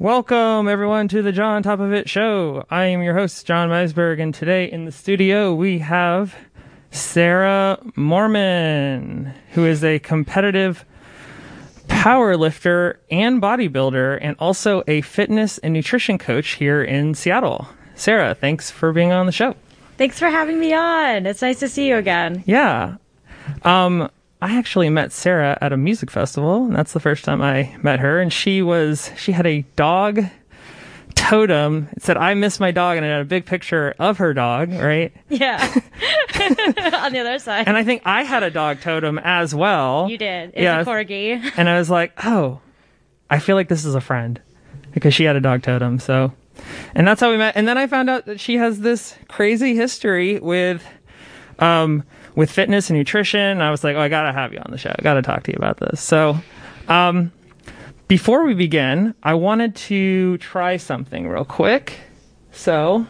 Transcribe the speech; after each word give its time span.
Welcome, 0.00 0.66
everyone, 0.66 1.08
to 1.08 1.20
the 1.20 1.30
John 1.30 1.62
Top 1.62 1.78
of 1.78 1.92
It 1.92 2.08
show. 2.08 2.64
I 2.70 2.86
am 2.86 3.02
your 3.02 3.12
host, 3.12 3.44
John 3.44 3.68
Meisberg, 3.68 4.18
and 4.18 4.32
today 4.32 4.64
in 4.64 4.86
the 4.86 4.92
studio 4.92 5.52
we 5.54 5.80
have 5.80 6.34
Sarah 6.90 7.78
Mormon, 7.96 9.34
who 9.50 9.66
is 9.66 9.84
a 9.84 9.98
competitive 9.98 10.86
power 11.86 12.34
lifter 12.38 12.98
and 13.10 13.42
bodybuilder, 13.42 14.18
and 14.22 14.36
also 14.38 14.82
a 14.88 15.02
fitness 15.02 15.58
and 15.58 15.74
nutrition 15.74 16.16
coach 16.16 16.52
here 16.52 16.82
in 16.82 17.14
Seattle. 17.14 17.68
Sarah, 17.94 18.34
thanks 18.34 18.70
for 18.70 18.94
being 18.94 19.12
on 19.12 19.26
the 19.26 19.32
show. 19.32 19.54
Thanks 19.98 20.18
for 20.18 20.30
having 20.30 20.58
me 20.58 20.72
on. 20.72 21.26
It's 21.26 21.42
nice 21.42 21.58
to 21.58 21.68
see 21.68 21.86
you 21.86 21.96
again. 21.96 22.42
Yeah. 22.46 22.96
Um, 23.64 24.08
I 24.42 24.56
actually 24.56 24.88
met 24.88 25.12
Sarah 25.12 25.58
at 25.60 25.72
a 25.72 25.76
music 25.76 26.10
festival, 26.10 26.64
and 26.64 26.74
that's 26.74 26.92
the 26.92 27.00
first 27.00 27.24
time 27.24 27.42
I 27.42 27.76
met 27.82 28.00
her. 28.00 28.20
And 28.20 28.32
she 28.32 28.62
was 28.62 29.10
she 29.16 29.32
had 29.32 29.46
a 29.46 29.62
dog 29.76 30.24
totem. 31.14 31.88
It 31.92 32.02
said 32.02 32.16
"I 32.16 32.34
miss 32.34 32.58
my 32.60 32.70
dog," 32.70 32.96
and 32.96 33.04
it 33.04 33.10
had 33.10 33.20
a 33.20 33.24
big 33.24 33.44
picture 33.46 33.94
of 33.98 34.18
her 34.18 34.32
dog, 34.34 34.70
right? 34.72 35.12
Yeah. 35.28 35.58
on 36.40 37.12
the 37.12 37.18
other 37.20 37.38
side. 37.38 37.68
And 37.68 37.76
I 37.76 37.84
think 37.84 38.02
I 38.04 38.22
had 38.22 38.42
a 38.42 38.50
dog 38.50 38.80
totem 38.80 39.18
as 39.22 39.54
well. 39.54 40.08
you 40.10 40.16
did. 40.18 40.50
It's 40.50 40.62
Yeah. 40.62 40.80
a 40.80 40.84
corgi. 40.84 41.52
And 41.58 41.68
I 41.68 41.78
was 41.78 41.90
like, 41.90 42.12
oh, 42.24 42.60
I 43.28 43.38
feel 43.38 43.56
like 43.56 43.68
this 43.68 43.84
is 43.84 43.94
a 43.94 44.00
friend 44.00 44.40
because 44.92 45.14
she 45.14 45.24
had 45.24 45.36
a 45.36 45.40
dog 45.40 45.62
totem. 45.62 45.98
So, 45.98 46.32
and 46.94 47.06
that's 47.06 47.20
how 47.20 47.30
we 47.30 47.36
met. 47.36 47.56
And 47.56 47.68
then 47.68 47.76
I 47.78 47.86
found 47.86 48.08
out 48.08 48.26
that 48.26 48.40
she 48.40 48.56
has 48.56 48.80
this 48.80 49.14
crazy 49.28 49.74
history 49.76 50.38
with, 50.40 50.82
um, 51.58 52.04
with 52.34 52.50
fitness 52.50 52.90
and 52.90 52.98
nutrition. 52.98 53.60
I 53.60 53.70
was 53.70 53.84
like, 53.84 53.96
oh, 53.96 54.00
I 54.00 54.08
gotta 54.08 54.32
have 54.32 54.52
you 54.52 54.58
on 54.58 54.70
the 54.70 54.78
show. 54.78 54.94
I 54.96 55.02
gotta 55.02 55.22
talk 55.22 55.42
to 55.44 55.52
you 55.52 55.56
about 55.56 55.78
this. 55.78 56.00
So, 56.00 56.38
um, 56.88 57.32
before 58.08 58.44
we 58.44 58.54
begin, 58.54 59.14
I 59.22 59.34
wanted 59.34 59.76
to 59.76 60.38
try 60.38 60.76
something 60.76 61.28
real 61.28 61.44
quick. 61.44 61.98
So, 62.52 63.06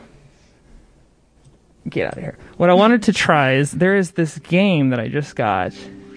get 1.88 2.08
out 2.08 2.16
of 2.18 2.22
here. 2.22 2.36
What 2.56 2.70
I 2.70 2.74
wanted 2.74 3.02
to 3.04 3.12
try 3.12 3.54
is 3.54 3.72
there 3.72 3.96
is 3.96 4.12
this 4.12 4.38
game 4.38 4.90
that 4.90 5.00
I 5.00 5.08
just 5.08 5.36
got. 5.36 5.72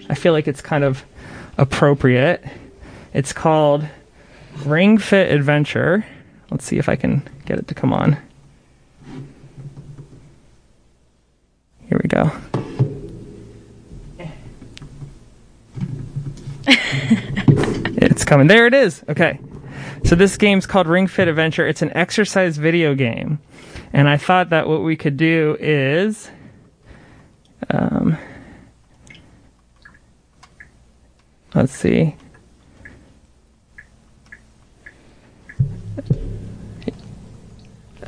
I 0.08 0.14
feel 0.14 0.32
like 0.32 0.46
it's 0.46 0.60
kind 0.60 0.84
of 0.84 1.04
appropriate. 1.56 2.44
It's 3.14 3.32
called 3.32 3.86
Ring 4.64 4.98
Fit 4.98 5.32
Adventure. 5.32 6.04
Let's 6.50 6.64
see 6.64 6.78
if 6.78 6.88
I 6.88 6.96
can 6.96 7.26
get 7.46 7.58
it 7.58 7.68
to 7.68 7.74
come 7.74 7.92
on. 7.92 8.18
Here 11.88 12.00
we 12.02 12.08
go. 12.08 12.30
it's 17.96 18.24
coming. 18.24 18.46
There 18.46 18.66
it 18.66 18.74
is. 18.74 19.04
Okay. 19.08 19.38
So 20.04 20.14
this 20.14 20.36
game's 20.36 20.66
called 20.66 20.86
Ring 20.86 21.06
Fit 21.06 21.28
Adventure. 21.28 21.66
It's 21.66 21.82
an 21.82 21.94
exercise 21.96 22.56
video 22.56 22.94
game. 22.94 23.38
And 23.92 24.08
I 24.08 24.16
thought 24.16 24.50
that 24.50 24.68
what 24.68 24.82
we 24.82 24.96
could 24.96 25.16
do 25.16 25.56
is 25.60 26.30
um, 27.70 28.18
let's 31.54 31.72
see. 31.72 32.16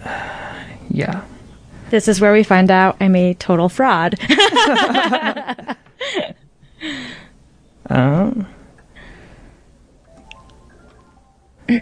Yeah. 0.89 1.25
This 1.91 2.09
is 2.09 2.23
where 2.23 2.33
we 2.33 2.43
find 2.43 2.71
out 2.71 2.97
I'm 3.01 3.15
a 3.17 3.35
total 3.35 3.69
fraud. 3.69 4.15
Um, 7.89 8.47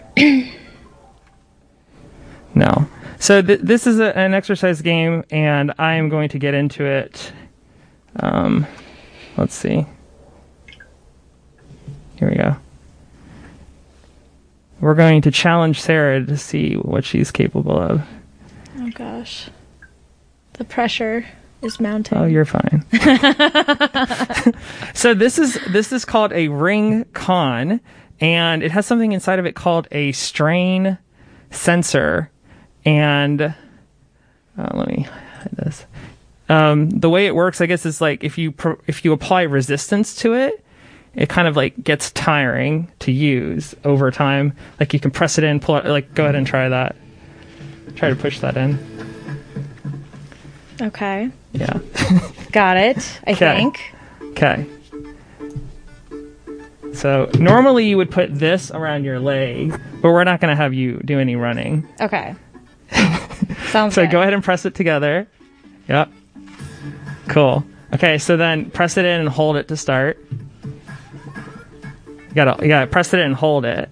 no. 2.55 2.87
So 3.19 3.41
th- 3.41 3.61
this 3.61 3.87
is 3.87 3.99
a, 3.99 4.17
an 4.17 4.33
exercise 4.33 4.81
game, 4.81 5.23
and 5.31 5.73
I 5.77 5.95
am 5.95 6.09
going 6.09 6.29
to 6.29 6.39
get 6.39 6.53
into 6.53 6.85
it. 6.85 7.31
Um, 8.19 8.65
let's 9.37 9.55
see. 9.55 9.85
Here 12.17 12.29
we 12.29 12.35
go. 12.35 12.55
We're 14.79 14.95
going 14.95 15.21
to 15.23 15.31
challenge 15.31 15.81
Sarah 15.81 16.23
to 16.25 16.37
see 16.37 16.75
what 16.75 17.03
she's 17.05 17.31
capable 17.31 17.77
of. 17.79 18.01
oh 18.77 18.89
gosh. 18.91 19.49
The 20.53 20.63
pressure 20.63 21.25
is 21.65 21.79
mounting. 21.79 22.17
Oh, 22.17 22.25
you're 22.25 22.45
fine. 22.45 22.85
so 24.93 25.13
this 25.13 25.37
is 25.37 25.59
this 25.71 25.91
is 25.91 26.05
called 26.05 26.31
a 26.33 26.47
Ring-Con, 26.47 27.81
and 28.19 28.63
it 28.63 28.71
has 28.71 28.85
something 28.85 29.11
inside 29.11 29.39
of 29.39 29.45
it 29.45 29.55
called 29.55 29.87
a 29.91 30.11
strain 30.13 30.97
sensor. 31.51 32.31
And 32.85 33.41
uh, 33.41 33.53
let 34.57 34.87
me 34.87 35.03
hide 35.03 35.51
this. 35.57 35.85
Um, 36.47 36.89
the 36.89 37.09
way 37.09 37.25
it 37.25 37.35
works, 37.35 37.59
I 37.59 37.65
guess, 37.65 37.85
is 37.85 37.99
like 37.99 38.23
if 38.23 38.37
you 38.37 38.51
pro- 38.51 38.79
if 38.87 39.03
you 39.03 39.11
apply 39.13 39.43
resistance 39.43 40.15
to 40.17 40.33
it, 40.33 40.63
it 41.15 41.29
kind 41.29 41.47
of 41.47 41.55
like 41.55 41.83
gets 41.83 42.11
tiring 42.11 42.91
to 42.99 43.11
use 43.11 43.73
over 43.83 44.11
time. 44.11 44.53
Like 44.79 44.93
you 44.93 44.99
can 44.99 45.11
press 45.11 45.37
it 45.37 45.43
in, 45.43 45.59
pull 45.59 45.77
it. 45.77 45.85
Like 45.85 46.13
go 46.13 46.23
ahead 46.23 46.35
and 46.35 46.45
try 46.45 46.69
that. 46.69 46.95
Try 47.95 48.09
to 48.09 48.15
push 48.15 48.39
that 48.39 48.57
in. 48.57 48.77
Okay. 50.81 51.31
Yeah. 51.55 51.79
Got 52.51 52.77
it, 52.77 53.19
I 53.27 53.31
Okay. 53.31 53.55
think. 53.57 53.93
Okay. 54.31 54.65
So 56.93 57.29
normally 57.39 57.87
you 57.87 57.97
would 57.97 58.09
put 58.11 58.33
this 58.37 58.71
around 58.71 59.03
your 59.03 59.19
leg, 59.19 59.71
but 60.01 60.11
we're 60.11 60.23
not 60.23 60.39
going 60.39 60.51
to 60.51 60.55
have 60.55 60.73
you 60.73 61.01
do 61.03 61.19
any 61.19 61.35
running. 61.35 61.87
Okay. 61.99 62.35
Sounds 63.71 63.93
So 63.95 64.03
good. 64.03 64.11
go 64.11 64.21
ahead 64.21 64.33
and 64.33 64.43
press 64.43 64.65
it 64.65 64.75
together. 64.75 65.27
Yep. 65.89 66.09
Cool. 67.27 67.65
Okay, 67.93 68.17
so 68.17 68.37
then 68.37 68.71
press 68.71 68.97
it 68.97 69.05
in 69.05 69.19
and 69.21 69.29
hold 69.29 69.57
it 69.57 69.67
to 69.69 69.77
start. 69.77 70.17
You 72.29 72.33
gotta, 72.33 72.61
you 72.63 72.69
gotta 72.69 72.87
press 72.87 73.13
it 73.13 73.19
in 73.19 73.27
and 73.27 73.35
hold 73.35 73.65
it. 73.65 73.89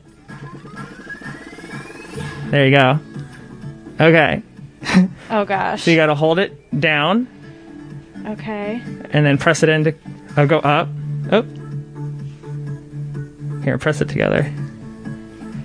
There 2.52 2.66
you 2.68 2.76
go. 2.76 3.00
Okay. 4.00 4.44
Oh 5.30 5.46
gosh. 5.46 5.82
So 5.86 5.92
you 5.92 5.98
gotta 5.98 6.16
hold 6.16 6.40
it 6.40 6.80
down 6.80 7.28
okay. 8.28 8.82
and 9.12 9.26
then 9.26 9.38
press 9.38 9.64
it 9.64 9.70
into 9.70 9.96
oh 10.38 10.44
uh, 10.44 10.46
go 10.46 10.60
up. 10.60 10.88
Oh 11.32 11.44
here 13.64 13.78
press 13.78 14.02
it 14.02 14.10
together. 14.10 14.52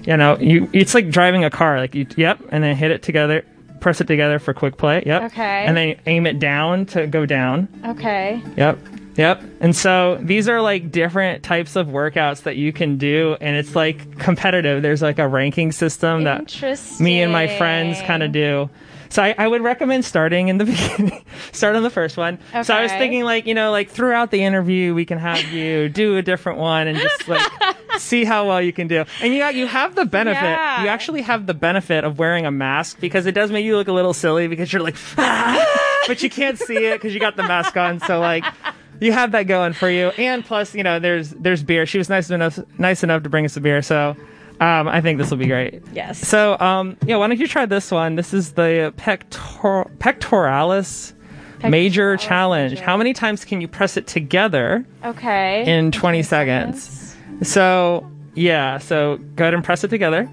Yeah 0.05 0.17
no 0.17 0.39
you 0.39 0.69
it's 0.73 0.95
like 0.95 1.11
driving 1.11 1.45
a 1.45 1.51
car. 1.51 1.79
Like 1.79 1.95
you 1.95 2.07
yep 2.17 2.41
and 2.51 2.63
then 2.63 2.77
hit 2.77 2.91
it 2.91 3.03
together 3.03 3.45
press 3.81 4.01
it 4.01 4.07
together 4.07 4.39
for 4.39 4.55
quick 4.55 4.77
play. 4.77 5.03
Yep. 5.07 5.23
Okay. 5.25 5.65
and 5.67 5.77
then 5.77 6.01
aim 6.07 6.27
it 6.27 6.39
down 6.39 6.87
to 6.87 7.07
go 7.07 7.27
down. 7.27 7.69
Okay. 7.85 8.43
yep. 8.57 8.79
Yep. 9.17 9.43
And 9.61 9.75
so 9.75 10.17
these 10.23 10.49
are 10.49 10.63
like 10.63 10.93
different 10.93 11.43
types 11.43 11.75
of 11.75 11.89
workouts 11.89 12.43
that 12.43 12.55
you 12.57 12.73
can 12.73 12.99
do 12.99 13.37
and 13.41 13.57
it's 13.57 13.75
like 13.75 14.19
competitive. 14.19 14.81
There's 14.81 15.03
like 15.03 15.19
a 15.19 15.27
ranking 15.27 15.73
system 15.73 16.23
that 16.25 16.57
me 17.01 17.21
and 17.21 17.33
my 17.33 17.49
friends 17.59 18.01
kind 18.03 18.23
of 18.23 18.31
do. 18.31 18.71
So 19.11 19.23
I, 19.23 19.35
I 19.39 19.49
would 19.49 19.63
recommend 19.63 20.05
starting 20.05 20.49
in 20.49 20.59
the 20.59 20.65
beginning, 20.67 21.25
start 21.53 21.77
on 21.77 21.83
the 21.83 21.91
first 21.91 22.17
one. 22.17 22.39
Okay. 22.51 22.63
So 22.63 22.75
I 22.75 22.83
was 22.83 22.93
thinking 22.93 23.25
like, 23.25 23.47
you 23.47 23.55
know, 23.55 23.71
like 23.71 23.89
throughout 23.91 24.31
the 24.31 24.43
interview, 24.43 24.95
we 24.95 25.05
can 25.05 25.19
have 25.19 25.43
you 25.53 25.89
do 25.89 26.17
a 26.17 26.23
different 26.23 26.59
one 26.59 26.87
and 26.89 26.99
just 26.99 27.27
like 27.29 27.51
see 27.99 28.25
how 28.25 28.47
well 28.47 28.61
you 28.61 28.73
can 28.73 28.87
do. 28.87 29.05
And 29.23 29.35
you, 29.35 29.45
you 29.47 29.67
have 29.67 29.95
the 29.95 30.05
benefit, 30.05 30.43
Yeah. 30.43 30.83
you 30.83 30.89
actually 30.89 31.23
have 31.23 31.47
the 31.47 31.55
benefit 31.55 32.05
of 32.05 32.19
wearing 32.19 32.47
a 32.47 32.51
mask 32.51 33.01
because 33.01 33.27
it 33.27 33.33
does 33.33 33.51
make 33.51 33.65
you 33.65 33.77
look 33.77 33.89
a 33.89 33.93
little 33.93 34.15
silly 34.15 34.47
because 34.47 34.73
you're 34.73 34.83
like, 34.83 34.97
"Ah," 35.17 36.03
but 36.07 36.23
you 36.23 36.31
can't 36.31 36.59
see 36.59 36.77
it 36.87 36.95
because 36.95 37.15
you 37.15 37.21
got 37.21 37.37
the 37.37 37.43
mask 37.43 37.77
on. 37.77 38.01
So 38.01 38.21
like, 38.21 38.45
you 39.01 39.13
have 39.13 39.33
that 39.33 39.45
going 39.45 39.73
for 39.73 39.89
you. 39.89 40.09
And 40.19 40.45
plus, 40.45 40.75
you 40.75 40.83
know, 40.83 40.99
there's, 40.99 41.31
there's 41.31 41.63
beer. 41.63 41.87
She 41.87 41.99
was 41.99 42.09
nice 42.09 42.31
enough, 42.31 42.59
nice 42.79 43.03
enough 43.03 43.23
to 43.23 43.29
bring 43.29 43.45
us 43.45 43.57
a 43.57 43.61
beer. 43.61 43.81
So, 43.81 44.17
um, 44.61 44.89
I 44.89 45.01
think 45.01 45.19
this 45.19 45.31
will 45.31 45.39
be 45.39 45.47
great. 45.47 45.83
Yes. 45.93 46.19
So, 46.19 46.59
um, 46.59 46.97
yeah, 47.07 47.17
why 47.17 47.29
don't 47.29 47.39
you 47.39 47.47
try 47.47 47.67
this 47.67 47.91
one? 47.91 48.17
This 48.17 48.35
is 48.35 48.53
the 48.53 48.93
pector- 48.97 49.91
pectoralis 49.99 51.13
major 51.63 52.17
challenge. 52.17 52.73
major. 52.73 52.85
How 52.85 52.97
many 52.97 53.13
times 53.13 53.45
can 53.45 53.61
you 53.61 53.69
press 53.69 53.97
it 53.97 54.07
together 54.07 54.85
okay. 55.05 55.65
in 55.67 55.93
20 55.93 56.23
seconds? 56.23 57.17
So, 57.43 58.11
yeah, 58.35 58.79
so 58.79 59.19
go 59.37 59.45
ahead 59.45 59.55
and 59.55 59.65
press 59.65 59.85
it 59.85 59.89
together. 59.89 60.29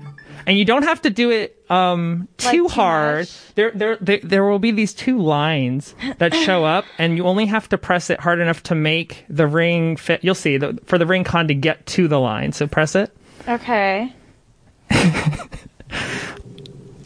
And 0.48 0.60
you 0.60 0.66
don't 0.66 0.83
have 0.83 1.01
to 1.04 1.10
do 1.10 1.31
it 1.31 1.60
um, 1.72 2.27
Like, 2.44 2.51
too 2.51 2.63
too 2.63 2.68
hard. 2.68 3.19
much? 3.22 3.56
There, 3.56 3.72
there, 3.74 3.98
there, 4.00 4.19
there 4.22 4.44
will 4.45 4.60
be 4.60 4.72
these 4.72 4.94
two 4.94 5.19
lines 5.19 5.95
that 6.19 6.33
show 6.45 6.63
up, 6.63 6.86
and 7.00 7.18
you 7.18 7.25
only 7.25 7.48
have 7.48 7.68
to 7.69 7.77
press 7.80 8.10
it 8.12 8.19
hard 8.19 8.39
enough 8.39 8.62
to 8.63 8.75
make 8.75 9.25
the 9.27 9.48
ring 9.48 9.98
fit. 9.98 10.24
You'll 10.24 10.36
see 10.36 10.57
the, 10.57 10.80
for 10.86 10.98
the 11.00 11.06
Ring-Con 11.07 11.48
to 11.48 11.56
get 11.56 11.86
to 11.88 12.07
the 12.07 12.19
line. 12.19 12.51
So 12.51 12.68
press 12.68 12.95
it. 12.95 13.12
Okay. 13.47 14.12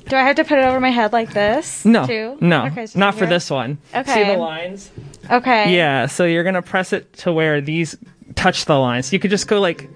Do 0.08 0.16
I 0.16 0.24
have 0.24 0.36
to 0.38 0.44
put 0.44 0.58
it 0.58 0.66
over 0.66 0.80
my 0.80 0.90
head 0.90 1.14
like 1.14 1.34
this? 1.34 1.86
No, 1.86 2.08
Too? 2.08 2.36
no, 2.42 2.66
Okay, 2.66 2.88
so 2.88 2.98
not 2.98 3.14
for 3.14 3.26
here? 3.26 3.36
this 3.36 3.52
one. 3.52 3.78
Okay. 3.94 4.14
See 4.14 4.24
the 4.32 4.38
lines? 4.40 4.90
Okay. 5.30 5.76
Yeah, 5.76 6.08
so 6.08 6.26
you're 6.26 6.44
gonna 6.44 6.64
press 6.64 6.94
it 6.94 7.14
to 7.18 7.32
where 7.32 7.62
these 7.62 7.96
touch 8.36 8.66
the 8.66 8.80
lines. 8.80 9.14
You 9.14 9.20
could 9.20 9.30
just 9.30 9.48
go 9.48 9.60
like, 9.62 9.88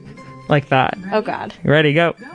like 0.50 0.70
that. 0.70 0.96
Oh 1.12 1.22
God. 1.22 1.56
You 1.64 1.72
ready? 1.72 1.94
Go. 1.94 2.14
this 2.20 2.30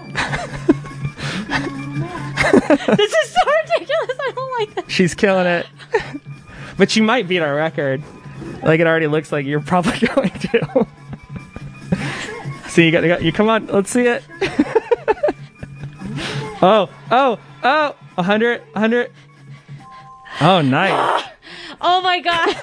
is 3.14 3.30
so 3.30 3.40
ridiculous. 3.62 4.16
I 4.20 4.32
don't 4.34 4.52
like 4.58 4.74
this. 4.74 4.84
She's 4.92 5.14
killing 5.14 5.46
it. 5.46 5.66
but 6.78 6.96
you 6.96 7.04
might 7.04 7.28
beat 7.28 7.40
our 7.40 7.54
record. 7.54 8.02
Like 8.64 8.80
it 8.80 8.88
already 8.88 9.06
looks 9.06 9.30
like 9.30 9.46
you're 9.46 9.60
probably 9.60 10.08
going 10.14 10.30
to. 10.30 10.86
See, 12.68 12.86
you 12.86 12.92
got, 12.92 13.02
you 13.02 13.08
got 13.08 13.22
you. 13.22 13.32
Come 13.32 13.48
on, 13.48 13.66
let's 13.66 13.90
see 13.90 14.06
it. 14.06 14.22
oh, 16.62 16.88
oh, 17.10 17.38
oh, 17.62 17.96
a 18.16 18.16
100, 18.16 18.60
100. 18.72 19.12
Oh, 20.40 20.60
nice. 20.62 21.24
Oh 21.80 22.00
my 22.02 22.18
god. 22.18 22.48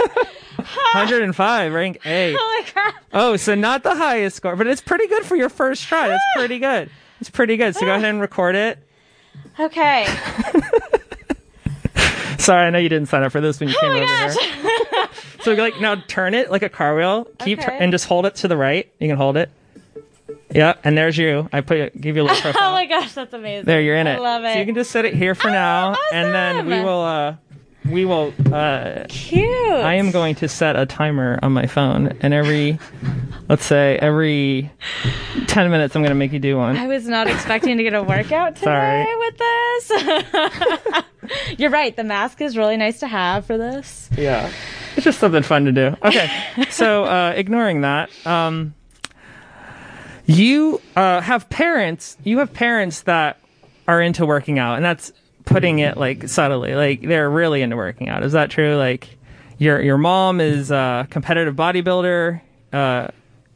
105, 0.58 1.74
rank 1.74 2.06
A. 2.06 2.36
Oh 2.38 2.64
my 2.66 2.72
god. 2.74 2.94
Oh, 3.14 3.38
so 3.38 3.56
not 3.56 3.84
the 3.84 3.96
highest 3.96 4.36
score, 4.36 4.58
but 4.58 4.68
it's 4.68 4.82
pretty 4.82 5.08
good 5.08 5.24
for 5.24 5.38
your 5.38 5.48
first 5.48 5.88
try. 5.88 6.10
That's 6.10 6.24
pretty 6.36 6.60
good. 6.60 6.90
It's 7.22 7.30
pretty 7.30 7.56
good. 7.56 7.76
So 7.76 7.86
go 7.86 7.94
ahead 7.94 8.04
and 8.10 8.20
record 8.20 8.56
it. 8.56 8.78
Okay. 9.58 10.06
Sorry, 12.38 12.68
I 12.68 12.70
know 12.72 12.80
you 12.80 12.90
didn't 12.90 13.08
sign 13.08 13.24
up 13.24 13.32
for 13.32 13.40
this 13.40 13.62
when 13.62 13.70
you 13.70 13.76
oh 13.78 13.82
came 13.82 13.92
Oh 13.92 14.06
my 14.06 14.26
over 14.26 14.34
gosh. 14.34 14.38
here. 14.38 15.08
So 15.44 15.54
like 15.54 15.80
now 15.80 15.96
turn 15.96 16.34
it 16.34 16.52
like 16.52 16.62
a 16.64 16.70
car 16.70 16.94
wheel. 16.94 17.26
Keep 17.40 17.60
Okay. 17.60 17.78
and 17.80 17.90
just 17.92 18.06
hold 18.06 18.26
it 18.26 18.36
to 18.36 18.50
the 18.50 18.58
right. 18.58 18.92
You 19.00 19.08
can 19.08 19.16
hold 19.16 19.38
it. 19.38 19.50
Yeah, 20.54 20.74
and 20.84 20.98
there's 20.98 21.18
you. 21.18 21.50
I 21.54 21.62
put 21.62 22.00
give 22.00 22.16
you 22.16 22.24
a 22.24 22.26
little 22.26 22.38
profile. 22.42 22.70
Oh 22.70 22.72
my 22.74 22.86
gosh, 22.86 23.14
that's 23.14 23.34
amazing. 23.34 23.66
there, 23.66 23.82
you're 23.82 23.96
in 23.98 24.08
it. 24.08 24.16
I 24.16 24.20
love 24.20 24.44
it. 24.44 24.54
So 24.54 24.60
you 24.60 24.66
can 24.66 24.76
just 24.76 24.92
set 24.92 25.06
it 25.06 25.14
here 25.14 25.36
for 25.36 25.50
Oh, 25.50 25.54
now, 25.54 25.96
and 26.12 26.34
then 26.34 26.66
we 26.66 26.82
will. 26.82 27.02
uh 27.02 27.36
we 27.90 28.04
will. 28.06 28.34
uh 28.52 29.04
Cute. 29.10 29.48
I 29.48 29.94
am 29.96 30.10
going 30.12 30.34
to 30.36 30.48
set 30.48 30.76
a 30.76 30.86
timer 30.88 31.38
on 31.44 31.52
my 31.54 31.68
phone, 31.68 32.18
and 32.22 32.34
every, 32.34 32.80
let's 33.50 33.64
say 33.66 33.98
every 34.02 34.72
ten 35.46 35.70
minutes, 35.70 35.96
I'm 35.96 36.02
going 36.02 36.10
to 36.10 36.16
make 36.16 36.32
you 36.32 36.40
do 36.40 36.58
one. 36.58 36.76
I 36.78 36.88
was 36.88 37.08
not 37.08 37.28
expecting 37.28 37.78
to 37.78 37.84
get 37.84 37.94
a 37.94 38.02
workout 38.02 38.56
today 38.56 39.06
with 39.20 39.38
this. 39.38 41.04
You're 41.60 41.70
right. 41.72 41.96
The 41.96 42.04
mask 42.04 42.42
is 42.42 42.58
really 42.58 42.78
nice 42.78 43.00
to 43.02 43.08
have 43.08 43.46
for 43.46 43.58
this. 43.58 44.10
Yeah. 44.18 44.52
It's 44.96 45.04
just 45.04 45.20
something 45.20 45.44
fun 45.44 45.66
to 45.66 45.72
do. 45.72 45.96
Okay. 46.04 46.30
so, 46.70 47.04
uh, 47.04 47.34
ignoring 47.36 47.82
that, 47.82 48.10
um, 48.26 48.74
you 50.26 50.82
uh, 50.96 51.22
have 51.22 51.50
parents, 51.50 52.18
you 52.24 52.40
have 52.40 52.54
parents 52.54 53.02
that 53.04 53.40
are 53.88 54.02
into 54.02 54.26
working 54.26 54.60
out, 54.60 54.76
and 54.76 54.86
that's 54.86 55.12
putting 55.46 55.80
it 55.80 55.98
like 55.98 56.28
subtly. 56.28 56.74
Like 56.76 57.02
they're 57.02 57.30
really 57.30 57.62
into 57.62 57.76
working 57.76 58.10
out. 58.10 58.24
Is 58.24 58.32
that 58.34 58.50
true? 58.50 58.76
Like 58.76 59.18
your 59.58 59.82
your 59.82 59.98
mom 59.98 60.42
is 60.42 60.72
a 60.72 61.08
competitive 61.10 61.56
bodybuilder. 61.56 62.42
Uh, 62.74 63.08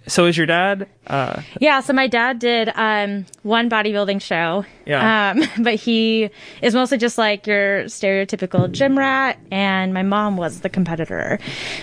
so 0.08 0.26
is 0.26 0.36
your 0.38 0.48
dad. 0.48 0.88
Uh, 1.06 1.42
Yeah, 1.60 1.82
so 1.82 1.94
my 1.94 2.08
dad 2.08 2.40
did 2.40 2.72
um, 2.74 3.26
one 3.44 3.70
bodybuilding 3.70 4.22
show. 4.22 4.66
Yeah. 4.88 5.34
Um, 5.36 5.44
but 5.64 5.76
he 5.76 6.30
is 6.64 6.74
mostly 6.74 6.98
just 6.98 7.18
like 7.18 7.46
your 7.46 7.84
stereotypical 7.84 8.72
gym 8.72 8.98
rat, 8.98 9.38
and 9.52 9.94
my 9.94 10.02
mom 10.02 10.36
was 10.38 10.62
the 10.62 10.70
competitor. 10.70 11.38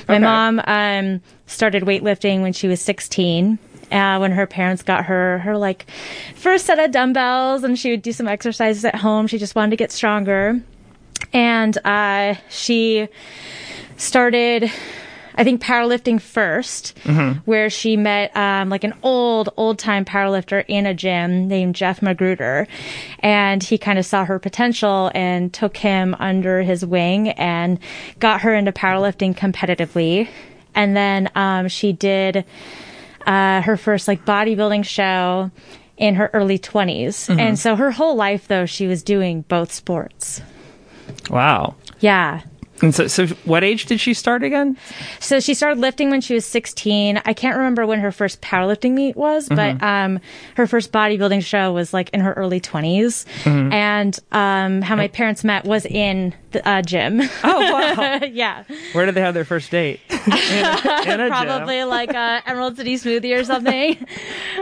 My 0.09 0.15
Okay. 0.17 0.25
mom 0.25 0.61
um, 0.67 1.21
started 1.47 1.85
weightlifting 1.85 2.41
when 2.43 2.53
she 2.53 2.67
was 2.67 2.81
16. 2.81 3.59
Uh, 3.91 4.19
when 4.19 4.33
her 4.33 4.47
parents 4.47 4.83
got 4.83 5.05
her 5.05 5.39
her 5.39 5.57
like 5.57 5.87
first 6.35 6.67
set 6.67 6.79
of 6.79 6.91
dumbbells, 6.91 7.63
and 7.63 7.79
she 7.79 7.91
would 7.91 8.03
do 8.03 8.13
some 8.13 8.27
exercises 8.27 8.85
at 8.85 8.97
home. 8.97 9.27
She 9.27 9.39
just 9.39 9.55
wanted 9.55 9.71
to 9.71 9.77
get 9.77 9.93
stronger, 9.93 10.61
and 11.33 11.79
uh, 11.85 12.35
she 12.49 13.09
started 13.97 14.71
I 15.39 15.45
think 15.45 15.61
powerlifting 15.61 16.17
1st 16.17 17.45
where 17.45 17.69
she 17.69 17.97
met 17.97 18.35
um, 18.35 18.71
like 18.71 18.85
an 18.85 18.95
old, 19.03 19.51
old 19.57 19.79
time 19.79 20.05
powerlifter 20.05 20.65
in 20.67 20.87
a 20.87 20.95
gym 20.95 21.47
named 21.47 21.75
Jeff 21.75 22.01
Magruder. 22.01 22.67
And 23.21 23.63
he 23.63 23.77
kind 23.77 23.99
of 23.99 24.07
saw 24.07 24.25
her 24.25 24.39
potential 24.39 25.11
and 25.15 25.53
took 25.53 25.77
him 25.77 26.17
under 26.19 26.63
his 26.63 26.87
wing 26.87 27.29
and 27.31 27.79
got 28.19 28.41
her 28.43 28.55
into 28.55 28.73
powerlifting 28.73 29.37
competitively. 29.37 30.29
And 30.75 30.97
then 30.97 31.31
um, 31.35 31.69
she 31.69 31.93
did 31.93 32.45
uh, 33.27 33.63
her 33.63 33.77
first 33.77 34.09
like 34.09 34.25
bodybuilding 34.25 34.85
show 34.85 35.51
in 35.97 36.15
her 36.17 36.31
early 36.33 36.59
20s. 36.59 37.29
And 37.39 37.59
so 37.59 37.75
her 37.77 37.91
whole 37.91 38.15
life, 38.17 38.49
though, 38.49 38.67
she 38.67 38.87
was 38.87 39.03
doing 39.03 39.43
both 39.43 39.73
sports. 39.73 40.43
wow. 41.31 41.75
Yeah. 42.01 42.43
And 42.83 42.95
so, 42.95 43.07
so 43.07 43.27
what 43.45 43.65
age 43.65 43.87
did 43.87 44.01
she 44.01 44.13
start 44.15 44.43
again? 44.43 44.77
So 45.21 45.41
she 45.41 45.55
started 45.55 45.81
lifting 45.81 46.11
when 46.11 46.21
she 46.21 46.35
was 46.35 46.45
16. 46.45 47.21
I 47.25 47.33
can't 47.33 47.57
remember 47.57 47.87
when 47.87 48.01
her 48.01 48.13
first 48.13 48.41
powerlifting 48.43 48.93
meet 48.93 49.17
was, 49.17 49.49
but 49.49 49.83
um, 49.83 50.21
her 50.57 50.67
first 50.67 50.93
bodybuilding 50.93 51.43
show 51.43 51.73
was 51.73 51.95
like 51.95 52.11
in 52.11 52.21
her 52.21 52.33
early 52.35 52.61
20s. 52.61 53.25
And 53.47 54.19
um, 54.33 54.83
how 54.83 54.97
my 54.97 55.09
parents 55.09 55.43
met 55.45 55.65
was 55.65 55.87
in 55.87 56.35
the 56.53 56.67
uh, 56.69 56.83
gym. 56.83 57.21
Oh 57.45 57.73
wow. 57.73 58.21
yeah, 58.33 58.65
Where 58.93 59.07
did 59.07 59.15
they 59.15 59.21
have 59.21 59.35
their 59.35 59.45
first 59.45 59.71
date? 59.71 60.01
in 60.11 60.17
a, 60.19 61.13
in 61.13 61.21
a 61.21 61.29
gym. 61.29 61.29
probably 61.29 61.85
like 61.85 62.15
uh, 62.15 62.41
Emerald 62.47 62.77
City 62.77 62.97
Smoothie 62.97 63.39
or 63.39 63.45
something. 63.45 63.97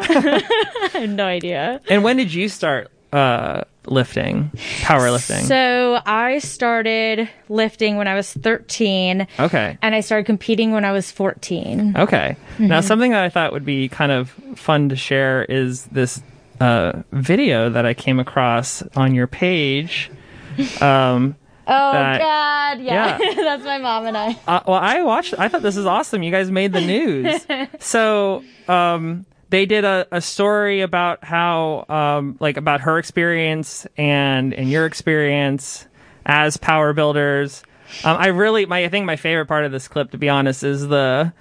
I 0.00 0.90
have 0.93 1.11
no 1.11 1.25
idea. 1.26 1.81
And 1.88 2.05
when 2.05 2.16
did 2.16 2.32
you 2.32 2.49
start 2.49 2.90
uh, 3.12 3.62
lifting, 3.87 4.51
powerlifting? 4.81 5.43
So 5.43 6.01
I 6.07 6.39
started 6.39 7.29
lifting 7.49 7.97
when 7.97 8.09
I 8.09 8.15
was 8.15 8.33
13, 8.33 9.27
okay. 9.39 9.79
and 9.83 9.95
I 9.95 10.01
started 10.01 10.25
competing 10.27 10.73
when 10.73 10.85
I 10.85 10.93
was 10.93 11.11
14. 11.11 11.95
Okay. 11.97 12.37
Now, 12.59 12.79
Mm-hmm. 12.81 12.87
something 12.87 13.11
that 13.13 13.23
I 13.25 13.29
thought 13.29 13.53
would 13.53 13.65
be 13.65 13.89
kind 13.89 14.13
of 14.13 14.31
fun 14.57 14.89
to 14.91 14.97
share 14.97 15.45
is 15.45 15.85
this 15.87 16.23
uh, 16.61 17.03
video 17.13 17.69
that 17.71 17.85
I 17.87 17.95
came 17.95 18.21
across 18.21 18.83
on 18.97 19.15
your 19.15 19.27
page. 19.27 20.11
Um, 20.81 21.37
Oh 21.67 21.93
That- 21.93 22.21
God, 22.21 22.85
yeah, 22.85 23.19
yeah. 23.19 23.35
that's 23.37 23.65
my 23.65 23.79
mom 23.79 24.05
and 24.07 24.17
I. 24.17 24.39
uh, 24.47 24.61
well, 24.67 24.79
I 24.79 25.01
watched. 25.03 25.33
I 25.39 25.49
thought 25.49 25.63
this 25.63 25.79
is 25.79 25.87
awesome. 25.87 26.23
You 26.23 26.31
guys 26.31 26.51
made 26.51 26.75
the 26.75 26.83
news. 26.83 27.47
so, 27.81 28.45
um, 28.69 29.25
they 29.55 29.67
did 29.67 29.85
a, 29.85 30.05
a 30.11 30.21
story 30.21 30.81
about 30.81 31.23
how, 31.23 31.85
um, 31.89 32.37
like 32.41 32.56
about 32.56 32.81
her 32.81 32.99
experience 32.99 33.87
and 33.97 34.53
and 34.53 34.69
your 34.69 34.85
experience 34.85 35.87
as 36.27 36.56
power 36.56 36.93
builders. 36.93 37.62
Um, 38.03 38.17
I 38.19 38.27
really, 38.29 38.67
my 38.67 38.85
I 38.85 38.89
think 38.89 39.06
my 39.06 39.15
favorite 39.15 39.47
part 39.47 39.65
of 39.65 39.71
this 39.71 39.87
clip, 39.87 40.11
to 40.11 40.19
be 40.19 40.29
honest, 40.29 40.65
is 40.65 40.89
the 40.89 41.33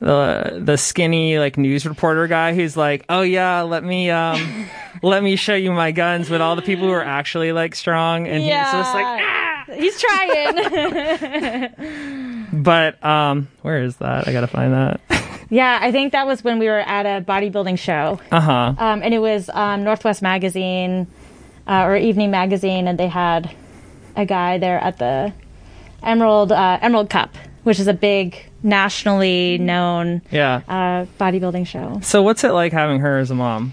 the 0.00 0.60
the 0.60 0.76
skinny 0.76 1.38
like 1.38 1.56
news 1.58 1.86
reporter 1.86 2.26
guy 2.26 2.54
who's 2.54 2.76
like, 2.76 3.04
"Oh 3.08 3.22
yeah, 3.22 3.62
let 3.62 3.84
me 3.84 4.10
um 4.10 4.68
let 5.04 5.22
me 5.22 5.36
show 5.36 5.54
you 5.54 5.70
my 5.70 5.92
guns 5.92 6.28
with 6.28 6.40
all 6.40 6.56
the 6.56 6.62
people 6.62 6.86
who 6.86 6.92
are 6.92 7.04
actually 7.04 7.52
like 7.52 7.76
strong," 7.76 8.26
and 8.26 8.42
he's 8.42 8.50
just 8.50 8.94
like, 8.94 9.06
"Ah!" 9.06 9.64
He's 9.72 10.00
trying. 10.00 10.56
But 12.52 13.02
um, 13.04 13.46
where 13.62 13.84
is 13.84 13.96
that? 13.98 14.26
I 14.26 14.32
gotta 14.32 14.48
find 14.48 14.72
that. 14.72 15.00
Yeah, 15.50 15.78
I 15.82 15.92
think 15.92 16.12
that 16.12 16.26
was 16.26 16.42
when 16.44 16.58
we 16.58 16.66
were 16.66 16.78
at 16.80 17.04
a 17.06 17.24
bodybuilding 17.24 17.78
show, 17.78 18.20
Uh 18.30 18.40
huh. 18.40 18.74
um, 18.78 19.02
and 19.02 19.12
it 19.12 19.18
was 19.18 19.50
um, 19.52 19.84
Northwest 19.84 20.22
Magazine 20.22 21.06
uh, 21.66 21.82
or 21.84 21.96
Evening 21.96 22.30
Magazine, 22.30 22.88
and 22.88 22.98
they 22.98 23.08
had 23.08 23.50
a 24.16 24.24
guy 24.24 24.58
there 24.58 24.78
at 24.78 24.98
the 24.98 25.32
Emerald 26.02 26.52
uh, 26.52 26.78
Emerald 26.80 27.10
Cup, 27.10 27.34
which 27.64 27.78
is 27.78 27.86
a 27.88 27.94
big 27.94 28.36
nationally 28.62 29.58
known 29.58 30.22
Yeah. 30.30 30.62
uh, 30.68 31.06
bodybuilding 31.18 31.66
show. 31.66 32.00
So 32.02 32.22
what's 32.22 32.44
it 32.44 32.52
like 32.52 32.72
having 32.72 33.00
her 33.00 33.18
as 33.18 33.30
a 33.30 33.34
mom? 33.34 33.72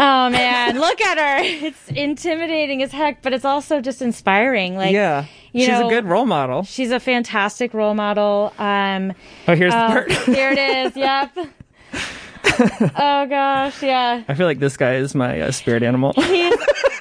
Oh 0.00 0.30
man, 0.30 0.78
look 0.78 1.00
at 1.00 1.18
her! 1.18 1.44
It's 1.68 1.88
intimidating 1.88 2.82
as 2.82 2.92
heck, 2.92 3.20
but 3.22 3.32
it's 3.32 3.44
also 3.44 3.80
just 3.80 4.00
inspiring. 4.00 4.76
Like, 4.76 4.92
yeah. 4.92 5.24
you 5.52 5.62
She's 5.62 5.68
know- 5.70 5.86
a 5.88 5.90
good 5.90 6.04
role 6.04 6.26
model. 6.26 6.62
she's 6.62 6.90
a 6.92 7.00
fantastic 7.00 7.74
role 7.74 7.94
model. 7.94 8.52
Um, 8.58 9.12
Oh, 9.48 9.54
here's 9.56 9.72
the 9.72 9.84
Oh, 9.84 9.88
part. 9.88 10.12
here 10.26 10.50
it 10.52 10.58
is. 10.58 10.96
Yep. 10.96 11.30
oh 12.96 13.26
gosh, 13.26 13.82
yeah. 13.82 14.22
I 14.28 14.34
feel 14.34 14.46
like 14.46 14.58
this 14.60 14.76
guy 14.76 14.94
is 14.96 15.14
my 15.14 15.40
uh, 15.40 15.50
spirit 15.50 15.82
animal. 15.82 16.12
He's 16.14 16.54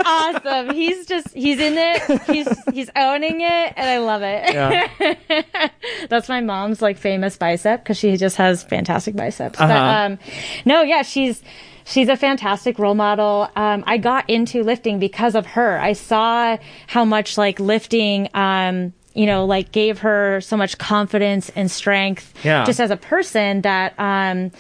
awesome. 0.06 0.74
He's 0.74 1.06
just 1.06 1.34
he's 1.34 1.60
in 1.60 1.74
it. 1.78 2.22
He's 2.24 2.48
he's 2.74 2.90
owning 2.96 3.42
it, 3.42 3.74
and 3.76 3.90
I 3.90 4.00
love 4.00 4.22
it. 4.24 4.54
Yeah. 4.54 5.70
That's 6.10 6.28
my 6.30 6.42
mom's 6.42 6.82
like 6.82 6.98
famous 6.98 7.38
bicep 7.38 7.84
because 7.84 7.98
she 7.98 8.18
just 8.18 8.38
has 8.38 8.64
fantastic 8.64 9.16
biceps. 9.16 9.58
But 9.60 9.70
Uh-huh. 9.70 10.06
um, 10.14 10.20
no, 10.66 10.82
yeah, 10.82 11.04
she's 11.04 11.44
she's 11.88 12.10
a 12.10 12.18
fantastic 12.18 12.78
role 12.78 12.94
model. 12.96 13.50
Um, 13.56 13.84
I 13.88 13.98
got 13.98 14.30
into 14.30 14.62
lifting 14.64 15.00
because 15.00 15.34
of 15.36 15.46
her. 15.48 15.80
I 15.80 15.94
saw 15.94 16.58
how 16.88 17.06
much 17.06 17.38
like 17.38 17.60
lifting. 17.60 18.30
Um, 18.34 18.94
you 19.16 19.26
know, 19.26 19.46
like 19.46 19.72
gave 19.72 20.00
her 20.00 20.40
so 20.42 20.56
much 20.56 20.78
confidence 20.78 21.50
and 21.56 21.72
strength 21.72 22.36
Yeah. 22.44 22.64
just 22.66 22.80
as 22.80 22.92
a 22.92 22.98
person 22.98 23.62
that 23.62 24.00
um, 24.00 24.52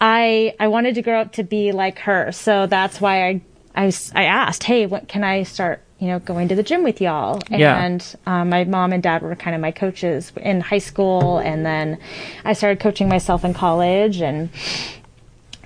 I 0.00 0.54
I 0.60 0.68
wanted 0.68 0.94
to 0.94 1.02
grow 1.02 1.20
up 1.20 1.32
to 1.32 1.42
be 1.42 1.72
like 1.72 1.98
her. 2.00 2.30
So 2.30 2.66
that's 2.66 3.00
why 3.00 3.26
I 3.28 3.40
I 3.74 4.24
asked, 4.24 4.62
hey, 4.64 4.86
what 4.86 5.08
can 5.08 5.24
I 5.24 5.42
start? 5.42 5.82
You 5.98 6.08
know, 6.08 6.18
going 6.18 6.46
to 6.48 6.54
the 6.54 6.62
gym 6.62 6.82
with 6.84 7.00
y'all. 7.00 7.40
Yeah. 7.50 7.82
And 7.82 8.16
um, 8.26 8.50
my 8.50 8.64
mom 8.64 8.92
and 8.92 9.02
dad 9.02 9.22
were 9.22 9.34
kind 9.34 9.54
of 9.56 9.62
my 9.62 9.70
coaches 9.72 10.30
in 10.36 10.60
high 10.60 10.78
school, 10.78 11.38
and 11.38 11.64
then 11.64 11.98
I 12.44 12.52
started 12.52 12.80
coaching 12.80 13.08
myself 13.08 13.44
in 13.46 13.54
college, 13.54 14.20
and 14.20 14.50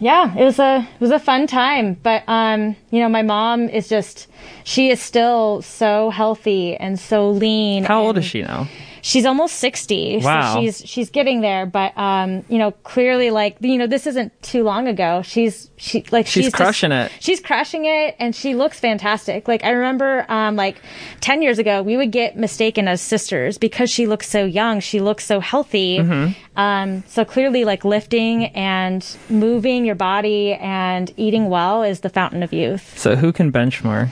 yeah, 0.00 0.36
it 0.36 0.44
was 0.44 0.58
a 0.58 0.88
it 0.94 1.00
was 1.00 1.10
a 1.10 1.18
fun 1.18 1.46
time. 1.46 1.94
But 2.02 2.24
um, 2.26 2.74
you 2.90 3.00
know, 3.00 3.08
my 3.08 3.22
mom 3.22 3.68
is 3.68 3.88
just 3.88 4.26
she 4.64 4.90
is 4.90 5.00
still 5.00 5.62
so 5.62 6.10
healthy 6.10 6.76
and 6.76 6.98
so 6.98 7.30
lean. 7.30 7.84
How 7.84 8.02
old 8.02 8.18
is 8.18 8.24
she 8.24 8.42
now? 8.42 8.66
She's 9.02 9.24
almost 9.26 9.56
60 9.56 10.18
Wow. 10.22 10.54
so 10.54 10.60
she's 10.60 10.82
she's 10.86 11.10
getting 11.10 11.40
there 11.40 11.66
but 11.66 11.96
um 11.96 12.44
you 12.48 12.58
know 12.58 12.70
clearly 12.70 13.30
like 13.30 13.56
you 13.60 13.78
know 13.78 13.86
this 13.86 14.06
isn't 14.06 14.32
too 14.42 14.62
long 14.62 14.88
ago 14.88 15.22
she's 15.22 15.70
she 15.76 16.04
like 16.10 16.26
She's 16.26 16.44
just- 16.46 16.56
crushing 16.56 16.92
it. 16.92 17.10
she's 17.20 17.40
crushing 17.40 17.84
it 17.86 18.16
and 18.18 18.34
she 18.34 18.54
looks 18.54 18.78
fantastic 18.80 19.48
like 19.48 19.64
i 19.64 19.70
remember 19.70 20.24
um 20.28 20.56
like 20.56 20.76
10 21.20 21.42
years 21.42 21.58
ago 21.58 21.82
we 21.82 21.96
would 21.96 22.10
get 22.12 22.36
mistaken 22.36 22.88
as 22.88 23.00
sisters 23.00 23.58
because 23.58 23.90
she 23.90 24.06
looks 24.06 24.28
so 24.28 24.44
young 24.44 24.80
she 24.80 25.00
looks 25.00 25.24
so 25.24 25.40
healthy 25.40 25.98
Mm-hmm. 25.98 26.58
um 26.58 27.02
so 27.06 27.24
clearly 27.24 27.64
like 27.64 27.84
lifting 27.84 28.46
and 28.46 29.06
moving 29.28 29.84
your 29.84 29.94
body 29.94 30.52
and 30.54 31.12
eating 31.16 31.48
well 31.48 31.82
is 31.82 32.00
the 32.00 32.08
fountain 32.10 32.42
of 32.42 32.52
youth 32.52 32.98
So 32.98 33.16
who 33.16 33.32
can 33.32 33.50
bench 33.50 33.82
more? 33.82 34.10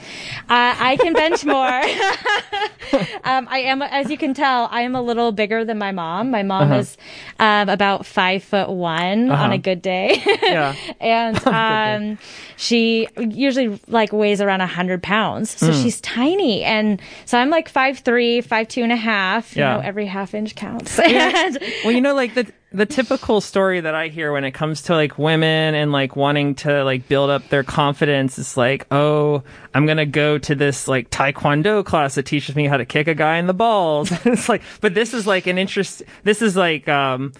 uh, 0.49 0.75
I 0.79 0.97
can 0.97 1.13
bench 1.13 1.45
more. 1.45 1.59
um, 3.23 3.47
I 3.49 3.59
am, 3.65 3.81
as 3.81 4.09
you 4.09 4.17
can 4.17 4.33
tell, 4.33 4.67
I 4.71 4.78
am 4.81 4.95
a 4.95 5.01
little 5.01 5.31
bigger 5.31 5.63
than 5.65 5.77
my 5.77 5.91
mom. 5.91 6.31
My 6.31 6.43
mom 6.43 6.63
Uh-huh. 6.71 6.79
is 6.79 6.97
um, 7.39 7.69
about 7.69 8.05
five 8.05 8.43
foot 8.43 8.69
one 8.69 9.29
on 9.29 9.31
Uh-huh. 9.31 9.53
a 9.53 9.57
good 9.57 9.81
day, 9.81 10.21
Yeah. 10.43 10.75
and 10.99 11.37
um, 11.47 12.17
she 12.57 13.07
usually 13.17 13.79
like 13.87 14.11
weighs 14.11 14.41
around 14.41 14.61
a 14.61 14.67
hundred 14.67 15.01
pounds. 15.03 15.49
So 15.51 15.71
Hmm. 15.71 15.81
she's 15.83 16.01
tiny, 16.01 16.63
and 16.63 17.01
so 17.25 17.37
I'm 17.37 17.49
like 17.49 17.69
five 17.69 17.99
three, 17.99 18.41
five 18.41 18.67
two 18.67 18.83
and 18.83 18.91
a 18.91 18.95
half. 18.97 19.55
You 19.55 19.63
Yeah. 19.63 19.75
know, 19.77 19.79
every 19.81 20.05
half 20.07 20.33
inch 20.33 20.55
counts. 20.55 20.97
And- 20.99 21.57
Well, 21.83 21.91
you 21.93 22.01
know, 22.01 22.13
like 22.15 22.33
the 22.33 22.51
the 22.71 22.85
typical 22.85 23.41
story 23.41 23.81
that 23.81 23.95
I 23.95 24.09
hear 24.09 24.31
when 24.31 24.43
it 24.43 24.51
comes 24.51 24.83
to 24.83 24.93
like 24.93 25.17
women 25.17 25.73
and 25.73 25.91
like 25.91 26.15
wanting 26.15 26.53
to 26.55 26.83
like 26.83 27.07
build 27.07 27.31
up 27.31 27.49
their 27.49 27.63
confidence 27.63 28.37
is 28.37 28.55
like, 28.55 28.85
oh, 28.91 29.43
I'm 29.73 29.87
gonna 29.87 30.05
go 30.05 30.37
to 30.37 30.53
this 30.53 30.87
like 30.87 31.09
taekwondo 31.09 31.83
class 31.83 32.15
that 32.15 32.27
teaches 32.27 32.55
me 32.55 32.67
how 32.67 32.77
to 32.77 32.85
kick 32.85 33.07
a 33.07 33.15
guy 33.15 33.37
in 33.37 33.47
the 33.47 33.55
balls. 33.55 34.11
it's 34.25 34.47
like, 34.47 34.61
but 34.81 34.93
this 34.93 35.15
is 35.15 35.25
like 35.25 35.47
an 35.47 35.57
interest. 35.57 36.03
This 36.23 36.43
is 36.43 36.55
like 36.55 36.87
um 36.87 37.33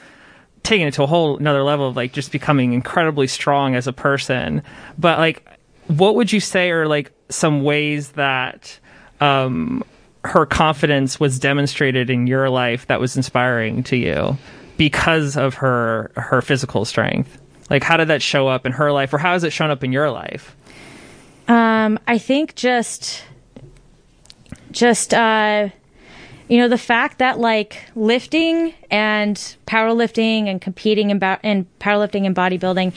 taking 0.63 0.87
it 0.87 0.95
to 0.95 1.03
a 1.03 1.07
whole 1.07 1.37
another 1.37 1.63
level 1.63 1.87
of 1.87 1.95
like 1.95 2.11
just 2.11 2.31
becoming 2.31 2.73
incredibly 2.73 3.27
strong 3.27 3.75
as 3.75 3.85
a 3.85 3.93
person. 3.93 4.63
But 4.97 5.19
like, 5.19 5.45
what 5.87 6.15
would 6.15 6.33
you 6.33 6.39
say 6.39 6.71
are 6.71 6.87
like 6.87 7.11
some 7.29 7.63
ways 7.63 8.13
that 8.13 8.79
um 9.21 9.83
her 10.25 10.47
confidence 10.47 11.19
was 11.19 11.37
demonstrated 11.37 12.09
in 12.09 12.25
your 12.25 12.49
life 12.49 12.87
that 12.87 12.99
was 12.99 13.15
inspiring 13.15 13.83
to 13.83 13.95
you 13.95 14.37
because 14.79 15.37
of 15.37 15.55
her 15.55 16.09
her 16.15 16.41
physical 16.41 16.85
strength? 16.85 17.39
Like 17.69 17.83
how 17.83 17.97
did 17.97 18.07
that 18.07 18.23
show 18.23 18.47
up 18.47 18.65
in 18.65 18.71
her 18.71 18.91
life 18.91 19.13
or 19.13 19.19
how 19.19 19.33
has 19.33 19.43
it 19.43 19.53
shown 19.53 19.69
up 19.69 19.83
in 19.83 19.91
your 19.91 20.09
life? 20.09 20.55
Um, 21.47 21.99
I 22.07 22.17
think 22.19 22.55
just, 22.55 23.23
just, 24.71 25.15
uh, 25.15 25.69
you 26.47 26.57
know, 26.59 26.67
the 26.67 26.77
fact 26.77 27.17
that 27.19 27.39
like 27.39 27.83
lifting 27.95 28.73
and 28.91 29.35
powerlifting 29.65 30.45
and 30.45 30.61
competing 30.61 31.09
in, 31.09 31.19
ba- 31.19 31.39
in 31.43 31.65
powerlifting 31.79 32.25
and 32.25 32.35
bodybuilding, 32.35 32.93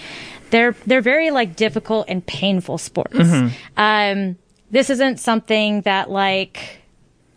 they're, 0.50 0.72
they're 0.86 1.00
very 1.00 1.30
like 1.30 1.56
difficult 1.56 2.06
and 2.08 2.24
painful 2.26 2.76
sports. 2.76 3.18
Um, 3.76 4.36
this 4.70 4.90
isn't 4.90 5.18
something 5.18 5.80
that 5.82 6.10
like, 6.10 6.81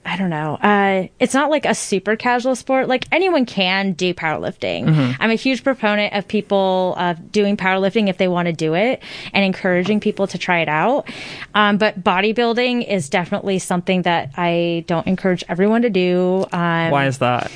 I 0.08 0.18
don't 0.18 0.30
know. 0.30 0.56
Uh, 0.62 1.08
it's 1.20 1.34
not 1.34 1.50
like 1.50 1.66
a 1.66 1.74
super 1.74 2.16
casual 2.16 2.56
sport. 2.56 2.88
Like 2.88 3.08
anyone 3.12 3.46
can 3.48 3.94
do 3.94 4.14
powerlifting. 4.14 5.16
I'm 5.20 5.32
a 5.32 5.36
huge 5.36 5.64
proponent 5.64 6.14
of 6.14 6.28
people 6.28 6.94
uh, 6.96 7.16
doing 7.32 7.58
powerlifting 7.58 8.08
if 8.08 8.18
they 8.20 8.28
want 8.28 8.46
to 8.46 8.54
do 8.54 8.76
it 8.76 9.02
and 9.34 9.44
encouraging 9.44 10.00
people 10.00 10.28
to 10.28 10.38
try 10.38 10.60
it 10.60 10.70
out. 10.70 11.10
Um, 11.56 11.78
but 11.78 12.04
bodybuilding 12.04 12.88
is 12.88 13.10
definitely 13.10 13.58
something 13.58 14.04
that 14.04 14.30
I 14.38 14.84
don't 14.86 15.08
encourage 15.08 15.44
everyone 15.50 15.82
to 15.82 15.90
do. 15.90 16.46
Um, 16.52 16.92
why 16.92 17.08
is 17.08 17.18
that 17.18 17.52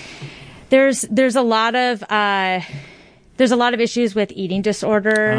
there's 0.70 1.02
there's 1.04 1.36
a 1.36 1.44
lot 1.44 1.76
of 1.76 2.02
uh, 2.10 2.62
there's 3.38 3.52
a 3.52 3.56
lot 3.58 3.76
of 3.76 3.80
issues 3.80 4.16
with 4.16 4.32
eating 4.34 4.64
disorder, 4.64 5.34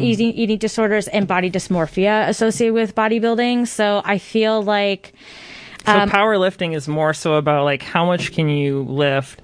eating 0.00 0.32
eating 0.32 0.58
disorders, 0.58 1.08
and 1.08 1.26
body 1.26 1.50
dysmorphia 1.50 2.28
associated 2.28 2.74
with 2.74 2.94
bodybuilding. 2.94 3.66
So 3.66 4.00
I 4.04 4.18
feel 4.18 4.62
like. 4.62 5.12
So 5.86 5.92
Um, 5.92 6.10
powerlifting 6.10 6.74
is 6.74 6.88
more 6.88 7.14
so 7.14 7.34
about 7.34 7.64
like 7.64 7.82
how 7.82 8.04
much 8.06 8.32
can 8.32 8.48
you 8.48 8.82
lift 8.82 9.40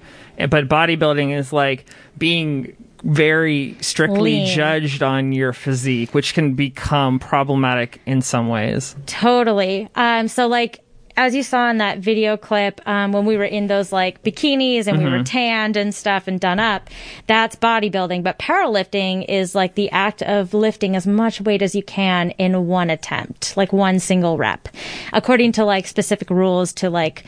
but 0.49 0.67
bodybuilding 0.69 1.37
is 1.37 1.51
like 1.51 1.85
being 2.17 2.75
very 3.03 3.77
strictly 3.81 4.35
Lean. 4.35 4.47
judged 4.55 5.01
on 5.03 5.31
your 5.31 5.53
physique 5.53 6.13
which 6.13 6.33
can 6.33 6.53
become 6.53 7.19
problematic 7.19 8.01
in 8.05 8.21
some 8.21 8.49
ways 8.49 8.95
Totally. 9.05 9.89
Um, 9.95 10.27
so 10.27 10.47
like 10.47 10.83
as 11.19 11.35
you 11.35 11.43
saw 11.43 11.69
in 11.69 11.79
that 11.79 11.97
video 11.97 12.37
clip, 12.37 12.79
um, 12.87 13.11
when 13.11 13.25
we 13.25 13.35
were 13.35 13.43
in 13.43 13.67
those 13.67 13.91
like 13.91 14.23
bikinis 14.23 14.87
and 14.87 15.03
we 15.03 15.09
were 15.11 15.21
tanned 15.21 15.75
and 15.75 15.93
stuff 15.93 16.29
and 16.29 16.39
done 16.39 16.61
up, 16.61 16.89
that's 17.27 17.57
bodybuilding. 17.57 18.23
But 18.23 18.39
powerlifting 18.39 19.25
is 19.27 19.53
like 19.53 19.75
the 19.75 19.91
act 19.91 20.21
of 20.21 20.53
lifting 20.53 20.95
as 20.95 21.05
much 21.05 21.41
weight 21.41 21.61
as 21.61 21.75
you 21.75 21.83
can 21.83 22.31
in 22.31 22.67
one 22.67 22.89
attempt, 22.89 23.57
like 23.57 23.73
one 23.73 23.99
single 23.99 24.37
rep, 24.37 24.69
according 25.11 25.51
to 25.51 25.65
like 25.65 25.87
specific 25.87 26.29
rules 26.29 26.71
to 26.75 26.89
like 26.89 27.25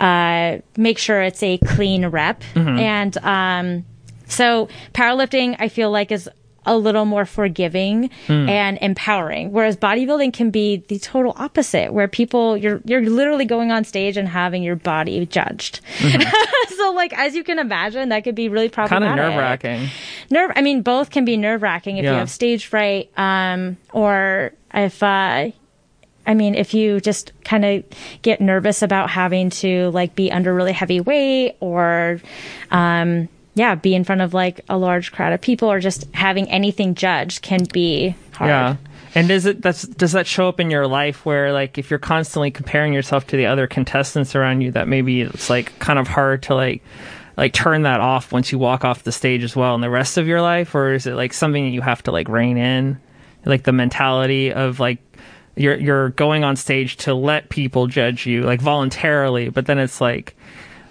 uh, 0.00 0.58
make 0.76 0.98
sure 0.98 1.22
it's 1.22 1.42
a 1.44 1.58
clean 1.58 2.06
rep. 2.06 2.42
And 2.80 3.16
um, 3.18 3.84
so 4.26 4.68
powerlifting, 4.94 5.54
I 5.60 5.68
feel 5.68 5.92
like 5.92 6.10
is 6.10 6.28
a 6.68 6.76
little 6.76 7.04
more 7.04 7.24
forgiving 7.24 8.10
and 8.28 8.78
empowering. 8.80 9.50
Whereas 9.52 9.76
bodybuilding 9.76 10.32
can 10.32 10.50
be 10.50 10.84
the 10.88 10.98
total 10.98 11.32
opposite 11.36 11.92
where 11.92 12.06
people 12.06 12.56
you're 12.56 12.80
you're 12.84 13.02
literally 13.02 13.44
going 13.44 13.72
on 13.72 13.84
stage 13.84 14.16
and 14.16 14.28
having 14.28 14.62
your 14.62 14.76
body 14.76 15.26
judged. 15.26 15.80
So 16.78 16.92
like 16.92 17.12
as 17.18 17.34
you 17.34 17.42
can 17.42 17.58
imagine 17.58 18.10
that 18.10 18.22
could 18.22 18.36
be 18.36 18.48
really 18.48 18.68
problematic. 18.68 19.08
kind 19.08 19.20
of 19.20 19.26
nerve-wracking. 19.34 19.88
Nerve 20.30 20.52
i 20.54 20.62
mean 20.62 20.82
both 20.82 21.10
can 21.10 21.24
be 21.24 21.36
nerve-wracking 21.36 21.96
if 21.96 22.04
you 22.04 22.10
have 22.10 22.30
stage 22.30 22.66
fright 22.66 23.10
um 23.16 23.76
or 23.92 24.52
if 24.72 25.02
uh 25.02 25.50
I 26.26 26.34
mean, 26.34 26.54
if 26.54 26.74
you 26.74 27.00
just 27.00 27.32
kind 27.42 27.64
of 27.64 27.84
get 28.20 28.38
nervous 28.42 28.82
about 28.82 29.08
having 29.08 29.48
to 29.64 29.88
like 29.92 30.14
be 30.14 30.30
under 30.30 30.54
really 30.54 30.72
heavy 30.72 31.00
weight 31.00 31.56
or, 31.60 32.20
um, 32.70 33.30
yeah, 33.58 33.74
be 33.74 33.94
in 33.94 34.04
front 34.04 34.20
of 34.20 34.34
like 34.34 34.60
a 34.68 34.78
large 34.78 35.12
crowd 35.12 35.32
of 35.32 35.40
people 35.40 35.70
or 35.70 35.80
just 35.80 36.06
having 36.14 36.48
anything 36.50 36.94
judged 36.94 37.42
can 37.42 37.64
be 37.72 38.14
hard. 38.32 38.48
Yeah. 38.48 38.76
And 39.14 39.28
does 39.28 39.46
it 39.46 39.62
that's 39.62 39.82
does 39.82 40.12
that 40.12 40.26
show 40.26 40.48
up 40.48 40.60
in 40.60 40.70
your 40.70 40.86
life 40.86 41.26
where 41.26 41.52
like 41.52 41.78
if 41.78 41.90
you're 41.90 41.98
constantly 41.98 42.50
comparing 42.50 42.92
yourself 42.92 43.26
to 43.28 43.36
the 43.36 43.46
other 43.46 43.66
contestants 43.66 44.34
around 44.34 44.60
you 44.60 44.70
that 44.72 44.86
maybe 44.86 45.22
it's 45.22 45.50
like 45.50 45.76
kind 45.78 45.98
of 45.98 46.06
hard 46.06 46.44
to 46.44 46.54
like 46.54 46.82
like 47.36 47.52
turn 47.52 47.82
that 47.82 48.00
off 48.00 48.32
once 48.32 48.52
you 48.52 48.58
walk 48.58 48.84
off 48.84 49.02
the 49.04 49.12
stage 49.12 49.42
as 49.42 49.56
well 49.56 49.74
in 49.74 49.80
the 49.80 49.90
rest 49.90 50.18
of 50.18 50.26
your 50.26 50.42
life 50.42 50.74
or 50.74 50.92
is 50.92 51.06
it 51.06 51.14
like 51.14 51.32
something 51.32 51.64
that 51.64 51.70
you 51.70 51.80
have 51.80 52.02
to 52.02 52.12
like 52.12 52.28
rein 52.28 52.58
in 52.58 53.00
like 53.44 53.62
the 53.64 53.72
mentality 53.72 54.52
of 54.52 54.78
like 54.78 54.98
you're 55.56 55.76
you're 55.76 56.10
going 56.10 56.44
on 56.44 56.54
stage 56.54 56.96
to 56.96 57.14
let 57.14 57.48
people 57.48 57.86
judge 57.86 58.26
you 58.26 58.42
like 58.42 58.60
voluntarily 58.60 59.48
but 59.48 59.66
then 59.66 59.78
it's 59.78 60.00
like 60.00 60.36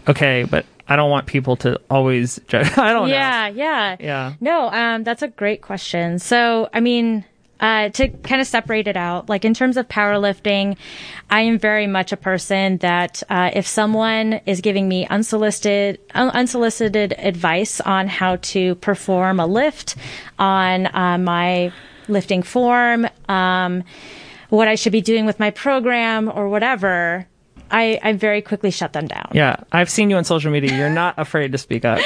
okay 0.07 0.43
but 0.43 0.65
I 0.87 0.95
don't 0.95 1.09
want 1.09 1.27
people 1.27 1.55
to 1.57 1.79
always 1.89 2.39
judge 2.47 2.77
I 2.77 2.93
don't 2.93 3.07
know 3.07 3.13
Yeah, 3.13 3.47
yeah. 3.47 3.95
Yeah. 3.99 4.33
No, 4.39 4.69
um, 4.69 5.03
that's 5.03 5.21
a 5.21 5.27
great 5.27 5.61
question. 5.61 6.19
So, 6.19 6.69
I 6.73 6.79
mean, 6.79 7.25
uh, 7.59 7.89
to 7.89 8.07
kind 8.09 8.39
of 8.39 8.47
separate 8.47 8.87
it 8.87 8.95
out, 8.97 9.29
like 9.29 9.43
in 9.43 9.53
terms 9.53 9.77
of 9.77 9.87
powerlifting, 9.87 10.77
I 11.29 11.41
am 11.41 11.57
very 11.57 11.87
much 11.87 12.11
a 12.11 12.17
person 12.17 12.77
that 12.77 13.23
uh, 13.29 13.49
if 13.53 13.65
someone 13.65 14.41
is 14.45 14.61
giving 14.61 14.87
me 14.87 15.07
unsolicited 15.07 15.99
un- 16.13 16.29
unsolicited 16.29 17.15
advice 17.17 17.81
on 17.81 18.07
how 18.07 18.35
to 18.37 18.75
perform 18.75 19.39
a 19.39 19.47
lift, 19.47 19.95
on 20.37 20.85
uh, 20.95 21.17
my 21.17 21.71
lifting 22.07 22.43
form, 22.43 23.07
um, 23.27 23.83
what 24.49 24.67
I 24.67 24.75
should 24.75 24.91
be 24.91 25.01
doing 25.01 25.25
with 25.25 25.39
my 25.39 25.49
program 25.51 26.31
or 26.33 26.49
whatever, 26.49 27.27
I, 27.71 27.99
I 28.03 28.13
very 28.13 28.41
quickly 28.41 28.71
shut 28.71 28.93
them 28.93 29.07
down. 29.07 29.29
Yeah, 29.33 29.57
I've 29.71 29.89
seen 29.89 30.09
you 30.09 30.17
on 30.17 30.23
social 30.23 30.51
media. 30.51 30.75
You're 30.75 30.89
not 30.89 31.15
afraid 31.17 31.51
to 31.51 31.57
speak 31.57 31.85
up, 31.85 31.99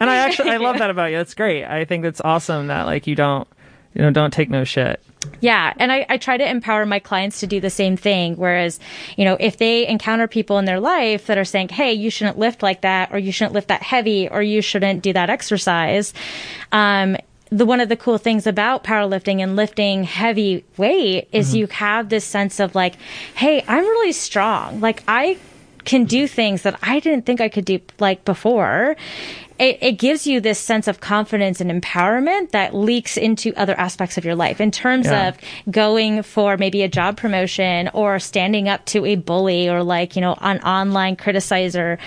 and 0.00 0.10
I 0.10 0.16
actually 0.16 0.50
I 0.50 0.58
love 0.58 0.78
that 0.78 0.90
about 0.90 1.10
you. 1.10 1.16
That's 1.18 1.34
great. 1.34 1.64
I 1.64 1.84
think 1.84 2.02
that's 2.02 2.20
awesome 2.20 2.68
that 2.68 2.86
like 2.86 3.06
you 3.06 3.14
don't 3.14 3.48
you 3.94 4.02
know 4.02 4.10
don't 4.10 4.32
take 4.32 4.50
no 4.50 4.64
shit. 4.64 5.02
Yeah. 5.40 5.72
And 5.78 5.90
I, 5.90 6.06
I 6.08 6.16
try 6.16 6.36
to 6.36 6.48
empower 6.48 6.86
my 6.86 6.98
clients 6.98 7.40
to 7.40 7.46
do 7.46 7.60
the 7.60 7.70
same 7.70 7.96
thing. 7.96 8.36
Whereas, 8.36 8.78
you 9.16 9.24
know, 9.24 9.36
if 9.38 9.58
they 9.58 9.86
encounter 9.86 10.28
people 10.28 10.58
in 10.58 10.64
their 10.64 10.80
life 10.80 11.26
that 11.26 11.38
are 11.38 11.44
saying, 11.44 11.70
Hey, 11.70 11.92
you 11.92 12.10
shouldn't 12.10 12.38
lift 12.38 12.62
like 12.62 12.82
that, 12.82 13.12
or 13.12 13.18
you 13.18 13.32
shouldn't 13.32 13.54
lift 13.54 13.68
that 13.68 13.82
heavy, 13.82 14.28
or 14.28 14.42
you 14.42 14.62
shouldn't 14.62 15.02
do 15.02 15.12
that 15.12 15.30
exercise. 15.30 16.14
Um, 16.72 17.16
the 17.50 17.64
one 17.64 17.80
of 17.80 17.88
the 17.88 17.96
cool 17.96 18.18
things 18.18 18.46
about 18.46 18.84
powerlifting 18.84 19.42
and 19.42 19.56
lifting 19.56 20.04
heavy 20.04 20.64
weight 20.76 21.28
is 21.32 21.48
mm-hmm. 21.48 21.56
you 21.56 21.66
have 21.68 22.08
this 22.08 22.24
sense 22.24 22.60
of 22.60 22.74
like, 22.74 22.94
hey, 23.34 23.64
I'm 23.66 23.84
really 23.84 24.12
strong. 24.12 24.80
Like 24.80 25.02
I 25.08 25.38
can 25.84 26.04
do 26.04 26.26
things 26.26 26.62
that 26.62 26.78
I 26.82 27.00
didn't 27.00 27.24
think 27.24 27.40
I 27.40 27.48
could 27.48 27.64
do 27.64 27.80
like 27.98 28.24
before. 28.24 28.96
it, 29.58 29.78
it 29.80 29.92
gives 29.92 30.24
you 30.24 30.40
this 30.40 30.58
sense 30.58 30.86
of 30.86 31.00
confidence 31.00 31.60
and 31.60 31.68
empowerment 31.70 32.50
that 32.50 32.74
leaks 32.74 33.16
into 33.16 33.52
other 33.56 33.74
aspects 33.76 34.16
of 34.16 34.24
your 34.24 34.36
life 34.36 34.60
in 34.60 34.70
terms 34.70 35.06
Yeah. 35.06 35.28
of 35.28 35.36
going 35.70 36.22
for 36.22 36.56
maybe 36.56 36.82
a 36.82 36.88
job 36.88 37.16
promotion 37.16 37.90
or 37.92 38.20
standing 38.20 38.68
up 38.68 38.84
to 38.86 39.04
a 39.04 39.16
bully 39.16 39.68
or 39.68 39.82
like, 39.82 40.14
you 40.14 40.20
know, 40.20 40.36
an 40.42 40.60
online 40.60 41.16
criticizer, 41.16 41.98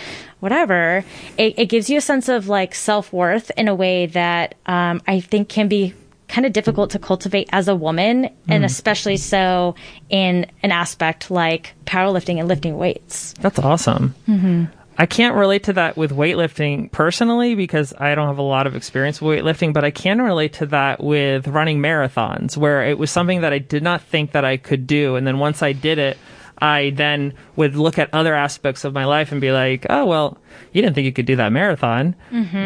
whatever. 0.41 1.05
It, 1.37 1.57
it 1.57 1.65
gives 1.67 1.89
you 1.89 1.97
a 1.97 2.01
sense 2.01 2.27
of 2.27 2.49
like 2.49 2.75
self 2.75 3.13
worth 3.13 3.49
in 3.55 3.69
a 3.69 3.75
way 3.75 4.07
that 4.07 4.55
um, 4.65 5.01
I 5.07 5.21
think 5.21 5.47
can 5.47 5.69
be 5.69 5.93
kind 6.27 6.45
of 6.45 6.53
difficult 6.53 6.91
to 6.91 6.99
cultivate 6.99 7.49
as 7.51 7.67
a 7.67 7.75
woman 7.75 8.29
and 8.47 8.63
especially 8.63 9.17
so 9.17 9.75
in 10.09 10.45
an 10.63 10.71
aspect 10.71 11.29
like 11.29 11.73
powerlifting 11.85 12.39
and 12.39 12.47
lifting 12.47 12.77
weights. 12.77 13.33
That's 13.41 13.59
awesome. 13.59 14.15
Mm-hmm. 14.29 14.65
I 14.97 15.05
can't 15.07 15.35
relate 15.35 15.63
to 15.63 15.73
that 15.73 15.97
with 15.97 16.11
weightlifting 16.11 16.91
personally 16.91 17.55
because 17.55 17.93
I 17.97 18.15
don't 18.15 18.27
have 18.27 18.37
a 18.37 18.43
lot 18.43 18.65
of 18.65 18.75
experience 18.75 19.21
with 19.21 19.39
weightlifting, 19.39 19.73
but 19.73 19.83
I 19.83 19.91
can 19.91 20.21
relate 20.21 20.53
to 20.53 20.67
that 20.67 21.03
with 21.03 21.47
running 21.47 21.79
marathons 21.79 22.55
where 22.55 22.85
it 22.85 22.97
was 22.97 23.11
something 23.11 23.41
that 23.41 23.51
I 23.51 23.57
did 23.57 23.83
not 23.83 24.01
think 24.01 24.31
that 24.31 24.45
I 24.45 24.57
could 24.57 24.87
do. 24.87 25.15
And 25.15 25.25
then 25.25 25.39
once 25.39 25.61
I 25.61 25.73
did 25.73 25.97
it, 25.97 26.17
I 26.61 26.91
then 26.91 27.33
would 27.55 27.75
look 27.75 27.97
at 27.97 28.13
other 28.13 28.35
aspects 28.35 28.83
of 28.83 28.93
my 28.93 29.05
life 29.05 29.31
and 29.31 29.41
be 29.41 29.51
like, 29.51 29.85
oh, 29.89 30.05
well, 30.05 30.37
you 30.71 30.81
didn't 30.81 30.95
think 30.95 31.05
you 31.05 31.13
could 31.13 31.25
do 31.25 31.35
that 31.37 31.51
marathon. 31.51 32.15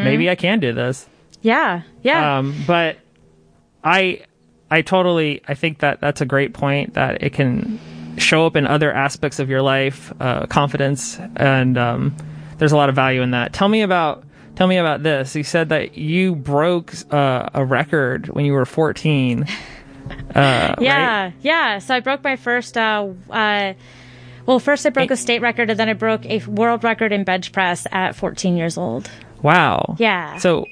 Maybe 0.04 0.30
I 0.30 0.36
can 0.36 0.60
do 0.60 0.74
this. 0.74 1.08
Yeah. 1.42 1.84
Yeah. 2.02 2.40
Um, 2.40 2.56
but 2.68 2.98
I, 3.84 4.22
I 4.70 4.82
totally, 4.82 5.42
I 5.48 5.54
think 5.54 5.80
that 5.80 6.02
that's 6.02 6.20
a 6.22 6.26
great 6.26 6.54
point 6.54 6.96
that 6.96 7.24
it 7.24 7.34
can 7.34 7.80
show 8.18 8.46
up 8.46 8.56
in 8.56 8.66
other 8.68 8.92
aspects 8.92 9.40
of 9.40 9.50
your 9.50 9.62
life, 9.62 10.12
uh, 10.20 10.46
confidence, 10.48 11.20
and 11.36 11.78
um, 11.78 12.16
there's 12.58 12.72
a 12.72 12.78
lot 12.78 12.90
of 12.90 12.96
value 12.96 13.22
in 13.22 13.32
that. 13.32 13.54
Tell 13.54 13.70
me 13.70 13.82
about, 13.82 14.24
tell 14.56 14.68
me 14.68 14.78
about 14.78 15.04
this. 15.04 15.36
You 15.36 15.44
said 15.44 15.70
that 15.70 15.98
you 15.98 16.36
broke 16.36 16.94
uh, 17.12 17.50
a 17.54 17.64
record 17.64 18.28
when 18.30 18.44
you 18.46 18.54
were 18.54 18.66
14. 18.66 19.48
Uh, 20.34 20.76
Yeah, 20.80 21.24
right? 21.26 21.34
yeah. 21.42 21.80
So 21.80 21.96
I 21.96 22.00
broke 22.00 22.24
my 22.24 22.36
first. 22.36 22.78
Uh, 22.78 23.10
uh, 23.30 23.74
well, 24.46 24.60
first 24.60 24.86
I 24.86 24.90
broke 24.90 25.10
a 25.12 25.18
state 25.18 25.42
record, 25.42 25.70
and 25.70 25.80
then 25.80 25.90
I 25.90 25.94
broke 25.94 26.26
a 26.26 26.40
world 26.46 26.84
record 26.84 27.12
in 27.12 27.24
bench 27.24 27.52
press 27.52 27.88
at 27.92 28.16
14 28.16 28.56
years 28.58 28.78
old. 28.78 29.10
Wow. 29.42 29.96
Yeah. 29.98 30.38
So, 30.38 30.66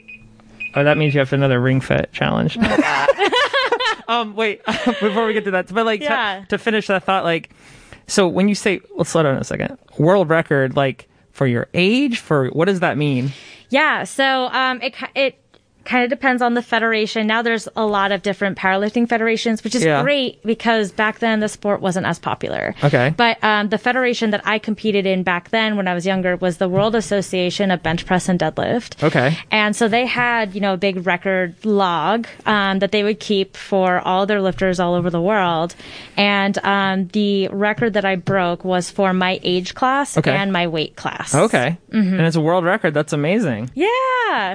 oh, 0.76 0.84
that 0.84 0.98
means 0.98 1.14
you 1.16 1.20
have 1.20 1.34
another 1.34 1.60
ring 1.60 1.82
fit 1.82 2.10
challenge. 2.14 2.56
um, 4.08 4.36
wait, 4.36 4.64
before 4.66 5.26
we 5.26 5.34
get 5.34 5.46
to 5.46 5.52
that, 5.52 5.74
but 5.74 5.86
like 5.86 6.02
to- 6.02 6.06
Yeah. 6.06 6.46
to, 6.50 6.58
finish 6.58 6.88
that 6.88 7.04
thought, 7.04 7.24
like, 7.24 7.50
so 8.08 8.28
when 8.28 8.48
you 8.48 8.56
say, 8.56 8.80
let's 8.96 9.10
slow 9.10 9.24
down 9.24 9.38
a 9.38 9.44
second, 9.44 9.78
world 9.98 10.30
record, 10.30 10.76
like 10.76 11.08
for 11.32 11.48
your 11.48 11.68
age, 11.74 12.20
for 12.20 12.50
what 12.50 12.66
does 12.66 12.82
that 12.82 12.98
mean? 12.98 13.32
Yeah. 13.70 14.04
So 14.04 14.46
um, 14.52 14.82
it 14.84 14.94
it 15.16 15.40
kind 15.86 16.04
of 16.04 16.10
depends 16.10 16.42
on 16.42 16.54
the 16.54 16.62
federation. 16.62 17.28
Now 17.28 17.42
there's 17.42 17.68
a 17.76 17.86
lot 17.86 18.12
of 18.12 18.22
different 18.22 18.58
powerlifting 18.58 19.08
federations, 19.08 19.64
which 19.64 19.76
is 19.76 19.84
Yeah. 19.84 20.02
great 20.02 20.42
because 20.44 20.92
back 20.92 21.20
then 21.20 21.40
the 21.40 21.50
sport 21.50 21.82
wasn't 21.82 22.06
as 22.06 22.20
popular. 22.20 22.74
Okay. 22.84 23.14
But 23.16 23.44
um, 23.44 23.70
the 23.70 23.78
federation 23.78 24.32
that 24.32 24.42
I 24.46 24.60
competed 24.60 25.06
in 25.06 25.24
back 25.24 25.50
then 25.50 25.76
when 25.76 25.88
I 25.88 25.94
was 25.94 26.06
younger 26.06 26.36
was 26.38 26.58
the 26.58 26.70
World 26.70 26.96
Association 26.96 27.70
of 27.72 27.84
Bench 27.84 28.06
Press 28.06 28.30
and 28.30 28.40
Deadlift. 28.40 29.04
Okay. 29.04 29.38
And 29.52 29.76
so 29.76 29.88
they 29.88 30.06
had, 30.06 30.56
you 30.56 30.62
know, 30.62 30.74
a 30.74 30.78
big 30.78 31.06
record 31.06 31.56
log 31.66 32.28
um, 32.46 32.80
that 32.80 32.92
they 32.92 33.04
would 33.04 33.20
keep 33.20 33.58
for 33.58 34.00
all 34.00 34.26
their 34.26 34.42
lifters 34.42 34.80
all 34.80 34.94
over 34.94 35.10
the 35.10 35.22
world. 35.22 35.76
And 36.18 36.58
um, 36.64 37.08
the 37.10 37.50
record 37.50 37.94
that 37.94 38.06
I 38.06 38.16
broke 38.16 38.64
was 38.64 38.90
for 38.90 39.14
my 39.14 39.40
age 39.44 39.76
class 39.76 40.18
Okay. 40.18 40.32
and 40.32 40.54
my 40.54 40.68
weight 40.68 40.96
class. 40.96 41.36
Okay. 41.36 41.78
Mm-hmm. 41.92 42.14
And 42.14 42.22
it's 42.22 42.36
a 42.36 42.42
world 42.42 42.64
record. 42.64 42.94
That's 42.94 43.14
amazing. 43.14 43.70
Yeah. 43.76 43.90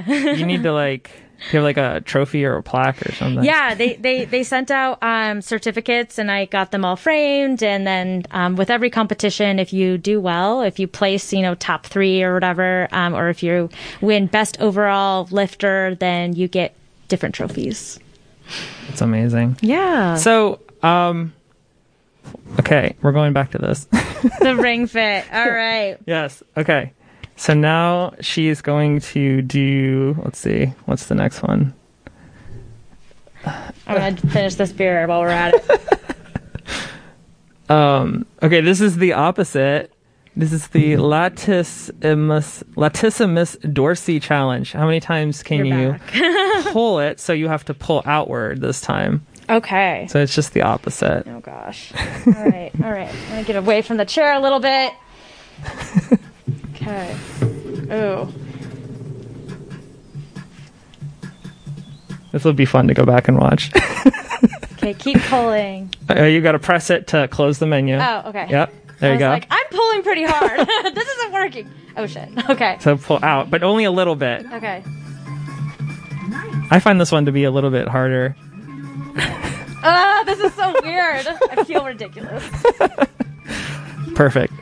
You 0.38 0.44
need 0.46 0.62
to 0.64 0.72
like, 0.72 1.10
do 1.38 1.44
you 1.52 1.58
have 1.58 1.64
like 1.64 1.76
a 1.76 2.00
trophy 2.00 2.44
or 2.44 2.56
a 2.56 2.62
plaque 2.62 3.00
or 3.06 3.12
something? 3.12 3.44
yeah, 3.44 3.74
they, 3.74 3.94
they, 3.94 4.24
they 4.24 4.42
sent 4.42 4.70
out 4.70 4.98
um, 5.02 5.40
certificates 5.40 6.18
and 6.18 6.30
I 6.30 6.46
got 6.46 6.72
them 6.72 6.84
all 6.84 6.96
framed. 6.96 7.62
And 7.62 7.86
then 7.86 8.24
um, 8.32 8.56
with 8.56 8.70
every 8.70 8.90
competition, 8.90 9.58
if 9.58 9.72
you 9.72 9.98
do 9.98 10.20
well, 10.20 10.62
if 10.62 10.78
you 10.78 10.88
place, 10.88 11.32
you 11.32 11.42
know, 11.42 11.54
top 11.54 11.86
three 11.86 12.22
or 12.22 12.34
whatever, 12.34 12.88
um, 12.92 13.14
or 13.14 13.28
if 13.28 13.42
you 13.42 13.70
win 14.00 14.26
best 14.26 14.60
overall 14.60 15.28
lifter, 15.30 15.94
then 15.94 16.34
you 16.34 16.48
get 16.48 16.74
different 17.06 17.34
trophies. 17.34 17.98
It's 18.88 19.00
amazing. 19.00 19.58
Yeah. 19.60 20.16
So, 20.16 20.60
um, 20.82 21.32
okay, 22.58 22.96
we're 23.02 23.12
going 23.12 23.32
back 23.32 23.52
to 23.52 23.58
this. 23.58 23.84
the 24.40 24.56
ring 24.58 24.86
fit. 24.86 25.24
All 25.32 25.50
right. 25.50 25.98
Yes. 26.06 26.42
Okay. 26.56 26.92
So 27.38 27.54
now 27.54 28.14
she's 28.20 28.60
going 28.60 29.00
to 29.00 29.40
do. 29.42 30.20
Let's 30.24 30.40
see. 30.40 30.66
What's 30.86 31.06
the 31.06 31.14
next 31.14 31.40
one? 31.40 31.72
I'm 33.46 33.72
going 33.86 34.16
to 34.16 34.26
finish 34.26 34.56
this 34.56 34.72
beer 34.72 35.06
while 35.06 35.20
we're 35.20 35.28
at 35.28 35.54
it. 35.54 35.80
Um. 37.70 38.24
Okay. 38.42 38.62
This 38.62 38.80
is 38.80 38.96
the 38.96 39.12
opposite. 39.12 39.92
This 40.34 40.54
is 40.54 40.68
the 40.68 40.92
latissimus 40.96 42.64
latissimus 42.76 43.56
dorsi 43.58 44.22
challenge. 44.22 44.72
How 44.72 44.86
many 44.86 45.00
times 45.00 45.42
can 45.42 45.66
You're 45.66 46.00
you 46.14 46.62
pull 46.72 46.98
it? 47.00 47.20
So 47.20 47.34
you 47.34 47.46
have 47.48 47.66
to 47.66 47.74
pull 47.74 48.02
outward 48.06 48.62
this 48.62 48.80
time. 48.80 49.26
Okay. 49.50 50.06
So 50.08 50.18
it's 50.18 50.34
just 50.34 50.54
the 50.54 50.62
opposite. 50.62 51.24
Oh 51.28 51.40
gosh. 51.40 51.92
All 51.94 52.32
right. 52.32 52.70
All 52.82 52.90
right. 52.90 53.12
I'm 53.12 53.28
gonna 53.28 53.44
get 53.44 53.56
away 53.56 53.82
from 53.82 53.98
the 53.98 54.06
chair 54.06 54.32
a 54.32 54.40
little 54.40 54.60
bit. 54.60 54.94
Okay. 56.88 57.16
Ooh. 57.92 58.32
This 62.32 62.44
will 62.44 62.52
be 62.52 62.64
fun 62.64 62.88
to 62.88 62.94
go 62.94 63.04
back 63.04 63.28
and 63.28 63.38
watch. 63.38 63.70
Okay. 64.80 64.94
Keep 64.94 65.22
pulling. 65.22 65.92
Uh, 66.08 66.22
you 66.22 66.40
got 66.40 66.52
to 66.52 66.60
press 66.60 66.88
it 66.88 67.08
to 67.08 67.26
close 67.26 67.58
the 67.58 67.66
menu. 67.66 67.96
Oh. 67.96 68.22
Okay. 68.26 68.46
Yep. 68.48 68.72
There 69.00 69.10
I 69.10 69.14
you 69.14 69.18
go. 69.18 69.28
like, 69.28 69.48
I'm 69.50 69.66
pulling 69.72 70.02
pretty 70.04 70.22
hard. 70.24 70.60
this 70.94 71.08
isn't 71.08 71.32
working. 71.32 71.68
Oh 71.96 72.06
shit. 72.06 72.28
Okay. 72.50 72.76
so 72.80 72.96
pull 72.96 73.18
out, 73.24 73.50
but 73.50 73.64
only 73.64 73.82
a 73.84 73.90
little 73.90 74.14
bit. 74.14 74.46
Okay. 74.52 74.84
I 76.70 76.78
find 76.80 77.00
this 77.00 77.10
one 77.10 77.26
to 77.26 77.32
be 77.32 77.42
a 77.42 77.50
little 77.50 77.70
bit 77.70 77.88
harder. 77.88 78.36
Ah, 79.82 80.22
this 80.24 80.38
is 80.38 80.54
so 80.54 80.72
weird. 80.84 81.26
I 81.26 81.64
feel 81.64 81.84
ridiculous. 81.84 82.48
Perfect. 84.14 84.52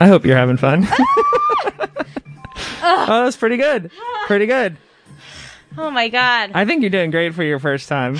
I 0.00 0.06
hope 0.06 0.24
you're 0.24 0.36
having 0.36 0.56
fun. 0.56 0.86
oh, 2.82 3.24
that's 3.24 3.36
pretty 3.36 3.56
good. 3.56 3.90
Pretty 4.26 4.46
good. 4.46 4.76
Oh 5.76 5.90
my 5.90 6.08
god. 6.08 6.52
I 6.54 6.64
think 6.64 6.82
you're 6.82 6.90
doing 6.90 7.10
great 7.10 7.34
for 7.34 7.42
your 7.42 7.58
first 7.58 7.88
time. 7.88 8.18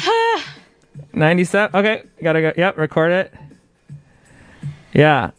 97. 1.12 1.78
Okay, 1.78 2.02
gotta 2.22 2.40
go. 2.40 2.52
Yep, 2.56 2.76
record 2.78 3.12
it. 3.12 3.34
Yeah. 4.92 5.30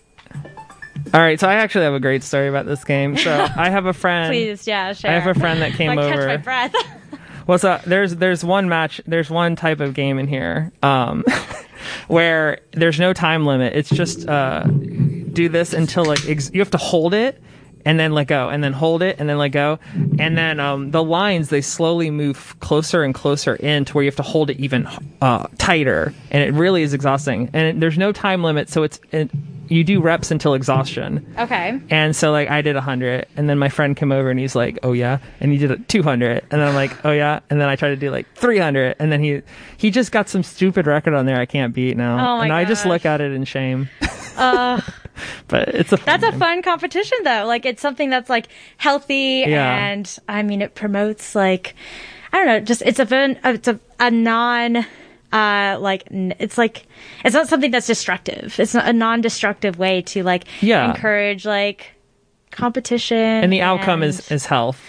All 1.14 1.22
right, 1.22 1.40
so 1.40 1.48
I 1.48 1.56
actually 1.56 1.86
have 1.86 1.94
a 1.94 2.00
great 2.00 2.24
story 2.24 2.48
about 2.50 2.66
this 2.66 2.84
game. 2.84 3.18
So 3.18 3.48
I 3.56 3.70
have 3.70 3.86
a 3.86 3.94
friend. 4.04 4.32
Please, 4.32 4.68
yeah, 4.68 4.94
share. 4.94 5.12
I 5.12 5.20
have 5.20 5.36
a 5.36 5.40
friend 5.40 5.62
that 5.62 5.74
came 5.74 5.98
over. 5.98 6.14
catch 6.14 6.28
my 6.28 6.38
breath. 6.38 6.74
Well, 7.48 7.58
so 7.58 7.82
there's 7.88 8.18
there's 8.18 8.44
one 8.46 8.70
match, 8.70 9.02
there's 9.08 9.32
one 9.32 9.56
type 9.56 9.80
of 9.80 9.96
game 9.96 10.20
in 10.20 10.28
here 10.28 10.72
um, 10.84 11.24
where 12.08 12.60
there's 12.74 13.00
no 13.00 13.12
time 13.12 13.48
limit. 13.48 13.74
It's 13.76 13.90
just 13.90 14.30
uh, 14.30 14.66
do 15.40 15.50
this 15.50 15.74
until 15.74 16.04
like 16.06 16.28
ex- 16.28 16.52
you 16.54 16.60
have 16.60 16.72
to 16.72 16.78
hold 16.78 17.14
it 17.14 17.42
and 17.86 17.98
then 17.98 18.12
let 18.12 18.28
go, 18.28 18.50
and 18.50 18.62
then 18.62 18.74
hold 18.74 19.02
it 19.02 19.16
and 19.20 19.30
then 19.30 19.38
let 19.38 19.50
go, 19.50 19.80
and 20.20 20.38
then 20.38 20.60
um, 20.60 20.92
the 20.92 21.02
lines 21.02 21.48
they 21.48 21.62
slowly 21.62 22.12
move 22.12 22.58
closer 22.60 23.04
and 23.04 23.14
closer 23.16 23.56
in 23.56 23.86
to 23.86 23.94
where 23.94 24.04
you 24.04 24.10
have 24.10 24.18
to 24.18 24.22
hold 24.22 24.50
it 24.50 24.60
even 24.60 24.86
uh, 25.22 25.48
tighter, 25.58 26.14
and 26.30 26.44
it 26.44 26.54
really 26.54 26.82
is 26.84 26.94
exhausting. 26.94 27.50
And 27.54 27.68
it, 27.68 27.80
there's 27.80 27.98
no 27.98 28.12
time 28.12 28.44
limit, 28.44 28.68
so 28.70 28.84
it's 28.84 29.00
it, 29.14 29.32
you 29.70 29.86
do 29.86 30.02
reps 30.02 30.30
until 30.30 30.56
exhaustion. 30.56 31.26
okay. 31.40 31.80
And 31.90 32.14
so 32.14 32.32
like 32.34 32.50
I 32.50 32.62
did 32.62 32.76
100 32.76 33.28
and 33.38 33.48
then 33.48 33.58
my 33.60 33.70
friend 33.70 33.96
came 33.96 34.12
over 34.12 34.30
and 34.30 34.40
he's 34.40 34.56
like, 34.56 34.80
"Oh 34.84 34.92
yeah." 34.94 35.20
And 35.40 35.52
he 35.52 35.58
did 35.58 35.72
a 35.72 35.78
200 35.78 36.44
and 36.52 36.60
then 36.60 36.68
I'm 36.68 36.76
like, 36.76 37.06
"Oh 37.06 37.12
yeah." 37.12 37.40
And 37.50 37.62
then 37.62 37.70
I 37.70 37.76
tried 37.78 37.90
to 37.90 37.96
do 37.96 38.10
like 38.12 38.28
300 38.36 38.98
and 39.00 39.10
then 39.12 39.22
he 39.24 39.42
he 39.78 39.90
just 39.90 40.12
got 40.12 40.28
some 40.28 40.44
stupid 40.44 40.86
record 40.86 41.14
on 41.14 41.26
there 41.28 41.40
I 41.40 41.46
can't 41.46 41.74
beat 41.74 41.96
now. 41.96 42.40
Oh 42.40 42.42
and 42.42 42.52
I 42.52 42.66
just 42.66 42.86
look 42.86 43.06
at 43.06 43.22
it 43.22 43.32
in 43.32 43.46
shame. 43.46 43.90
Uh, 44.40 44.82
But 45.50 45.68
it's 45.70 45.92
a 45.92 45.98
fun 45.98 46.06
that's 46.06 46.36
a 46.36 46.40
fun 46.40 46.62
competition 46.62 47.18
though. 47.24 47.46
Like 47.46 47.66
it's 47.66 47.82
something 47.82 48.10
that's 48.10 48.30
like 48.30 48.48
healthy 48.78 49.44
Yeah. 49.46 49.88
and 49.88 50.18
I 50.30 50.44
mean 50.44 50.62
it 50.62 50.76
promotes 50.76 51.36
like 51.36 51.76
I 52.32 52.38
don't 52.38 52.48
know, 52.48 52.60
just 52.62 52.82
it's 52.84 53.00
a 53.00 53.06
fun 53.06 53.38
it's 53.44 53.68
a, 53.68 53.78
a 54.00 54.10
non 54.12 54.86
uh 55.34 55.78
like 55.82 56.04
it's 56.10 56.58
like 56.58 56.86
it's 57.26 57.34
not 57.36 57.50
something 57.50 57.70
that's 57.72 57.88
destructive. 57.88 58.58
It's 58.60 58.74
not 58.74 58.88
a 58.88 58.94
non-destructive 58.94 59.78
way 59.78 60.02
to 60.04 60.24
like 60.24 60.46
Yeah. 60.62 60.90
encourage 60.90 61.46
like 61.46 61.92
competition 62.52 63.18
and 63.18 63.52
the 63.52 63.62
outcome 63.62 64.04
is 64.04 64.32
is 64.32 64.46
health. 64.46 64.82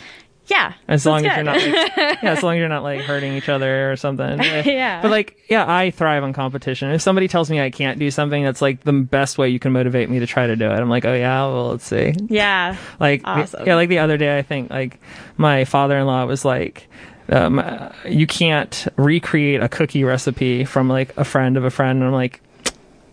Yeah. 0.50 0.74
As 0.88 1.06
long 1.06 1.24
as 1.24 1.30
good. 1.30 1.36
you're 1.36 1.44
not, 1.44 1.56
like, 1.56 1.96
yeah, 2.22 2.32
as 2.32 2.42
long 2.42 2.54
as 2.56 2.58
you're 2.58 2.68
not 2.68 2.82
like 2.82 3.00
hurting 3.10 3.34
each 3.34 3.48
other 3.48 3.90
or 3.92 3.96
something. 3.96 4.40
Yeah. 4.70 5.00
But 5.00 5.10
like, 5.10 5.36
yeah, 5.48 5.64
I 5.66 5.90
thrive 5.90 6.22
on 6.24 6.32
competition. 6.32 6.90
If 6.90 7.00
somebody 7.02 7.28
tells 7.28 7.48
me 7.50 7.60
I 7.60 7.70
can't 7.70 7.98
do 7.98 8.10
something, 8.10 8.42
that's 8.44 8.60
like 8.60 8.82
the 8.82 8.92
best 8.92 9.38
way 9.38 9.48
you 9.48 9.58
can 9.60 9.72
motivate 9.72 10.10
me 10.10 10.18
to 10.18 10.26
try 10.26 10.46
to 10.48 10.56
do 10.56 10.66
it. 10.66 10.74
I'm 10.78 10.90
like, 10.90 11.04
oh 11.04 11.14
yeah, 11.14 11.46
well, 11.46 11.68
let's 11.70 11.86
see. 11.86 12.12
yeah. 12.28 12.76
Like, 13.00 13.22
Awesome. 13.24 13.64
yeah, 13.66 13.76
like 13.76 13.88
the 13.88 14.00
other 14.00 14.16
day, 14.16 14.36
I 14.36 14.42
think 14.42 14.70
like 14.70 15.00
my 15.36 15.64
father-in-law 15.64 16.26
was 16.26 16.44
like, 16.44 16.88
um, 17.28 17.62
you 18.04 18.26
can't 18.26 18.88
recreate 18.96 19.62
a 19.62 19.68
cookie 19.68 20.02
recipe 20.04 20.64
from 20.64 20.88
like 20.88 21.16
a 21.16 21.24
friend 21.24 21.56
of 21.56 21.64
a 21.64 21.70
friend. 21.70 21.98
And 22.00 22.06
I'm 22.08 22.12
like, 22.12 22.42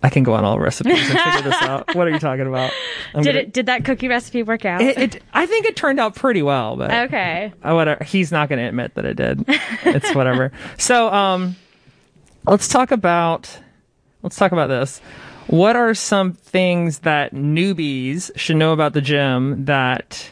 I 0.08 0.10
can 0.10 0.24
go 0.24 0.36
on 0.36 0.46
Allrecipes 0.46 0.90
and 0.90 1.00
figure 1.20 1.52
this 1.52 1.62
out. 1.62 1.94
What 1.94 2.08
are 2.08 2.12
you 2.12 2.20
talking 2.20 2.48
about? 2.48 2.72
I'm 3.14 3.24
Did 3.24 3.30
gonna- 3.34 3.40
it? 3.40 3.54
Did 3.54 3.66
that 3.66 3.84
cookie 3.84 4.08
recipe 4.08 4.42
work 4.42 4.64
out? 4.64 4.80
It, 4.80 4.98
it, 4.98 5.24
I 5.34 5.46
think 5.46 5.66
it 5.66 5.76
turned 5.76 6.00
out 6.00 6.16
pretty 6.16 6.42
well, 6.42 6.78
but 6.78 6.90
okay. 7.08 7.52
uh, 7.62 7.74
whatever. 7.74 8.06
He's 8.06 8.32
not 8.32 8.48
going 8.48 8.60
to 8.60 8.66
admit 8.70 8.96
that 8.96 9.04
it 9.04 9.18
did. 9.18 9.44
it's 9.84 10.16
whatever. 10.16 10.54
So, 10.78 11.12
um, 11.12 11.58
let's 12.46 12.70
talk 12.70 12.92
about 12.92 13.60
let's 14.24 14.38
talk 14.38 14.54
about 14.54 14.68
this. 14.68 15.02
What 15.48 15.76
are 15.76 15.94
some 15.94 16.32
things 16.32 17.00
that 17.00 17.34
newbies 17.34 18.32
should 18.38 18.56
know 18.56 18.72
about 18.72 18.94
the 18.94 19.02
gym 19.02 19.66
that 19.66 20.32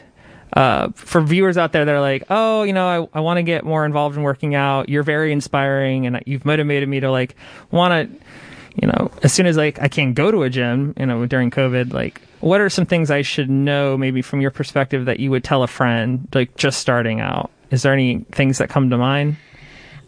uh, 0.54 0.88
for 0.94 1.20
viewers 1.20 1.58
out 1.58 1.72
there 1.72 1.84
that 1.84 1.94
are 1.94 2.00
like, 2.00 2.24
oh, 2.30 2.62
you 2.62 2.72
know, 2.72 3.10
I, 3.12 3.18
I 3.18 3.20
want 3.20 3.36
to 3.36 3.42
get 3.42 3.62
more 3.64 3.84
involved 3.84 4.16
in 4.16 4.22
working 4.22 4.54
out. 4.54 4.88
You're 4.88 5.02
very 5.02 5.32
inspiring, 5.32 6.06
and 6.06 6.22
you've 6.24 6.46
motivated 6.46 6.88
me 6.88 7.00
to 7.00 7.10
like 7.10 7.36
want 7.70 8.10
to, 8.10 8.25
you 8.80 8.88
know, 8.88 9.10
as 9.22 9.32
soon 9.32 9.46
as 9.46 9.56
like 9.56 9.80
I 9.80 9.88
can't 9.88 10.14
go 10.14 10.30
to 10.30 10.42
a 10.42 10.50
gym, 10.50 10.94
you 10.98 11.06
know, 11.06 11.26
during 11.26 11.50
COVID, 11.50 11.92
like, 11.92 12.20
what 12.40 12.60
are 12.60 12.68
some 12.68 12.86
things 12.86 13.10
I 13.10 13.22
should 13.22 13.50
know, 13.50 13.96
maybe 13.96 14.22
from 14.22 14.40
your 14.40 14.50
perspective, 14.50 15.06
that 15.06 15.20
you 15.20 15.30
would 15.30 15.44
tell 15.44 15.62
a 15.62 15.66
friend, 15.66 16.28
like 16.34 16.56
just 16.56 16.80
starting 16.80 17.20
out? 17.20 17.50
Is 17.70 17.82
there 17.82 17.92
any 17.92 18.18
things 18.32 18.58
that 18.58 18.68
come 18.68 18.90
to 18.90 18.98
mind? 18.98 19.36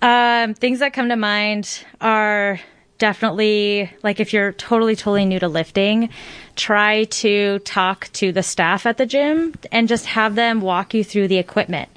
Um, 0.03 0.55
things 0.55 0.79
that 0.79 0.93
come 0.93 1.09
to 1.09 1.17
mind 1.17 1.85
are 2.01 2.61
definitely 2.99 3.91
like 4.03 4.21
if 4.21 4.33
you're 4.33 4.53
totally, 4.53 4.95
totally 4.95 5.25
new 5.25 5.39
to 5.39 5.49
lifting, 5.49 6.11
try 6.57 7.05
to 7.05 7.59
talk 7.61 8.11
to 8.13 8.33
the 8.33 8.43
staff 8.43 8.87
at 8.87 8.99
the 8.99 9.07
gym 9.07 9.55
and 9.73 9.89
just 9.89 10.07
have 10.07 10.35
them 10.35 10.61
walk 10.61 10.95
you 10.95 11.03
through 11.03 11.29
the 11.29 11.39
equipment. 11.39 11.89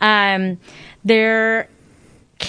Um, 0.00 0.58
there, 1.04 1.68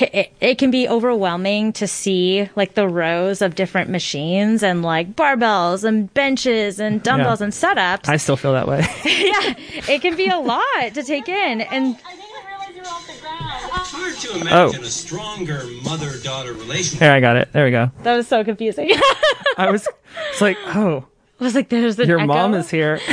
it, 0.01 0.31
it 0.41 0.57
can 0.57 0.71
be 0.71 0.87
overwhelming 0.87 1.73
to 1.73 1.87
see 1.87 2.49
like 2.55 2.73
the 2.73 2.87
rows 2.87 3.41
of 3.41 3.55
different 3.55 3.89
machines 3.89 4.63
and 4.63 4.81
like 4.81 5.15
barbells 5.15 5.83
and 5.83 6.13
benches 6.13 6.79
and 6.79 7.01
dumbbells 7.03 7.41
and 7.41 7.53
setups. 7.53 8.07
I 8.09 8.17
still 8.17 8.37
feel 8.37 8.53
that 8.53 8.67
way. 8.67 8.79
yeah, 9.05 9.53
it 9.93 10.01
can 10.01 10.15
be 10.15 10.27
a 10.27 10.37
lot 10.39 10.63
to 10.93 11.03
take 11.03 11.27
in 11.29 11.61
and 11.61 11.97
I 12.05 12.15
didn't 12.15 12.45
realize 12.47 12.75
you 12.75 12.81
were 12.81 12.87
off 12.87 13.07
the 13.07 13.21
ground. 13.21 13.71
It's 13.75 13.91
hard 13.91 14.13
to 14.15 14.29
oh. 14.29 14.41
imagine 14.41 14.81
Oh. 14.83 14.87
a 14.87 14.89
stronger 14.89 15.63
mother-daughter 15.83 16.53
relationship. 16.53 16.99
There, 16.99 17.13
I 17.13 17.19
got 17.19 17.35
it. 17.37 17.51
There 17.53 17.65
we 17.65 17.71
go. 17.71 17.91
that 18.03 18.15
was 18.15 18.27
so 18.27 18.43
confusing. 18.43 18.89
I 19.57 19.69
was, 19.71 19.87
it's 20.31 20.41
like, 20.41 20.57
oh, 20.75 21.05
I 21.43 21.47
was 21.47 21.55
like, 21.55 21.69
there's 21.69 21.99
an 21.99 22.07
your 22.07 22.19
echo. 22.19 22.27
mom 22.27 22.53
is 22.53 22.69
here. 22.69 22.99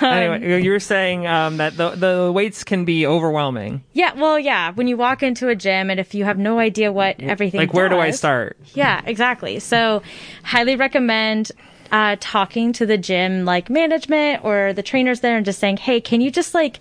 anyway, 0.00 0.62
you 0.62 0.70
were 0.70 0.80
saying 0.80 1.26
um, 1.26 1.58
that 1.58 1.76
the 1.76 1.90
the 1.90 2.32
weights 2.32 2.64
can 2.64 2.84
be 2.84 3.06
overwhelming. 3.06 3.84
Yeah, 3.92 4.12
well, 4.14 4.38
yeah. 4.38 4.72
When 4.72 4.88
you 4.88 4.96
walk 4.96 5.22
into 5.22 5.48
a 5.48 5.54
gym 5.54 5.90
and 5.90 6.00
if 6.00 6.14
you 6.14 6.24
have 6.24 6.38
no 6.38 6.58
idea 6.58 6.92
what 6.92 7.20
everything 7.20 7.60
Like, 7.60 7.74
where 7.74 7.88
do 7.88 7.98
I 7.98 8.10
start? 8.10 8.56
Yeah, 8.74 9.02
exactly. 9.04 9.58
So, 9.60 10.02
highly 10.42 10.76
recommend 10.76 11.52
uh, 11.92 12.16
talking 12.20 12.72
to 12.74 12.86
the 12.86 12.98
gym 12.98 13.44
like 13.44 13.70
management 13.70 14.44
or 14.44 14.72
the 14.72 14.82
trainers 14.82 15.20
there 15.20 15.36
and 15.36 15.44
just 15.44 15.58
saying, 15.58 15.78
"Hey, 15.78 16.00
can 16.00 16.20
you 16.20 16.30
just 16.30 16.54
like 16.54 16.80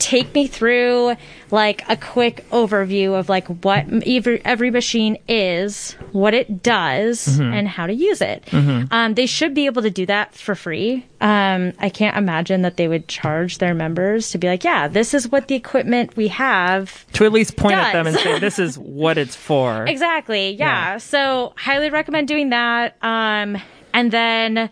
take 0.00 0.34
me 0.34 0.46
through 0.48 1.14
like 1.52 1.82
a 1.88 1.96
quick 1.96 2.44
overview 2.50 3.18
of 3.18 3.28
like 3.28 3.46
what 3.64 3.84
every, 4.06 4.44
every 4.44 4.70
machine 4.70 5.18
is, 5.28 5.92
what 6.12 6.32
it 6.34 6.62
does, 6.62 7.26
Mm-hmm. 7.26 7.52
and 7.52 7.68
how 7.68 7.86
to 7.86 7.92
use 7.94 8.20
it?" 8.20 8.44
Um, 8.52 9.14
they 9.14 9.26
should 9.26 9.54
be 9.54 9.66
able 9.66 9.82
to 9.82 9.90
do 9.90 10.06
that 10.06 10.34
for 10.34 10.54
free. 10.54 11.06
Um, 11.20 11.72
I 11.78 11.88
can't 11.90 12.16
imagine 12.16 12.62
that 12.62 12.76
they 12.76 12.88
would 12.88 13.06
charge 13.08 13.58
their 13.58 13.74
members 13.74 14.30
to 14.30 14.38
be 14.38 14.46
like, 14.48 14.64
"Yeah, 14.64 14.88
this 14.88 15.12
is 15.14 15.28
what 15.30 15.48
the 15.48 15.54
equipment 15.54 16.16
we 16.16 16.28
have 16.28 17.04
To 17.12 17.24
at 17.24 17.32
least 17.32 17.56
point 17.56 17.76
at 17.76 17.92
them 17.92 18.06
and 18.06 18.16
say, 18.16 18.38
this 18.38 18.58
is 18.58 18.78
what 19.00 19.18
it's 19.18 19.36
for. 19.36 19.84
Exactly. 19.86 20.50
Yeah. 20.52 20.92
Yeah. 20.92 20.98
So 20.98 21.52
highly 21.56 21.90
recommend 21.90 22.26
doing 22.28 22.50
that. 22.50 22.96
Um, 23.02 23.58
and 23.92 24.10
then, 24.12 24.70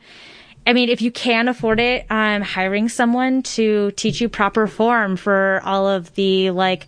I 0.69 0.75
mean, 0.75 0.91
if 0.91 1.01
you 1.01 1.11
can 1.11 1.49
afford 1.49 1.81
it, 1.81 2.05
um, 2.11 2.43
hiring 2.43 2.91
someone 2.91 3.43
to 3.55 3.91
teach 3.93 4.21
you 4.21 4.29
proper 4.29 4.67
form 4.67 5.17
for 5.17 5.63
all 5.65 5.89
of 5.89 6.15
the 6.15 6.51
like. 6.51 6.87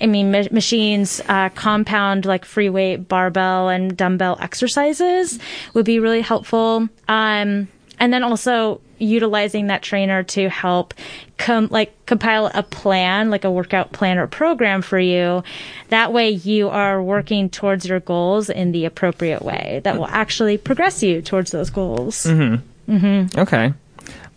I 0.00 0.06
mean, 0.06 0.30
ma- 0.30 0.44
machines, 0.50 1.22
uh, 1.28 1.50
compound 1.50 2.26
like 2.26 2.44
free 2.44 2.68
weight, 2.68 3.08
barbell, 3.08 3.68
and 3.68 3.96
dumbbell 3.96 4.38
exercises 4.40 5.38
would 5.72 5.86
be 5.86 5.98
really 6.00 6.20
helpful. 6.22 6.88
Um, 7.08 7.68
and 7.98 8.12
then 8.12 8.22
also 8.22 8.80
utilizing 8.98 9.66
that 9.66 9.82
trainer 9.82 10.22
to 10.22 10.48
help 10.48 10.94
com- 11.38 11.68
like 11.70 11.92
compile 12.06 12.50
a 12.54 12.62
plan, 12.62 13.30
like 13.30 13.44
a 13.44 13.50
workout 13.50 13.92
plan 13.92 14.18
or 14.18 14.26
program 14.26 14.80
for 14.82 14.98
you. 14.98 15.42
That 15.88 16.12
way 16.12 16.30
you 16.30 16.68
are 16.68 17.02
working 17.02 17.50
towards 17.50 17.86
your 17.86 18.00
goals 18.00 18.48
in 18.50 18.72
the 18.72 18.86
appropriate 18.86 19.42
way 19.42 19.80
that 19.84 19.98
will 19.98 20.08
actually 20.08 20.56
progress 20.58 21.02
you 21.02 21.20
towards 21.22 21.50
those 21.50 21.68
goals. 21.70 22.26
Okay. 22.88 23.72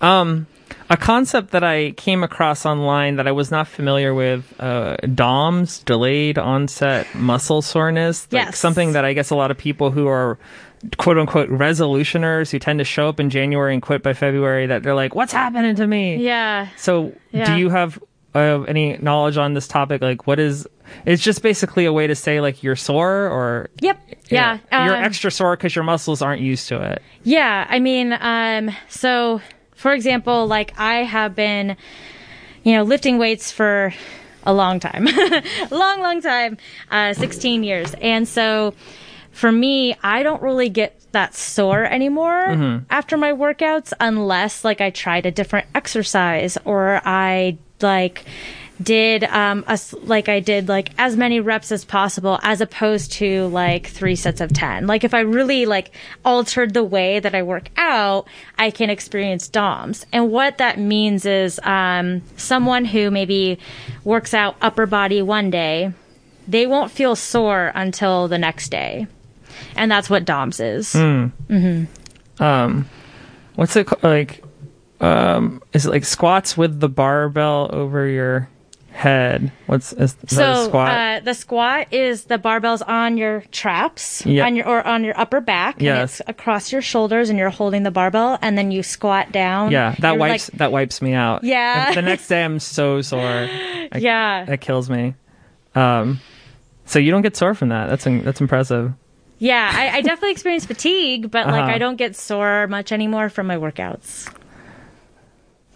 Um, 0.01 0.47
a 0.89 0.97
concept 0.97 1.51
that 1.51 1.63
I 1.63 1.91
came 1.91 2.23
across 2.23 2.65
online 2.65 3.17
that 3.17 3.27
I 3.27 3.31
was 3.31 3.51
not 3.51 3.67
familiar 3.67 4.13
with, 4.13 4.53
uh, 4.59 4.97
DOMS, 5.13 5.79
delayed 5.79 6.38
onset 6.38 7.07
muscle 7.13 7.62
soreness. 7.62 8.27
Like 8.31 8.45
Yes. 8.45 8.57
Something 8.57 8.93
that 8.93 9.05
I 9.05 9.13
guess 9.13 9.29
a 9.29 9.35
lot 9.35 9.51
of 9.51 9.57
people 9.57 9.91
who 9.91 10.07
are 10.07 10.39
quote 10.97 11.17
unquote 11.17 11.49
resolutioners 11.49 12.49
who 12.51 12.57
tend 12.59 12.79
to 12.79 12.85
show 12.85 13.09
up 13.09 13.19
in 13.19 13.29
January 13.29 13.73
and 13.73 13.81
quit 13.81 14.01
by 14.01 14.13
February 14.13 14.65
that 14.67 14.81
they're 14.81 14.95
like, 14.95 15.13
what's 15.13 15.33
happening 15.33 15.75
to 15.75 15.85
me? 15.85 16.17
Yeah. 16.17 16.69
So, 16.77 17.13
do 17.45 17.57
you 17.57 17.69
have 17.69 18.01
uh, 18.33 18.62
any 18.63 18.97
knowledge 18.97 19.38
on 19.38 19.53
this 19.53 19.67
topic? 19.67 20.01
Like, 20.01 20.25
what 20.25 20.39
is? 20.39 20.67
It's 21.06 21.21
just 21.23 21.41
basically 21.41 21.86
a 21.86 21.93
way 21.93 22.08
to 22.08 22.15
say 22.15 22.41
like 22.41 22.63
you're 22.63 22.75
sore, 22.75 23.28
or 23.28 23.69
Yep. 23.82 23.99
Yeah. 24.30 24.60
you're 24.71 24.97
um, 24.97 25.04
extra 25.04 25.32
sore 25.32 25.56
because 25.56 25.75
your 25.75 25.84
muscles 25.84 26.21
aren't 26.21 26.41
used 26.41 26.67
to 26.69 26.82
it. 26.91 27.02
Yeah, 27.23 27.65
I 27.69 27.80
mean, 27.80 28.13
um, 28.19 28.71
so 28.88 29.41
for 29.75 29.93
example, 29.93 30.45
like 30.47 30.73
I 30.78 31.04
have 31.04 31.36
been, 31.36 31.78
you 32.63 32.73
know, 32.73 32.84
lifting 32.84 33.17
weights 33.17 33.52
for 33.52 33.93
a 34.43 34.54
long 34.54 34.80
time, 34.80 35.06
long, 35.71 36.02
long 36.02 36.21
time, 36.21 36.58
uh, 36.91 37.13
16 37.13 37.63
years. 37.63 37.93
And 38.02 38.28
so 38.28 38.73
for 39.32 39.52
me, 39.52 39.95
I 40.04 40.23
don't 40.23 40.41
really 40.41 40.69
get 40.69 40.95
that 41.12 41.34
sore 41.34 41.86
anymore 41.86 42.84
after 42.91 43.17
my 43.17 43.32
workouts 43.32 43.93
unless 43.99 44.63
like 44.63 44.80
I 44.80 44.91
tried 44.91 45.25
a 45.25 45.32
different 45.32 45.67
exercise 45.73 46.56
or 46.65 47.02
I 47.04 47.58
like 47.82 48.25
did 48.81 49.25
um 49.25 49.63
a 49.67 49.71
s 49.71 49.93
like 50.03 50.29
I 50.29 50.39
did 50.39 50.69
like 50.69 50.91
as 50.97 51.17
many 51.17 51.39
reps 51.39 51.71
as 51.71 51.83
possible 51.83 52.39
as 52.43 52.61
opposed 52.61 53.11
to 53.13 53.47
like 53.47 53.87
3 53.87 54.15
sets 54.15 54.41
of 54.41 54.53
10. 54.53 54.87
Like 54.87 55.03
if 55.03 55.13
I 55.13 55.19
really 55.21 55.65
like 55.65 55.91
altered 56.23 56.73
the 56.73 56.83
way 56.83 57.19
that 57.19 57.35
I 57.35 57.43
work 57.43 57.69
out, 57.75 58.27
I 58.57 58.71
can 58.71 58.89
experience 58.89 59.47
DOMS. 59.49 60.05
And 60.13 60.31
what 60.31 60.57
that 60.59 60.79
means 60.79 61.25
is 61.25 61.59
um 61.63 62.21
someone 62.37 62.85
who 62.85 63.11
maybe 63.11 63.59
works 64.03 64.33
out 64.33 64.55
upper 64.61 64.85
body 64.85 65.21
one 65.21 65.49
day, 65.49 65.91
they 66.47 66.65
won't 66.65 66.91
feel 66.91 67.15
sore 67.15 67.71
until 67.75 68.27
the 68.27 68.37
next 68.37 68.69
day. 68.69 69.07
And 69.75 69.91
that's 69.91 70.09
what 70.09 70.25
DOMS 70.25 70.59
is. 70.59 70.93
Mm 70.93 71.31
hmm. 71.47 72.43
Um 72.43 72.89
what's 73.55 73.75
it 73.75 73.87
like 74.03 74.41
um 75.01 75.61
is 75.73 75.85
it 75.85 75.89
like 75.89 76.05
squats 76.05 76.55
with 76.55 76.79
the 76.79 76.87
barbell 76.87 77.69
over 77.73 78.07
your 78.07 78.47
head 78.99 79.51
what's 79.67 79.93
is, 79.93 80.12
is 80.27 80.35
that 80.38 80.51
a 80.51 80.55
So 80.55 80.67
squat 80.67 80.91
Uh, 80.91 81.19
the 81.23 81.33
squat 81.33 81.88
is 81.93 82.25
the 82.25 82.38
barbells 82.38 82.81
on 82.88 83.17
your 83.17 83.41
traps, 83.51 84.25
Yeah. 84.25 84.45
on 84.45 84.55
your 84.57 84.67
or 84.67 84.85
on 84.85 85.03
your 85.05 85.17
upper 85.17 85.39
back. 85.41 85.75
and 85.75 85.83
Yes. 85.83 86.19
it's 86.19 86.29
across 86.29 86.71
your 86.73 86.81
shoulders, 86.81 87.29
and 87.29 87.39
you're 87.39 87.49
holding 87.49 87.83
the 87.83 87.91
barbell, 87.91 88.38
and 88.41 88.57
then 88.57 88.71
you 88.71 88.83
squat 88.83 89.31
down. 89.31 89.71
yeah 89.71 89.95
that 89.99 90.12
You're 90.12 90.19
wipes 90.19 90.49
like- 90.51 90.57
that 90.59 90.71
wipes 90.71 91.01
me 91.01 91.13
out 91.13 91.43
Yeah. 91.43 91.88
And 91.88 91.97
the 91.97 92.01
next 92.01 92.27
day 92.27 92.43
i'm 92.43 92.59
so 92.59 93.01
sore 93.01 93.21
I- 93.91 93.97
yeah, 93.99 94.45
that 94.45 94.59
kills 94.62 94.89
me 94.89 95.15
um 95.75 96.19
so 96.85 96.99
you 96.99 97.12
don't 97.12 97.21
get 97.21 97.38
sore 97.38 97.53
from 97.53 97.69
that 97.69 97.89
that's 97.89 98.05
in- 98.05 98.23
that's 98.23 98.41
impressive 98.41 98.91
yeah. 99.41 99.71
I, 99.73 99.99
I 99.99 100.01
definitely 100.01 100.31
experience 100.31 100.65
fatigue, 100.65 101.31
but 101.31 101.47
like 101.47 101.63
Uh-huh. 101.63 101.71
I 101.75 101.77
don't 101.77 101.95
get 101.95 102.17
sore 102.17 102.67
much 102.67 102.91
anymore 102.91 103.29
from 103.29 103.47
my 103.47 103.55
workouts. 103.55 104.27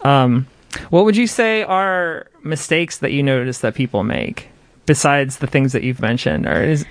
um 0.02 0.48
what 0.90 1.06
would 1.06 1.18
you 1.18 1.28
say 1.28 1.64
are 1.64 2.28
mistakes 2.44 3.00
that 3.00 3.12
you 3.12 3.24
notice 3.24 3.60
that 3.60 3.76
people 3.76 4.04
make 4.04 4.50
besides 4.86 5.38
the 5.38 5.48
things 5.48 5.72
that 5.74 5.84
you've 5.84 6.02
mentioned 6.02 6.46
or 6.46 6.62
is 6.62 6.86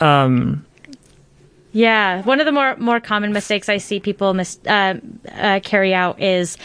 um 0.00 0.64
Yeah, 1.72 2.22
one 2.22 2.40
of 2.40 2.46
the 2.46 2.52
more 2.52 2.76
more 2.76 3.00
common 3.00 3.32
mistakes 3.32 3.68
I 3.68 3.78
see 3.78 4.00
people 4.00 4.34
mis- 4.34 4.58
uh, 4.66 4.94
uh, 5.32 5.60
carry 5.62 5.94
out 5.94 6.20
is 6.20 6.56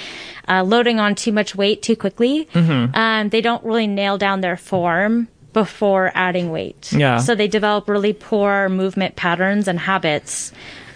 uh, 0.48 0.64
loading 0.64 1.00
on 1.00 1.16
too 1.16 1.32
much 1.32 1.56
weight 1.56 1.82
too 1.82 1.96
quickly. 1.96 2.46
Mm-hmm. 2.54 2.96
Um, 2.96 3.30
they 3.30 3.42
don't 3.42 3.64
really 3.64 3.88
nail 3.88 4.18
down 4.18 4.42
their 4.42 4.58
form 4.58 5.28
before 5.54 6.12
adding 6.16 6.52
weight. 6.52 6.92
Yeah. 6.92 7.20
So 7.20 7.36
they 7.36 7.48
develop 7.48 7.88
really 7.88 8.14
poor 8.14 8.70
movement 8.70 9.16
patterns 9.16 9.68
and 9.68 9.80
habits 9.80 10.52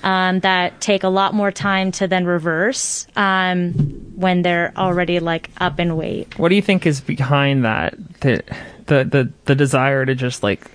um, 0.08 0.40
that 0.40 0.80
take 0.80 1.04
a 1.04 1.10
lot 1.10 1.34
more 1.34 1.52
time 1.52 1.92
to 1.92 2.08
then 2.08 2.26
reverse 2.26 3.06
um, 3.18 3.74
when 4.16 4.42
they're 4.42 4.72
already 4.78 5.20
like 5.20 5.50
up 5.58 5.82
in 5.82 5.98
weight. 5.98 6.40
What 6.40 6.48
do 6.48 6.56
you 6.56 6.62
think 6.62 6.86
is 6.86 7.02
behind 7.02 7.66
that? 7.66 7.96
The 8.22 8.42
the 8.86 9.04
the, 9.04 9.34
the 9.44 9.56
desire 9.56 10.06
to 10.06 10.16
just 10.16 10.44
like 10.44 10.66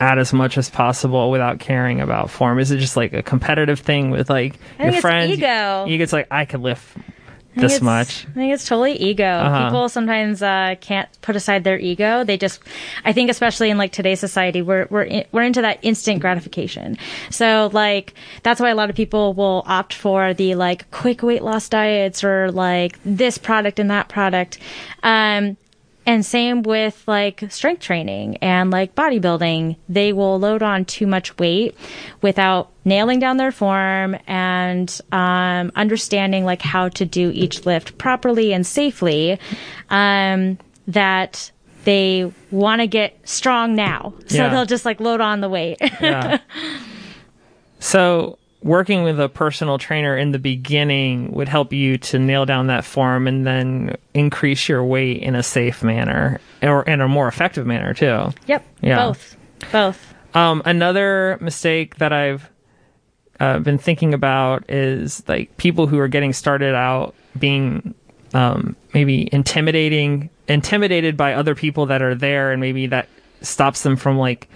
add 0.00 0.18
as 0.18 0.32
much 0.32 0.58
as 0.58 0.70
possible 0.70 1.30
without 1.30 1.60
caring 1.60 2.00
about 2.00 2.30
form? 2.30 2.58
Is 2.58 2.72
it 2.72 2.78
just 2.78 2.96
like 2.96 3.12
a 3.12 3.22
competitive 3.22 3.78
thing 3.78 4.10
with 4.10 4.28
like 4.28 4.58
I 4.80 4.88
your 4.88 5.00
friends? 5.00 5.38
ego. 5.38 5.84
You, 5.84 6.02
it's 6.02 6.12
like 6.12 6.26
I 6.32 6.44
could 6.44 6.60
lift 6.60 6.98
this 7.56 7.80
much. 7.80 8.26
I 8.30 8.34
think 8.34 8.52
it's 8.52 8.66
totally 8.66 8.92
ego. 8.96 9.24
Uh-huh. 9.24 9.66
People 9.66 9.88
sometimes 9.88 10.42
uh, 10.42 10.76
can't 10.80 11.08
put 11.22 11.36
aside 11.36 11.64
their 11.64 11.78
ego. 11.78 12.24
They 12.24 12.36
just, 12.36 12.60
I 13.04 13.12
think, 13.12 13.30
especially 13.30 13.70
in 13.70 13.78
like 13.78 13.92
today's 13.92 14.20
society, 14.20 14.62
we're 14.62 14.86
we're 14.90 15.04
in, 15.04 15.24
we're 15.32 15.42
into 15.42 15.62
that 15.62 15.78
instant 15.82 16.20
gratification. 16.20 16.98
So 17.30 17.70
like 17.72 18.14
that's 18.42 18.60
why 18.60 18.70
a 18.70 18.74
lot 18.74 18.90
of 18.90 18.96
people 18.96 19.34
will 19.34 19.62
opt 19.66 19.94
for 19.94 20.34
the 20.34 20.54
like 20.54 20.90
quick 20.90 21.22
weight 21.22 21.42
loss 21.42 21.68
diets 21.68 22.24
or 22.24 22.50
like 22.50 22.98
this 23.04 23.38
product 23.38 23.78
and 23.78 23.90
that 23.90 24.08
product. 24.08 24.58
Um, 25.02 25.56
and 26.06 26.24
same 26.24 26.62
with 26.62 27.02
like 27.06 27.44
strength 27.50 27.80
training 27.82 28.36
and 28.38 28.70
like 28.70 28.94
bodybuilding. 28.94 29.76
They 29.88 30.12
will 30.12 30.38
load 30.38 30.62
on 30.62 30.84
too 30.84 31.06
much 31.06 31.36
weight 31.38 31.74
without 32.22 32.70
nailing 32.84 33.18
down 33.20 33.36
their 33.38 33.52
form 33.52 34.16
and 34.26 35.00
um, 35.12 35.72
understanding 35.76 36.44
like 36.44 36.62
how 36.62 36.88
to 36.90 37.04
do 37.04 37.30
each 37.34 37.64
lift 37.66 37.96
properly 37.98 38.52
and 38.52 38.66
safely. 38.66 39.38
Um, 39.90 40.58
that 40.86 41.50
they 41.84 42.30
want 42.50 42.80
to 42.82 42.86
get 42.86 43.18
strong 43.26 43.74
now, 43.74 44.12
so 44.26 44.36
Yeah. 44.36 44.48
they'll 44.50 44.66
just 44.66 44.84
like 44.84 45.00
load 45.00 45.20
on 45.22 45.40
the 45.40 45.48
weight. 45.48 45.78
Yeah. 46.00 46.38
so 47.78 48.38
working 48.64 49.02
with 49.04 49.20
a 49.20 49.28
personal 49.28 49.76
trainer 49.76 50.16
in 50.16 50.32
the 50.32 50.38
beginning 50.38 51.30
would 51.32 51.48
help 51.48 51.70
you 51.72 51.98
to 51.98 52.18
nail 52.18 52.46
down 52.46 52.66
that 52.68 52.82
form 52.84 53.28
and 53.28 53.46
then 53.46 53.94
increase 54.14 54.68
your 54.70 54.82
weight 54.82 55.22
in 55.22 55.34
a 55.34 55.42
safe 55.42 55.82
manner 55.82 56.40
or 56.62 56.82
in 56.84 57.02
a 57.02 57.06
more 57.06 57.28
effective 57.28 57.66
manner 57.66 57.92
too. 57.92 58.32
yep, 58.46 58.64
Yeah. 58.80 58.96
both, 59.06 59.36
both. 59.70 60.14
Um, 60.34 60.62
another 60.64 61.36
mistake 61.42 61.96
that 61.96 62.12
I've 62.14 62.48
uh, 63.38 63.58
been 63.58 63.76
thinking 63.78 64.14
about 64.14 64.64
is 64.70 65.22
like 65.28 65.54
people 65.58 65.86
who 65.86 65.98
are 65.98 66.08
getting 66.08 66.32
started 66.32 66.74
out 66.74 67.14
being 67.38 67.94
um, 68.32 68.74
maybe 68.94 69.28
intimidating, 69.32 70.30
intimidated 70.48 71.16
by 71.18 71.34
other 71.34 71.54
people 71.54 71.86
that 71.86 72.00
are 72.00 72.14
there, 72.14 72.50
and 72.50 72.60
maybe 72.60 72.86
that 72.86 73.08
stops 73.42 73.82
them 73.82 73.96
from 73.96 74.16
like 74.16 74.48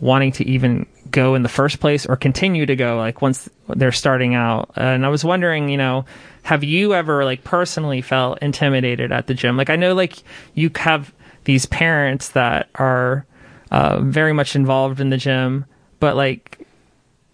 wanting 0.00 0.32
to 0.32 0.44
even 0.44 0.84
go 1.12 1.34
in 1.34 1.42
the 1.42 1.48
first 1.48 1.78
place 1.78 2.06
or 2.06 2.16
continue 2.16 2.66
to 2.66 2.74
go 2.74 2.96
like 2.96 3.22
once 3.22 3.48
they're 3.68 3.92
starting 3.92 4.34
out. 4.34 4.70
And 4.76 5.06
I 5.06 5.08
was 5.08 5.24
wondering, 5.24 5.68
you 5.68 5.76
know, 5.76 6.04
have 6.42 6.64
you 6.64 6.94
ever 6.94 7.24
like 7.24 7.44
personally 7.44 8.00
felt 8.00 8.38
intimidated 8.42 9.12
at 9.12 9.26
the 9.28 9.34
gym? 9.34 9.56
Like 9.56 9.70
I 9.70 9.76
know 9.76 9.94
like 9.94 10.22
you 10.54 10.70
have 10.76 11.12
these 11.44 11.66
parents 11.66 12.30
that 12.30 12.68
are 12.74 13.26
uh, 13.70 14.00
very 14.00 14.32
much 14.32 14.56
involved 14.56 15.00
in 15.00 15.10
the 15.10 15.16
gym, 15.16 15.64
but 16.00 16.16
like 16.16 16.66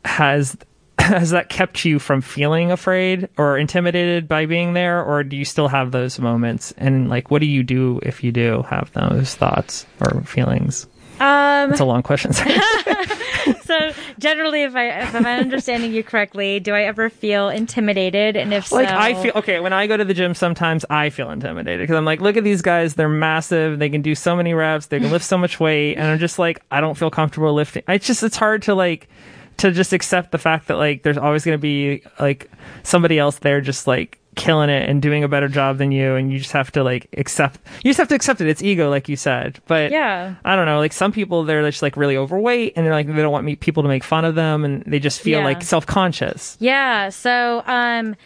has 0.05 0.57
has 0.99 1.31
that 1.31 1.49
kept 1.49 1.85
you 1.85 1.99
from 1.99 2.21
feeling 2.21 2.71
afraid 2.71 3.29
or 3.39 3.57
intimidated 3.57 4.29
by 4.29 4.45
being 4.47 4.75
there 4.75 5.03
or 5.03 5.23
do 5.25 5.37
you 5.37 5.45
still 5.45 5.69
have 5.69 5.91
those 5.91 6.19
moments 6.19 6.73
and 6.77 7.09
like 7.09 7.31
what 7.31 7.41
do 7.41 7.47
you 7.47 7.63
do 7.63 7.99
if 8.03 8.23
you 8.23 8.31
do 8.33 8.63
have 8.69 8.93
those 8.93 9.35
thoughts 9.35 9.87
or 10.01 10.21
feelings 10.23 10.87
Um, 11.21 11.71
it's 11.71 11.81
a 11.81 11.85
long 11.85 12.03
question. 12.03 12.33
so 13.65 13.93
generally, 14.19 14.63
if 14.63 14.75
I 14.75 15.01
if 15.03 15.15
I'm 15.15 15.27
understanding 15.27 15.93
you 15.93 16.03
correctly, 16.03 16.61
do 16.61 16.75
I 16.75 16.83
ever 16.83 17.11
feel 17.11 17.49
intimidated? 17.49 18.37
And 18.37 18.53
if 18.53 18.73
like 18.73 18.89
so, 18.89 18.97
i 18.97 19.15
feel 19.15 19.33
okay 19.35 19.61
when 19.61 19.73
i 19.73 19.87
go 19.87 19.97
to 19.97 20.05
the 20.05 20.15
gym 20.15 20.35
sometimes 20.35 20.85
i 20.91 21.11
feel 21.11 21.31
intimidated 21.31 21.81
because 21.81 21.97
i'm 21.97 22.05
like 22.05 22.21
look 22.21 22.37
at 22.37 22.45
these 22.45 22.63
guys 22.63 22.95
they're 22.95 23.09
massive 23.09 23.79
they 23.79 23.89
can 23.89 24.03
do 24.03 24.15
so 24.15 24.37
many 24.37 24.55
reps 24.55 24.87
they 24.87 25.01
can 25.01 25.11
lift 25.11 25.25
so 25.25 25.39
much 25.39 25.59
weight 25.61 25.95
and 25.97 26.07
i'm 26.07 26.19
just 26.19 26.39
like 26.39 26.61
i 26.71 26.81
don't 26.81 26.97
feel 26.97 27.11
comfortable 27.11 27.53
lifting 27.55 27.83
it's 27.89 28.07
just 28.07 28.23
it's 28.23 28.37
hard 28.37 28.63
to 28.63 28.75
like 28.75 29.09
to 29.57 29.71
just 29.73 29.93
accept 29.93 30.31
the 30.31 30.39
fact 30.39 30.69
that 30.69 30.77
like 30.77 31.03
there's 31.03 31.19
always 31.19 31.45
going 31.45 31.57
to 31.57 31.61
be 31.61 32.03
like 32.21 32.51
somebody 32.83 33.19
else 33.19 33.39
there 33.39 33.61
just 33.61 33.87
like 33.87 34.18
killing 34.39 34.71
it 34.71 34.89
and 34.89 35.03
doing 35.03 35.23
a 35.25 35.29
better 35.29 35.49
job 35.49 35.77
than 35.77 35.93
you 35.93 36.15
and 36.15 36.33
you 36.33 36.39
just 36.39 36.53
have 36.53 36.71
to 36.73 36.83
like 36.83 37.09
accept 37.19 37.61
you 37.85 37.91
just 37.91 37.99
have 37.99 38.09
to 38.09 38.15
accept 38.15 38.41
it 38.41 38.47
it's 38.49 38.63
ego 38.63 38.89
like 38.89 39.09
you 39.09 39.17
said 39.17 39.59
but 39.67 39.91
Yeah. 39.91 40.37
i 40.45 40.57
don't 40.57 40.65
know 40.67 40.79
like 40.79 40.93
some 40.95 41.13
people 41.13 41.45
they're 41.45 41.69
just 41.69 41.83
like 41.83 41.97
really 41.97 42.17
overweight 42.17 42.73
and 42.77 42.87
they're 42.87 42.95
like 42.95 43.07
they 43.09 43.21
don't 43.21 43.33
want 43.33 43.45
me, 43.45 43.57
people 43.57 43.83
to 43.83 43.89
make 43.89 44.05
fun 44.05 44.25
of 44.25 44.35
them 44.37 44.65
and 44.65 44.83
they 44.87 44.99
just 45.01 45.21
feel 45.21 45.41
Yeah. 45.41 45.45
like 45.45 45.63
self-conscious 45.63 46.57
Yeah. 46.61 47.11
So, 47.11 47.63
um, 47.67 48.17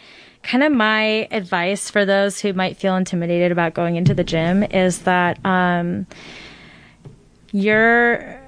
kind 0.43 0.63
of 0.63 0.71
my 0.71 1.27
advice 1.31 1.89
for 1.89 2.05
those 2.05 2.39
who 2.39 2.53
might 2.53 2.77
feel 2.77 2.95
intimidated 2.95 3.51
about 3.51 3.73
going 3.73 3.95
into 3.95 4.13
the 4.13 4.23
gym 4.23 4.61
is 4.63 4.99
that 5.03 5.43
um, 5.45 6.05
you're 7.51 8.39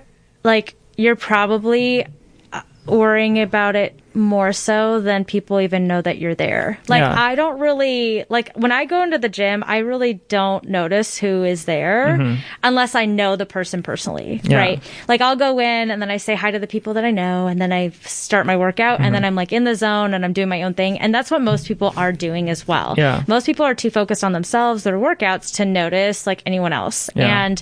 like 0.43 0.75
you're 0.97 1.15
probably 1.15 2.05
uh, 2.53 2.61
worrying 2.85 3.39
about 3.39 3.75
it 3.75 3.99
more 4.15 4.53
so 4.53 5.01
than 5.01 5.25
people 5.25 5.59
even 5.59 5.87
know 5.87 6.01
that 6.01 6.17
you're 6.17 6.35
there. 6.35 6.79
Like 6.87 7.01
Yeah. 7.01 7.13
I 7.21 7.35
don't 7.35 7.59
really 7.59 8.25
like 8.29 8.53
when 8.55 8.71
I 8.71 8.85
go 8.85 9.03
into 9.03 9.17
the 9.17 9.29
gym, 9.29 9.63
I 9.67 9.79
really 9.79 10.13
don't 10.29 10.67
notice 10.69 11.17
who 11.17 11.43
is 11.43 11.65
there 11.65 12.37
unless 12.63 12.95
I 12.95 13.05
know 13.05 13.35
the 13.35 13.45
person 13.45 13.83
personally, 13.83 14.39
Mm-hmm. 14.39 14.51
Yeah. 14.51 14.57
right? 14.57 14.83
Like 15.07 15.21
I'll 15.21 15.35
go 15.35 15.59
in 15.59 15.91
and 15.91 16.01
then 16.01 16.09
I 16.09 16.17
say 16.17 16.33
hi 16.35 16.51
to 16.51 16.59
the 16.59 16.67
people 16.67 16.93
that 16.95 17.03
I 17.05 17.11
know 17.11 17.47
and 17.47 17.61
then 17.61 17.71
I 17.73 17.89
start 18.03 18.45
my 18.45 18.55
workout 18.57 19.01
and 19.01 19.13
then 19.13 19.21
Mm-hmm. 19.21 19.25
I'm 19.27 19.35
like 19.35 19.51
in 19.51 19.63
the 19.65 19.75
zone 19.75 20.13
and 20.13 20.23
I'm 20.23 20.33
doing 20.33 20.49
my 20.49 20.63
own 20.63 20.73
thing. 20.73 20.97
And 20.99 21.13
that's 21.13 21.29
what 21.31 21.41
most 21.41 21.67
people 21.67 21.93
are 21.97 22.11
doing 22.11 22.49
as 22.49 22.67
well. 22.67 22.95
Yeah. 22.97 23.23
Most 23.27 23.45
people 23.45 23.65
are 23.65 23.75
too 23.75 23.89
focused 23.89 24.23
on 24.23 24.31
themselves, 24.31 24.83
their 24.83 24.97
workouts 24.97 25.55
to 25.55 25.65
notice 25.65 26.25
like 26.25 26.41
anyone 26.45 26.71
else. 26.73 27.09
Yeah. 27.15 27.45
And 27.45 27.61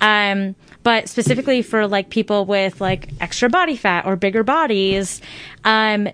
um 0.00 0.54
but 0.82 1.10
specifically 1.10 1.60
for 1.60 1.86
like 1.86 2.08
people 2.08 2.46
with 2.46 2.80
like 2.80 3.10
extra 3.20 3.50
body 3.50 3.76
fat 3.76 4.06
or 4.06 4.16
bigger 4.16 4.42
bodies, 4.42 5.20
um 5.64 6.08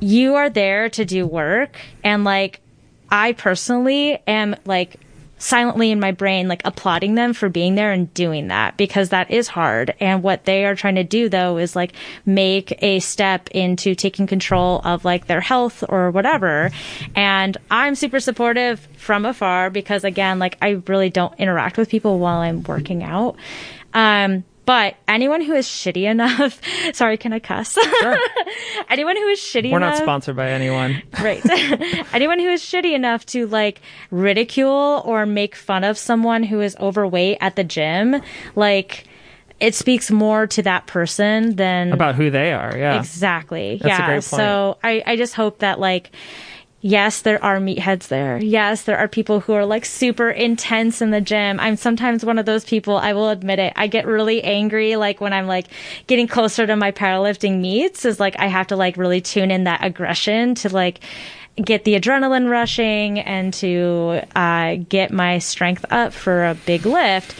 you 0.00 0.34
are 0.34 0.50
there 0.50 0.88
to 0.90 1.04
do 1.04 1.26
work 1.26 1.78
and 2.02 2.24
like 2.24 2.60
I 3.10 3.32
personally 3.32 4.18
am 4.26 4.56
like 4.64 4.98
silently 5.38 5.90
in 5.90 6.00
my 6.00 6.10
brain 6.10 6.48
like 6.48 6.62
applauding 6.64 7.16
them 7.16 7.34
for 7.34 7.48
being 7.48 7.74
there 7.74 7.92
and 7.92 8.12
doing 8.14 8.48
that 8.48 8.76
because 8.76 9.10
that 9.10 9.30
is 9.30 9.46
hard. 9.48 9.94
And 10.00 10.22
what 10.22 10.44
they 10.44 10.64
are 10.64 10.74
trying 10.74 10.94
to 10.94 11.04
do 11.04 11.28
though 11.28 11.58
is 11.58 11.76
like 11.76 11.92
make 12.24 12.72
a 12.82 13.00
step 13.00 13.50
into 13.50 13.94
taking 13.94 14.26
control 14.26 14.80
of 14.84 15.04
like 15.04 15.26
their 15.26 15.40
health 15.40 15.84
or 15.88 16.10
whatever. 16.10 16.70
And 17.14 17.56
I'm 17.70 17.94
super 17.94 18.20
supportive 18.20 18.80
from 18.96 19.26
afar 19.26 19.70
because 19.70 20.02
again 20.02 20.38
like 20.38 20.56
I 20.62 20.82
really 20.86 21.10
don't 21.10 21.38
interact 21.38 21.76
with 21.76 21.88
people 21.88 22.18
while 22.18 22.40
I'm 22.40 22.62
working 22.62 23.02
out. 23.02 23.36
Um 23.92 24.44
but 24.66 24.96
anyone 25.06 25.40
who 25.40 25.52
is 25.54 25.66
shitty 25.66 26.04
enough, 26.10 26.60
sorry, 26.94 27.16
can 27.16 27.32
I 27.32 27.38
cuss? 27.38 27.74
Sure. 27.74 28.18
anyone 28.88 29.16
who 29.16 29.28
is 29.28 29.38
shitty 29.38 29.70
we're 29.70 29.78
enough, 29.78 29.94
not 29.94 30.02
sponsored 30.02 30.36
by 30.36 30.50
anyone 30.50 31.02
Right. 31.22 31.44
Anyone 32.12 32.38
who 32.38 32.48
is 32.48 32.62
shitty 32.62 32.94
enough 32.94 33.26
to 33.26 33.46
like 33.46 33.80
ridicule 34.10 35.02
or 35.04 35.26
make 35.26 35.54
fun 35.54 35.84
of 35.84 35.98
someone 35.98 36.42
who 36.42 36.60
is 36.60 36.76
overweight 36.80 37.38
at 37.40 37.56
the 37.56 37.64
gym, 37.64 38.22
like 38.54 39.04
it 39.60 39.74
speaks 39.74 40.10
more 40.10 40.46
to 40.48 40.62
that 40.62 40.86
person 40.86 41.56
than 41.56 41.92
about 41.92 42.16
who 42.16 42.28
they 42.30 42.52
are 42.52 42.76
yeah 42.76 42.98
exactly. 42.98 43.78
That's 43.80 43.88
yeah. 43.88 44.20
So 44.20 44.78
I, 44.82 45.02
I 45.06 45.16
just 45.16 45.34
hope 45.34 45.60
that 45.60 45.78
like 45.78 46.10
yes, 46.84 47.22
there 47.22 47.42
are 47.42 47.58
meatheads 47.58 48.08
there. 48.08 48.36
Yes, 48.36 48.82
there 48.82 48.98
are 48.98 49.08
people 49.08 49.40
who 49.40 49.54
are 49.54 49.64
like 49.64 49.86
super 49.86 50.28
intense 50.28 51.00
in 51.00 51.10
the 51.10 51.20
gym. 51.20 51.58
I'm 51.58 51.76
sometimes 51.76 52.26
one 52.26 52.38
of 52.38 52.44
those 52.44 52.62
people, 52.64 52.98
I 52.98 53.14
will 53.14 53.30
admit 53.30 53.58
it. 53.58 53.72
I 53.74 53.86
get 53.86 54.06
really 54.06 54.44
angry 54.44 54.94
like 54.96 55.18
when 55.18 55.32
I'm 55.32 55.46
like 55.46 55.66
getting 56.06 56.28
closer 56.28 56.66
to 56.66 56.76
my 56.76 56.92
powerlifting 56.92 57.60
meets 57.60 58.04
is 58.04 58.20
like 58.20 58.38
I 58.38 58.48
have 58.48 58.66
to 58.66 58.76
like 58.76 58.98
really 58.98 59.22
tune 59.22 59.50
in 59.50 59.64
that 59.64 59.82
aggression 59.82 60.54
to 60.56 60.68
like 60.68 61.00
get 61.56 61.84
the 61.84 61.98
adrenaline 61.98 62.50
rushing 62.50 63.18
and 63.18 63.54
to 63.54 64.20
uh, 64.36 64.76
get 64.86 65.10
my 65.10 65.38
strength 65.38 65.86
up 65.90 66.12
for 66.12 66.44
a 66.44 66.54
big 66.54 66.84
lift 66.84 67.34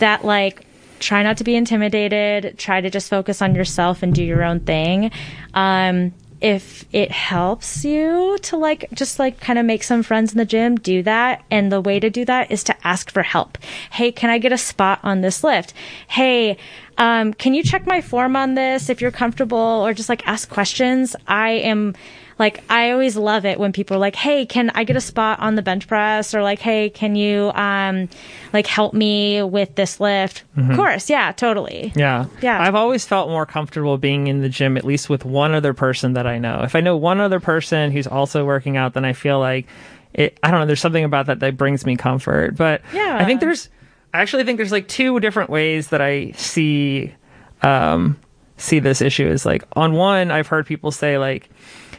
that 0.00 0.26
like 0.26 0.66
try 0.98 1.22
not 1.22 1.38
to 1.38 1.44
be 1.44 1.54
intimidated 1.54 2.58
try 2.58 2.80
to 2.80 2.90
just 2.90 3.08
focus 3.08 3.40
on 3.40 3.54
yourself 3.54 4.02
and 4.02 4.12
do 4.12 4.22
your 4.22 4.42
own 4.42 4.60
thing 4.60 5.10
um, 5.54 6.12
if 6.40 6.84
it 6.92 7.10
helps 7.10 7.84
you 7.84 8.38
to 8.42 8.56
like 8.56 8.88
just 8.92 9.18
like 9.18 9.40
kind 9.40 9.58
of 9.58 9.64
make 9.64 9.82
some 9.82 10.02
friends 10.02 10.32
in 10.32 10.38
the 10.38 10.44
gym 10.44 10.76
do 10.76 11.02
that. 11.02 11.44
And 11.50 11.70
the 11.70 11.80
way 11.80 12.00
to 12.00 12.10
do 12.10 12.24
that 12.24 12.50
is 12.50 12.64
to 12.64 12.86
ask 12.86 13.10
for 13.10 13.22
help. 13.22 13.58
Hey 13.90 14.12
can 14.12 14.30
i 14.30 14.38
get 14.38 14.52
a 14.52 14.58
spot 14.58 15.00
on 15.02 15.20
this 15.20 15.44
lift? 15.44 15.74
Hey 16.08 16.56
um, 16.98 17.32
can 17.32 17.54
you 17.54 17.62
check 17.62 17.86
my 17.86 18.02
form 18.02 18.36
on 18.36 18.54
this 18.54 18.90
if 18.90 19.00
you're 19.00 19.10
comfortable? 19.10 19.58
Or 19.58 19.94
just 19.94 20.08
like 20.10 20.26
ask 20.26 20.50
questions? 20.50 21.16
I 21.26 21.50
am 21.50 21.94
like, 22.40 22.64
I 22.68 22.90
always 22.90 23.16
love 23.16 23.44
it 23.44 23.60
when 23.60 23.70
people 23.72 23.96
are 23.96 24.00
like, 24.00 24.16
Hey, 24.16 24.46
can 24.46 24.70
I 24.74 24.82
get 24.82 24.96
a 24.96 25.00
spot 25.00 25.38
on 25.38 25.54
the 25.54 25.62
bench 25.62 25.86
press? 25.86 26.34
Or 26.34 26.42
like, 26.42 26.58
Hey, 26.58 26.90
can 26.90 27.14
you, 27.14 27.52
um, 27.54 28.08
like 28.52 28.66
help 28.66 28.94
me 28.94 29.42
with 29.42 29.76
this 29.76 30.00
lift? 30.00 30.42
Of 30.56 30.74
course. 30.74 31.08
Yeah, 31.08 31.30
totally. 31.32 31.92
Yeah. 31.94 32.24
Yeah. 32.42 32.60
I've 32.60 32.74
always 32.74 33.06
felt 33.06 33.28
more 33.28 33.46
comfortable 33.46 33.96
being 33.98 34.26
in 34.26 34.40
the 34.40 34.48
gym, 34.48 34.76
at 34.76 34.84
least 34.84 35.08
with 35.08 35.24
one 35.24 35.54
other 35.54 35.72
person 35.74 36.14
that 36.14 36.26
I 36.26 36.38
know. 36.38 36.62
If 36.64 36.74
I 36.74 36.80
know 36.80 36.96
one 36.96 37.20
other 37.20 37.38
person 37.40 37.92
who's 37.92 38.06
also 38.08 38.44
working 38.44 38.76
out, 38.76 38.94
then 38.94 39.04
I 39.04 39.12
feel 39.12 39.38
like 39.38 39.66
it, 40.14 40.38
I 40.42 40.50
don't 40.50 40.60
know, 40.60 40.66
there's 40.66 40.80
something 40.80 41.04
about 41.04 41.26
that 41.26 41.38
that 41.40 41.56
brings 41.56 41.86
me 41.86 41.96
comfort. 41.96 42.56
But 42.56 42.82
Yeah. 42.92 43.16
I 43.20 43.24
think 43.26 43.40
there's, 43.40 43.68
I 44.12 44.22
actually 44.22 44.42
think 44.44 44.56
there's 44.56 44.72
like 44.72 44.88
two 44.88 45.20
different 45.20 45.50
ways 45.50 45.88
that 45.88 46.00
I 46.00 46.32
see, 46.32 47.14
um, 47.62 48.18
see 48.56 48.78
this 48.78 49.00
issue 49.00 49.26
is 49.28 49.46
like 49.46 49.62
on 49.74 49.92
one, 49.92 50.30
I've 50.30 50.46
heard 50.48 50.66
people 50.66 50.90
say 50.90 51.18
like, 51.18 51.48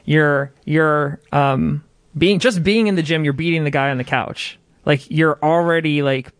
you're, 0.06 0.52
you're, 0.66 1.20
um, 1.32 1.84
being, 2.18 2.40
just 2.40 2.64
being 2.64 2.88
in 2.88 2.96
the 2.96 3.04
gym, 3.04 3.24
you're 3.24 3.34
beating 3.34 3.64
the 3.64 3.70
guy 3.72 3.90
on 3.90 3.98
the 3.98 4.04
couch. 4.04 4.58
Like 4.86 5.10
you're 5.10 5.38
already 5.44 6.02
like 6.02 6.32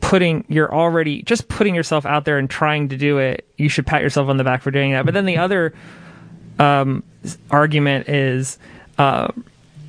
putting 0.00 0.44
you're 0.48 0.72
already 0.72 1.22
just 1.22 1.48
putting 1.48 1.74
yourself 1.74 2.06
out 2.06 2.24
there 2.24 2.38
and 2.38 2.48
trying 2.48 2.90
to 2.90 2.96
do 2.96 3.18
it. 3.18 3.46
You 3.56 3.68
should 3.68 3.86
pat 3.86 4.02
yourself 4.02 4.28
on 4.28 4.36
the 4.36 4.44
back 4.44 4.62
for 4.62 4.70
doing 4.70 4.92
that. 4.92 5.04
But 5.04 5.14
then 5.14 5.26
the 5.26 5.38
other 5.38 5.74
um 6.58 7.02
argument 7.50 8.08
is 8.08 8.58
uh, 8.98 9.28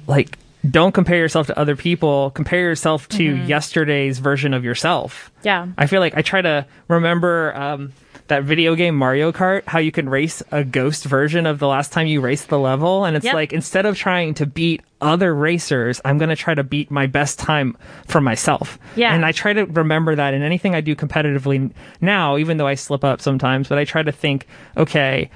like 0.07 0.37
don't 0.69 0.91
compare 0.91 1.17
yourself 1.17 1.47
to 1.47 1.57
other 1.59 1.75
people. 1.75 2.31
Compare 2.31 2.61
yourself 2.61 3.07
to 3.09 3.23
yesterday's 3.23 4.19
version 4.19 4.53
of 4.53 4.63
yourself. 4.65 5.31
Yeah. 5.43 5.67
i 5.77 5.85
feel 5.85 5.99
like 5.99 6.17
i 6.17 6.21
try 6.21 6.41
to 6.41 6.65
remember 6.87 7.55
um 7.55 7.93
that 8.27 8.43
video 8.43 8.75
game 8.75 8.95
Mario 8.95 9.31
Kart, 9.31 9.63
how 9.67 9.79
you 9.79 9.91
can 9.91 10.09
race 10.09 10.43
a 10.51 10.63
ghost 10.63 11.05
version 11.05 11.45
of 11.45 11.59
the 11.59 11.67
last 11.67 11.91
time 11.91 12.07
you 12.07 12.21
raced 12.21 12.49
the 12.49 12.59
level. 12.59 13.05
And 13.05 13.15
it's 13.15 13.25
Yep. 13.25 13.33
like, 13.33 13.53
instead 13.53 13.85
of 13.85 13.95
trying 13.97 14.33
to 14.35 14.45
beat 14.45 14.81
other 14.99 15.33
racers, 15.33 16.01
I'm 16.03 16.17
going 16.17 16.29
to 16.29 16.35
try 16.35 16.53
to 16.55 16.63
beat 16.63 16.89
my 16.91 17.07
best 17.07 17.39
time 17.39 17.77
for 18.07 18.19
myself. 18.19 18.79
Yeah. 18.95 19.13
And 19.13 19.25
I 19.25 19.31
try 19.31 19.53
to 19.53 19.65
remember 19.65 20.15
that 20.15 20.33
in 20.33 20.41
anything 20.41 20.75
I 20.75 20.81
do 20.81 20.95
competitively 20.95 21.71
now, 22.01 22.37
even 22.37 22.57
though 22.57 22.67
I 22.67 22.75
slip 22.75 23.03
up 23.03 23.21
sometimes, 23.21 23.67
but 23.69 23.77
I 23.77 23.85
try 23.85 24.03
to 24.03 24.11
think, 24.11 24.47
okay, 24.75 25.29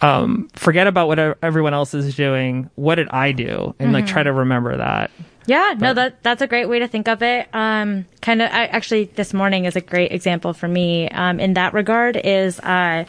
um, 0.00 0.48
forget 0.54 0.86
about 0.86 1.08
what 1.08 1.18
everyone 1.42 1.74
else 1.74 1.94
is 1.94 2.14
doing. 2.16 2.70
What 2.74 2.96
did 2.96 3.08
I 3.10 3.32
do? 3.32 3.74
And 3.78 3.92
like 3.92 4.06
try 4.06 4.22
to 4.22 4.32
remember 4.32 4.76
that. 4.76 5.10
Yeah, 5.46 5.74
no, 5.76 5.92
that 5.94 6.22
that's 6.22 6.40
a 6.40 6.46
great 6.46 6.66
way 6.66 6.78
to 6.78 6.88
think 6.88 7.08
of 7.08 7.22
it. 7.22 7.48
Um, 7.52 8.06
kind 8.20 8.40
of, 8.42 8.50
I, 8.50 8.66
actually, 8.66 9.04
this 9.04 9.34
morning 9.34 9.64
is 9.64 9.74
a 9.74 9.80
great 9.80 10.12
example 10.12 10.52
for 10.52 10.68
me. 10.68 11.08
Um, 11.08 11.40
in 11.40 11.54
that 11.54 11.74
regard, 11.74 12.16
is 12.16 12.60
uh, 12.60 13.04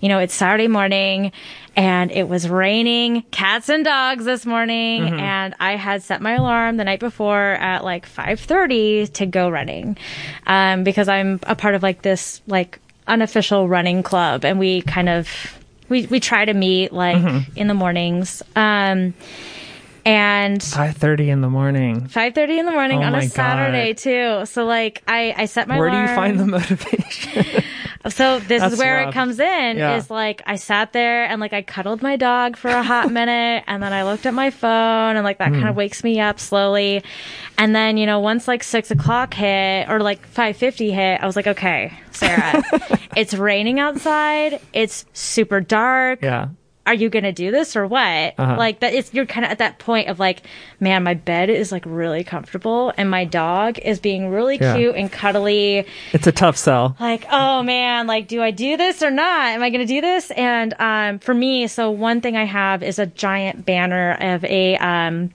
you 0.00 0.08
know, 0.08 0.18
it's 0.18 0.32
Saturday 0.34 0.68
morning, 0.68 1.32
and 1.76 2.10
it 2.10 2.28
was 2.28 2.48
raining 2.48 3.22
cats 3.30 3.68
and 3.68 3.84
dogs 3.84 4.24
this 4.24 4.46
morning, 4.46 5.02
and 5.20 5.54
I 5.60 5.76
had 5.76 6.02
set 6.02 6.22
my 6.22 6.34
alarm 6.34 6.78
the 6.78 6.84
night 6.84 7.00
before 7.00 7.52
at 7.52 7.84
like 7.84 8.06
five 8.06 8.40
thirty 8.40 9.06
to 9.08 9.26
go 9.26 9.50
running, 9.50 9.98
um, 10.46 10.84
because 10.84 11.08
I'm 11.08 11.38
a 11.42 11.54
part 11.54 11.74
of 11.74 11.82
like 11.82 12.00
this 12.02 12.40
like 12.46 12.78
unofficial 13.06 13.68
running 13.68 14.02
club, 14.02 14.46
and 14.46 14.58
we 14.58 14.80
kind 14.80 15.10
of 15.10 15.28
we 15.90 16.06
we 16.06 16.18
try 16.18 16.46
to 16.46 16.54
meet 16.54 16.94
like 16.94 17.22
in 17.56 17.68
the 17.68 17.74
mornings. 17.74 18.42
Um, 18.56 19.12
and 20.04 20.60
5.30 20.60 21.28
in 21.28 21.40
the 21.40 21.48
morning. 21.50 22.06
Five 22.08 22.34
thirty 22.34 22.58
in 22.58 22.66
the 22.66 22.72
morning 22.72 22.98
Oh 23.02 23.06
on 23.06 23.14
a 23.14 23.20
God. 23.22 23.30
Saturday 23.30 23.94
too. 23.94 24.44
So 24.46 24.64
like 24.64 25.02
I 25.08 25.34
I 25.36 25.44
set 25.46 25.68
my 25.68 25.78
Where 25.78 25.90
do 25.90 25.96
you 25.96 26.06
find 26.08 26.38
the 26.38 26.46
motivation? 26.46 27.62
So 28.10 28.38
this 28.38 28.60
That's 28.60 28.74
is 28.74 28.78
where 28.78 28.96
rough. 28.98 29.08
it 29.08 29.12
comes 29.14 29.40
in. 29.40 29.78
Yeah. 29.78 29.96
Is 29.96 30.10
like 30.10 30.42
I 30.44 30.56
sat 30.56 30.92
there 30.92 31.24
and 31.24 31.40
like 31.40 31.54
I 31.54 31.62
cuddled 31.62 32.02
my 32.02 32.16
dog 32.16 32.58
for 32.58 32.68
a 32.68 32.82
hot 32.82 33.10
minute, 33.20 33.64
and 33.66 33.82
then 33.82 33.94
I 33.94 34.02
looked 34.04 34.26
at 34.26 34.34
my 34.34 34.50
phone, 34.50 35.16
and 35.16 35.24
like 35.24 35.38
that 35.38 35.48
Hmm. 35.48 35.54
kind 35.54 35.68
of 35.70 35.76
wakes 35.76 36.04
me 36.04 36.20
up 36.20 36.38
slowly. 36.38 37.02
And 37.56 37.74
then 37.74 37.96
you 37.96 38.04
know 38.04 38.20
once 38.20 38.46
like 38.46 38.62
six 38.62 38.90
o'clock 38.90 39.32
hit 39.32 39.88
or 39.88 40.00
like 40.00 40.22
five 40.26 40.54
fifty 40.58 40.92
hit, 40.92 41.22
I 41.22 41.24
was 41.24 41.34
like, 41.34 41.46
okay, 41.46 41.94
Sarah, 42.10 42.62
it's 43.16 43.32
raining 43.32 43.80
outside. 43.80 44.60
It's 44.74 45.06
super 45.14 45.62
dark 45.62 46.20
yeah. 46.20 46.48
Are 46.86 46.94
you 46.94 47.08
gonna 47.08 47.32
do 47.32 47.50
this 47.50 47.76
or 47.76 47.86
what? 47.86 48.34
Uh-huh. 48.38 48.56
Like 48.58 48.80
that 48.80 48.92
it's 48.94 49.12
you're 49.14 49.26
kind 49.26 49.44
of 49.44 49.50
at 49.50 49.58
that 49.58 49.78
point 49.78 50.08
of 50.08 50.18
like, 50.18 50.42
man, 50.80 51.02
my 51.02 51.14
bed 51.14 51.48
is 51.50 51.72
like 51.72 51.82
really 51.86 52.24
comfortable 52.24 52.92
and 52.96 53.10
my 53.10 53.24
dog 53.24 53.78
is 53.78 53.98
being 54.00 54.28
really 54.28 54.58
Yeah. 54.58 54.76
cute 54.76 54.94
and 54.96 55.10
cuddly. 55.10 55.86
It's 56.12 56.26
a 56.26 56.32
tough 56.32 56.56
sell. 56.56 56.96
Like, 57.00 57.26
oh 57.30 57.62
man, 57.62 58.06
like 58.06 58.28
do 58.28 58.42
I 58.42 58.50
do 58.50 58.76
this 58.76 59.02
or 59.02 59.10
not? 59.10 59.46
Am 59.48 59.62
I 59.62 59.70
gonna 59.70 59.86
do 59.86 60.00
this? 60.00 60.30
And 60.32 60.74
um 60.78 61.18
for 61.20 61.32
me, 61.34 61.66
so 61.68 61.90
one 61.90 62.20
thing 62.20 62.36
I 62.36 62.44
have 62.44 62.82
is 62.82 62.98
a 62.98 63.06
giant 63.06 63.64
banner 63.64 64.16
of 64.20 64.44
a 64.44 64.76
um 64.76 65.30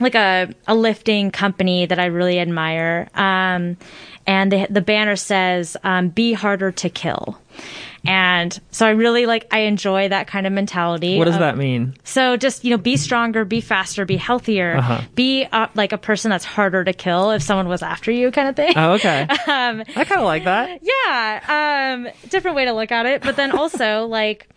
like 0.00 0.14
a, 0.14 0.48
a 0.66 0.74
lifting 0.74 1.30
company 1.30 1.84
that 1.84 1.98
I 1.98 2.06
really 2.06 2.38
admire. 2.40 3.10
Um, 3.14 3.76
and 4.26 4.50
the, 4.50 4.66
the 4.70 4.80
banner 4.80 5.14
says, 5.14 5.76
um, 5.84 6.08
be 6.08 6.32
harder 6.32 6.72
to 6.72 6.88
kill. 6.88 7.36
And 8.06 8.58
so 8.70 8.86
I 8.86 8.90
really 8.90 9.26
like, 9.26 9.46
I 9.52 9.60
enjoy 9.60 10.08
that 10.08 10.26
kind 10.26 10.46
of 10.46 10.52
mentality. 10.52 11.18
What 11.18 11.26
does 11.26 11.34
of- 11.34 11.40
that 11.40 11.56
mean? 11.58 11.94
so 12.02 12.36
just 12.36 12.64
you 12.64 12.70
know, 12.70 12.78
be 12.78 12.96
stronger, 12.96 13.44
be 13.44 13.60
faster, 13.60 14.04
be 14.06 14.16
healthier, 14.16 14.76
Uh-huh. 14.78 15.02
be 15.14 15.44
uh, 15.52 15.66
like 15.74 15.92
a 15.92 15.98
person 15.98 16.30
that's 16.30 16.44
harder 16.44 16.82
to 16.84 16.92
kill 16.92 17.30
if 17.30 17.42
someone 17.42 17.68
was 17.68 17.82
after 17.82 18.10
you, 18.10 18.30
kind 18.30 18.48
of 18.48 18.56
thing. 18.56 18.72
Oh, 18.76 18.92
okay. 18.92 19.26
Um, 19.46 19.82
I 19.96 20.04
kind 20.04 20.20
of 20.20 20.24
like 20.24 20.44
that. 20.44 20.80
yeah, 20.82 21.94
um, 21.94 22.08
different 22.30 22.56
way 22.56 22.64
to 22.64 22.72
look 22.72 22.90
at 22.92 23.04
it. 23.06 23.22
But 23.22 23.36
then 23.36 23.52
also, 23.52 24.06
like, 24.06 24.48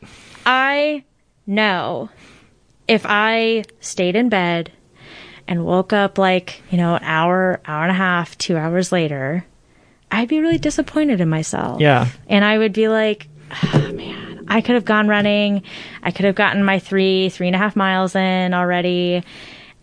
I 0.46 1.04
know 1.46 2.10
if 2.88 3.06
I 3.06 3.64
stayed 3.82 4.16
in 4.16 4.30
bed 4.30 4.72
and 5.48 5.66
woke 5.66 5.92
up 5.94 6.18
like 6.18 6.62
you 6.72 6.78
know 6.78 6.96
an 6.96 7.04
hour, 7.04 7.60
hour 7.66 7.82
and 7.84 7.92
a 7.92 7.96
half, 7.96 8.38
two 8.38 8.56
hours 8.56 8.92
later, 8.92 9.46
I'd 10.12 10.28
be 10.30 10.40
really 10.40 10.58
disappointed 10.58 11.20
in 11.22 11.28
myself. 11.30 11.82
Yeah. 11.82 12.08
and 12.28 12.46
I 12.46 12.58
would 12.58 12.72
be 12.74 12.88
like, 12.88 13.28
oh, 13.74 13.92
man, 13.94 14.46
I 14.48 14.62
could 14.62 14.76
have 14.76 14.86
gone 14.86 15.08
running. 15.08 15.64
I 16.02 16.12
could 16.12 16.26
have 16.26 16.36
gotten 16.36 16.64
my 16.64 16.80
three, 16.80 17.30
three 17.30 17.48
and 17.48 17.56
a 17.56 17.60
half 17.60 17.76
miles 17.76 18.16
in 18.16 18.54
already. 18.54 19.24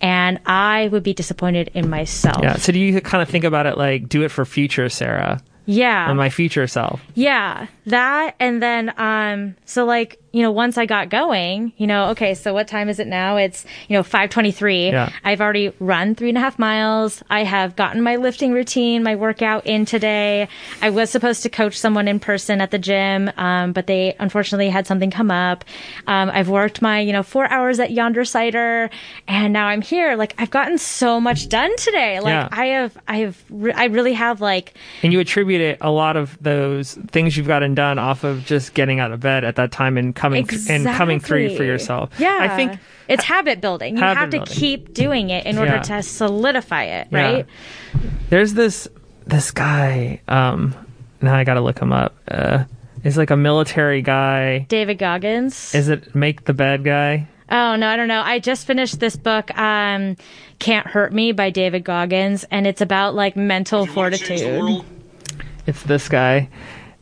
And 0.02 0.40
I 0.46 0.88
would 0.88 1.02
be 1.02 1.12
disappointed 1.12 1.70
in 1.74 1.90
myself. 1.90 2.38
Yeah. 2.42 2.56
So 2.56 2.72
do 2.72 2.78
you 2.78 3.00
kind 3.00 3.22
of 3.22 3.28
think 3.28 3.44
about 3.44 3.66
it 3.66 3.76
like 3.76 4.08
do 4.08 4.22
it 4.22 4.30
for 4.30 4.44
future 4.46 4.88
Sarah 4.88 5.42
Yeah. 5.66 6.10
or 6.10 6.14
my 6.14 6.30
future 6.30 6.66
self? 6.66 7.02
Yeah, 7.14 7.66
that 7.86 8.34
and 8.40 8.62
then 8.62 8.94
um 8.98 9.56
so 9.66 9.84
like, 9.84 10.18
you 10.32 10.42
know, 10.42 10.50
once 10.52 10.78
I 10.78 10.86
got 10.86 11.08
going, 11.08 11.72
you 11.76 11.86
know, 11.86 12.10
okay, 12.10 12.34
so 12.34 12.54
what 12.54 12.68
time 12.68 12.88
is 12.88 12.98
it 13.00 13.06
now? 13.08 13.36
It's, 13.36 13.64
you 13.88 13.96
know, 13.96 14.02
five 14.02 14.30
twenty 14.30 14.52
three. 14.52 14.90
Yeah. 14.90 15.10
I've 15.24 15.40
already 15.40 15.72
run 15.80 16.14
three 16.14 16.28
and 16.28 16.38
a 16.38 16.40
half 16.40 16.58
miles. 16.58 17.22
I 17.30 17.42
have 17.44 17.74
gotten 17.74 18.00
my 18.02 18.16
lifting 18.16 18.52
routine, 18.52 19.02
my 19.02 19.16
workout 19.16 19.66
in 19.66 19.84
today. 19.84 20.48
I 20.80 20.90
was 20.90 21.10
supposed 21.10 21.42
to 21.42 21.48
coach 21.48 21.76
someone 21.78 22.06
in 22.06 22.20
person 22.20 22.60
at 22.60 22.70
the 22.70 22.78
gym, 22.78 23.30
um, 23.36 23.72
but 23.72 23.86
they 23.88 24.14
unfortunately 24.20 24.68
had 24.68 24.86
something 24.86 25.10
come 25.10 25.30
up. 25.30 25.64
Um, 26.06 26.30
I've 26.32 26.48
worked 26.48 26.80
my, 26.80 27.00
you 27.00 27.12
know, 27.12 27.22
four 27.24 27.50
hours 27.50 27.80
at 27.80 27.90
Yonder 27.90 28.24
Cider 28.24 28.88
and 29.26 29.52
now 29.52 29.66
I'm 29.66 29.82
here. 29.82 30.14
Like 30.16 30.34
I've 30.38 30.50
gotten 30.50 30.78
so 30.78 31.20
much 31.20 31.48
done 31.48 31.74
today. 31.76 32.20
Like 32.20 32.32
Yeah. 32.32 32.48
I 32.52 32.66
have 32.66 32.98
I 33.08 33.16
have 33.18 33.44
re- 33.50 33.72
I 33.72 33.86
really 33.86 34.12
have 34.12 34.40
like 34.40 34.74
And 35.02 35.12
you 35.12 35.18
attribute 35.20 35.60
it 35.60 35.78
a 35.80 35.90
lot 35.90 36.16
of 36.16 36.38
those 36.40 36.94
things 37.10 37.36
you've 37.36 37.46
gotten 37.48 37.74
done 37.74 37.98
off 37.98 38.22
of 38.22 38.44
just 38.44 38.74
getting 38.74 39.00
out 39.00 39.10
of 39.10 39.20
bed 39.20 39.42
at 39.44 39.56
that 39.56 39.72
time 39.72 39.98
and 39.98 40.14
coming 40.20 40.48
and 40.68 40.84
coming 40.86 41.20
through 41.20 41.48
for 41.48 41.62
Exactly. 41.64 41.66
yourself. 41.66 42.10
Yeah. 42.18 42.38
I 42.40 42.48
think 42.56 42.78
it's 43.08 43.24
habit 43.24 43.60
building. 43.60 43.96
You 43.96 44.02
Habit 44.02 44.18
have 44.18 44.30
to 44.30 44.36
building. 44.38 44.54
keep 44.54 44.94
doing 44.94 45.30
it 45.30 45.46
in 45.46 45.58
order 45.58 45.72
Yeah. 45.76 45.82
to 45.82 46.02
solidify 46.02 46.84
it, 46.84 47.08
Yeah. 47.10 47.20
right? 47.32 47.46
there's 48.28 48.54
this 48.54 48.88
this 49.26 49.50
guy. 49.50 50.20
Um, 50.28 50.74
now 51.20 51.34
I 51.36 51.44
got 51.44 51.54
to 51.54 51.60
look 51.60 51.78
him 51.78 51.92
up. 51.92 52.16
Uh, 52.28 52.64
he's 53.02 53.16
like 53.16 53.30
a 53.30 53.36
military 53.36 54.02
guy. 54.02 54.66
David 54.68 54.98
Goggins. 54.98 55.74
Is 55.74 55.88
it 55.88 56.14
make 56.14 56.44
the 56.44 56.54
bad 56.54 56.84
guy? 56.84 57.26
oh 57.52 57.74
no, 57.76 57.88
I 57.88 57.96
don't 57.96 58.06
know. 58.08 58.22
I 58.24 58.38
just 58.38 58.64
finished 58.66 59.00
this 59.00 59.16
book, 59.16 59.56
um, 59.58 60.16
Can't 60.60 60.86
Hurt 60.86 61.12
Me 61.12 61.32
by 61.32 61.50
David 61.50 61.82
Goggins, 61.84 62.44
and 62.50 62.64
it's 62.66 62.80
about 62.80 63.14
like 63.16 63.36
mental 63.36 63.86
You 63.86 63.92
wanna 63.94 64.16
change 64.18 64.40
the 64.42 64.46
fortitude. 64.58 64.84
It's 65.66 65.82
this 65.82 66.08
guy. 66.08 66.48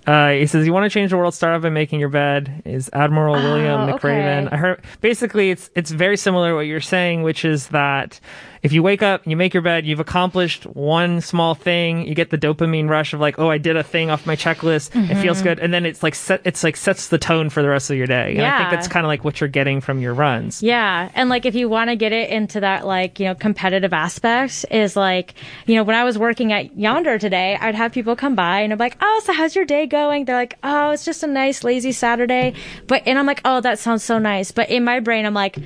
Uh, 0.09 0.31
he 0.31 0.47
says, 0.47 0.65
"You 0.65 0.73
want 0.73 0.85
to 0.85 0.91
change 0.91 1.11
the 1.11 1.19
world? 1.19 1.35
Start 1.35 1.55
off 1.55 1.63
by 1.63 1.69
making 1.69 2.01
your 2.01 2.09
bed." 2.09 2.63
Is 2.65 2.89
Admiral 2.95 3.35
William 3.35 3.83
Oh, 3.83 3.93
McRaven? 3.93 4.47
okay. 4.47 4.49
I 4.55 4.57
heard 4.57 4.81
basically 5.03 5.51
it's 5.51 5.69
it's 5.75 5.91
very 5.91 6.17
similar 6.17 6.51
to 6.51 6.55
what 6.55 6.63
you're 6.67 6.81
saying, 6.81 7.23
which 7.25 7.45
is 7.45 7.69
that 7.69 8.19
if 8.63 8.73
you 8.73 8.83
wake 8.83 9.03
up, 9.03 9.27
you 9.27 9.37
make 9.37 9.55
your 9.55 9.63
bed, 9.63 9.87
you've 9.87 10.01
accomplished 10.01 10.65
one 10.67 11.21
small 11.21 11.55
thing, 11.55 12.07
you 12.07 12.15
get 12.15 12.31
the 12.31 12.39
dopamine 12.39 12.89
rush 12.89 13.13
of 13.13 13.21
like, 13.21 13.39
oh, 13.39 13.49
I 13.51 13.59
did 13.59 13.77
a 13.77 13.83
thing 13.83 14.11
off 14.11 14.27
my 14.27 14.37
checklist. 14.37 14.89
It 14.89 15.09
Mm-hmm. 15.09 15.23
feels 15.23 15.43
good, 15.43 15.59
and 15.59 15.73
then 15.73 15.87
it's 15.87 16.03
like 16.03 16.15
set, 16.15 16.41
it's 16.45 16.63
like 16.65 16.77
sets 16.77 17.09
the 17.09 17.19
tone 17.19 17.51
for 17.51 17.63
the 17.63 17.69
rest 17.69 17.91
of 17.91 17.97
your 17.97 18.07
day. 18.07 18.33
And 18.37 18.43
I 18.43 18.59
think 18.59 18.71
that's 18.71 18.89
kind 18.89 19.05
of 19.07 19.09
like 19.09 19.25
what 19.25 19.41
you're 19.41 19.49
getting 19.49 19.81
from 19.81 20.01
your 20.01 20.15
runs. 20.15 20.63
Yeah. 20.63 21.11
And 21.15 21.29
like 21.29 21.47
if 21.47 21.55
you 21.55 21.69
want 21.69 21.91
to 21.91 21.97
get 21.97 22.13
it 22.13 22.31
into 22.31 22.61
that 22.61 22.87
like, 22.87 23.19
you 23.21 23.27
know, 23.27 23.35
competitive 23.35 23.93
aspect 23.93 24.65
is 24.71 24.97
like, 24.97 25.35
you 25.67 25.75
know, 25.77 25.83
when 25.85 25.97
I 25.97 26.05
was 26.05 26.19
working 26.19 26.53
at 26.53 26.77
Yonder 26.77 27.19
today, 27.19 27.57
I'd 27.61 27.75
have 27.75 27.93
people 27.93 28.17
come 28.17 28.35
by 28.35 28.61
and 28.61 28.73
I'm 28.73 28.79
like, 28.79 28.97
"Oh, 29.01 29.23
so 29.25 29.33
how's 29.33 29.55
your 29.57 29.65
day 29.65 29.87
going?" 29.87 30.25
They're 30.25 30.37
like, 30.37 30.57
"Oh, 30.63 30.91
it's 30.91 31.05
just 31.05 31.23
a 31.23 31.27
nice 31.27 31.65
lazy 31.65 31.93
Saturday." 31.93 32.55
But 32.87 33.03
and 33.07 33.19
I'm 33.19 33.27
like, 33.27 33.41
"Oh, 33.45 33.61
that 33.61 33.79
sounds 33.79 34.03
so 34.05 34.19
nice." 34.19 34.51
But 34.53 34.71
in 34.71 34.85
my 34.85 35.01
brain 35.01 35.27
I'm 35.27 35.35
like, 35.35 35.59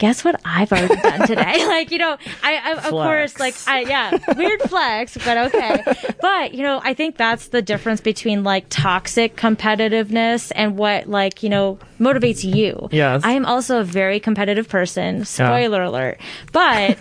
guess 0.00 0.24
what 0.24 0.40
I've 0.46 0.72
already 0.72 0.96
done 0.96 1.26
today? 1.26 1.66
like, 1.66 1.90
you 1.90 1.98
know, 1.98 2.16
I, 2.42 2.56
I 2.56 2.72
of 2.72 2.84
course, 2.84 3.38
like, 3.38 3.54
I, 3.66 3.80
yeah, 3.82 4.18
weird 4.34 4.62
flex, 4.62 5.16
but 5.18 5.36
okay. 5.36 5.84
But, 6.20 6.54
you 6.54 6.62
know, 6.62 6.80
I 6.82 6.94
think 6.94 7.18
that's 7.18 7.48
the 7.48 7.60
difference 7.60 8.00
between 8.00 8.42
like 8.42 8.64
toxic 8.70 9.36
competitiveness 9.36 10.52
and 10.56 10.78
what, 10.78 11.06
like, 11.06 11.42
you 11.42 11.50
know, 11.50 11.78
motivates 12.00 12.42
you. 12.42 12.88
Yes. 12.90 13.20
I 13.24 13.32
am 13.32 13.44
also 13.44 13.80
a 13.80 13.84
very 13.84 14.18
competitive 14.18 14.68
person. 14.68 15.26
Spoiler 15.26 15.82
alert. 15.82 16.18
But, 16.50 16.98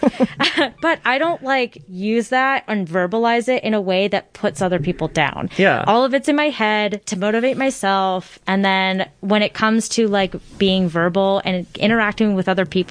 but 0.81 0.99
I 1.05 1.17
don't 1.17 1.41
like 1.41 1.81
use 1.87 2.29
that 2.29 2.65
and 2.67 2.85
verbalize 2.85 3.47
it 3.47 3.63
in 3.63 3.73
a 3.73 3.81
way 3.81 4.09
that 4.09 4.33
puts 4.33 4.61
other 4.61 4.79
people 4.79 5.07
down. 5.07 5.49
Yeah. 5.57 5.85
All 5.87 6.03
of 6.03 6.13
it's 6.13 6.27
in 6.27 6.35
my 6.35 6.49
head 6.49 7.01
to 7.05 7.17
motivate 7.17 7.55
myself. 7.55 8.39
And 8.45 8.65
then 8.65 9.09
when 9.21 9.41
it 9.41 9.53
comes 9.53 9.87
to 9.89 10.09
like 10.09 10.35
being 10.57 10.89
verbal 10.89 11.41
and 11.45 11.65
interacting 11.77 12.35
with 12.35 12.49
other 12.49 12.65
people, 12.65 12.88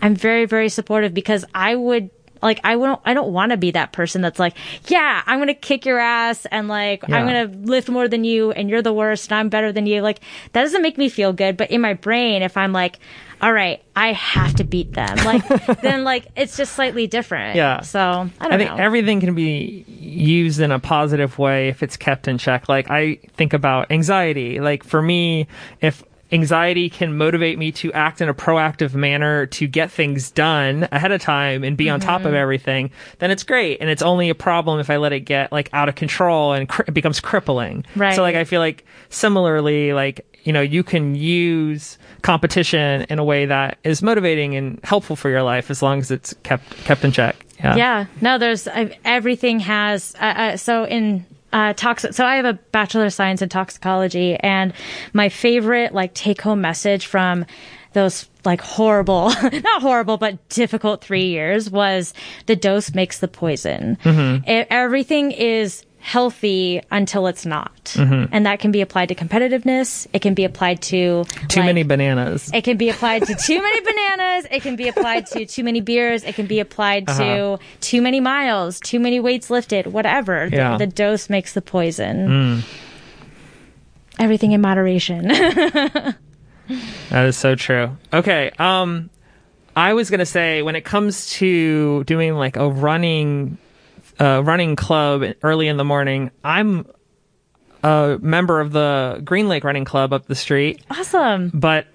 I'm 0.00 0.14
very, 0.14 0.46
very 0.46 0.68
supportive 0.68 1.14
because 1.14 1.44
I 1.54 1.74
would 1.74 2.10
like 2.42 2.60
I 2.64 2.76
won't 2.76 3.00
I 3.04 3.14
don't 3.14 3.32
want 3.32 3.52
to 3.52 3.56
be 3.56 3.70
that 3.70 3.92
person 3.92 4.20
that's 4.20 4.38
like, 4.38 4.54
yeah, 4.88 5.22
I'm 5.26 5.38
gonna 5.38 5.54
kick 5.54 5.86
your 5.86 5.98
ass 5.98 6.44
and 6.46 6.68
like 6.68 7.04
I'm 7.08 7.24
gonna 7.24 7.46
lift 7.66 7.88
more 7.88 8.08
than 8.08 8.24
you 8.24 8.50
and 8.50 8.68
you're 8.68 8.82
the 8.82 8.92
worst 8.92 9.30
and 9.30 9.38
I'm 9.38 9.48
better 9.48 9.72
than 9.72 9.86
you. 9.86 10.02
Like 10.02 10.20
that 10.52 10.62
doesn't 10.62 10.82
make 10.82 10.98
me 10.98 11.08
feel 11.08 11.32
good. 11.32 11.56
But 11.56 11.70
in 11.70 11.80
my 11.80 11.94
brain, 11.94 12.42
if 12.42 12.56
I'm 12.56 12.72
like, 12.72 12.98
all 13.40 13.52
right, 13.52 13.82
I 13.94 14.12
have 14.12 14.56
to 14.56 14.64
beat 14.64 14.92
them, 14.92 15.16
like 15.18 15.46
then 15.82 16.04
like 16.04 16.26
it's 16.36 16.56
just 16.56 16.74
slightly 16.74 17.06
different. 17.06 17.56
Yeah. 17.56 17.80
So 17.82 18.00
I 18.00 18.44
don't 18.44 18.52
I 18.52 18.58
think 18.58 18.70
know. 18.70 18.76
everything 18.76 19.20
can 19.20 19.34
be 19.34 19.84
used 19.88 20.60
in 20.60 20.72
a 20.72 20.78
positive 20.80 21.38
way 21.38 21.68
if 21.68 21.82
it's 21.82 21.96
kept 21.96 22.26
in 22.26 22.38
check. 22.38 22.68
Like 22.68 22.90
I 22.90 23.20
think 23.34 23.52
about 23.52 23.90
anxiety. 23.92 24.60
Like 24.60 24.82
for 24.84 25.00
me, 25.00 25.46
if 25.80 26.02
anxiety 26.32 26.88
can 26.88 27.16
motivate 27.16 27.58
me 27.58 27.70
to 27.72 27.92
act 27.92 28.20
in 28.20 28.28
a 28.28 28.34
proactive 28.34 28.94
manner 28.94 29.46
to 29.46 29.66
get 29.66 29.90
things 29.90 30.30
done 30.30 30.88
ahead 30.90 31.12
of 31.12 31.20
time 31.20 31.62
and 31.64 31.76
be 31.76 31.90
on 31.90 32.00
top 32.00 32.20
Mm-hmm. 32.20 32.28
of 32.28 32.34
everything, 32.34 32.90
then 33.18 33.30
it's 33.30 33.42
great. 33.42 33.80
And 33.80 33.90
it's 33.90 34.02
only 34.02 34.28
a 34.30 34.34
problem 34.34 34.80
if 34.80 34.90
I 34.90 34.96
let 34.96 35.12
it 35.12 35.20
get 35.20 35.50
like 35.52 35.68
out 35.72 35.88
of 35.88 35.94
control 35.94 36.52
and 36.52 36.68
cri- 36.68 36.84
it 36.88 36.94
becomes 36.94 37.20
crippling. 37.20 37.84
Right. 37.96 38.14
So 38.14 38.22
like 38.22 38.34
I 38.36 38.44
feel 38.44 38.60
like 38.60 38.84
similarly, 39.10 39.92
like 39.92 40.26
you 40.44 40.52
know, 40.52 40.60
you 40.60 40.82
can 40.82 41.14
use 41.14 41.98
competition 42.22 43.02
in 43.08 43.18
a 43.20 43.24
way 43.24 43.46
that 43.46 43.78
is 43.84 44.02
motivating 44.02 44.56
and 44.56 44.80
helpful 44.82 45.14
for 45.14 45.30
your 45.30 45.42
life 45.42 45.70
as 45.70 45.82
long 45.82 46.00
as 46.00 46.10
it's 46.10 46.34
kept 46.42 46.68
kept 46.84 47.04
in 47.04 47.12
check. 47.12 47.36
Yeah. 47.60 47.76
Yeah, 47.76 48.06
no, 48.20 48.38
there's 48.38 48.66
I, 48.66 48.98
everything 49.04 49.60
has. 49.60 50.16
Uh, 50.20 50.24
uh, 50.24 50.56
so 50.56 50.84
in 50.84 51.24
uh, 51.52 51.72
toxic, 51.74 52.14
so 52.14 52.24
I 52.24 52.36
have 52.36 52.44
a 52.44 52.54
bachelor 52.72 53.06
of 53.06 53.12
science 53.12 53.42
in 53.42 53.48
toxicology, 53.48 54.36
and 54.36 54.72
my 55.12 55.28
favorite 55.28 55.92
like 55.94 56.14
take 56.14 56.40
home 56.42 56.60
message 56.60 57.06
from 57.06 57.44
those 57.92 58.26
like 58.44 58.60
horrible, 58.60 59.28
not 59.52 59.82
horrible, 59.82 60.16
but 60.16 60.48
difficult 60.48 61.02
three 61.04 61.26
years 61.26 61.70
was 61.70 62.14
the 62.46 62.56
dose 62.56 62.94
makes 62.94 63.18
the 63.20 63.28
poison. 63.28 63.98
E- 64.48 64.64
everything 64.70 65.30
is 65.32 65.84
healthy 66.02 66.82
until 66.90 67.26
it's 67.28 67.46
not, 67.46 67.94
and 67.96 68.44
that 68.44 68.58
can 68.58 68.72
be 68.72 68.80
applied 68.80 69.08
to 69.08 69.14
competitiveness. 69.14 70.06
It 70.12 70.20
can 70.20 70.34
be 70.34 70.44
applied 70.44 70.82
to 70.82 71.24
Too 71.48 71.60
like, 71.60 71.66
many 71.66 71.82
bananas. 71.84 72.50
it 72.52 72.62
can 72.64 72.76
be 72.76 72.88
applied 72.88 73.22
to 73.26 73.34
too 73.36 73.62
many 73.62 73.80
bananas. 73.90 74.46
It 74.50 74.62
can 74.62 74.74
be 74.76 74.88
applied 74.88 75.26
to 75.28 75.46
too 75.46 75.62
many 75.62 75.80
beers. 75.80 76.24
It 76.24 76.34
can 76.34 76.46
be 76.46 76.58
applied 76.60 77.08
Uh-huh. 77.08 77.22
to 77.58 77.58
too 77.80 78.02
many 78.02 78.18
miles, 78.20 78.80
too 78.80 78.98
many 78.98 79.20
weights 79.20 79.48
lifted, 79.48 79.86
whatever. 79.86 80.48
The- 80.50 80.56
Yeah. 80.56 80.76
The, 80.76 80.86
dose 80.88 81.30
makes 81.30 81.52
the 81.54 81.62
poison. 81.62 82.64
Everything 84.18 84.52
in 84.52 84.60
moderation. 84.60 85.30
That 87.10 87.26
is 87.26 87.36
so 87.36 87.54
true. 87.54 87.96
Okay. 88.12 88.50
Um, 88.58 89.10
I 89.76 89.92
was 89.94 90.10
gonna 90.10 90.24
say 90.24 90.62
when 90.62 90.76
it 90.76 90.84
comes 90.84 91.28
to 91.32 92.04
doing 92.04 92.34
like 92.34 92.56
a 92.56 92.68
running, 92.68 93.58
uh, 94.22 94.40
running 94.44 94.76
club 94.76 95.24
early 95.42 95.68
in 95.68 95.76
the 95.76 95.84
morning, 95.84 96.30
I'm 96.44 96.86
a 97.82 98.18
member 98.20 98.60
of 98.60 98.72
the 98.72 99.20
Green 99.24 99.48
Lake 99.48 99.64
Running 99.64 99.84
Club 99.84 100.12
up 100.12 100.26
the 100.26 100.34
street, 100.34 100.82
awesome. 100.90 101.50
but 101.52 101.86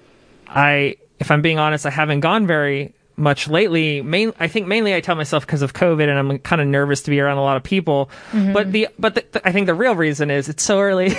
I, 0.48 0.98
if 1.20 1.32
I'm 1.32 1.42
being 1.42 1.60
honest, 1.60 1.86
I 1.86 1.90
haven't 1.90 2.20
gone 2.20 2.46
very 2.48 2.94
much 3.16 3.48
lately. 3.48 4.02
Main, 4.02 4.34
I 4.40 4.48
think 4.48 4.68
mainly 4.68 4.94
I 4.94 5.00
tell 5.02 5.16
myself 5.16 5.46
because 5.46 5.62
of 5.62 5.74
COVID, 5.74 6.08
and 6.08 6.20
I'm 6.20 6.40
kind 6.40 6.62
of 6.62 6.68
nervous 6.68 7.02
to 7.04 7.10
be 7.10 7.20
around 7.20 7.38
a 7.38 7.42
lot 7.44 7.58
of 7.58 7.64
people. 7.64 8.10
But 8.34 8.72
the, 8.72 8.90
but 9.00 9.16
the, 9.16 9.26
the- 9.32 9.48
I 9.48 9.52
think 9.52 9.66
the 9.68 9.74
real 9.74 9.96
reason 9.96 10.30
is 10.30 10.50
it's 10.50 10.64
so 10.64 10.80
early. 10.82 11.12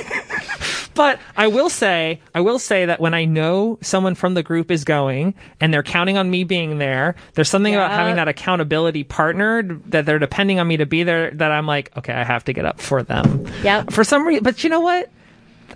but 0.98 1.20
I 1.36 1.46
will 1.46 1.70
say, 1.70 2.20
I 2.34 2.40
will 2.40 2.58
say 2.58 2.86
that 2.86 2.98
when 2.98 3.14
I 3.14 3.24
know 3.24 3.78
someone 3.82 4.16
from 4.16 4.34
the 4.34 4.42
group 4.42 4.68
is 4.68 4.82
going 4.82 5.36
and 5.60 5.72
they're 5.72 5.84
counting 5.84 6.18
on 6.18 6.28
me 6.28 6.42
being 6.42 6.78
there, 6.78 7.14
there's 7.34 7.48
something 7.48 7.72
about 7.72 7.92
having 7.92 8.16
that 8.16 8.26
accountability 8.26 9.04
partner 9.04 9.62
that 9.86 10.06
they're 10.06 10.18
depending 10.18 10.58
on 10.58 10.66
me 10.66 10.76
to 10.78 10.86
be 10.86 11.04
there. 11.04 11.30
That 11.30 11.52
I'm 11.52 11.68
like, 11.68 11.96
okay, 11.96 12.12
I 12.12 12.24
have 12.24 12.42
to 12.46 12.52
get 12.52 12.64
up 12.64 12.80
for 12.80 13.04
them. 13.04 13.46
Yeah. 13.62 13.84
For 13.84 14.02
some 14.02 14.26
reason, 14.26 14.42
but 14.42 14.64
you 14.64 14.70
know 14.70 14.80
what? 14.80 15.08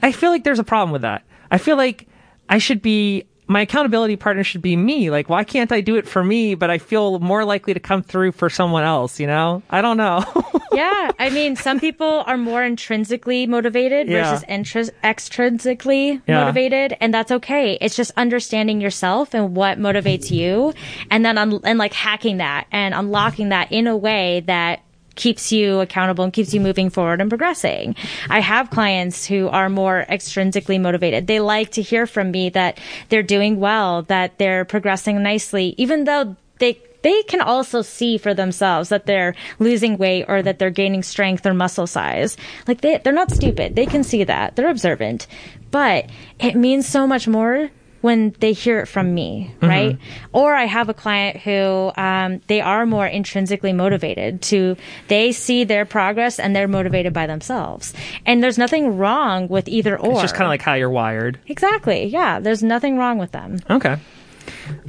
I 0.03 0.11
feel 0.11 0.33
like 0.33 0.43
there's 0.43 0.59
a 0.59 0.64
problem 0.64 0.91
with 0.91 1.03
that. 1.03 1.23
I 1.53 1.59
feel 1.59 1.77
like 1.77 2.09
I 2.49 2.59
should 2.59 2.83
be 2.83 3.27
my 3.49 3.62
accountability 3.62 4.16
partner 4.16 4.45
should 4.45 4.62
be 4.62 4.76
me. 4.76 5.11
Like, 5.11 5.28
why 5.28 5.45
can't 5.45 5.72
I 5.72 5.80
do 5.80 5.97
it 5.97 6.07
for 6.09 6.22
me? 6.24 6.55
But 6.55 6.70
I 6.70 6.78
feel 6.78 7.18
more 7.18 7.45
likely 7.45 7.74
to 7.74 7.80
come 7.80 8.03
through 8.03 8.32
for 8.32 8.49
someone 8.49 8.84
else. 8.84 9.18
You 9.20 9.26
know? 9.26 9.62
I 9.68 9.82
don't 9.82 9.97
know. 9.97 10.24
yeah. 10.72 11.11
I 11.18 11.28
mean, 11.30 11.57
some 11.57 11.78
people 11.80 12.24
are 12.26 12.38
more 12.38 12.62
intrinsically 12.62 13.47
motivated 13.47 14.09
Yeah. 14.09 14.30
versus 14.30 14.45
intris- 14.49 14.90
extrinsically 15.05 16.22
Yeah. 16.26 16.40
motivated, 16.45 16.97
and 17.01 17.12
that's 17.12 17.32
okay. 17.32 17.76
It's 17.80 17.97
just 17.97 18.12
understanding 18.16 18.80
yourself 18.80 19.34
and 19.34 19.55
what 19.57 19.78
motivates 19.78 20.30
you, 20.30 20.72
and 21.11 21.24
then 21.24 21.36
un- 21.38 21.61
and 21.64 21.78
like 21.78 21.93
hacking 21.93 22.38
that 22.38 22.66
and 22.72 22.95
unlocking 22.95 23.49
that 23.51 23.70
in 23.72 23.86
a 23.86 23.97
way 23.97 24.43
that 24.47 24.80
keeps 25.15 25.53
you 25.53 25.81
accountable 25.81 26.25
and 26.25 26.33
keeps 26.33 26.55
you 26.55 26.61
moving 26.61 26.91
forward 26.91 27.21
and 27.21 27.31
progressing. 27.31 27.95
I 28.29 28.41
have 28.41 28.71
clients 28.71 29.27
who 29.27 29.49
are 29.49 29.69
more 29.69 30.07
extrinsically 30.09 30.81
motivated. 30.81 31.27
They 31.27 31.41
like 31.41 31.71
to 31.73 31.83
hear 31.83 32.07
from 32.07 32.31
me 32.31 32.51
that 32.51 32.79
they're 33.09 33.23
doing 33.23 33.61
well, 33.61 34.03
that 34.03 34.39
they're 34.39 34.65
progressing 34.65 35.23
nicely, 35.23 35.75
even 35.79 36.05
though 36.05 36.37
they 36.59 36.81
they 37.03 37.23
can 37.25 37.41
also 37.41 37.83
see 37.83 38.17
for 38.17 38.33
themselves 38.33 38.89
that 38.91 39.07
they're 39.07 39.35
losing 39.59 39.99
weight 39.99 40.25
or 40.29 40.41
that 40.41 40.59
they're 40.61 40.71
gaining 40.71 41.03
strength 41.03 41.45
or 41.45 41.53
muscle 41.53 41.87
size. 41.87 42.37
Like 42.67 42.81
they 42.81 42.99
they're 42.99 43.13
not 43.13 43.31
stupid. 43.31 43.77
They 43.77 43.87
can 43.87 44.05
see 44.05 44.25
that. 44.25 44.57
They're 44.57 44.71
observant. 44.71 45.27
But 45.71 46.11
it 46.39 46.55
means 46.55 46.87
so 46.87 47.07
much 47.07 47.27
more 47.27 47.71
when 48.03 48.35
they 48.41 48.53
hear 48.53 48.81
it 48.81 48.87
from 48.87 49.15
me, 49.15 49.55
right? 49.63 49.99
Or 50.33 50.55
I 50.55 50.67
have 50.67 50.89
a 50.89 50.95
client 50.95 51.39
who 51.39 51.91
um, 51.97 52.41
they 52.49 52.61
are 52.61 52.85
more 52.85 53.07
intrinsically 53.07 53.73
motivated 53.73 54.43
to 54.43 54.77
they 55.09 55.33
see 55.33 55.65
their 55.65 55.87
progress 55.87 56.39
and 56.39 56.55
they're 56.55 56.69
motivated 56.69 57.13
by 57.13 57.27
themselves. 57.27 57.95
And 58.27 58.43
there's 58.43 58.59
nothing 58.59 58.99
wrong 58.99 59.49
with 59.49 59.69
either 59.69 59.99
or. 59.99 60.13
it's 60.13 60.21
just 60.21 60.35
kind 60.35 60.45
of 60.45 60.51
like 60.51 60.63
how 60.63 60.75
you're 60.75 60.91
wired. 60.91 61.39
exactly, 61.47 62.05
yeah. 62.07 62.41
There's 62.41 62.63
nothing 62.63 62.99
wrong 62.99 63.19
with 63.19 63.33
them. 63.33 63.59
Okay. 63.71 63.97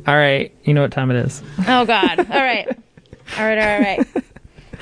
All 0.05 0.15
right. 0.15 0.53
You 0.63 0.73
know 0.73 0.81
what 0.81 0.91
time 0.91 1.11
it 1.11 1.17
is. 1.25 1.41
Oh 1.67 1.85
God! 1.85 2.19
All 2.19 2.25
right, 2.25 2.67
all 3.37 3.45
right, 3.45 3.57
all 3.59 3.79
right. 3.79 4.07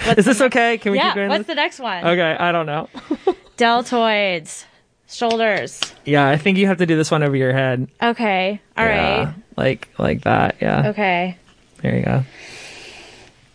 What's 0.06 0.20
Is 0.20 0.26
this 0.26 0.42
okay? 0.42 0.78
Can 0.78 0.94
we 0.94 0.98
yeah. 0.98 1.10
keep 1.10 1.16
going? 1.16 1.30
What's 1.30 1.40
this? 1.42 1.48
the 1.48 1.56
next 1.56 1.80
one? 1.80 2.06
Okay. 2.06 2.36
I 2.40 2.52
don't 2.52 2.66
know. 2.66 2.90
Deltoids, 3.58 4.66
shoulders. 5.12 5.80
Yeah, 6.06 6.28
I 6.28 6.38
think 6.38 6.58
you 6.58 6.68
have 6.68 6.78
to 6.78 6.86
do 6.86 6.96
this 6.96 7.12
one 7.12 7.24
over 7.24 7.36
your 7.36 7.54
head. 7.54 7.88
Okay. 8.02 8.62
All 8.78 8.86
right. 8.86 8.96
Yeah, 9.22 9.34
Like 9.58 9.90
like 9.98 10.22
that. 10.22 10.56
Yeah. 10.62 10.90
Okay. 10.90 11.38
There 11.82 11.96
you 11.98 12.04
go. 12.04 12.24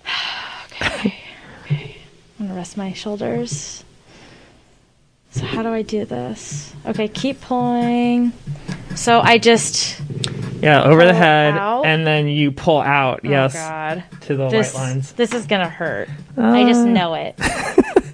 Okay. 0.83 1.15
I'm 2.39 2.47
gonna 2.49 2.55
rest 2.59 2.77
my 2.77 2.93
shoulders. 2.93 3.83
So 5.31 5.45
how 5.45 5.63
do 5.63 5.69
I 5.71 5.83
do 5.83 6.05
this? 6.05 6.73
Okay, 6.87 7.09
keep 7.09 7.41
pulling. 7.41 8.33
So 8.95 9.21
I 9.21 9.39
just 9.39 10.01
Yeah, 10.63 10.85
over 10.85 11.05
the 11.05 11.15
head, 11.15 11.55
out. 11.55 11.85
and 11.85 12.07
then 12.07 12.29
you 12.29 12.53
pull 12.53 12.81
out. 12.81 13.21
Oh, 13.25 13.29
yes, 13.29 13.55
oh 13.55 13.59
god. 13.59 14.05
to 14.23 14.37
the 14.37 14.49
This 14.49 14.75
white 14.75 14.81
lines. 14.81 15.13
this 15.13 15.33
is 15.33 15.47
gonna 15.47 15.69
hurt. 15.69 16.09
I 16.37 16.65
just 16.65 16.81
uh. 16.81 16.87
know 16.87 17.15
it. 17.15 17.35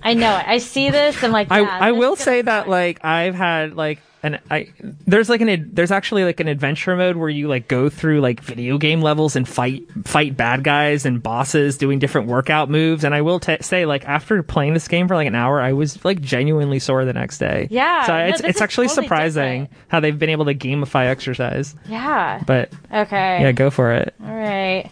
I 0.03 0.15
know 0.15 0.37
it. 0.37 0.49
I 0.49 0.59
see 0.59 0.91
this 0.91 1.23
and 1.23 1.33
like. 1.33 1.51
I, 1.51 1.61
yeah, 1.61 1.79
I 1.81 1.93
this 1.93 1.99
will 1.99 2.17
say 2.17 2.43
that 2.43 2.69
like 2.69 3.05
I've 3.05 3.35
had 3.35 3.75
like 3.77 4.01
an 4.25 4.39
I 4.51 4.69
there's 5.07 5.29
like 5.29 5.41
an 5.41 5.71
there's 5.73 5.91
actually 5.91 6.23
like 6.25 6.39
an 6.39 6.47
adventure 6.47 6.95
mode 6.97 7.17
where 7.17 7.29
you 7.29 7.49
like 7.49 7.67
go 7.67 7.89
through 7.89 8.21
like 8.21 8.41
video 8.41 8.79
game 8.79 9.01
levels 9.03 9.35
and 9.35 9.49
fight 9.49 9.85
fight 10.05 10.37
bad 10.37 10.63
guys 10.63 11.05
and 11.05 11.21
bosses 11.21 11.77
doing 11.77 11.99
different 11.99 12.29
workout 12.29 12.71
moves 12.71 13.03
and 13.03 13.15
I 13.15 13.23
will 13.23 13.41
t- 13.41 13.57
say 13.63 13.85
like 13.85 14.07
after 14.09 14.43
playing 14.45 14.75
this 14.75 14.87
game 14.87 15.09
for 15.09 15.17
like 15.17 15.27
an 15.27 15.35
hour 15.35 15.61
I 15.61 15.73
was 15.73 16.05
like 16.05 16.21
genuinely 16.21 16.79
sore 16.79 17.05
the 17.05 17.13
next 17.13 17.39
day. 17.39 17.67
Yeah, 17.71 18.07
So 18.07 18.17
no, 18.17 18.25
it's 18.27 18.41
it's 18.41 18.61
actually 18.61 18.87
totally 18.87 19.07
surprising 19.07 19.63
different. 19.65 19.83
how 19.89 19.99
they've 20.01 20.19
been 20.19 20.31
able 20.31 20.45
to 20.45 20.55
gamify 20.55 21.07
exercise. 21.07 21.75
Yeah. 21.89 22.43
But 22.47 22.71
Okay. 22.93 23.43
yeah, 23.43 23.51
go 23.53 23.71
for 23.71 23.93
it. 23.93 24.15
All 24.25 24.35
right. 24.35 24.89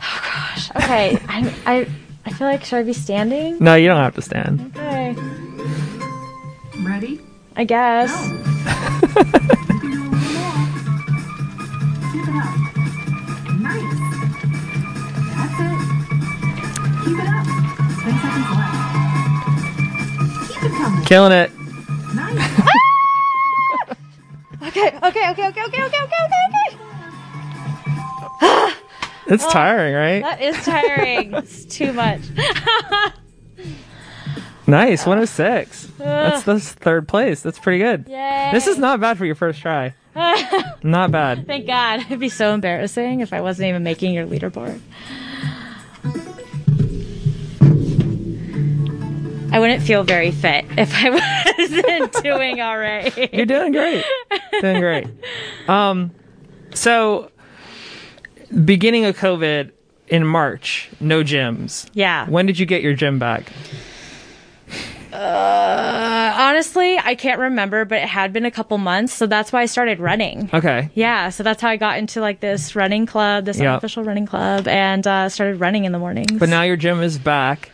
Oh 0.00 0.20
gosh. 0.22 0.70
Okay. 0.76 1.18
I 1.28 1.54
I 1.66 1.88
I 2.24 2.30
feel 2.32 2.46
like 2.46 2.64
should 2.64 2.78
I 2.78 2.82
be 2.82 2.92
standing? 2.92 3.58
No, 3.58 3.74
you 3.74 3.88
don't 3.88 3.96
have 4.02 4.14
to 4.14 4.22
stand. 4.22 4.72
Okay 4.76 5.16
ready? 6.88 7.20
I 7.56 7.64
guess. 7.64 8.10
Killing 21.06 21.32
it. 21.32 21.50
Nice. 22.14 22.36
ah! 22.40 23.96
okay, 24.66 24.88
okay, 24.88 25.30
okay, 25.30 25.46
okay, 25.46 25.62
okay, 25.62 25.82
okay, 25.82 25.82
okay, 25.84 26.22
okay. 26.24 26.78
It's 29.28 29.46
tiring, 29.46 29.94
right? 29.94 30.22
That 30.22 30.40
is 30.40 30.56
tiring. 30.64 31.34
it's 31.34 31.66
too 31.66 31.92
much. 31.92 32.22
Nice, 34.68 35.06
106. 35.06 35.86
That's 35.96 36.42
that's 36.42 36.72
third 36.72 37.08
place. 37.08 37.40
That's 37.40 37.58
pretty 37.58 37.78
good. 37.78 38.06
Yay. 38.06 38.50
This 38.52 38.66
is 38.66 38.76
not 38.76 39.00
bad 39.00 39.16
for 39.16 39.24
your 39.24 39.34
first 39.34 39.62
try. 39.62 39.94
not 40.82 41.10
bad. 41.10 41.46
Thank 41.46 41.66
God. 41.66 42.00
It'd 42.00 42.20
be 42.20 42.28
so 42.28 42.52
embarrassing 42.52 43.20
if 43.20 43.32
I 43.32 43.40
wasn't 43.40 43.68
even 43.70 43.82
making 43.82 44.12
your 44.12 44.26
leaderboard. 44.26 44.78
I 49.50 49.58
wouldn't 49.58 49.82
feel 49.82 50.04
very 50.04 50.32
fit 50.32 50.66
if 50.76 50.92
I 50.94 51.10
wasn't 51.58 52.22
doing 52.22 52.60
all 52.60 52.78
right. 52.78 53.32
You're 53.32 53.46
doing 53.46 53.72
great. 53.72 54.04
doing 54.60 54.80
great. 54.80 55.06
Um, 55.66 56.10
so 56.74 57.30
beginning 58.66 59.06
of 59.06 59.16
COVID 59.16 59.70
in 60.08 60.26
March, 60.26 60.90
no 61.00 61.22
gyms. 61.22 61.88
Yeah. 61.94 62.28
When 62.28 62.44
did 62.44 62.58
you 62.58 62.66
get 62.66 62.82
your 62.82 62.92
gym 62.92 63.18
back? 63.18 63.50
Uh, 65.12 66.34
honestly, 66.38 66.98
I 66.98 67.14
can't 67.14 67.40
remember, 67.40 67.84
but 67.84 67.98
it 67.98 68.08
had 68.08 68.32
been 68.32 68.44
a 68.44 68.50
couple 68.50 68.78
months, 68.78 69.12
so 69.14 69.26
that's 69.26 69.52
why 69.52 69.62
I 69.62 69.66
started 69.66 70.00
running. 70.00 70.50
Okay. 70.52 70.90
Yeah, 70.94 71.30
so 71.30 71.42
that's 71.42 71.60
how 71.62 71.68
I 71.68 71.76
got 71.76 71.98
into 71.98 72.20
like 72.20 72.40
this 72.40 72.76
running 72.76 73.06
club, 73.06 73.44
this 73.44 73.58
Yeah. 73.58 73.72
unofficial 73.72 74.04
running 74.04 74.26
club, 74.26 74.68
and 74.68 75.06
uh, 75.06 75.28
started 75.28 75.60
running 75.60 75.84
in 75.84 75.92
the 75.92 75.98
mornings. 75.98 76.38
But 76.38 76.48
now 76.48 76.62
your 76.62 76.76
gym 76.76 77.02
is 77.02 77.18
back. 77.18 77.70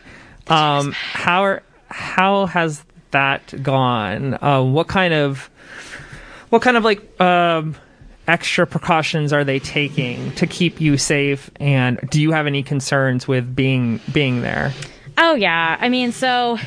Um, 0.47 0.91
how 0.93 1.43
are, 1.43 1.63
how 1.89 2.45
has 2.45 2.83
that 3.11 3.61
gone? 3.63 4.37
Uh, 4.41 4.61
what 4.63 4.87
kind 4.87 5.13
of 5.13 5.49
what 6.49 6.61
kind 6.61 6.77
of 6.77 6.83
like 6.83 7.19
um, 7.19 7.75
extra 8.27 8.67
precautions 8.67 9.33
are 9.33 9.43
they 9.43 9.59
taking 9.59 10.31
to 10.33 10.45
keep 10.47 10.79
you 10.79 10.97
safe? 10.97 11.49
And 11.59 11.99
do 12.11 12.21
you 12.21 12.31
have 12.31 12.47
any 12.47 12.63
concerns 12.63 13.27
with 13.27 13.55
being 13.55 13.99
being 14.13 14.41
there? 14.41 14.71
Oh 15.17 15.33
yeah, 15.35 15.77
I 15.79 15.89
mean, 15.89 16.11
so 16.11 16.57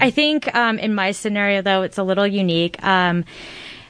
I 0.00 0.10
think 0.10 0.54
um, 0.54 0.78
in 0.78 0.94
my 0.94 1.12
scenario 1.12 1.62
though, 1.62 1.82
it's 1.82 1.98
a 1.98 2.02
little 2.02 2.26
unique. 2.26 2.82
Um, 2.84 3.24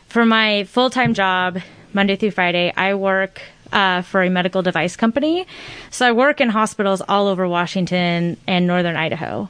for 0.09 0.25
my 0.25 0.65
full 0.65 0.91
time 0.91 1.15
job, 1.15 1.59
Monday 1.93 2.17
through 2.17 2.31
Friday, 2.33 2.73
I 2.77 2.95
work 2.95 3.43
uh, 3.73 4.03
for 4.03 4.23
a 4.23 4.31
medical 4.31 4.63
device 4.63 4.97
company. 4.97 5.47
So 5.91 6.07
I 6.07 6.13
work 6.13 6.41
in 6.41 6.49
hospitals 6.49 7.03
all 7.09 7.27
over 7.27 7.49
Washington 7.49 8.37
and 8.47 8.67
northern 8.67 8.97
Idaho, 8.97 9.49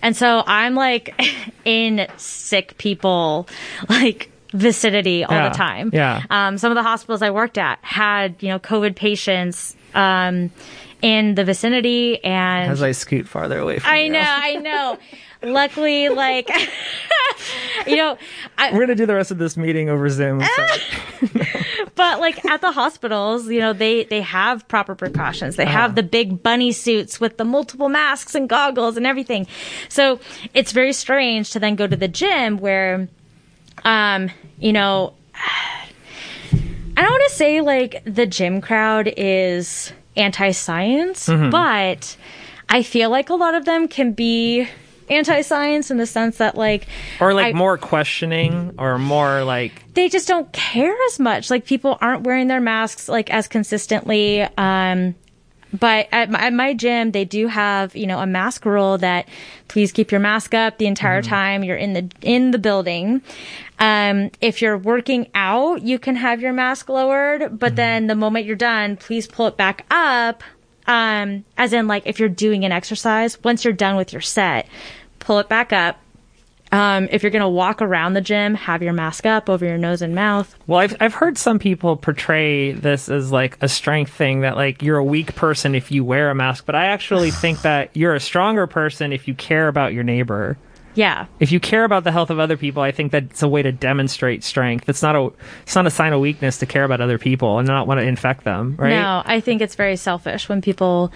and 0.00 0.16
so 0.16 0.42
I'm 0.46 0.74
like 0.74 1.14
in 1.64 2.06
sick 2.16 2.78
people 2.78 3.48
like 3.88 4.30
vicinity 4.52 5.24
all 5.24 5.34
Yeah, 5.34 5.48
the 5.50 5.54
time. 5.56 5.90
yeah. 5.92 6.22
Um, 6.30 6.56
some 6.58 6.70
of 6.70 6.76
the 6.76 6.82
hospitals 6.82 7.20
I 7.22 7.30
worked 7.30 7.58
at 7.58 7.78
had 7.82 8.40
you 8.42 8.48
know 8.50 8.58
COVID 8.60 8.94
patients. 8.96 9.76
Um, 9.94 10.50
in 11.00 11.36
the 11.36 11.44
vicinity 11.44 12.22
and 12.24 12.72
As 12.72 12.82
I 12.82 12.90
scoot 12.90 13.28
farther 13.28 13.60
away 13.60 13.78
from 13.78 13.88
I 13.88 14.00
you. 14.00 14.10
know, 14.12 14.20
I 14.24 14.54
know. 14.56 14.98
Luckily, 15.42 16.08
like, 16.08 16.50
you 17.86 17.96
know, 17.96 18.18
I, 18.56 18.72
We're 18.72 18.80
gonna 18.80 18.94
do 18.96 19.06
the 19.06 19.14
rest 19.14 19.30
of 19.30 19.38
this 19.38 19.56
meeting 19.56 19.88
over 19.88 20.08
Zoom. 20.08 20.42
so- 20.42 21.26
but 21.94 22.20
like 22.20 22.44
at 22.44 22.60
the 22.60 22.72
hospitals, 22.72 23.48
you 23.48 23.60
know, 23.60 23.72
they 23.72 24.04
they 24.04 24.20
have 24.20 24.66
proper 24.68 24.94
precautions. 24.94 25.56
They 25.56 25.64
have 25.66 25.94
the 25.94 26.02
big 26.02 26.42
bunny 26.42 26.72
suits 26.72 27.20
with 27.20 27.36
the 27.36 27.44
multiple 27.44 27.88
masks 27.88 28.34
and 28.34 28.48
goggles 28.48 28.96
and 28.96 29.06
everything. 29.06 29.46
So 29.88 30.20
it's 30.54 30.72
very 30.72 30.92
strange 30.92 31.50
to 31.50 31.58
then 31.60 31.74
go 31.76 31.86
to 31.86 31.96
the 31.96 32.08
gym 32.08 32.58
where, 32.58 33.08
um, 33.84 34.30
you 34.58 34.72
know, 34.72 35.14
I 36.96 37.02
don't 37.02 37.10
want 37.10 37.24
to 37.30 37.34
say 37.36 37.60
like 37.60 38.02
the 38.04 38.26
gym 38.26 38.60
crowd 38.60 39.12
is 39.16 39.92
anti-science, 40.16 41.26
but 41.50 42.16
I 42.68 42.82
feel 42.82 43.08
like 43.10 43.30
a 43.30 43.34
lot 43.34 43.54
of 43.54 43.64
them 43.64 43.86
can 43.88 44.12
be 44.12 44.68
anti-science 45.10 45.90
in 45.90 45.96
the 45.96 46.06
sense 46.06 46.38
that 46.38 46.56
like 46.56 46.86
or 47.20 47.34
like 47.34 47.54
I- 47.54 47.58
more 47.58 47.78
questioning, 47.78 48.74
or 48.78 48.98
more 48.98 49.44
like 49.44 49.94
they 49.94 50.08
just 50.08 50.28
don't 50.28 50.52
care 50.52 50.94
as 51.06 51.18
much. 51.18 51.50
Like 51.50 51.64
people 51.66 51.98
aren't 52.00 52.22
wearing 52.24 52.48
their 52.48 52.60
masks 52.60 53.08
like 53.08 53.30
as 53.30 53.48
consistently. 53.48 54.42
Um, 54.56 55.14
but 55.78 56.08
at 56.12 56.30
my, 56.30 56.46
at 56.46 56.52
my 56.54 56.72
gym, 56.72 57.10
they 57.10 57.26
do 57.26 57.46
have 57.46 57.94
you 57.94 58.06
know 58.06 58.20
a 58.20 58.26
mask 58.26 58.64
rule 58.64 58.96
that 58.98 59.28
please 59.68 59.92
keep 59.92 60.10
your 60.10 60.20
mask 60.20 60.54
up 60.54 60.78
the 60.78 60.86
entire 60.86 61.20
time 61.20 61.62
you're 61.62 61.76
in 61.76 61.92
the 61.92 62.10
in 62.22 62.52
the 62.52 62.58
building. 62.58 63.20
Um, 63.78 64.30
if 64.40 64.62
you're 64.62 64.78
working 64.78 65.28
out, 65.34 65.82
you 65.82 65.98
can 65.98 66.16
have 66.16 66.40
your 66.40 66.52
mask 66.52 66.88
lowered, 66.88 67.58
but 67.58 67.76
then 67.76 68.06
the 68.06 68.14
moment 68.14 68.46
you're 68.46 68.56
done, 68.56 68.96
please 68.96 69.26
pull 69.26 69.46
it 69.46 69.56
back 69.56 69.84
up. 69.90 70.42
Um, 70.86 71.44
as 71.58 71.74
in 71.74 71.86
like 71.86 72.04
if 72.06 72.18
you're 72.18 72.30
doing 72.30 72.64
an 72.64 72.72
exercise, 72.72 73.42
once 73.44 73.62
you're 73.62 73.74
done 73.74 73.96
with 73.96 74.10
your 74.10 74.22
set, 74.22 74.66
pull 75.28 75.38
it 75.40 75.48
back 75.50 75.74
up. 75.74 75.98
Um, 76.72 77.06
if 77.10 77.22
you're 77.22 77.30
going 77.30 77.42
to 77.42 77.48
walk 77.50 77.82
around 77.82 78.14
the 78.14 78.22
gym, 78.22 78.54
have 78.54 78.82
your 78.82 78.94
mask 78.94 79.26
up 79.26 79.50
over 79.50 79.62
your 79.66 79.76
nose 79.76 80.00
and 80.00 80.14
mouth. 80.14 80.56
Well, 80.66 80.80
I've 80.80 80.96
I've 81.00 81.12
heard 81.12 81.36
some 81.36 81.58
people 81.58 81.96
portray 81.96 82.72
this 82.72 83.10
as 83.10 83.30
like 83.30 83.58
a 83.60 83.68
strength 83.68 84.10
thing 84.10 84.40
that 84.40 84.56
like 84.56 84.82
you're 84.82 84.96
a 84.96 85.04
weak 85.04 85.34
person 85.34 85.74
if 85.74 85.90
you 85.90 86.02
wear 86.02 86.30
a 86.30 86.34
mask, 86.34 86.64
but 86.64 86.74
I 86.74 86.86
actually 86.86 87.30
think 87.30 87.60
that 87.60 87.94
you're 87.94 88.14
a 88.14 88.20
stronger 88.20 88.66
person 88.66 89.12
if 89.12 89.28
you 89.28 89.34
care 89.34 89.68
about 89.68 89.92
your 89.92 90.02
neighbor. 90.02 90.56
Yeah. 90.98 91.26
If 91.38 91.52
you 91.52 91.60
care 91.60 91.84
about 91.84 92.02
the 92.02 92.10
health 92.10 92.28
of 92.28 92.40
other 92.40 92.56
people, 92.56 92.82
I 92.82 92.90
think 92.90 93.12
that's 93.12 93.40
a 93.40 93.46
way 93.46 93.62
to 93.62 93.70
demonstrate 93.70 94.42
strength. 94.42 94.88
It's 94.88 95.00
not 95.00 95.14
a 95.14 95.30
it's 95.62 95.76
not 95.76 95.86
a 95.86 95.90
sign 95.90 96.12
of 96.12 96.18
weakness 96.18 96.58
to 96.58 96.66
care 96.66 96.82
about 96.82 97.00
other 97.00 97.18
people 97.18 97.60
and 97.60 97.68
not 97.68 97.86
want 97.86 98.00
to 98.00 98.04
infect 98.04 98.42
them, 98.42 98.74
right? 98.76 98.90
No, 98.90 99.22
I 99.24 99.38
think 99.38 99.62
it's 99.62 99.76
very 99.76 99.94
selfish 99.94 100.48
when 100.48 100.60
people 100.60 101.12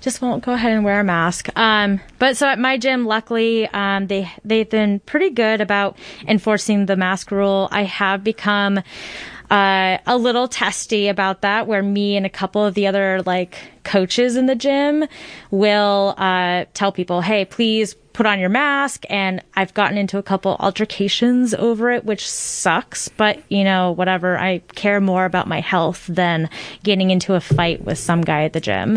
just 0.00 0.22
won't 0.22 0.42
go 0.42 0.54
ahead 0.54 0.72
and 0.72 0.86
wear 0.86 1.00
a 1.00 1.04
mask. 1.04 1.50
Um, 1.54 2.00
but 2.18 2.38
so 2.38 2.48
at 2.48 2.58
my 2.58 2.78
gym, 2.78 3.04
luckily, 3.04 3.66
um, 3.74 4.06
they 4.06 4.32
they've 4.42 4.70
been 4.70 5.00
pretty 5.00 5.28
good 5.28 5.60
about 5.60 5.98
enforcing 6.26 6.86
the 6.86 6.96
mask 6.96 7.30
rule. 7.30 7.68
I 7.70 7.82
have 7.82 8.24
become 8.24 8.80
uh, 9.50 9.98
a 10.06 10.16
little 10.16 10.48
testy 10.48 11.08
about 11.08 11.42
that, 11.42 11.66
where 11.66 11.82
me 11.82 12.16
and 12.16 12.24
a 12.24 12.30
couple 12.30 12.64
of 12.64 12.72
the 12.72 12.86
other 12.86 13.22
like 13.26 13.58
coaches 13.84 14.36
in 14.36 14.46
the 14.46 14.56
gym 14.56 15.04
will 15.50 16.14
uh, 16.16 16.64
tell 16.72 16.90
people, 16.90 17.20
"Hey, 17.20 17.44
please." 17.44 17.96
Put 18.16 18.24
on 18.24 18.40
your 18.40 18.48
mask, 18.48 19.04
and 19.10 19.42
I've 19.56 19.74
gotten 19.74 19.98
into 19.98 20.16
a 20.16 20.22
couple 20.22 20.56
altercations 20.58 21.52
over 21.52 21.90
it, 21.90 22.06
which 22.06 22.26
sucks. 22.26 23.10
But 23.10 23.42
you 23.50 23.62
know, 23.62 23.92
whatever. 23.92 24.38
I 24.38 24.60
care 24.74 25.02
more 25.02 25.26
about 25.26 25.46
my 25.46 25.60
health 25.60 26.06
than 26.06 26.48
getting 26.82 27.10
into 27.10 27.34
a 27.34 27.40
fight 27.42 27.84
with 27.84 27.98
some 27.98 28.22
guy 28.22 28.44
at 28.44 28.54
the 28.54 28.60
gym. 28.60 28.96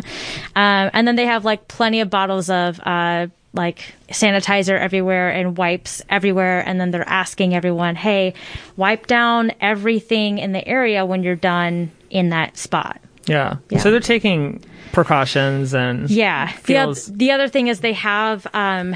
Um, 0.55 0.89
and 0.93 1.05
then 1.05 1.17
they 1.17 1.25
have 1.25 1.43
like 1.43 1.67
plenty 1.67 1.99
of 1.99 2.09
bottles 2.09 2.49
of 2.49 2.79
uh, 2.79 3.27
like 3.51 3.93
sanitizer 4.07 4.79
everywhere 4.79 5.31
and 5.31 5.57
wipes 5.57 6.01
everywhere. 6.09 6.63
And 6.65 6.79
then 6.79 6.91
they're 6.91 7.09
asking 7.09 7.53
everyone, 7.53 7.97
"Hey, 7.97 8.35
wipe 8.77 9.05
down 9.05 9.51
everything 9.59 10.37
in 10.37 10.53
the 10.53 10.65
area 10.65 11.05
when 11.05 11.23
you're 11.23 11.35
done 11.35 11.91
in 12.09 12.29
that 12.29 12.57
spot." 12.57 13.01
Yeah. 13.29 13.57
Yeah. 13.69 13.79
So 13.79 13.91
they're 13.91 13.99
taking 14.01 14.63
precautions 14.91 15.73
and 15.73 16.09
Yeah. 16.09 16.51
The, 16.51 16.61
feels 16.61 17.09
oth- 17.09 17.17
the 17.17 17.31
other 17.31 17.47
thing 17.47 17.67
is 17.67 17.79
they 17.79 17.93
have 17.93 18.45
um, 18.53 18.95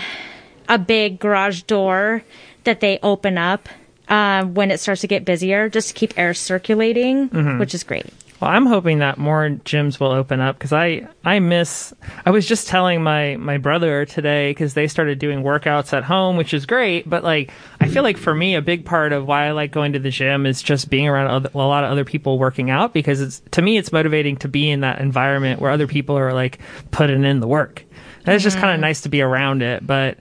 a 0.67 0.77
big 0.77 1.19
garage 1.19 1.61
door 1.63 2.23
that 2.65 2.79
they 2.79 2.99
open 3.03 3.37
up 3.37 3.69
uh, 4.09 4.43
when 4.45 4.71
it 4.71 4.79
starts 4.79 5.01
to 5.01 5.07
get 5.07 5.23
busier, 5.25 5.69
just 5.69 5.89
to 5.89 5.93
keep 5.93 6.13
air 6.17 6.33
circulating, 6.33 7.29
Mm-hmm. 7.29 7.59
which 7.59 7.73
is 7.73 7.83
great. 7.83 8.07
Well, 8.43 8.51
I'm 8.51 8.65
hoping 8.65 8.99
that 8.99 9.17
more 9.17 9.51
gyms 9.63 10.01
will 10.01 10.11
open 10.11 10.41
up 10.41 10.57
because 10.57 10.73
I 10.73 11.07
I 11.23 11.39
miss. 11.39 11.93
I 12.25 12.31
was 12.31 12.45
just 12.45 12.67
telling 12.67 13.01
my 13.01 13.37
my 13.37 13.57
brother 13.57 14.05
today 14.05 14.49
because 14.49 14.73
they 14.73 14.89
started 14.89 15.17
doing 15.17 15.43
workouts 15.43 15.93
at 15.93 16.03
home, 16.03 16.35
which 16.35 16.53
is 16.53 16.65
great. 16.65 17.09
But 17.09 17.23
like, 17.23 17.51
I 17.79 17.87
feel 17.87 18.03
like 18.03 18.17
for 18.17 18.35
me, 18.35 18.55
a 18.55 18.61
big 18.61 18.83
part 18.83 19.13
of 19.13 19.25
why 19.25 19.45
I 19.45 19.51
like 19.51 19.71
going 19.71 19.93
to 19.93 19.99
the 19.99 20.09
gym 20.09 20.45
is 20.45 20.61
just 20.61 20.89
being 20.89 21.07
around 21.07 21.27
other, 21.27 21.51
a 21.53 21.57
lot 21.57 21.85
of 21.85 21.91
other 21.91 22.03
people 22.03 22.37
working 22.37 22.69
out 22.69 22.93
because 22.93 23.21
it's 23.21 23.41
to 23.51 23.61
me 23.61 23.77
it's 23.77 23.93
motivating 23.93 24.35
to 24.35 24.49
be 24.49 24.69
in 24.69 24.81
that 24.81 24.99
environment 24.99 25.61
where 25.61 25.71
other 25.71 25.87
people 25.87 26.17
are 26.17 26.33
like 26.33 26.59
putting 26.91 27.23
in 27.23 27.39
the 27.39 27.47
work. 27.47 27.85
And 28.25 28.35
it's 28.35 28.43
just 28.43 28.57
kind 28.57 28.71
of 28.71 28.75
mm-hmm. 28.75 28.81
nice 28.81 28.99
to 29.03 29.09
be 29.09 29.21
around 29.21 29.61
it, 29.61 29.87
but 29.87 30.17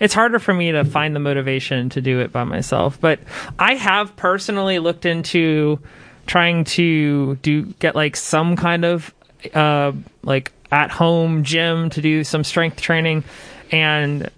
it's 0.00 0.14
harder 0.14 0.38
for 0.38 0.54
me 0.54 0.72
to 0.72 0.86
find 0.86 1.14
the 1.14 1.20
motivation 1.20 1.90
to 1.90 2.00
do 2.00 2.20
it 2.20 2.32
by 2.32 2.44
myself. 2.44 2.98
But 2.98 3.20
I 3.58 3.74
have 3.74 4.16
personally 4.16 4.78
looked 4.78 5.04
into 5.04 5.80
trying 6.28 6.62
to 6.62 7.34
do 7.36 7.64
get 7.80 7.96
like 7.96 8.14
some 8.14 8.54
kind 8.54 8.84
of 8.84 9.12
uh 9.54 9.92
like 10.22 10.52
at 10.70 10.90
home 10.90 11.42
gym 11.42 11.90
to 11.90 12.00
do 12.00 12.22
some 12.22 12.44
strength 12.44 12.80
training. 12.80 13.24
And 13.72 14.30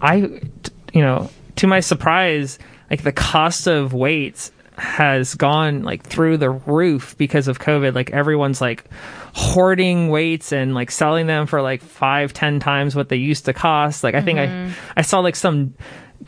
I 0.00 0.16
you 0.92 1.02
know 1.02 1.30
to 1.56 1.66
my 1.66 1.80
surprise 1.80 2.58
like 2.90 3.02
the 3.02 3.12
cost 3.12 3.66
of 3.66 3.92
weights 3.92 4.52
has 4.76 5.34
gone 5.34 5.82
like 5.82 6.04
through 6.04 6.36
the 6.36 6.50
roof 6.50 7.16
because 7.18 7.48
of 7.48 7.58
covid. 7.58 7.94
Like 7.94 8.10
everyone's 8.10 8.60
like 8.60 8.84
hoarding 9.34 10.08
weights 10.08 10.52
and 10.52 10.74
like 10.74 10.90
selling 10.90 11.26
them 11.26 11.46
for 11.46 11.62
like 11.62 11.82
five 11.82 12.32
ten 12.32 12.60
times 12.60 12.94
what 12.94 13.08
they 13.08 13.16
used 13.16 13.46
to 13.46 13.52
cost. 13.52 14.04
Like 14.04 14.14
i 14.14 14.20
think 14.20 14.38
i 14.38 14.72
i 14.96 15.02
saw 15.02 15.20
like 15.20 15.34
some 15.34 15.74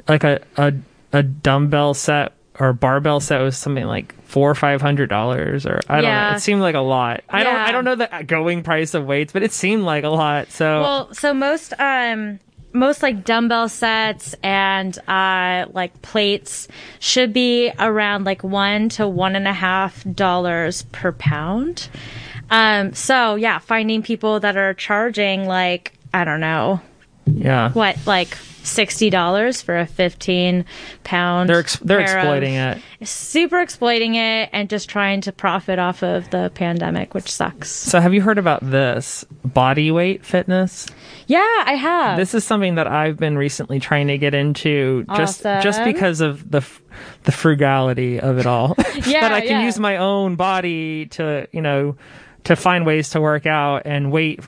like 0.09 0.25
a 0.25 0.41
a, 0.57 0.73
a 1.13 1.23
dumbbell 1.23 1.95
set 1.95 2.33
or 2.61 2.73
barbell 2.73 3.19
set 3.21 3.41
was 3.41 3.57
something 3.57 3.87
like 3.87 4.15
four 4.25 4.51
or 4.51 4.55
five 4.55 4.81
hundred 4.81 5.09
dollars 5.09 5.67
or 5.67 5.81
i 5.89 6.01
don't 6.01 6.05
know. 6.05 6.37
It 6.37 6.41
seemed 6.41 6.61
like 6.61 6.77
a 6.77 6.81
lot. 6.81 7.25
I 7.29 7.43
don't 7.43 7.57
i 7.57 7.73
don't 7.73 7.85
know 7.85 7.97
the 7.97 8.09
going 8.27 8.63
price 8.63 8.95
of 8.95 9.07
weights 9.07 9.33
but 9.33 9.43
it 9.43 9.53
seemed 9.53 9.83
like 9.83 10.05
a 10.05 10.09
lot 10.09 10.51
so. 10.53 10.81
Well, 10.83 11.15
so 11.15 11.35
most 11.35 11.73
um 11.81 12.39
most 12.73 13.03
like 13.03 13.25
dumbbell 13.25 13.69
sets 13.69 14.35
and 14.45 14.97
uh 15.09 15.67
like 15.73 16.01
plates 16.03 16.69
should 17.01 17.33
be 17.33 17.73
around 17.81 18.25
like 18.25 18.45
one 18.45 18.89
to 18.91 19.09
one 19.09 19.35
and 19.35 19.49
a 19.49 19.53
half 19.53 20.05
dollars 20.15 20.83
per 20.93 21.11
pound. 21.13 21.89
Um 22.51 22.93
so 22.93 23.35
yeah, 23.35 23.59
finding 23.59 24.03
people 24.03 24.39
that 24.41 24.57
are 24.57 24.75
charging 24.75 25.47
like 25.47 25.93
I 26.13 26.25
don't 26.25 26.41
know. 26.41 26.81
Yeah. 27.27 27.73
What 27.73 27.97
like 28.07 28.37
sixty 28.63 29.11
dollars 29.11 29.61
for 29.63 29.79
a 29.79 29.87
fifteen 29.87 30.65
pound. 31.05 31.49
they're 31.51 31.61
ex- 31.61 31.77
they're 31.79 32.05
pair 32.05 32.19
of- 32.19 32.25
exploiting 32.25 32.55
it 32.55 32.79
super 33.03 33.61
exploiting 33.61 34.15
it 34.17 34.51
and 34.53 34.69
just 34.69 34.89
trying 34.91 35.21
to 35.23 35.33
profit 35.33 35.79
off 35.79 36.03
of 36.03 36.29
the 36.31 36.51
pandemic, 36.55 37.15
which 37.15 37.31
sucks. 37.33 37.71
so 37.71 37.99
have 38.01 38.13
you 38.13 38.21
heard 38.21 38.37
about 38.37 38.61
this 38.63 39.25
body 39.45 39.91
weight 39.91 40.25
fitness 40.25 40.87
Yeah, 41.27 41.39
I 41.67 41.75
have. 41.77 42.19
this 42.19 42.35
is 42.35 42.45
something 42.45 42.75
that 42.75 42.87
I've 42.87 43.17
been 43.17 43.39
recently 43.39 43.81
trying 43.81 44.09
to 44.09 44.19
get 44.19 44.35
into 44.35 45.05
just 45.17 45.43
just 45.43 45.83
because 45.85 46.21
of 46.21 46.51
the 46.51 46.63
the 47.25 47.33
frugality 47.33 48.21
of 48.21 48.39
it 48.39 48.47
all. 48.47 48.77
Yeah, 49.07 49.21
that 49.23 49.33
I 49.33 49.41
can 49.41 49.61
yeah. 49.61 49.65
use 49.65 49.79
my 49.79 49.97
own 49.97 50.37
body 50.37 51.07
to, 51.07 51.49
you 51.53 51.63
know, 51.63 51.97
to 52.45 52.57
find 52.57 52.87
ways 52.87 53.11
to 53.11 53.21
work 53.21 53.47
out 53.47 53.83
and 53.85 54.11
wait 54.11 54.41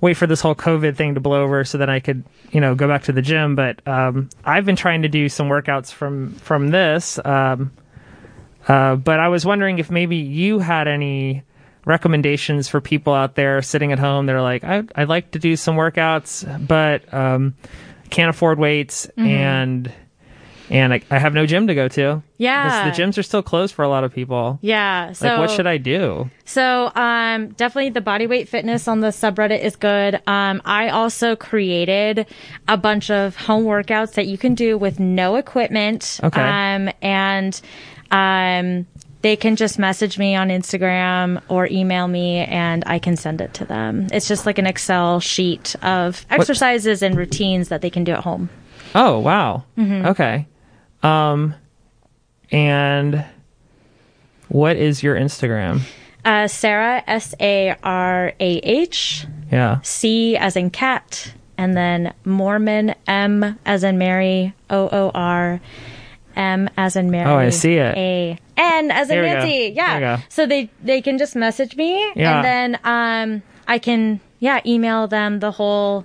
wait 0.00 0.14
for 0.16 0.26
this 0.26 0.40
whole 0.40 0.54
COVID 0.54 0.96
thing 0.96 1.14
to 1.14 1.20
blow 1.20 1.42
over 1.42 1.64
so 1.64 1.78
that 1.78 1.90
I 1.90 2.00
could, 2.00 2.24
you 2.50 2.60
know, 2.60 2.74
go 2.74 2.88
back 2.88 3.04
to 3.04 3.12
the 3.12 3.22
gym, 3.22 3.54
but 3.56 3.86
um 3.86 4.30
I've 4.44 4.64
been 4.64 4.76
trying 4.76 5.02
to 5.02 5.08
do 5.08 5.28
some 5.28 5.48
workouts 5.48 5.92
from 5.92 6.32
from 6.34 6.68
this 6.68 7.18
um 7.24 7.72
uh, 8.68 8.96
but 8.96 9.20
I 9.20 9.28
was 9.28 9.46
wondering 9.46 9.78
if 9.78 9.90
maybe 9.92 10.16
you 10.16 10.58
had 10.58 10.88
any 10.88 11.44
recommendations 11.84 12.68
for 12.68 12.80
people 12.80 13.14
out 13.14 13.36
there 13.36 13.62
sitting 13.62 13.92
at 13.92 13.98
home. 14.00 14.26
They're 14.26 14.42
like, 14.42 14.64
I, 14.64 14.82
I'd 14.96 15.08
like 15.08 15.30
to 15.32 15.38
do 15.38 15.54
some 15.54 15.76
workouts, 15.76 16.66
but 16.66 17.14
um, 17.14 17.54
can't 18.10 18.28
afford 18.30 18.58
weights, 18.58 19.06
Mm-hmm. 19.16 19.28
and 19.28 19.92
and 20.70 20.92
I, 20.94 21.00
I 21.10 21.18
have 21.18 21.32
no 21.34 21.46
gym 21.46 21.66
to 21.68 21.74
go 21.74 21.88
to. 21.88 22.22
Yeah. 22.38 22.90
The 22.90 22.96
gyms 23.02 23.16
are 23.18 23.22
still 23.22 23.42
closed 23.42 23.74
for 23.74 23.82
a 23.84 23.88
lot 23.88 24.04
of 24.04 24.12
people. 24.12 24.58
yeah. 24.62 25.12
So 25.12 25.28
Like, 25.28 25.38
what 25.38 25.50
should 25.50 25.66
I 25.66 25.76
do? 25.78 26.28
So, 26.44 26.92
um, 26.94 27.48
definitely 27.50 27.90
the 27.90 28.00
body 28.00 28.26
weight 28.26 28.48
fitness 28.48 28.88
on 28.88 29.00
the 29.00 29.08
subreddit 29.08 29.60
is 29.62 29.76
good. 29.76 30.16
Um, 30.26 30.60
I 30.64 30.88
also 30.88 31.36
created 31.36 32.26
a 32.68 32.76
bunch 32.76 33.10
of 33.10 33.36
home 33.36 33.64
workouts 33.64 34.14
that 34.14 34.26
you 34.26 34.36
can 34.38 34.54
do 34.54 34.76
with 34.76 34.98
no 35.00 35.36
equipment. 35.36 36.20
Okay. 36.22 36.40
Um, 36.42 36.90
and, 37.02 37.60
um, 38.10 38.86
they 39.22 39.34
can 39.34 39.56
just 39.56 39.76
message 39.78 40.18
me 40.18 40.36
on 40.36 40.50
Instagram 40.50 41.42
or 41.48 41.66
email 41.66 42.06
me 42.06 42.38
and 42.44 42.84
I 42.86 43.00
can 43.00 43.16
send 43.16 43.40
it 43.40 43.54
to 43.54 43.64
them. 43.64 44.06
It's 44.12 44.28
just 44.28 44.46
like 44.46 44.58
an 44.58 44.66
Excel 44.66 45.18
sheet 45.18 45.74
of 45.82 46.24
exercises 46.30 47.02
and 47.02 47.16
routines 47.16 47.68
that 47.70 47.80
they 47.80 47.90
can 47.90 48.04
do 48.04 48.12
at 48.12 48.20
home. 48.20 48.50
Oh 48.94 49.18
wow. 49.18 49.64
Mm-hmm. 49.76 50.06
Okay. 50.06 50.46
Um, 51.06 51.54
and 52.50 53.24
what 54.48 54.76
is 54.76 55.02
your 55.02 55.14
Instagram? 55.16 55.80
Uh, 56.24 56.48
Sarah, 56.48 57.02
S 57.06 57.34
A 57.40 57.76
R 57.82 58.32
A 58.40 58.56
H. 58.58 59.26
Yeah. 59.52 59.80
C 59.82 60.36
as 60.36 60.56
in 60.56 60.70
cat, 60.70 61.32
and 61.56 61.76
then 61.76 62.12
Moorman, 62.24 62.94
M 63.06 63.58
as 63.64 63.84
in 63.84 63.96
Mary, 63.98 64.54
O 64.68 64.88
O 64.90 65.10
R, 65.14 65.60
M 66.34 66.68
as 66.76 66.96
in 66.96 67.10
Mary. 67.10 67.30
Oh, 67.30 67.36
I 67.36 67.50
see 67.50 67.74
it. 67.74 67.96
A 67.96 68.38
N 68.56 68.90
as 68.90 69.08
in 69.10 69.20
we 69.20 69.26
go. 69.26 69.32
Nancy. 69.34 69.72
Yeah. 69.76 70.20
So 70.28 70.46
they 70.46 70.68
they 70.82 71.00
can 71.00 71.18
just 71.18 71.36
message 71.36 71.76
me, 71.76 71.94
Yeah. 72.16 72.36
and 72.36 72.44
then 72.44 72.80
um 72.84 73.42
I 73.68 73.78
can 73.78 74.20
yeah 74.40 74.60
email 74.66 75.06
them 75.06 75.38
the 75.38 75.52
whole 75.52 76.04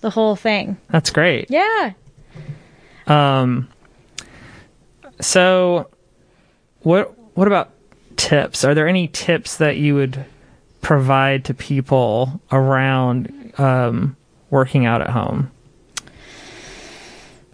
the 0.00 0.10
whole 0.10 0.36
thing. 0.36 0.76
That's 0.90 1.10
great. 1.10 1.50
Yeah. 1.50 1.92
Um, 3.06 3.68
so 5.20 5.88
what 6.82 7.16
what 7.36 7.46
about 7.46 7.70
tips? 8.16 8.64
Are 8.64 8.74
there 8.74 8.88
any 8.88 9.08
tips 9.08 9.56
that 9.58 9.76
you 9.76 9.94
would 9.94 10.24
provide 10.80 11.44
to 11.46 11.54
people 11.54 12.40
around 12.50 13.52
um, 13.58 14.16
working 14.50 14.86
out 14.86 15.00
at 15.00 15.10
home? 15.10 15.50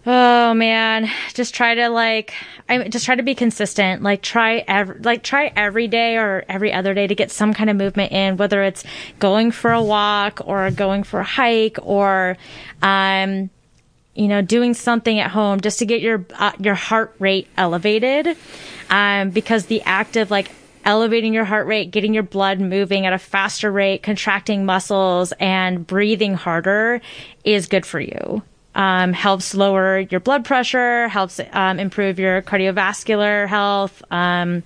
Oh 0.09 0.55
man, 0.55 1.11
just 1.35 1.53
try 1.53 1.75
to 1.75 1.89
like, 1.89 2.33
I 2.69 2.87
just 2.87 3.05
try 3.07 3.17
to 3.17 3.25
be 3.25 3.35
consistent. 3.35 4.03
Like 4.03 4.23
try 4.23 4.65
every, 4.69 5.01
like 5.01 5.25
try 5.25 5.53
every 5.57 5.89
day 5.89 6.17
or 6.17 6.45
every 6.49 6.73
other 6.73 6.95
day 6.95 7.09
to 7.09 7.15
get 7.17 7.33
some 7.33 7.53
kind 7.53 7.69
of 7.69 7.77
movement 7.77 8.13
in, 8.13 8.37
whether 8.37 8.63
it's 8.63 8.85
going 9.19 9.51
for 9.51 9.73
a 9.73 9.83
walk 9.83 10.41
or 10.45 10.71
going 10.71 11.03
for 11.03 11.21
a 11.21 11.25
hike 11.25 11.79
or, 11.83 12.37
um, 12.83 13.51
you 14.17 14.29
know, 14.29 14.43
doing 14.43 14.75
something 14.75 15.19
at 15.21 15.31
home 15.31 15.61
just 15.61 15.79
to 15.81 15.87
get 15.87 16.01
your 16.01 16.25
uh, 16.39 16.53
your 16.59 16.75
heart 16.75 17.15
rate 17.19 17.47
elevated, 17.57 18.37
um, 18.91 19.31
because 19.31 19.67
the 19.67 19.83
act 19.83 20.17
of 20.17 20.31
like 20.31 20.51
elevating 20.85 21.35
your 21.35 21.45
heart 21.45 21.67
rate, 21.67 21.91
getting 21.91 22.15
your 22.15 22.23
blood 22.23 22.61
moving 22.61 23.07
at 23.07 23.13
a 23.13 23.19
faster 23.19 23.71
rate, 23.73 24.03
contracting 24.03 24.65
muscles, 24.65 25.33
and 25.41 25.87
breathing 25.87 26.35
harder 26.35 27.01
is 27.45 27.67
good 27.67 27.85
for 27.85 28.01
you. 28.01 28.43
Um, 28.75 29.13
helps 29.15 29.55
lower 29.55 30.01
your 30.01 30.21
blood 30.21 30.45
pressure, 30.45 31.09
helps 31.09 31.41
um, 31.53 31.79
improve 31.81 32.19
your 32.19 32.43
cardiovascular 32.43 33.49
health. 33.49 34.03
Um, 34.11 34.63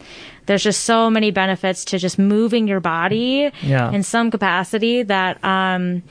there's 0.47 0.65
just 0.65 0.83
so 0.85 1.09
many 1.11 1.31
benefits 1.31 1.85
to 1.87 1.99
just 1.99 2.19
moving 2.19 2.67
your 2.67 2.81
body 2.81 3.51
Yeah. 3.63 3.93
in 3.93 4.03
some 4.03 4.33
capacity 4.33 5.05
that 5.05 5.43
um, 5.45 6.03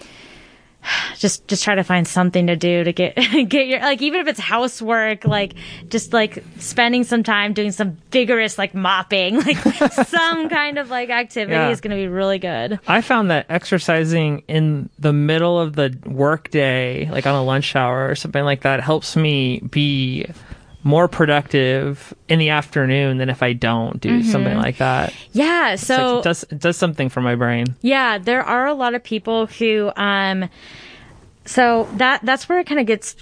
just 1.17 1.47
just 1.47 1.63
try 1.63 1.75
to 1.75 1.83
find 1.83 2.07
something 2.07 2.47
to 2.47 2.55
do 2.55 2.83
to 2.83 2.93
get 2.93 3.15
get 3.49 3.67
your 3.67 3.79
like 3.81 4.01
even 4.01 4.21
if 4.21 4.27
it's 4.27 4.39
housework 4.39 5.25
like 5.25 5.53
just 5.89 6.13
like 6.13 6.43
spending 6.57 7.03
some 7.03 7.21
time 7.21 7.53
doing 7.53 7.71
some 7.71 7.97
vigorous 8.11 8.57
like 8.57 8.73
mopping 8.73 9.35
like 9.45 9.57
some 10.07 10.47
kind 10.49 10.77
of 10.77 10.89
like 10.89 11.09
activity 11.09 11.53
Yeah. 11.53 11.69
is 11.69 11.81
going 11.81 11.91
to 11.91 12.01
be 12.01 12.07
really 12.07 12.39
good 12.39 12.79
I 12.87 13.01
found 13.01 13.29
that 13.29 13.45
exercising 13.49 14.43
in 14.47 14.89
the 14.97 15.11
middle 15.13 15.59
of 15.59 15.75
the 15.75 15.97
workday, 16.05 17.09
like 17.11 17.27
on 17.27 17.35
a 17.35 17.43
lunch 17.43 17.75
hour 17.75 18.09
or 18.09 18.15
something 18.15 18.43
like 18.43 18.61
that, 18.61 18.79
helps 18.81 19.15
me 19.15 19.59
be 19.59 20.25
more 20.83 21.07
productive 21.07 22.13
in 22.29 22.39
the 22.39 22.49
afternoon 22.49 23.17
than 23.17 23.29
if 23.29 23.43
I 23.43 23.53
don't 23.53 23.99
do 23.99 24.23
something 24.23 24.57
like 24.57 24.77
that. 24.77 25.13
yeah 25.33 25.73
It's 25.73 25.89
like 25.89 25.99
so 25.99 26.19
it 26.19 26.23
does 26.23 26.43
it 26.43 26.59
does 26.59 26.77
something 26.77 27.09
for 27.09 27.21
my 27.21 27.35
brain. 27.35 27.75
Yeah, 27.81 28.17
there 28.17 28.43
are 28.43 28.65
a 28.65 28.73
lot 28.73 28.95
of 28.95 29.03
people 29.03 29.47
who 29.47 29.91
um 29.95 30.49
so 31.45 31.89
that 31.97 32.21
that's 32.23 32.47
where 32.47 32.59
it 32.59 32.67
kind 32.67 32.79
of 32.79 32.85
gets 32.85 33.15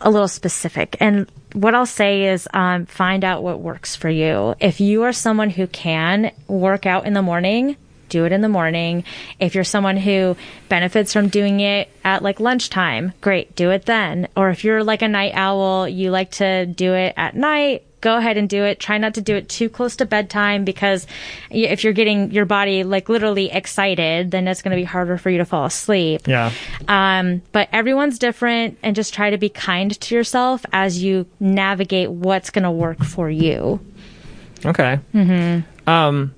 a 0.00 0.10
little 0.10 0.28
specific. 0.28 0.96
And 1.00 1.30
what 1.54 1.74
I'll 1.74 1.86
say 1.86 2.24
is 2.28 2.46
um 2.52 2.86
find 2.86 3.24
out 3.24 3.42
what 3.42 3.60
works 3.60 3.96
for 3.96 4.10
you. 4.10 4.54
If 4.60 4.80
you 4.80 5.02
are 5.04 5.12
someone 5.12 5.50
who 5.50 5.66
can 5.66 6.30
work 6.46 6.84
out 6.84 7.06
in 7.06 7.14
the 7.14 7.22
morning, 7.22 7.76
do 8.08 8.24
it 8.24 8.32
in 8.32 8.40
the 8.40 8.48
morning. 8.48 9.04
If 9.38 9.54
you're 9.54 9.64
someone 9.64 9.96
who 9.96 10.36
benefits 10.68 11.12
from 11.12 11.28
doing 11.28 11.60
it 11.60 11.88
at 12.04 12.22
like 12.22 12.40
lunchtime, 12.40 13.12
great, 13.20 13.54
do 13.54 13.70
it 13.70 13.86
then. 13.86 14.28
Or 14.36 14.50
if 14.50 14.64
you're 14.64 14.84
like 14.84 15.02
a 15.02 15.08
night 15.08 15.32
owl, 15.34 15.88
you 15.88 16.10
like 16.10 16.32
to 16.32 16.66
do 16.66 16.94
it 16.94 17.14
at 17.16 17.34
night, 17.34 17.84
go 18.00 18.16
ahead 18.16 18.36
and 18.36 18.48
do 18.48 18.64
it. 18.64 18.78
Try 18.80 18.98
not 18.98 19.14
to 19.14 19.20
do 19.20 19.34
it 19.36 19.48
too 19.48 19.68
close 19.68 19.96
to 19.96 20.06
bedtime 20.06 20.64
because 20.64 21.06
if 21.50 21.84
you're 21.84 21.92
getting 21.92 22.30
your 22.30 22.44
body 22.44 22.84
like 22.84 23.08
literally 23.08 23.50
excited, 23.50 24.30
then 24.30 24.46
it's 24.48 24.62
going 24.62 24.76
to 24.76 24.80
be 24.80 24.84
harder 24.84 25.18
for 25.18 25.30
you 25.30 25.38
to 25.38 25.44
fall 25.44 25.64
asleep. 25.64 26.26
Yeah. 26.26 26.52
Um, 26.86 27.42
but 27.52 27.68
everyone's 27.72 28.18
different 28.18 28.78
and 28.82 28.94
just 28.94 29.14
try 29.14 29.30
to 29.30 29.38
be 29.38 29.48
kind 29.48 29.98
to 30.00 30.14
yourself 30.14 30.64
as 30.72 31.02
you 31.02 31.26
navigate 31.40 32.10
what's 32.10 32.50
going 32.50 32.64
to 32.64 32.70
work 32.70 33.02
for 33.04 33.30
you. 33.30 33.80
Okay. 34.64 34.98
Mm-hmm. 35.14 35.88
Um, 35.88 36.34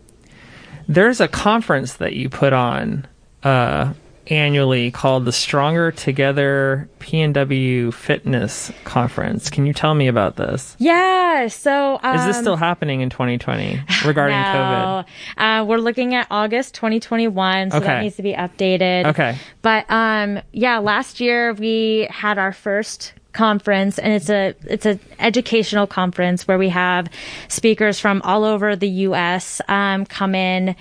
there's 0.90 1.20
a 1.20 1.28
conference 1.28 1.94
that 1.94 2.14
you 2.14 2.28
put 2.28 2.52
on 2.52 3.06
uh, 3.44 3.92
annually 4.26 4.90
called 4.90 5.24
the 5.24 5.30
Stronger 5.32 5.92
Together 5.92 6.88
PNW 6.98 7.94
Fitness 7.94 8.72
Conference. 8.82 9.50
Can 9.50 9.66
you 9.66 9.72
tell 9.72 9.94
me 9.94 10.08
about 10.08 10.34
this? 10.34 10.74
Yeah. 10.80 11.46
So, 11.46 12.00
um, 12.02 12.16
Is 12.16 12.26
this 12.26 12.38
still 12.38 12.56
happening 12.56 13.02
in 13.02 13.08
2020 13.08 13.80
regarding 14.04 14.36
COVID? 14.38 15.06
no. 15.38 15.42
Uh, 15.42 15.64
we're 15.64 15.78
looking 15.78 16.16
at 16.16 16.26
August 16.28 16.74
2021, 16.74 17.70
so 17.70 17.78
that 17.78 18.02
needs 18.02 18.16
to 18.16 18.22
be 18.22 18.32
updated. 18.32 19.06
Okay. 19.06 19.36
But 19.62 19.88
um, 19.90 20.40
yeah, 20.52 20.78
last 20.78 21.20
year 21.20 21.52
we 21.52 22.08
had 22.10 22.36
our 22.36 22.52
first 22.52 23.12
conference 23.32 23.98
and 23.98 24.12
it's 24.12 24.28
a 24.28 24.54
it's 24.64 24.86
an 24.86 25.00
educational 25.18 25.86
conference 25.86 26.48
where 26.48 26.58
we 26.58 26.68
have 26.68 27.08
speakers 27.48 28.00
from 28.00 28.20
all 28.22 28.44
over 28.44 28.76
the 28.76 28.88
US 28.88 29.60
um, 29.68 30.04
come 30.06 30.34
in 30.34 30.74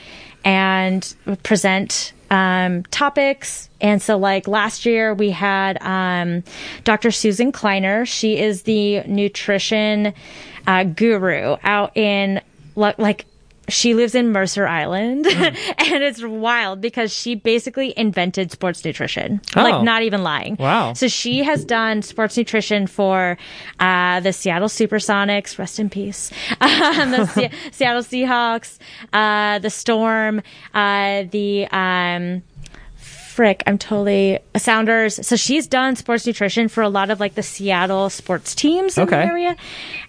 and 0.43 1.15
present 1.43 2.13
um, 2.31 2.83
topics 2.83 3.69
and 3.81 4.01
so 4.01 4.17
like 4.17 4.47
last 4.47 4.85
year 4.85 5.13
we 5.13 5.31
had 5.31 5.81
um, 5.81 6.43
Dr. 6.83 7.11
Susan 7.11 7.51
Kleiner 7.51 8.05
she 8.05 8.39
is 8.39 8.63
the 8.63 9.01
nutrition 9.03 10.13
uh, 10.67 10.83
guru 10.83 11.57
out 11.63 11.95
in 11.97 12.41
like 12.75 13.25
she 13.69 13.93
lives 13.93 14.15
in 14.15 14.31
Mercer 14.31 14.67
Island 14.67 15.25
and 15.27 16.03
it's 16.03 16.23
wild 16.23 16.81
because 16.81 17.13
she 17.13 17.35
basically 17.35 17.93
invented 17.97 18.51
sports 18.51 18.83
nutrition. 18.83 19.41
Oh. 19.55 19.63
Like 19.63 19.83
not 19.83 20.03
even 20.03 20.23
lying. 20.23 20.55
Wow. 20.59 20.93
So 20.93 21.07
she 21.07 21.43
has 21.43 21.63
done 21.65 22.01
sports 22.01 22.35
nutrition 22.37 22.87
for 22.87 23.37
uh, 23.79 24.19
the 24.19 24.33
Seattle 24.33 24.67
Supersonics, 24.67 25.57
rest 25.57 25.79
in 25.79 25.89
peace. 25.89 26.31
Um, 26.61 27.11
the 27.11 27.25
Se- 27.27 27.51
Seattle 27.71 28.01
Seahawks, 28.03 28.77
uh, 29.13 29.59
the 29.59 29.69
Storm, 29.69 30.41
uh, 30.73 31.23
the 31.31 31.67
um, 31.71 32.41
frick, 32.95 33.63
I'm 33.67 33.77
totally 33.77 34.39
Sounders. 34.57 35.25
So 35.25 35.35
she's 35.35 35.67
done 35.67 35.95
sports 35.95 36.25
nutrition 36.27 36.67
for 36.67 36.81
a 36.81 36.89
lot 36.89 37.09
of 37.09 37.19
like 37.19 37.35
the 37.35 37.43
Seattle 37.43 38.09
sports 38.09 38.53
teams 38.55 38.97
in 38.97 39.03
Okay. 39.03 39.15
the 39.17 39.25
area. 39.25 39.55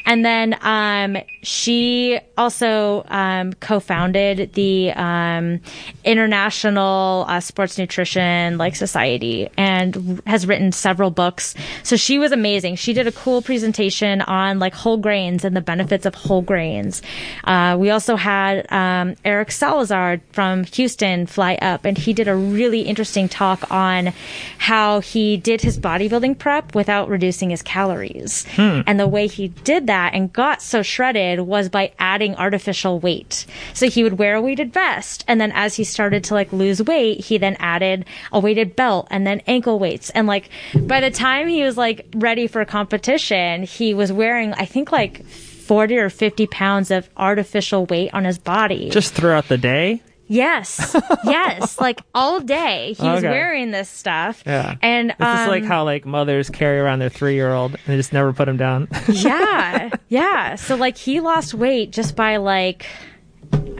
And 0.07 0.25
then 0.25 0.57
um, 0.63 1.17
she 1.43 2.19
also 2.37 3.05
um, 3.09 3.53
co-founded 3.55 4.55
the 4.55 4.93
um, 4.93 5.61
International 6.05 7.27
uh, 7.29 7.41
Sports 7.41 7.79
Nutrition 7.79 8.59
like 8.59 8.77
Society 8.77 9.49
and 9.57 10.21
has 10.27 10.47
written 10.47 10.73
several 10.73 11.11
books. 11.11 11.55
So 11.83 11.97
she 11.97 12.19
was 12.19 12.33
amazing. 12.33 12.77
She 12.77 12.93
did 12.93 13.07
a 13.07 13.13
cool 13.13 13.43
presentation 13.43 14.21
on 14.23 14.59
like 14.59 14.75
whole 14.75 14.97
grains 14.97 15.45
and 15.45 15.57
the 15.57 15.61
benefits 15.61 16.07
of 16.07 16.15
whole 16.15 16.43
grains. 16.43 17.03
Uh, 17.45 17.77
we 17.79 17.91
also 17.91 18.17
had 18.17 18.71
um, 18.73 19.17
Eric 19.25 19.53
Salazar 19.53 20.21
from 20.33 20.65
Houston 20.65 21.27
fly 21.27 21.59
up, 21.61 21.85
and 21.85 21.99
he 21.99 22.13
did 22.13 22.29
a 22.29 22.35
really 22.35 22.83
interesting 22.83 23.29
talk 23.29 23.71
on 23.71 24.13
how 24.59 25.01
he 25.01 25.37
did 25.37 25.61
his 25.61 25.79
bodybuilding 25.79 26.39
prep 26.39 26.75
without 26.75 27.09
reducing 27.09 27.51
his 27.51 27.63
calories. 27.63 28.47
And 28.87 28.99
the 28.99 29.09
way 29.09 29.27
he 29.27 29.49
did 29.49 29.87
that 29.91 30.15
and 30.15 30.33
got 30.33 30.63
so 30.63 30.83
shredded 30.83 31.41
was 31.41 31.69
by 31.69 31.93
adding 31.99 32.37
artificial 32.37 33.01
weight. 33.01 33.45
So 33.75 33.91
he 33.91 34.05
would 34.05 34.19
wear 34.19 34.37
a 34.37 34.41
weighted 34.41 34.73
vest, 34.73 35.25
and 35.27 35.41
then 35.41 35.51
as 35.53 35.75
he 35.75 35.85
started 35.85 36.23
to 36.25 36.35
like 36.35 36.53
lose 36.53 36.81
weight, 36.81 37.21
he 37.25 37.39
then 37.39 37.57
added 37.59 38.05
a 38.33 38.39
weighted 38.39 38.77
belt 38.77 39.09
and 39.11 39.27
then 39.27 39.43
ankle 39.49 39.79
weights. 39.81 40.11
And 40.11 40.27
like 40.29 40.49
by 40.75 41.01
the 41.01 41.11
time 41.11 41.49
he 41.49 41.65
was 41.65 41.77
like 41.77 42.07
ready 42.15 42.47
for 42.47 42.65
competition, 42.65 43.65
he 43.65 43.93
was 43.93 44.13
wearing, 44.13 44.53
I 44.55 44.65
think 44.65 44.93
like 44.93 45.27
40 45.27 45.99
or 45.99 46.11
50 46.11 46.47
pounds 46.47 46.91
of 46.91 47.09
artificial 47.17 47.87
weight 47.87 48.15
on 48.15 48.25
his 48.25 48.39
body. 48.39 48.91
Just 48.91 49.15
throughout 49.15 49.49
the 49.49 49.59
day? 49.59 50.03
Yes, 50.33 50.95
yes, 51.25 51.81
like 51.81 52.01
all 52.15 52.39
day 52.39 52.93
he 52.93 53.03
was 53.03 53.19
Okay. 53.25 53.29
wearing 53.31 53.73
this 53.73 53.89
stuff. 53.89 54.45
Yeah. 54.47 54.77
and 54.81 55.11
This 55.11 55.17
is 55.19 55.49
like 55.49 55.63
um, 55.65 55.69
how 55.69 55.83
like 55.85 56.07
mothers 56.07 56.49
carry 56.51 56.79
around 56.79 57.01
their 57.01 57.09
three 57.09 57.35
year 57.35 57.53
old 57.53 57.73
and 57.73 57.81
they 57.87 57.97
just 57.97 58.13
never 58.13 58.33
put 58.33 58.47
him 58.49 58.57
down. 58.57 58.87
yeah, 59.09 59.91
yeah. 60.09 60.55
So 60.55 60.77
like 60.77 60.97
he 60.97 61.19
lost 61.19 61.53
weight 61.53 61.91
just 61.91 62.15
by 62.15 62.37
like, 62.37 62.87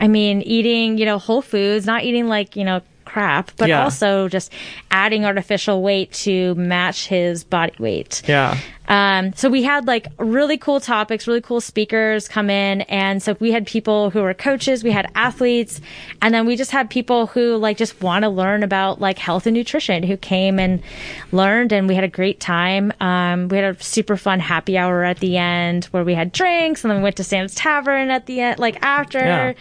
I 0.01 0.09
mean, 0.09 0.43
eating 0.43 0.99
you 0.99 1.07
know 1.07 1.19
whole 1.19 1.41
foods, 1.41 1.87
not 1.87 2.03
eating 2.03 2.27
like 2.27 2.57
you 2.57 2.65
know 2.65 2.81
crap, 3.05 3.53
but 3.57 3.69
Yeah. 3.69 3.85
also 3.85 4.29
just 4.29 4.53
adding 4.91 5.25
artificial 5.25 5.83
weight 5.83 6.13
to 6.13 6.55
match 6.57 7.07
his 7.07 7.45
body 7.45 7.75
weight. 7.79 8.23
yeah. 8.27 8.59
Um, 8.91 9.33
so 9.35 9.49
we 9.49 9.63
had 9.63 9.87
like 9.87 10.09
really 10.19 10.59
cool 10.59 10.81
topics, 10.81 11.29
really 11.29 11.41
cool 11.41 11.61
speakers 11.61 12.27
come 12.27 12.51
in. 12.51 12.81
And 12.83 13.23
so 13.23 13.37
we 13.39 13.53
had 13.53 13.65
people 13.65 14.11
who 14.11 14.21
were 14.21 14.35
coaches, 14.35 14.83
we 14.83 14.91
had 14.91 15.11
athletes, 15.15 15.81
and 16.21 16.35
then 16.35 16.45
we 16.45 16.57
just 16.57 16.73
had 16.73 16.91
people 16.91 17.29
who 17.29 17.57
like 17.57 17.77
just 17.77 18.03
want 18.03 18.25
to 18.25 18.29
learn 18.29 18.65
about 18.65 19.01
like 19.01 19.17
health 19.17 19.47
and 19.47 19.57
nutrition 19.57 20.03
who 20.03 20.17
came 20.17 20.59
and 20.59 20.83
learned 21.31 21.73
and 21.73 21.87
we 21.87 21.95
had 21.95 22.03
a 22.03 22.09
great 22.09 22.41
time. 22.41 22.93
Um, 23.01 23.47
we 23.47 23.59
had 23.59 23.77
a 23.77 23.83
super 23.83 24.17
fun 24.17 24.41
happy 24.41 24.77
hour 24.77 25.05
at 25.05 25.21
the 25.21 25.37
end 25.37 25.85
where 25.87 26.03
we 26.03 26.15
had 26.15 26.33
drinks 26.33 26.83
and 26.83 26.91
then 26.91 26.99
we 26.99 27.05
went 27.05 27.17
to 27.17 27.25
Sam's 27.25 27.55
Tavern 27.55 28.11
at 28.11 28.27
the 28.27 28.41
end, 28.41 28.59
like 28.59 28.83
after. 28.83 29.21
Yeah. 29.21 29.53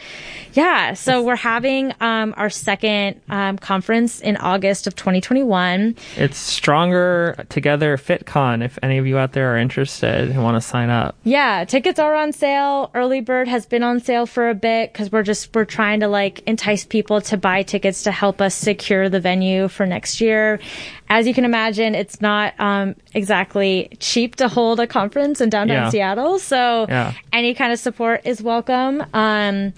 Yeah. 0.54 0.94
So 0.96 1.22
we're 1.22 1.36
having, 1.36 1.94
um, 2.02 2.34
our 2.36 2.50
second, 2.50 3.22
um, 3.30 3.60
conference 3.60 4.20
in 4.22 4.38
August 4.38 4.88
of 4.88 4.96
2021. 4.96 5.96
It's 6.16 6.38
Stronger 6.38 7.46
Together 7.50 7.96
FitCon 7.96 8.66
if 8.66 8.80
any 8.82 8.98
of 8.98 9.06
you 9.06 9.19
out 9.20 9.34
there 9.34 9.54
are 9.54 9.58
interested 9.58 10.30
and 10.32 10.44
want 10.44 10.56
to 10.56 10.62
sign 10.68 10.90
up. 10.90 11.16
Yeah, 11.24 11.66
tickets 11.66 12.00
are 12.00 12.16
on 12.16 12.32
sale. 12.32 12.90
Early 12.94 13.22
bird 13.22 13.48
has 13.48 13.66
been 13.66 13.84
on 13.84 14.00
sale 14.00 14.26
for 14.26 14.50
a 14.50 14.56
bit 14.56 14.92
because 14.92 15.12
we're 15.12 15.24
just 15.24 15.54
we're 15.54 15.66
trying 15.66 16.00
to 16.00 16.08
like 16.08 16.40
entice 16.48 16.86
people 16.86 17.22
to 17.22 17.38
buy 17.38 17.64
tickets 17.64 18.04
to 18.04 18.12
help 18.12 18.42
us 18.42 18.56
secure 18.56 19.10
the 19.10 19.20
venue 19.20 19.68
for 19.68 19.86
next 19.86 20.22
year. 20.22 20.60
As 21.10 21.28
you 21.28 21.34
can 21.34 21.46
imagine, 21.46 21.96
it's 21.96 22.22
not 22.22 22.54
um, 22.60 22.96
exactly 23.14 23.90
cheap 24.00 24.36
to 24.38 24.48
hold 24.48 24.80
a 24.80 24.88
conference 24.88 25.42
in 25.42 25.50
downtown 25.50 25.76
Yeah. 25.84 25.90
Seattle, 25.90 26.40
so 26.40 26.86
Yeah. 26.90 27.14
any 27.34 27.54
kind 27.54 27.74
of 27.74 27.80
support 27.80 28.22
is 28.26 28.42
welcome. 28.42 29.04
Um, 29.14 29.74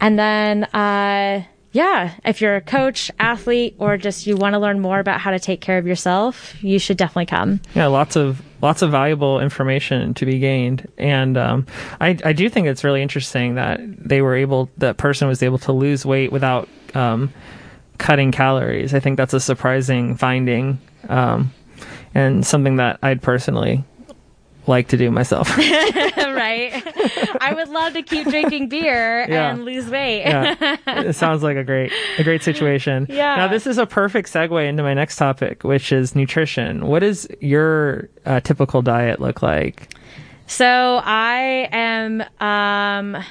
and 0.00 0.18
then. 0.18 0.64
Uh, 0.64 1.42
yeah, 1.76 2.12
if 2.24 2.40
you're 2.40 2.54
a 2.54 2.60
coach, 2.60 3.10
athlete, 3.18 3.74
or 3.78 3.96
just 3.96 4.28
you 4.28 4.36
want 4.36 4.52
to 4.52 4.60
learn 4.60 4.78
more 4.78 5.00
about 5.00 5.18
how 5.20 5.32
to 5.32 5.40
take 5.40 5.60
care 5.60 5.76
of 5.76 5.88
yourself, 5.88 6.54
you 6.62 6.78
should 6.78 6.96
definitely 6.96 7.26
come. 7.26 7.60
Yeah, 7.74 7.86
lots 7.86 8.14
of 8.14 8.40
lots 8.64 8.80
of 8.80 8.90
valuable 8.90 9.40
information 9.40 10.14
to 10.14 10.24
be 10.24 10.38
gained, 10.38 10.90
and 10.96 11.36
um, 11.36 11.66
I 12.00 12.18
I 12.24 12.32
do 12.32 12.48
think 12.48 12.66
it's 12.66 12.82
really 12.82 13.02
interesting 13.02 13.56
that 13.56 13.78
they 13.82 14.22
were 14.22 14.34
able 14.34 14.70
that 14.78 14.96
person 14.96 15.28
was 15.28 15.42
able 15.42 15.58
to 15.58 15.72
lose 15.72 16.06
weight 16.06 16.32
without 16.32 16.66
um, 16.94 17.32
cutting 17.98 18.32
calories. 18.32 18.94
I 18.94 19.00
think 19.00 19.18
that's 19.18 19.34
a 19.34 19.40
surprising 19.40 20.16
finding, 20.16 20.80
um, 21.10 21.52
and 22.14 22.44
something 22.44 22.76
that 22.76 22.98
I'd 23.02 23.20
personally 23.20 23.84
like 24.66 24.88
to 24.88 24.96
do 24.96 25.10
myself. 25.10 25.56
right? 25.58 26.72
I 27.40 27.52
would 27.54 27.68
love 27.68 27.92
to 27.94 28.02
keep 28.02 28.26
drinking 28.28 28.68
beer 28.68 29.26
Yeah. 29.28 29.50
and 29.52 29.64
lose 29.64 29.86
weight. 29.88 30.22
yeah, 30.22 30.76
it 30.86 31.14
sounds 31.14 31.42
like 31.42 31.56
a 31.56 31.64
great 31.64 31.92
a 32.18 32.24
great 32.24 32.42
situation. 32.42 33.06
Yeah. 33.08 33.36
Now 33.36 33.48
this 33.48 33.66
is 33.66 33.78
a 33.78 33.86
perfect 33.86 34.32
segue 34.32 34.66
into 34.68 34.82
my 34.82 34.94
next 34.94 35.16
topic, 35.16 35.64
which 35.64 35.92
is 35.92 36.14
nutrition. 36.14 36.86
What 36.86 37.00
does 37.00 37.26
your 37.40 38.08
uh, 38.24 38.40
typical 38.40 38.82
diet 38.82 39.20
look 39.20 39.42
like? 39.42 39.94
So 40.46 41.00
I 41.02 41.68
am, 41.72 42.20
um, 42.40 43.22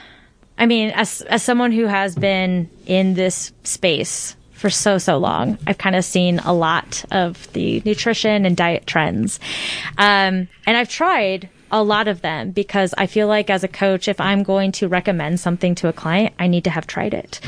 I 0.58 0.66
mean, 0.66 0.90
as, 0.92 1.22
as 1.22 1.44
someone 1.44 1.72
who 1.72 1.86
has 1.86 2.16
been 2.16 2.70
in 2.88 3.14
this 3.14 3.52
space 3.64 4.36
for 4.64 4.70
so, 4.70 4.98
so 4.98 5.18
long, 5.18 5.58
I've 5.68 5.78
kind 5.78 5.94
of 5.94 6.06
seen 6.06 6.40
a 6.40 6.54
lot 6.54 7.04
of 7.12 7.52
the 7.52 7.82
nutrition 7.84 8.46
and 8.46 8.56
diet 8.56 8.88
trends. 8.88 9.38
Um, 9.98 10.48
and 10.66 10.78
I've 10.78 10.88
tried 10.88 11.50
a 11.70 11.84
lot 11.84 12.08
of 12.08 12.22
them 12.22 12.52
because 12.52 12.94
I 12.98 13.08
feel 13.08 13.28
like 13.28 13.50
as 13.50 13.66
a 13.66 13.68
coach, 13.68 14.08
if 14.08 14.22
I'm 14.22 14.42
going 14.42 14.72
to 14.74 14.88
recommend 14.88 15.42
something 15.42 15.76
to 15.76 15.90
a 15.90 15.94
client, 15.94 16.34
I 16.40 16.48
need 16.48 16.64
to 16.64 16.70
have 16.70 16.88
tried 16.88 17.14
it. 17.14 17.42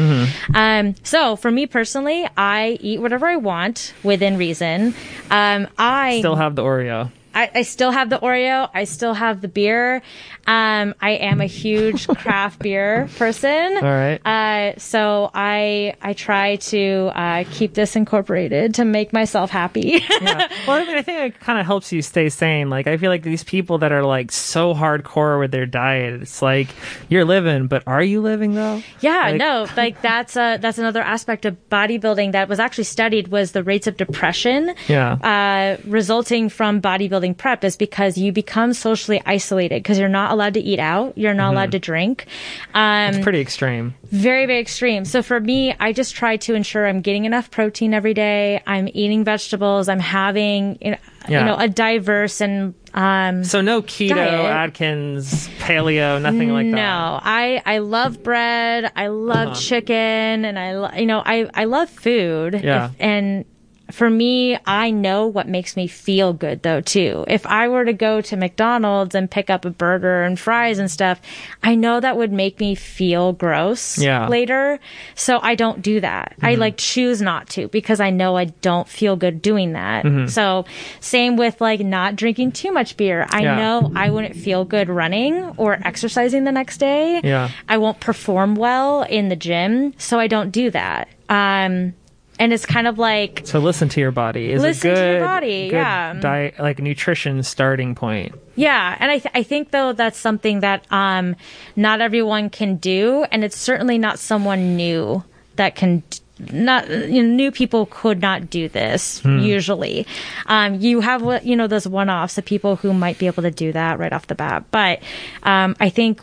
Um, 0.53 0.95
so 1.03 1.37
for 1.37 1.51
me 1.51 1.67
personally, 1.67 2.27
I 2.35 2.79
eat 2.81 2.99
whatever 2.99 3.27
I 3.27 3.37
want 3.37 3.93
within 4.03 4.37
reason. 4.37 4.93
Um, 5.31 5.69
I 5.77 6.19
Still 6.19 6.35
have 6.35 6.57
the 6.57 6.63
Oreo. 6.63 7.11
I, 7.35 7.51
I 7.53 7.61
still 7.63 7.91
have 7.91 8.09
the 8.09 8.17
Oreo. 8.17 8.69
I 8.73 8.85
still 8.85 9.13
have 9.13 9.41
the 9.41 9.47
beer. 9.49 10.01
Um, 10.47 10.95
I 11.01 11.11
am 11.11 11.41
a 11.41 11.45
huge 11.45 12.07
craft 12.17 12.59
beer 12.59 13.09
person. 13.17 13.77
All 13.77 13.81
right. 13.83 14.19
Uh, 14.25 14.79
so 14.79 15.29
I 15.33 15.95
I 16.01 16.13
try 16.13 16.55
to 16.57 17.11
uh, 17.13 17.43
keep 17.51 17.73
this 17.73 17.95
incorporated 17.95 18.75
to 18.75 18.85
make 18.85 19.11
myself 19.13 19.49
happy. 19.51 20.01
yeah. 20.21 20.47
Well, 20.67 20.81
I 20.81 20.85
mean, 20.85 20.97
I 20.97 21.01
think 21.03 21.35
it 21.35 21.39
kind 21.41 21.59
of 21.59 21.65
helps 21.65 21.91
you 21.91 22.01
stay 22.01 22.29
sane. 22.29 22.69
Like, 22.69 22.87
I 22.87 22.97
feel 22.97 23.11
like 23.11 23.21
these 23.23 23.43
people 23.43 23.79
that 23.79 23.91
are 23.91 24.03
like 24.03 24.31
so 24.31 24.73
hardcore 24.73 25.39
with 25.39 25.51
their 25.51 25.65
diet, 25.65 26.21
it's 26.21 26.41
like 26.41 26.69
you're 27.09 27.25
living, 27.25 27.67
but 27.67 27.83
are 27.85 28.01
you 28.01 28.21
living 28.21 28.53
though? 28.55 28.81
Yeah, 29.01 29.29
Like- 29.31 29.37
no, 29.37 29.67
like 29.75 30.01
that's 30.01 30.37
uh 30.37 30.57
that's 30.57 30.77
another 30.77 31.01
aspect 31.01 31.45
of 31.45 31.57
bodybuilding 31.69 32.31
that 32.31 32.47
was 32.47 32.59
actually 32.59 32.85
studied 32.85 33.27
was 33.27 33.51
the 33.51 33.63
rates 33.63 33.87
of 33.87 33.97
depression. 33.97 34.73
Yeah. 34.87 35.13
Uh, 35.13 35.81
resulting 35.87 36.49
from 36.49 36.81
bodybuilding 36.81 37.24
prep 37.33 37.63
is 37.63 37.75
because 37.77 38.17
you 38.17 38.31
become 38.31 38.73
socially 38.73 39.21
isolated 39.25 39.81
because 39.81 39.97
you're 39.97 40.09
not 40.09 40.31
allowed 40.31 40.53
to 40.55 40.59
eat 40.59 40.79
out, 40.79 41.17
you're 41.17 41.33
not 41.33 41.53
allowed 41.53 41.71
to 41.71 41.79
drink. 41.79 42.27
Um, 42.73 43.15
It's 43.15 43.23
pretty 43.23 43.39
extreme. 43.39 43.95
very 44.03 44.45
very 44.45 44.59
extreme. 44.59 45.05
So 45.05 45.23
for 45.23 45.39
me, 45.39 45.73
I 45.79 45.93
just 45.93 46.13
try 46.15 46.37
to 46.37 46.53
ensure 46.53 46.85
I'm 46.87 47.01
getting 47.01 47.25
enough 47.25 47.49
protein 47.49 47.93
every 47.93 48.13
day. 48.13 48.61
I'm 48.67 48.87
eating 48.93 49.23
vegetables. 49.23 49.89
I'm 49.89 49.99
having 49.99 50.77
you 50.81 50.91
know, 50.91 50.97
Yeah. 51.27 51.39
you 51.39 51.45
know 51.45 51.55
a 51.57 51.67
diverse 51.67 52.41
and 52.41 52.73
um, 52.93 53.43
So 53.43 53.59
no 53.61 53.81
keto, 53.81 54.15
Diet. 54.15 54.45
Atkins, 54.45 55.49
paleo, 55.59 56.21
nothing 56.21 56.51
like 56.53 56.65
that. 56.67 56.75
No, 56.75 57.19
I 57.23 57.61
I 57.65 57.79
love 57.79 58.23
bread. 58.23 58.91
I 58.95 59.07
love 59.07 59.47
Uh-huh. 59.49 59.55
chicken, 59.59 60.45
and 60.45 60.57
I 60.57 60.75
lo- 60.77 60.91
you 60.95 61.05
know 61.05 61.21
I 61.25 61.49
I 61.53 61.65
love 61.65 61.89
food. 61.89 62.61
Yeah. 62.63 62.85
If- 62.85 62.91
and 62.99 63.45
for 63.91 64.09
me, 64.09 64.57
I 64.65 64.89
know 64.91 65.27
what 65.27 65.47
makes 65.47 65.75
me 65.75 65.87
feel 65.87 66.33
good 66.33 66.63
though 66.63 66.81
too. 66.81 67.23
If 67.27 67.45
I 67.45 67.67
were 67.67 67.85
to 67.85 67.93
go 67.93 68.19
to 68.21 68.35
McDonald's 68.35 69.13
and 69.15 69.29
pick 69.29 69.49
up 69.49 69.63
a 69.65 69.69
burger 69.69 70.23
and 70.23 70.39
fries 70.39 70.79
and 70.79 70.89
stuff, 70.89 71.21
I 71.63 71.75
know 71.75 71.99
that 71.99 72.17
would 72.17 72.31
make 72.31 72.59
me 72.59 72.73
feel 72.75 73.33
gross 73.33 73.97
Yeah. 73.99 74.21
Mm-hmm. 74.21 74.31
later. 74.31 74.79
So 75.13 75.39
I 75.41 75.55
don't 75.55 75.81
do 75.81 75.99
that. 75.99 76.35
I 76.41 76.55
like 76.55 76.77
choose 76.77 77.21
not 77.21 77.49
to 77.49 77.67
because 77.67 77.99
I 77.99 78.09
know 78.09 78.35
I 78.37 78.45
don't 78.45 78.87
feel 78.87 79.15
good 79.15 79.41
doing 79.41 79.73
that. 79.73 80.03
Mm-hmm. 80.05 80.27
So 80.27 80.65
same 80.99 81.37
with 81.37 81.61
like 81.61 81.81
not 81.81 82.15
drinking 82.15 82.53
too 82.53 82.71
much 82.71 82.97
beer. 82.97 83.27
I 83.29 83.41
Yeah. 83.43 83.55
know 83.55 83.91
I 83.95 84.09
wouldn't 84.09 84.35
feel 84.35 84.65
good 84.65 84.89
running 84.89 85.43
or 85.57 85.79
exercising 85.85 86.43
the 86.43 86.51
next 86.51 86.77
day. 86.77 87.21
Yeah. 87.23 87.49
I 87.69 87.77
won't 87.77 87.99
perform 87.99 88.55
well 88.55 89.03
in 89.03 89.29
the 89.29 89.35
gym, 89.35 89.93
so 89.97 90.19
I 90.19 90.27
don't 90.27 90.49
do 90.51 90.71
that. 90.71 91.07
Um, 91.29 91.93
and 92.39 92.51
it's 92.53 92.65
kind 92.65 92.87
of 92.87 92.97
like 92.99 93.41
So 93.45 93.59
listen 93.59 93.89
to 93.89 93.99
your 94.01 94.11
body. 94.11 94.51
Is 94.51 94.61
Listen 94.61 94.91
a 94.91 94.95
to 94.95 95.11
your 95.11 95.19
body, 95.21 95.69
good 95.69 95.75
yeah. 95.75 96.13
diet, 96.19 96.55
like 96.59 96.79
nutrition 96.79 97.43
starting 97.43 97.95
point. 97.95 98.35
Yeah, 98.55 98.95
and 98.99 99.11
I 99.11 99.19
th- 99.19 99.33
I 99.35 99.43
think 99.43 99.71
though 99.71 99.93
that's 99.93 100.17
something 100.17 100.59
that 100.61 100.85
um 100.91 101.35
not 101.75 102.01
everyone 102.01 102.49
can 102.49 102.75
do, 102.77 103.25
and 103.31 103.43
it's 103.43 103.57
certainly 103.57 103.97
not 103.97 104.19
someone 104.19 104.75
new 104.75 105.23
that 105.55 105.75
can. 105.75 106.03
d- 106.09 106.19
Not 106.51 106.89
you 106.89 107.23
know, 107.23 107.29
new 107.33 107.49
people 107.49 107.85
could 107.89 108.19
not 108.21 108.49
do 108.49 108.67
this 108.67 109.23
usually. 109.23 110.05
Um, 110.47 110.75
you 110.83 110.99
have 110.99 111.21
what 111.23 111.45
you 111.45 111.55
know 111.55 111.67
those 111.67 111.87
one 111.87 112.09
offs, 112.09 112.37
of 112.37 112.43
people 112.43 112.75
who 112.75 112.91
might 112.93 113.17
be 113.17 113.27
able 113.27 113.43
to 113.43 113.51
do 113.51 113.71
that 113.71 113.99
right 113.99 114.11
off 114.11 114.27
the 114.27 114.35
bat. 114.35 114.65
But 114.69 114.99
um, 115.43 115.77
I 115.79 115.87
think 115.89 116.19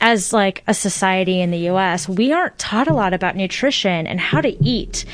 as 0.00 0.32
like 0.32 0.62
a 0.66 0.74
society 0.74 1.40
in 1.40 1.50
the 1.50 1.58
U.S., 1.58 2.08
we 2.08 2.32
aren't 2.32 2.58
taught 2.58 2.88
a 2.88 2.94
lot 2.94 3.14
about 3.14 3.36
nutrition 3.36 4.06
and 4.06 4.20
how 4.20 4.40
to 4.40 4.64
eat. 4.64 5.04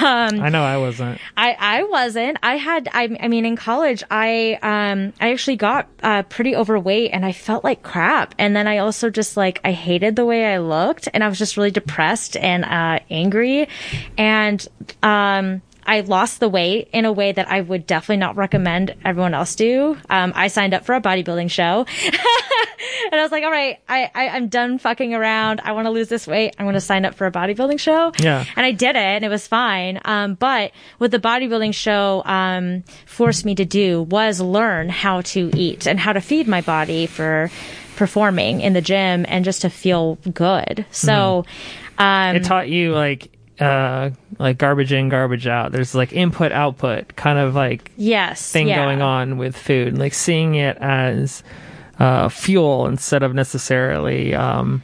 Um, 0.00 0.40
I 0.40 0.48
know 0.48 0.62
I 0.62 0.78
wasn't. 0.78 1.20
I, 1.36 1.54
I 1.58 1.82
wasn't. 1.82 2.38
I 2.42 2.56
had. 2.56 2.88
I, 2.92 3.16
I 3.20 3.28
mean, 3.28 3.44
in 3.44 3.54
college, 3.54 4.02
I 4.10 4.58
um 4.62 5.12
I 5.20 5.32
actually 5.32 5.56
got 5.56 5.88
uh, 6.02 6.22
pretty 6.22 6.56
overweight, 6.56 7.10
and 7.12 7.26
I 7.26 7.32
felt 7.32 7.64
like 7.64 7.82
crap. 7.82 8.34
And 8.38 8.56
then 8.56 8.66
I 8.66 8.78
also 8.78 9.10
just 9.10 9.36
like 9.36 9.60
I 9.62 9.72
hated 9.72 10.16
the 10.16 10.24
way 10.24 10.54
I 10.54 10.58
looked, 10.58 11.08
and 11.12 11.22
I 11.22 11.28
was 11.28 11.38
just 11.38 11.58
really 11.58 11.70
depressed 11.70 12.36
and 12.36 12.64
uh, 12.64 13.00
angry, 13.10 13.68
and 14.16 14.66
um. 15.02 15.62
I 15.86 16.00
lost 16.00 16.40
the 16.40 16.48
weight 16.48 16.88
in 16.92 17.04
a 17.04 17.12
way 17.12 17.32
that 17.32 17.48
I 17.50 17.60
would 17.60 17.86
definitely 17.86 18.18
not 18.18 18.36
recommend 18.36 18.94
everyone 19.04 19.34
else 19.34 19.54
do. 19.54 19.96
Um, 20.08 20.32
I 20.34 20.48
signed 20.48 20.74
up 20.74 20.84
for 20.84 20.94
a 20.94 21.00
bodybuilding 21.00 21.50
show, 21.50 21.86
and 23.12 23.14
I 23.20 23.22
was 23.22 23.32
like, 23.32 23.44
"All 23.44 23.50
right, 23.50 23.78
I, 23.88 24.10
I 24.14 24.28
I'm 24.28 24.48
done 24.48 24.78
fucking 24.78 25.14
around. 25.14 25.60
I 25.64 25.72
want 25.72 25.86
to 25.86 25.90
lose 25.90 26.08
this 26.08 26.26
weight. 26.26 26.54
I'm 26.58 26.64
going 26.66 26.74
to 26.74 26.80
sign 26.80 27.04
up 27.04 27.14
for 27.14 27.26
a 27.26 27.32
bodybuilding 27.32 27.80
show." 27.80 28.12
Yeah. 28.18 28.44
and 28.56 28.64
I 28.66 28.72
did 28.72 28.90
it, 28.96 28.98
and 28.98 29.24
it 29.24 29.28
was 29.28 29.46
fine. 29.46 30.00
Um, 30.04 30.34
but 30.34 30.72
what 30.98 31.10
the 31.10 31.18
bodybuilding 31.18 31.74
show 31.74 32.22
um, 32.24 32.84
forced 33.06 33.44
me 33.44 33.54
to 33.56 33.64
do 33.64 34.02
was 34.02 34.40
learn 34.40 34.88
how 34.88 35.22
to 35.22 35.50
eat 35.56 35.86
and 35.86 35.98
how 35.98 36.12
to 36.12 36.20
feed 36.20 36.46
my 36.46 36.60
body 36.60 37.06
for 37.06 37.50
performing 37.96 38.60
in 38.60 38.72
the 38.72 38.80
gym 38.80 39.26
and 39.28 39.44
just 39.44 39.60
to 39.62 39.68
feel 39.70 40.16
good. 40.32 40.86
So, 40.90 41.44
um, 41.98 42.36
It 42.36 42.44
taught 42.44 42.68
you 42.68 42.94
like 42.94 43.30
uh 43.60 44.10
like 44.38 44.58
garbage 44.58 44.92
in, 44.92 45.08
garbage 45.08 45.46
out. 45.46 45.72
There's 45.72 45.94
like 45.94 46.12
input 46.12 46.52
output 46.52 47.16
kind 47.16 47.38
of 47.38 47.54
like 47.54 47.92
yes, 47.96 48.50
thing 48.50 48.68
yeah. 48.68 48.76
going 48.76 49.02
on 49.02 49.36
with 49.36 49.56
food, 49.56 49.98
like 49.98 50.14
seeing 50.14 50.54
it 50.54 50.76
as 50.78 51.42
uh, 51.98 52.28
fuel 52.30 52.86
instead 52.86 53.22
of 53.22 53.34
necessarily 53.34 54.34
um, 54.34 54.82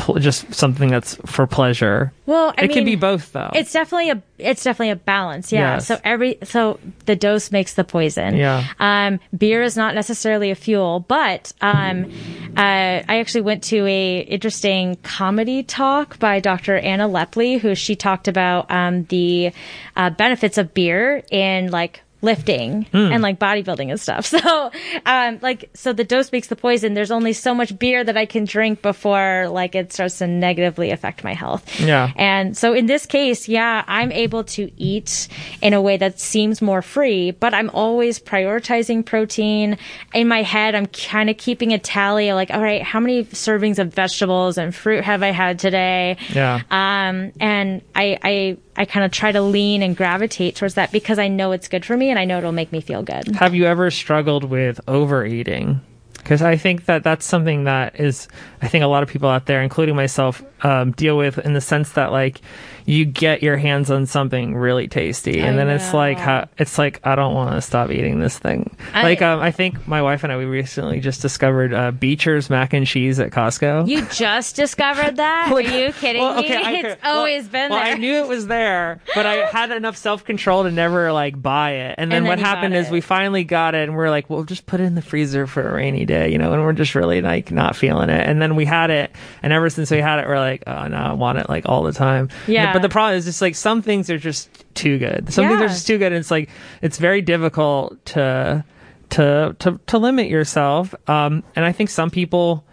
pl- 0.00 0.18
just 0.18 0.52
something 0.54 0.90
that's 0.90 1.14
for 1.26 1.46
pleasure. 1.46 2.12
Well, 2.26 2.54
I 2.56 2.64
it 2.64 2.72
can 2.72 2.84
be 2.84 2.96
both 2.96 3.32
though. 3.32 3.50
It's 3.54 3.72
definitely 3.72 4.10
a 4.10 4.22
it's 4.38 4.64
definitely 4.64 4.90
a 4.90 4.96
balance. 4.96 5.52
Yeah. 5.52 5.74
Yes. 5.74 5.86
So 5.86 5.98
every 6.02 6.38
so 6.42 6.80
the 7.06 7.16
dose 7.16 7.52
makes 7.52 7.74
the 7.74 7.84
poison. 7.84 8.36
Yeah. 8.36 8.66
Um, 8.78 9.20
beer 9.36 9.62
is 9.62 9.76
not 9.76 9.94
necessarily 9.94 10.50
a 10.50 10.54
fuel, 10.54 11.00
but 11.00 11.52
um, 11.60 12.10
uh, 12.56 13.02
I 13.06 13.18
actually 13.18 13.42
went 13.42 13.62
to 13.64 13.86
a 13.86 14.20
interesting 14.20 14.96
comedy 15.02 15.62
talk 15.62 16.18
by 16.18 16.40
Dr. 16.40 16.76
Anna 16.76 17.08
Lepley, 17.08 17.60
who 17.60 17.74
she 17.74 17.96
talked 17.96 18.28
about 18.28 18.70
um, 18.70 19.04
the 19.04 19.52
uh, 19.96 20.10
benefits 20.10 20.58
of 20.58 20.72
beer 20.74 21.22
in 21.30 21.70
like 21.70 22.02
lifting 22.22 22.82
Hmm. 22.92 23.12
and 23.12 23.22
like 23.22 23.38
bodybuilding 23.38 23.90
and 23.90 24.00
stuff. 24.00 24.26
So, 24.40 24.70
um, 25.06 25.38
like, 25.42 25.70
so 25.74 25.92
the 25.92 26.04
dose 26.04 26.32
makes 26.32 26.48
the 26.48 26.56
poison. 26.56 26.94
There's 26.94 27.10
only 27.10 27.32
so 27.32 27.54
much 27.54 27.78
beer 27.78 28.02
that 28.04 28.16
I 28.16 28.26
can 28.26 28.44
drink 28.44 28.80
before 28.82 29.48
like 29.50 29.74
it 29.74 29.92
starts 29.92 30.18
to 30.18 30.26
negatively 30.26 30.90
affect 30.90 31.24
my 31.24 31.34
health. 31.34 31.80
Yeah. 31.80 32.12
And 32.16 32.56
so 32.56 32.72
in 32.72 32.86
this 32.86 33.06
case, 33.06 33.48
yeah, 33.48 33.84
I'm 33.86 34.12
able 34.12 34.44
to 34.44 34.70
eat 34.76 35.28
in 35.62 35.72
a 35.74 35.80
way 35.82 35.96
that 35.96 36.20
seems 36.20 36.62
more 36.62 36.82
free, 36.82 37.30
but 37.32 37.52
I'm 37.54 37.70
always 37.70 38.18
prioritizing 38.18 39.04
protein. 39.04 39.76
In 40.14 40.28
my 40.28 40.42
head, 40.42 40.74
I'm 40.74 40.86
kind 40.86 41.28
of 41.30 41.36
keeping 41.36 41.72
a 41.72 41.78
tally 41.78 42.32
like, 42.32 42.50
all 42.50 42.60
right, 42.62 42.82
how 42.82 43.00
many 43.00 43.24
servings 43.24 43.78
of 43.78 43.92
vegetables 43.94 44.58
and 44.58 44.74
fruit 44.74 45.04
have 45.04 45.22
I 45.22 45.30
had 45.30 45.58
today? 45.58 46.16
Yeah. 46.32 46.60
Um, 46.70 47.32
and 47.40 47.82
I, 47.94 48.18
I, 48.22 48.56
I 48.80 48.86
kind 48.86 49.04
of 49.04 49.12
try 49.12 49.30
to 49.30 49.42
lean 49.42 49.82
and 49.82 49.94
gravitate 49.94 50.56
towards 50.56 50.72
that 50.76 50.90
because 50.90 51.18
I 51.18 51.28
know 51.28 51.52
it's 51.52 51.68
good 51.68 51.84
for 51.84 51.98
me 51.98 52.08
and 52.08 52.18
I 52.18 52.24
know 52.24 52.38
it'll 52.38 52.50
make 52.50 52.72
me 52.72 52.80
feel 52.80 53.02
good. 53.02 53.36
Have 53.36 53.54
you 53.54 53.66
ever 53.66 53.90
struggled 53.90 54.44
with 54.44 54.80
overeating? 54.88 55.82
Because 56.14 56.40
I 56.40 56.56
think 56.56 56.86
that 56.86 57.04
that's 57.04 57.26
something 57.26 57.64
that 57.64 58.00
is, 58.00 58.26
I 58.62 58.68
think 58.68 58.82
a 58.82 58.86
lot 58.86 59.02
of 59.02 59.10
people 59.10 59.28
out 59.28 59.44
there, 59.44 59.60
including 59.62 59.96
myself, 59.96 60.42
um, 60.64 60.92
deal 60.92 61.18
with 61.18 61.36
in 61.36 61.52
the 61.52 61.60
sense 61.60 61.92
that 61.92 62.10
like 62.10 62.40
you 62.86 63.04
get 63.04 63.42
your 63.42 63.56
hands 63.56 63.90
on 63.90 64.06
something 64.06 64.56
really 64.56 64.88
tasty, 64.88 65.40
and 65.40 65.54
I 65.60 65.64
then 65.64 65.68
it's 65.70 65.92
like, 65.94 66.18
how, 66.18 66.48
it's 66.58 66.78
like 66.78 67.00
I 67.04 67.14
don't 67.14 67.34
want 67.34 67.54
to 67.54 67.60
stop 67.60 67.90
eating 67.90 68.18
this 68.20 68.38
thing. 68.38 68.76
I- 68.92 69.02
like 69.02 69.22
um, 69.22 69.40
I 69.40 69.50
think 69.50 69.86
my 69.88 70.02
wife 70.02 70.24
and 70.24 70.32
I 70.32 70.36
we 70.36 70.44
recently 70.44 71.00
just 71.00 71.22
discovered 71.22 71.72
uh, 71.74 71.90
Beecher's 71.92 72.48
mac 72.50 72.72
and 72.72 72.86
cheese 72.86 73.18
at 73.20 73.30
Costco. 73.30 73.88
You 73.88 74.04
just 74.06 74.56
discovered 74.56 75.16
that? 75.16 75.50
Like, 75.60 75.66
Are 75.68 75.78
you 75.78 75.92
kidding 75.92 76.22
well, 76.22 76.40
me? 76.40 76.52
I 76.54 76.72
it's 76.72 77.02
well- 77.02 77.18
always 77.18 77.48
been 77.48 77.70
well, 77.70 77.82
there. 77.84 77.94
I 77.94 77.98
knew 77.98 78.14
it 78.14 78.28
was 78.28 78.46
there, 78.46 79.00
but 79.14 79.26
I 79.26 79.46
had 79.46 79.70
enough 79.72 79.96
self 79.96 80.24
control 80.24 80.62
to 80.64 80.70
never 80.70 81.12
like 81.12 81.40
buy 81.40 81.72
it. 81.72 81.94
And 81.98 82.10
then 82.10 82.18
And 82.18 82.26
then 82.26 82.30
what 82.30 82.38
happened 82.38 82.74
is 82.74 82.88
we 82.90 83.00
finally 83.00 83.44
got 83.44 83.74
it, 83.74 83.88
and 83.88 83.96
we're 83.96 84.10
like, 84.10 84.30
we'll 84.30 84.44
just 84.44 84.66
put 84.66 84.80
it 84.80 84.84
in 84.84 84.94
the 84.94 85.02
freezer 85.02 85.46
for 85.46 85.68
a 85.68 85.74
rainy 85.74 86.04
day," 86.06 86.30
you 86.30 86.38
know. 86.38 86.52
And 86.52 86.62
we're 86.62 86.72
just 86.72 86.94
really 86.94 87.20
like 87.20 87.50
not 87.50 87.76
feeling 87.76 88.10
it. 88.10 88.26
And 88.28 88.40
then 88.40 88.56
we 88.56 88.64
had 88.64 88.90
it, 88.90 89.10
and 89.42 89.52
ever 89.52 89.68
since 89.70 89.90
we 89.90 89.98
had 89.98 90.18
it, 90.20 90.26
we're 90.28 90.38
like, 90.38 90.62
"Oh 90.66 90.86
no, 90.86 90.96
I 90.96 91.12
want 91.14 91.38
it 91.38 91.48
like 91.48 91.64
all 91.68 91.82
the 91.82 91.92
time." 91.92 92.28
Yeah. 92.46 92.69
But 92.72 92.82
the 92.82 92.88
problem 92.88 93.16
is 93.16 93.24
just 93.24 93.42
like 93.42 93.54
some 93.54 93.82
things 93.82 94.10
are 94.10 94.18
just 94.18 94.64
too 94.74 94.98
good. 94.98 95.32
Some 95.32 95.48
things 95.48 95.60
are 95.60 95.68
just 95.68 95.86
too 95.86 95.98
good. 95.98 96.12
And 96.12 96.20
it's 96.20 96.30
like 96.30 96.48
it's 96.82 96.98
very 96.98 97.22
difficult 97.22 98.04
to 98.06 98.64
to 99.10 99.56
to 99.58 99.80
to 99.86 99.98
limit 99.98 100.28
yourself. 100.28 100.94
Um, 101.08 101.42
and 101.56 101.64
I 101.64 101.72
think 101.72 101.90
some 101.90 102.10
people 102.10 102.64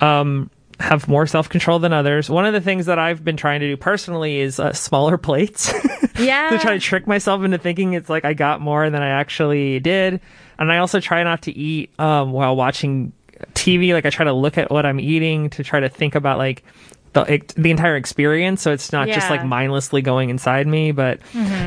um, 0.00 0.50
have 0.80 1.08
more 1.08 1.26
self 1.26 1.48
control 1.48 1.78
than 1.78 1.92
others. 1.92 2.28
One 2.28 2.44
of 2.44 2.52
the 2.52 2.60
things 2.60 2.86
that 2.86 2.98
I've 2.98 3.24
been 3.24 3.36
trying 3.36 3.60
to 3.60 3.68
do 3.68 3.76
personally 3.76 4.40
is 4.40 4.60
uh, 4.60 4.72
smaller 4.72 5.16
plates 5.16 5.72
yeah. 6.18 6.50
to 6.50 6.58
try 6.58 6.74
to 6.74 6.80
trick 6.80 7.06
myself 7.06 7.42
into 7.44 7.58
thinking 7.58 7.94
it's 7.94 8.10
like 8.10 8.24
I 8.24 8.34
got 8.34 8.60
more 8.60 8.90
than 8.90 9.02
I 9.02 9.08
actually 9.08 9.80
did. 9.80 10.20
And 10.58 10.72
I 10.72 10.78
also 10.78 11.00
try 11.00 11.22
not 11.22 11.42
to 11.42 11.52
eat 11.56 11.90
um, 11.98 12.32
while 12.32 12.56
watching 12.56 13.12
TV. 13.54 13.92
Like 13.92 14.06
I 14.06 14.10
try 14.10 14.24
to 14.24 14.32
look 14.32 14.58
at 14.58 14.70
what 14.70 14.86
I'm 14.86 15.00
eating 15.00 15.50
to 15.50 15.64
try 15.64 15.80
to 15.80 15.88
think 15.88 16.14
about 16.14 16.38
like 16.38 16.64
the 17.12 17.42
the 17.56 17.70
entire 17.70 17.96
experience. 17.96 18.62
So 18.62 18.72
it's 18.72 18.92
not 18.92 19.08
just 19.08 19.30
like 19.30 19.44
mindlessly 19.44 20.02
going 20.02 20.30
inside 20.30 20.66
me. 20.66 20.92
But 20.92 21.20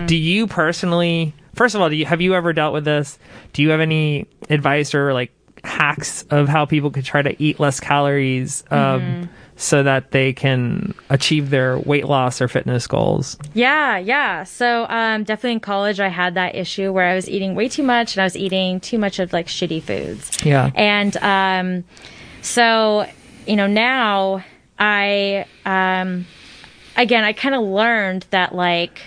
do 0.06 0.16
you 0.16 0.48
personally 0.48 1.34
first 1.56 1.76
of 1.76 1.82
all, 1.82 1.90
do 1.90 1.96
you 1.96 2.06
have 2.06 2.22
you 2.22 2.36
ever 2.36 2.54
dealt 2.54 2.74
with 2.74 2.86
this? 2.86 3.18
Do 3.54 3.62
you 3.62 3.70
have 3.72 3.80
any 3.82 4.28
advice 4.50 4.94
or 4.96 5.14
like 5.14 5.32
hacks 5.64 6.24
of 6.30 6.48
how 6.48 6.66
people 6.66 6.90
could 6.90 7.04
try 7.04 7.22
to 7.22 7.36
eat 7.44 7.60
less 7.60 7.80
calories 7.80 8.64
um, 8.72 8.78
Mm-hmm. 8.80 9.24
so 9.58 9.84
that 9.84 10.12
they 10.12 10.32
can 10.32 10.94
achieve 11.10 11.50
their 11.50 11.78
weight 11.80 12.06
loss 12.06 12.42
or 12.42 12.48
fitness 12.48 12.88
goals? 12.88 13.36
Yeah, 13.54 13.98
yeah. 13.98 14.46
So 14.46 14.86
um, 14.88 15.26
definitely 15.26 15.54
in 15.54 15.60
college, 15.60 16.00
I 16.00 16.08
had 16.08 16.36
that 16.36 16.56
issue 16.56 16.94
where 16.94 17.10
I 17.10 17.16
was 17.16 17.28
eating 17.28 17.56
way 17.56 17.68
too 17.68 17.84
much 17.84 18.16
and 18.16 18.22
I 18.22 18.24
was 18.24 18.38
eating 18.38 18.80
too 18.80 18.98
much 18.98 19.20
of 19.20 19.34
like 19.34 19.48
shitty 19.48 19.84
foods. 19.84 20.32
Yeah. 20.46 20.72
And 20.76 21.18
um, 21.18 21.84
so, 22.42 23.06
you 23.46 23.58
know, 23.58 23.68
now 23.68 24.46
I, 24.80 25.46
um, 25.66 26.26
again, 26.96 27.24
I 27.24 27.34
kind 27.34 27.56
of 27.56 27.62
learned 27.62 28.26
that 28.32 28.56
like, 28.56 29.02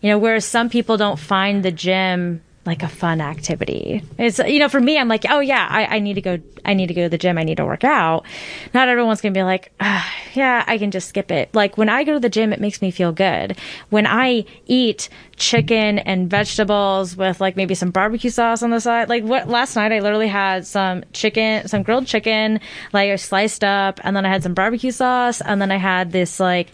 you 0.00 0.10
know, 0.10 0.18
whereas 0.18 0.44
some 0.44 0.68
people 0.68 0.96
don't 0.96 1.18
find 1.18 1.64
the 1.64 1.72
gym 1.72 2.42
like 2.64 2.82
a 2.82 2.88
fun 2.88 3.20
activity. 3.20 4.02
It's 4.18 4.38
you 4.38 4.60
know, 4.60 4.68
for 4.68 4.80
me, 4.80 4.96
I'm 4.96 5.08
like, 5.08 5.24
oh 5.28 5.40
yeah, 5.40 5.66
I, 5.68 5.96
I 5.96 5.98
need 5.98 6.14
to 6.14 6.20
go. 6.20 6.38
I 6.64 6.74
need 6.74 6.86
to 6.86 6.94
go 6.94 7.02
to 7.02 7.08
the 7.08 7.18
gym. 7.18 7.36
I 7.36 7.42
need 7.42 7.56
to 7.56 7.64
work 7.64 7.82
out. 7.82 8.24
Not 8.72 8.88
everyone's 8.88 9.20
gonna 9.20 9.32
be 9.32 9.42
like, 9.42 9.72
ah, 9.80 10.08
yeah, 10.34 10.64
I 10.66 10.78
can 10.78 10.92
just 10.92 11.08
skip 11.08 11.30
it. 11.32 11.52
Like 11.54 11.76
when 11.76 11.88
I 11.88 12.04
go 12.04 12.14
to 12.14 12.20
the 12.20 12.28
gym, 12.28 12.52
it 12.52 12.60
makes 12.60 12.80
me 12.80 12.92
feel 12.92 13.12
good. 13.12 13.58
When 13.90 14.06
I 14.06 14.44
eat 14.66 15.08
chicken 15.42 15.98
and 15.98 16.30
vegetables 16.30 17.16
with 17.16 17.40
like 17.40 17.56
maybe 17.56 17.74
some 17.74 17.90
barbecue 17.90 18.30
sauce 18.30 18.62
on 18.62 18.70
the 18.70 18.80
side. 18.80 19.08
Like 19.08 19.24
what 19.24 19.48
last 19.48 19.74
night, 19.74 19.90
I 19.90 19.98
literally 19.98 20.28
had 20.28 20.64
some 20.66 21.02
chicken, 21.12 21.66
some 21.66 21.82
grilled 21.82 22.06
chicken, 22.06 22.60
like 22.92 23.18
sliced 23.18 23.64
up, 23.64 23.98
and 24.04 24.14
then 24.14 24.24
I 24.24 24.28
had 24.28 24.42
some 24.44 24.54
barbecue 24.54 24.92
sauce, 24.92 25.40
and 25.40 25.60
then 25.60 25.70
I 25.72 25.76
had 25.76 26.12
this 26.12 26.38
like 26.38 26.68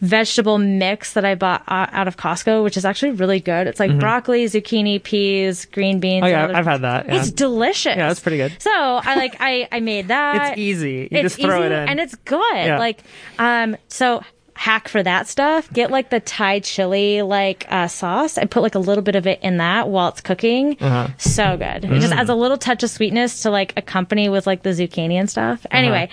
vegetable 0.00 0.58
mix 0.58 1.12
that 1.14 1.24
I 1.24 1.34
bought 1.34 1.62
out 1.66 2.08
of 2.08 2.16
Costco, 2.16 2.62
which 2.64 2.76
is 2.76 2.84
actually 2.84 3.12
really 3.12 3.40
good. 3.40 3.66
It's 3.66 3.80
like 3.80 3.98
broccoli, 3.98 4.44
zucchini, 4.46 5.02
peas, 5.02 5.66
green 5.66 6.00
beans. 6.00 6.24
Mm-hmm. 6.24 6.34
Oh 6.34 6.50
yeah, 6.52 6.58
I've 6.58 6.66
had 6.66 6.82
that. 6.82 7.06
Yeah. 7.06 7.16
It's 7.16 7.30
delicious. 7.30 7.96
Yeah, 7.96 8.10
it's 8.10 8.20
pretty 8.20 8.38
good. 8.38 8.56
So 8.60 8.70
I 8.70 9.14
like 9.16 9.36
I 9.40 9.68
I 9.70 9.80
made 9.80 10.08
that. 10.16 10.52
It's 10.52 10.58
easy. 10.60 11.08
You 11.10 11.18
It's 11.18 11.34
just 11.36 11.40
throw 11.40 11.58
easy 11.58 11.66
it 11.66 11.72
in. 11.72 11.88
and 11.90 12.00
it's 12.00 12.14
good. 12.14 12.54
Yeah. 12.56 12.78
Like 12.78 13.00
um 13.38 13.76
so 13.88 14.22
hack 14.56 14.88
for 14.88 15.02
that 15.02 15.28
stuff 15.28 15.70
get 15.72 15.90
like 15.90 16.10
the 16.10 16.18
thai 16.20 16.58
chili 16.60 17.22
like 17.22 17.66
uh, 17.70 17.86
sauce 17.86 18.38
and 18.38 18.50
put 18.50 18.62
like 18.62 18.74
a 18.74 18.78
little 18.78 19.02
bit 19.02 19.14
of 19.14 19.26
it 19.26 19.38
in 19.42 19.58
that 19.58 19.88
while 19.88 20.08
it's 20.08 20.20
cooking 20.20 20.76
Uh-huh. 20.80 21.08
so 21.18 21.56
good 21.56 21.84
it 21.84 21.90
Mm. 21.90 22.00
just 22.00 22.12
adds 22.12 22.30
a 22.30 22.34
little 22.34 22.56
touch 22.58 22.82
of 22.82 22.90
sweetness 22.90 23.42
to 23.42 23.50
like 23.50 23.74
accompany 23.76 24.28
with 24.28 24.46
like 24.46 24.62
the 24.62 24.70
zucchini 24.70 25.14
and 25.14 25.28
stuff 25.30 25.64
anyway 25.70 26.08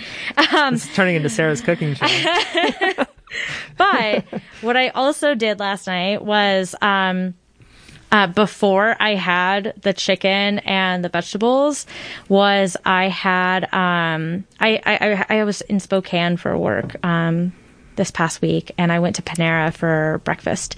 um 0.53 0.73
it's 0.75 0.93
turning 0.95 1.15
into 1.15 1.29
Sarah's 1.29 1.61
cooking 1.61 1.93
show. 1.95 2.05
but 3.77 4.25
what 4.61 4.77
I 4.77 4.89
also 4.89 5.35
did 5.35 5.59
last 5.59 5.87
night 5.87 6.23
was 6.23 6.75
um 6.81 7.33
uh, 8.11 8.27
before 8.27 8.95
I 8.99 9.15
had 9.15 9.73
the 9.81 9.91
chicken 9.91 10.59
and 10.59 11.03
the 11.03 11.09
vegetables, 11.09 11.87
was 12.29 12.77
I 12.85 13.07
had 13.07 13.63
um 13.73 14.45
I 14.59 14.79
I, 14.85 15.25
I 15.29 15.39
I 15.39 15.43
was 15.45 15.61
in 15.61 15.79
Spokane 15.79 16.37
for 16.37 16.55
work 16.55 17.03
um 17.03 17.53
this 17.95 18.11
past 18.11 18.41
week 18.41 18.71
and 18.77 18.91
I 18.91 18.99
went 18.99 19.15
to 19.17 19.21
Panera 19.21 19.73
for 19.73 20.21
breakfast 20.23 20.75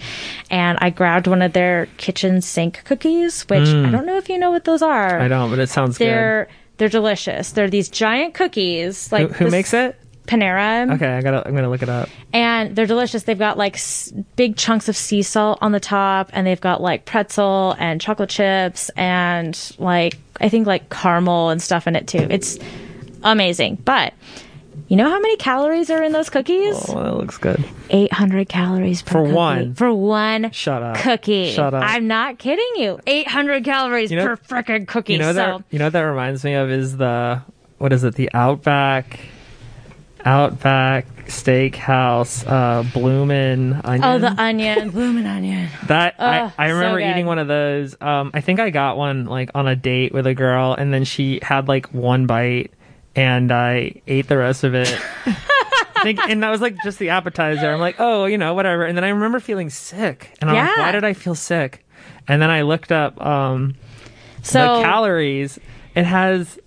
and 0.49 0.77
I 0.81 0.89
grabbed 0.89 1.27
one 1.27 1.41
of 1.41 1.53
their 1.53 1.87
kitchen 1.97 2.41
sink 2.41 2.83
cookies, 2.85 3.43
which 3.43 3.67
I 3.67 3.89
don't 3.91 4.05
know 4.05 4.17
if 4.17 4.29
you 4.29 4.37
know 4.37 4.51
what 4.51 4.63
those 4.65 4.81
are. 4.81 5.11
Mm. 5.11 5.21
I 5.21 5.27
don't, 5.27 5.49
but 5.49 5.59
it 5.59 5.69
sounds 5.69 5.97
good. 5.97 6.07
They're 6.07 6.47
they're 6.77 6.89
delicious. 6.89 7.51
They're 7.51 7.69
these 7.69 7.87
giant 7.89 8.33
cookies. 8.33 9.11
Like. 9.11 9.31
Who, 9.31 9.45
who 9.45 9.51
makes 9.51 9.73
it? 9.73 9.95
Panera 10.27 10.91
Okay, 10.95 11.07
I 11.17 11.21
gotta. 11.21 11.47
I'm 11.47 11.53
gonna 11.55 11.69
look 11.69 11.83
it 11.83 11.89
up. 11.89 12.09
and 12.33 12.75
they're 12.75 12.87
delicious. 12.87 13.23
They've 13.23 13.37
got 13.37 13.59
like 13.59 13.75
s- 13.75 14.11
big 14.35 14.57
chunks 14.57 14.89
of 14.89 14.97
sea 14.97 15.21
salt 15.21 15.59
on 15.61 15.71
the 15.71 15.79
top, 15.79 16.31
and 16.33 16.47
they've 16.47 16.59
got 16.59 16.81
like 16.81 17.05
pretzel 17.05 17.75
and 17.77 18.01
chocolate 18.01 18.29
chips, 18.31 18.89
and 18.97 19.55
like 19.77 20.17
I 20.41 20.49
think 20.49 20.65
like 20.65 20.89
caramel 20.89 21.49
and 21.51 21.61
stuff 21.61 21.85
in 21.85 21.95
it 21.95 22.07
too. 22.07 22.25
It's 22.29 22.57
amazing. 23.23 23.75
But 23.85 24.13
you 24.87 24.97
know 24.97 25.09
how 25.09 25.19
many 25.19 25.35
calories 25.37 25.89
are 25.89 26.03
in 26.03 26.11
those 26.11 26.29
cookies? 26.29 26.75
Oh, 26.89 27.03
that 27.03 27.15
looks 27.17 27.37
good. 27.37 27.63
Eight 27.89 28.13
hundred 28.13 28.47
calories 28.49 29.01
per 29.01 29.11
For 29.13 29.21
cookie. 29.23 29.33
one. 29.33 29.73
For 29.75 29.93
one 29.93 30.51
Shut 30.51 30.81
up. 30.83 30.97
cookie. 30.97 31.51
Shut 31.51 31.73
up. 31.73 31.83
I'm 31.83 32.07
not 32.07 32.37
kidding 32.37 32.71
you. 32.83 32.99
Eight 33.07 33.27
hundred 33.27 33.63
calories 33.63 34.11
You 34.11 34.17
know- 34.17 34.27
per 34.27 34.37
freaking 34.37 34.87
cookie. 34.87 35.13
You 35.13 35.19
know 35.19 35.29
so 35.31 35.33
that. 35.33 35.63
You 35.71 35.79
know 35.79 35.85
what 35.85 35.93
that 35.93 36.01
reminds 36.01 36.43
me 36.43 36.53
of 36.53 36.69
is 36.69 36.97
the 36.97 37.41
what 37.77 37.91
is 37.93 38.03
it? 38.03 38.15
The 38.15 38.29
Outback, 38.33 39.19
Outback 40.23 41.05
Steakhouse, 41.25 42.45
uh, 42.47 42.83
Bloomin' 42.93 43.81
Onion. 43.83 44.03
oh, 44.03 44.17
the 44.19 44.41
onion, 44.41 44.89
blooming 44.91 45.25
onion. 45.25 45.69
That 45.87 46.15
Ugh, 46.19 46.51
I, 46.57 46.65
I 46.65 46.69
remember 46.69 46.99
good. 46.99 47.09
eating 47.09 47.25
one 47.25 47.39
of 47.39 47.47
those. 47.47 47.95
Um, 47.99 48.31
I 48.33 48.41
think 48.41 48.59
I 48.59 48.69
got 48.69 48.97
one 48.97 49.25
like 49.25 49.49
on 49.55 49.67
a 49.67 49.75
date 49.75 50.13
with 50.13 50.25
a 50.27 50.33
girl, 50.33 50.73
and 50.73 50.93
then 50.93 51.03
she 51.03 51.39
had 51.41 51.67
like 51.67 51.87
one 51.93 52.27
bite, 52.27 52.71
and 53.15 53.51
I 53.51 54.01
ate 54.07 54.27
the 54.27 54.37
rest 54.37 54.63
of 54.63 54.75
it. 54.75 54.87
Think, 56.03 56.19
and 56.29 56.43
that 56.43 56.49
was 56.49 56.61
like 56.61 56.75
just 56.83 56.99
the 56.99 57.09
appetizer. 57.09 57.71
I'm 57.71 57.79
like, 57.79 57.95
oh, 57.99 58.25
you 58.25 58.37
know, 58.37 58.53
whatever. 58.53 58.85
And 58.85 58.95
then 58.95 59.03
I 59.03 59.09
remember 59.09 59.39
feeling 59.39 59.69
sick, 59.69 60.29
and 60.39 60.49
I'm 60.49 60.55
like, 60.55 60.65
Yeah. 60.77 60.83
why 60.83 60.91
did 60.91 61.03
I 61.03 61.13
feel 61.13 61.33
sick? 61.35 61.85
And 62.27 62.41
then 62.41 62.49
I 62.51 62.61
looked 62.61 62.91
up 62.91 63.19
um, 63.25 63.75
So 64.43 64.77
the 64.77 64.83
calories. 64.83 65.57
It 65.95 66.05
has. 66.05 66.59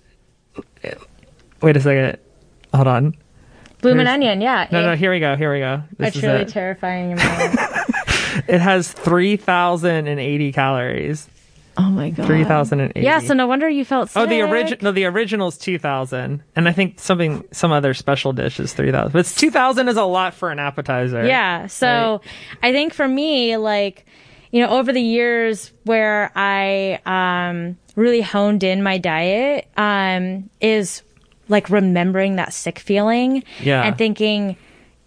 Wait 1.61 1.77
a 1.77 1.79
second. 1.79 2.17
Hold 2.73 2.87
on. 2.87 3.15
blooming 3.81 4.05
There's- 4.05 4.13
onion, 4.15 4.41
yeah. 4.41 4.67
No, 4.71 4.81
no. 4.85 4.95
Here 4.95 5.11
we 5.11 5.19
go. 5.19 5.35
Here 5.35 5.53
we 5.53 5.59
go. 5.59 5.83
This 5.97 6.13
truly 6.19 6.41
it. 6.41 6.49
terrifying 6.49 7.13
amount. 7.13 7.59
It 8.47 8.61
has 8.61 8.91
three 8.91 9.37
thousand 9.37 10.07
and 10.07 10.19
eighty 10.19 10.51
calories. 10.53 11.27
Oh 11.81 11.89
my 11.89 12.09
god. 12.09 12.25
Three 12.27 12.43
thousand 12.43 12.81
and 12.81 12.91
eighty. 12.93 13.05
Yeah, 13.05 13.19
so 13.19 13.33
no 13.33 13.47
wonder 13.47 13.69
you 13.69 13.85
felt 13.85 14.09
sick. 14.09 14.21
Oh, 14.21 14.25
the 14.25 14.41
original. 14.41 14.79
No, 14.83 14.91
the 14.91 15.05
original's 15.05 15.57
two 15.57 15.79
thousand, 15.79 16.43
and 16.53 16.67
I 16.67 16.73
think 16.73 16.99
something, 16.99 17.45
some 17.53 17.71
other 17.71 17.93
special 17.93 18.33
dish 18.33 18.59
is 18.59 18.73
three 18.73 18.91
thousand. 18.91 19.13
But 19.13 19.25
two 19.27 19.49
thousand 19.49 19.87
is 19.87 19.95
a 19.95 20.03
lot 20.03 20.33
for 20.33 20.51
an 20.51 20.59
appetizer. 20.59 21.25
Yeah. 21.25 21.67
So 21.67 22.19
I 22.61 22.73
think 22.73 22.93
for 22.93 23.07
me, 23.07 23.55
like, 23.55 24.05
you 24.51 24.61
know, 24.61 24.77
over 24.77 24.91
the 24.91 25.01
years 25.01 25.71
where 25.85 26.33
I 26.35 26.99
um, 27.05 27.77
really 27.95 28.21
honed 28.21 28.63
in 28.65 28.83
my 28.83 28.97
diet 28.97 29.69
um, 29.77 30.49
is 30.59 31.01
like 31.47 31.69
remembering 31.69 32.35
that 32.35 32.51
sick 32.53 32.77
feeling 32.79 33.43
Yeah. 33.61 33.83
and 33.83 33.97
thinking, 33.97 34.57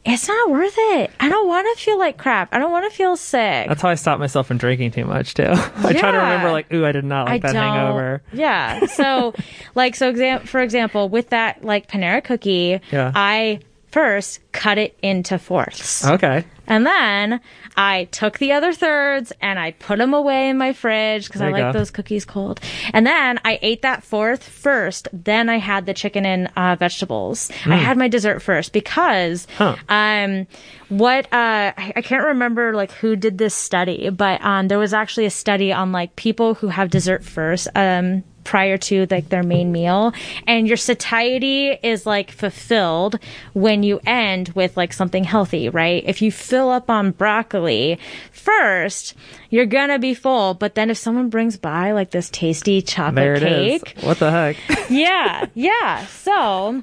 it's 0.04 0.26
not 0.26 0.50
worth 0.50 0.74
it. 0.76 1.10
I 1.20 1.28
don't 1.28 1.46
want 1.46 1.66
to 1.78 1.84
feel 1.84 1.98
like 1.98 2.18
crap. 2.18 2.52
I 2.52 2.58
don't 2.58 2.72
want 2.72 2.90
to 2.90 2.96
feel 2.96 3.16
sick. 3.16 3.68
That's 3.68 3.80
how 3.82 3.88
I 3.88 3.94
stop 3.94 4.18
myself 4.18 4.48
from 4.48 4.58
drinking 4.58 4.90
too 4.92 5.04
much 5.04 5.34
too. 5.34 5.44
I 5.46 5.92
try 5.92 6.10
to 6.10 6.18
remember, 6.18 6.50
like, 6.50 6.72
ooh, 6.72 6.84
I 6.84 6.92
did 6.92 7.04
not 7.04 7.26
like 7.28 7.42
that 7.42 7.54
hangover. 7.54 8.22
Yeah. 8.32 8.86
So, 8.86 9.32
like, 9.74 9.94
so 9.94 10.08
exam- 10.10 10.40
for 10.44 10.60
example, 10.60 11.08
with 11.08 11.30
that 11.30 11.64
like 11.64 11.88
Panera 11.88 12.22
cookie, 12.24 12.80
Yeah. 12.90 13.12
I 13.14 13.60
first 13.92 14.40
cut 14.52 14.78
it 14.78 14.98
into 15.02 15.38
fourths. 15.38 16.04
Okay. 16.04 16.44
And 16.66 16.86
then 16.86 17.40
I 17.76 18.04
took 18.04 18.38
the 18.38 18.52
other 18.52 18.72
thirds 18.72 19.32
and 19.42 19.58
I 19.58 19.72
put 19.72 19.98
them 19.98 20.14
away 20.14 20.48
in 20.48 20.56
my 20.58 20.72
fridge 20.72 21.26
because 21.26 21.42
I 21.42 21.50
like 21.50 21.62
go. 21.62 21.72
those 21.72 21.90
cookies 21.90 22.24
cold. 22.24 22.60
And 22.94 23.06
then 23.06 23.38
I 23.44 23.58
ate 23.62 23.82
that 23.82 24.04
fourth 24.04 24.42
first. 24.44 25.08
Then 25.12 25.48
I 25.50 25.58
had 25.58 25.86
the 25.86 25.92
chicken 25.92 26.24
and 26.24 26.50
uh, 26.56 26.76
vegetables. 26.76 27.50
I 27.66 27.76
had 27.76 27.98
my 27.98 28.08
dessert 28.08 28.40
first 28.40 28.72
because 28.72 29.46
Hmm. 29.58 29.62
Huh. 29.62 29.76
um, 29.88 30.46
what 30.88 31.26
uh, 31.26 31.72
I, 31.76 31.92
I 31.96 32.02
can't 32.02 32.24
remember 32.24 32.74
like 32.74 32.92
who 32.92 33.16
did 33.16 33.38
this 33.38 33.54
study, 33.54 34.08
but 34.10 34.40
um, 34.42 34.68
there 34.68 34.78
was 34.78 34.94
actually 34.94 35.26
a 35.26 35.30
study 35.30 35.72
on 35.72 35.90
like 35.92 36.16
people 36.16 36.54
who 36.54 36.68
have 36.68 36.90
dessert 36.90 37.24
first. 37.24 37.68
Um, 37.74 38.24
prior 38.44 38.76
to 38.76 39.06
like 39.10 39.28
their 39.28 39.42
main 39.42 39.72
meal 39.72 40.12
and 40.46 40.68
your 40.68 40.76
satiety 40.76 41.70
is 41.82 42.06
like 42.06 42.30
fulfilled 42.30 43.18
when 43.52 43.82
you 43.82 44.00
end 44.06 44.48
with 44.50 44.76
like 44.76 44.92
something 44.92 45.24
healthy 45.24 45.68
right 45.68 46.02
if 46.06 46.20
you 46.22 46.30
fill 46.32 46.70
up 46.70 46.90
on 46.90 47.10
broccoli 47.10 47.98
first 48.30 49.14
you're 49.50 49.66
gonna 49.66 49.98
be 49.98 50.14
full 50.14 50.54
but 50.54 50.74
then 50.74 50.90
if 50.90 50.96
someone 50.96 51.28
brings 51.28 51.56
by 51.56 51.92
like 51.92 52.10
this 52.10 52.30
tasty 52.30 52.82
chocolate 52.82 53.42
it 53.42 53.42
is. 53.42 53.82
cake 53.82 54.02
What 54.02 54.18
the 54.18 54.30
heck? 54.30 54.56
yeah 54.90 55.46
yeah 55.54 56.06
so 56.06 56.82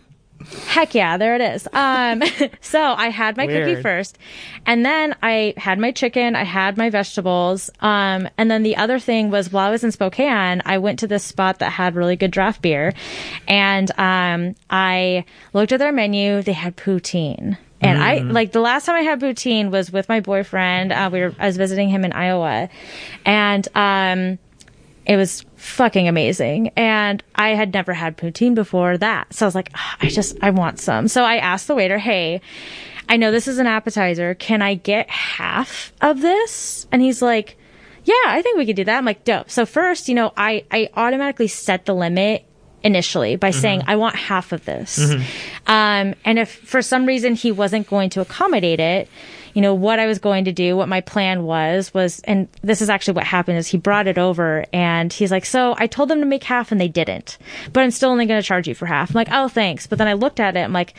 heck 0.68 0.96
yeah 0.96 1.18
there 1.18 1.36
it 1.36 1.42
is. 1.42 1.68
Um 1.74 2.22
so 2.62 2.82
i 2.82 3.10
had 3.10 3.38
my 3.38 3.48
cookie 3.48 3.82
first 3.82 4.18
and 4.66 4.86
then 4.86 5.16
i 5.22 5.54
had 5.58 5.80
my 5.80 5.92
chicken 5.92 6.36
i 6.36 6.44
had 6.44 6.78
my 6.78 6.90
vegetables 6.90 7.70
um 7.82 8.28
and 8.38 8.50
then 8.50 8.64
the 8.64 8.76
other 8.76 9.00
thing 9.00 9.30
was 9.30 9.52
while 9.52 9.68
i 9.68 9.72
was 9.72 9.84
in 9.84 9.92
spokane 9.92 10.62
i 10.66 10.78
went 10.78 11.00
to 11.00 11.08
this 11.08 11.24
spot 11.24 11.60
that 11.60 11.72
had 11.72 11.96
really 11.96 12.16
good 12.16 12.32
draft 12.32 12.62
beer 12.62 12.94
and 13.48 13.92
um 14.00 14.56
i 14.70 15.24
looked 15.54 15.72
at 15.72 15.80
their 15.80 15.92
menu 15.92 16.42
they 16.42 16.54
had 16.54 16.76
poutine. 16.78 17.58
And 17.82 17.98
I 17.98 18.18
like 18.18 18.52
the 18.52 18.60
last 18.60 18.86
time 18.86 18.96
I 18.96 19.02
had 19.04 19.22
poutine 19.22 19.72
was 19.72 19.90
with 19.90 20.10
my 20.10 20.20
boyfriend. 20.20 20.92
Uh, 20.92 21.10
we 21.14 21.22
were 21.22 21.34
I 21.40 21.46
was 21.46 21.56
visiting 21.56 21.88
him 21.88 22.04
in 22.04 22.12
Iowa, 22.12 22.68
and 23.26 23.66
um, 23.74 24.38
it 25.06 25.16
was 25.16 25.46
fucking 25.60 26.08
amazing. 26.08 26.70
And 26.76 27.24
I 27.36 27.50
had 27.50 27.74
never 27.74 27.94
had 27.94 28.18
poutine 28.18 28.56
before 28.56 28.98
that. 28.98 29.34
So 29.34 29.46
I 29.46 29.48
was 29.48 29.56
like, 29.56 29.70
"Ah, 29.76 29.98
I 30.02 30.08
just, 30.08 30.38
I 30.42 30.50
want 30.52 30.80
some. 30.80 31.08
So 31.08 31.24
I 31.24 31.38
asked 31.38 31.68
the 31.68 31.76
waiter, 31.76 31.98
hey, 31.98 32.42
I 33.08 33.18
know 33.18 33.32
this 33.32 33.48
is 33.48 33.58
an 33.58 33.68
appetizer. 33.68 34.36
Can 34.36 34.62
I 34.62 34.76
get 34.76 35.10
half 35.10 35.92
of 36.02 36.22
this? 36.22 36.88
And 36.92 37.02
he's 37.02 37.22
like, 37.22 37.58
yeah, 38.04 38.14
I 38.28 38.42
think 38.42 38.58
we 38.58 38.66
could 38.66 38.76
do 38.76 38.84
that. 38.86 38.98
I'm 38.98 39.06
like, 39.06 39.24
dope. 39.24 39.50
So 39.50 39.66
first, 39.66 40.08
you 40.10 40.16
know, 40.16 40.32
I, 40.38 40.64
I 40.72 40.90
automatically 40.96 41.48
set 41.48 41.86
the 41.86 41.94
limit 41.94 42.46
initially 42.82 43.36
by 43.36 43.52
saying, 43.52 43.84
I 43.88 43.98
want 43.98 44.16
half 44.16 44.52
of 44.54 44.64
this. 44.66 44.98
Um, 45.68 46.16
and 46.24 46.40
if 46.40 46.50
for 46.50 46.82
some 46.82 47.06
reason 47.06 47.36
he 47.36 47.52
wasn't 47.52 47.88
going 47.88 48.10
to 48.12 48.22
accommodate 48.22 48.80
it, 48.80 49.10
you 49.54 49.62
know, 49.62 49.74
what 49.74 50.00
I 50.00 50.08
was 50.08 50.20
going 50.20 50.46
to 50.46 50.52
do, 50.52 50.76
what 50.78 50.88
my 50.88 51.02
plan 51.02 51.44
was, 51.44 51.94
was, 51.94 52.20
and 52.26 52.48
this 52.62 52.82
is 52.82 52.90
actually 52.90 53.14
what 53.16 53.24
happened 53.26 53.58
is 53.58 53.68
he 53.68 53.78
brought 53.78 54.08
it 54.08 54.18
over 54.18 54.66
and 54.74 55.12
he's 55.12 55.32
like, 55.32 55.46
so 55.46 55.76
I 55.78 55.88
told 55.88 56.10
them 56.10 56.20
to 56.20 56.26
make 56.26 56.44
half 56.44 56.72
and 56.72 56.80
they 56.80 56.88
didn't, 56.88 57.38
but 57.74 57.82
I'm 57.84 57.92
still 57.92 58.10
only 58.10 58.26
going 58.26 58.42
to 58.42 58.46
charge 58.48 58.68
you 58.68 58.76
for 58.76 58.86
half. 58.86 59.10
I'm 59.12 59.16
like, 59.16 59.30
oh, 59.32 59.48
thanks. 59.48 59.88
But 59.88 59.98
then 59.98 60.08
I 60.08 60.14
looked 60.14 60.40
at 60.40 60.56
it. 60.56 60.62
I'm 60.62 60.74
like, 60.74 60.94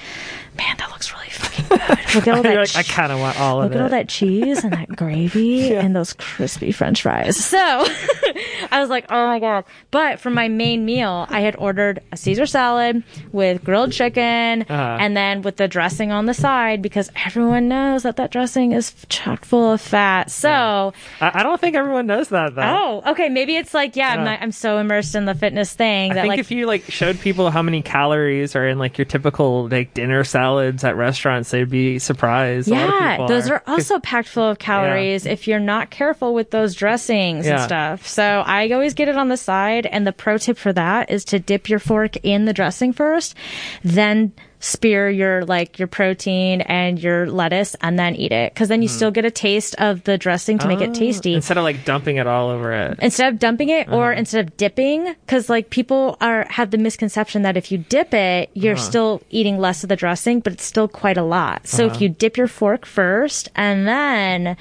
man, 0.57 0.77
that 0.79 0.91
looks 0.91 1.13
really 1.13 1.29
fucking 1.31 1.65
good. 1.69 1.81
Look 2.15 2.27
at 2.27 2.35
all 2.37 2.43
that 2.43 2.57
like, 2.57 2.77
I 2.77 2.83
kind 2.83 3.13
of 3.13 3.21
want 3.21 3.39
all 3.41 3.63
of 3.63 3.71
Look 3.71 3.77
at 3.77 3.83
all 3.83 3.89
that 3.91 4.09
cheese 4.09 4.65
and 4.65 4.73
that 4.73 4.89
gravy 4.97 5.73
and 5.75 5.95
those 5.95 6.13
crispy 6.13 6.73
french 6.73 7.03
fries. 7.03 7.37
So 7.43 7.57
I 8.71 8.81
was 8.81 8.89
like, 8.91 9.07
oh 9.11 9.27
my 9.29 9.39
God. 9.39 9.65
But 9.91 10.19
for 10.21 10.31
my 10.31 10.49
main 10.49 10.85
meal, 10.85 11.27
I 11.31 11.41
had 11.41 11.55
ordered 11.57 12.03
a 12.13 12.17
Caesar 12.17 12.47
salad 12.47 13.03
with 13.33 13.63
grilled 13.65 13.93
chicken 13.93 14.63
Uh-huh. 14.63 14.97
and 15.01 15.17
then 15.17 15.43
with 15.43 15.57
the 15.57 15.69
dressing 15.69 16.11
on 16.11 16.27
the 16.27 16.35
side 16.35 16.83
because 16.83 17.11
everyone 17.25 17.69
knows 17.69 18.03
that 18.03 18.17
that 18.17 18.31
dressing 18.33 18.40
is 18.47 18.95
chock 19.09 19.45
full 19.45 19.73
of 19.73 19.81
fat. 19.81 20.31
So, 20.31 20.93
I, 21.21 21.41
I 21.41 21.43
don't 21.43 21.61
think 21.61 21.77
everyone 21.77 22.07
knows 22.07 22.29
that 22.29 22.55
though. 22.55 22.63
oh, 23.05 23.11
okay. 23.13 23.29
Maybe 23.29 23.57
it's 23.57 23.75
like, 23.75 23.97
yeah, 23.97 24.11
I'm, 24.11 24.25
not, 24.25 24.43
I'm 24.43 24.53
so 24.53 24.79
immersed 24.79 25.15
in 25.15 25.25
the 25.25 25.35
fitness 25.35 25.73
thing 25.73 26.13
I 26.13 26.15
that 26.15 26.21
think 26.23 26.31
like, 26.31 26.39
if 26.39 26.51
you 26.51 26.67
like 26.67 26.85
showed 26.91 27.21
people 27.21 27.51
how 27.51 27.63
many 27.63 27.83
calories 27.83 28.55
are 28.57 28.67
in 28.67 28.79
like 28.79 28.99
your 28.99 29.05
typical 29.05 29.69
like 29.69 29.95
dinner 29.95 30.25
salads 30.25 30.85
at 30.85 30.97
restaurants, 30.97 31.51
they'd 31.51 31.69
be 31.71 31.99
surprised. 31.99 32.69
A 32.69 32.75
lot 32.75 32.85
of 32.85 32.91
Yeah, 32.91 33.27
those 33.27 33.51
are 33.51 33.63
also 33.67 33.99
packed 34.01 34.29
full 34.29 34.49
of 34.49 34.59
calories 34.59 35.27
if 35.27 35.47
you're 35.49 35.61
not 35.61 35.91
careful 35.91 36.35
with 36.35 36.51
those 36.51 36.75
dressings 36.75 37.47
and 37.47 37.61
stuff. 37.61 38.07
So 38.07 38.43
I 38.47 38.71
always 38.71 38.95
get 38.95 39.09
it 39.09 39.17
on 39.17 39.29
the 39.29 39.37
side. 39.37 39.87
And 39.87 40.07
the 40.07 40.13
pro 40.13 40.39
tip 40.39 40.57
for 40.59 40.73
that 40.73 41.11
is 41.11 41.25
to 41.27 41.39
dip 41.39 41.69
your 41.69 41.79
fork 41.79 42.17
in 42.23 42.45
the 42.45 42.53
dressing 42.53 42.93
first, 42.93 43.35
then 43.83 44.33
spear 44.63 45.09
your 45.09 45.45
like 45.47 45.79
your 45.79 45.89
protein 45.89 46.61
and 46.61 46.99
your 47.03 47.27
lettuce 47.31 47.75
and 47.81 47.99
then 47.99 48.15
eat 48.15 48.31
it 48.31 48.53
because 48.53 48.69
then 48.69 48.83
you 48.83 48.89
still 48.89 49.11
get 49.11 49.25
a 49.25 49.31
taste 49.31 49.75
of 49.79 50.05
the 50.05 50.19
dressing 50.19 50.59
to 50.59 50.69
make 50.69 50.81
it 50.83 50.93
tasty 50.95 51.33
instead 51.35 51.57
of 51.57 51.65
like 51.65 51.83
dumping 51.87 52.17
it 52.19 52.27
all 52.27 52.51
over 52.51 52.71
it. 52.73 52.99
instead 53.01 53.33
of 53.33 53.39
dumping 53.39 53.71
it 53.71 53.89
Uh-huh. 53.89 53.97
or 53.97 54.13
instead 54.13 54.47
of 54.47 54.57
dipping 54.59 55.15
because 55.27 55.49
like 55.49 55.71
people 55.71 56.19
are 56.21 56.47
have 56.51 56.71
the 56.71 56.79
misconception 56.79 57.41
that 57.43 57.57
if 57.57 57.73
you 57.73 57.79
dip 57.79 58.13
it 58.13 58.51
you're 58.53 58.75
Uh-huh. 58.75 58.83
still 58.83 59.23
eating 59.31 59.59
less 59.59 59.83
of 59.83 59.89
the 59.89 59.97
dressing 59.97 60.41
but 60.41 60.53
it's 60.53 60.65
still 60.65 60.89
quite 60.89 61.17
a 61.17 61.23
lot 61.23 61.67
so 61.67 61.87
Uh-huh. 61.87 61.95
if 61.95 62.01
you 62.03 62.09
dip 62.11 62.37
your 62.37 62.47
fork 62.49 62.85
first 62.85 63.49
and 63.57 63.89
then 63.89 64.57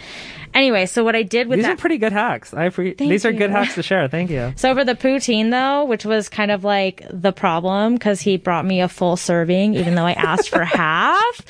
anyway 0.54 0.86
so 0.86 1.04
what 1.04 1.16
i 1.16 1.24
did 1.24 1.48
with 1.48 1.58
These 1.58 1.66
that 1.66 1.74
are 1.74 1.78
pretty 1.78 1.98
good 1.98 2.12
hacks. 2.12 2.54
I 2.54 2.70
pre- 2.70 2.94
these 2.94 3.26
are 3.26 3.32
good 3.32 3.50
hacks 3.52 3.76
to 3.76 3.84
share. 3.84 4.08
Thank 4.08 4.30
you. 4.30 4.54
so 4.56 4.74
for 4.76 4.84
the 4.84 4.96
poutine 4.96 5.52
though 5.52 5.86
which 5.86 6.06
was 6.06 6.30
kind 6.30 6.52
of 6.52 6.64
like 6.64 7.04
the 7.10 7.32
problem 7.32 7.94
because 7.96 8.22
he 8.22 8.38
brought 8.38 8.66
me 8.66 8.82
a 8.82 8.88
full 8.88 9.18
serving 9.18 9.76
even 9.76 9.96
though 9.96 10.06
i 10.06 10.14
asked 10.14 10.50
for 10.50 10.64
half 10.66 11.42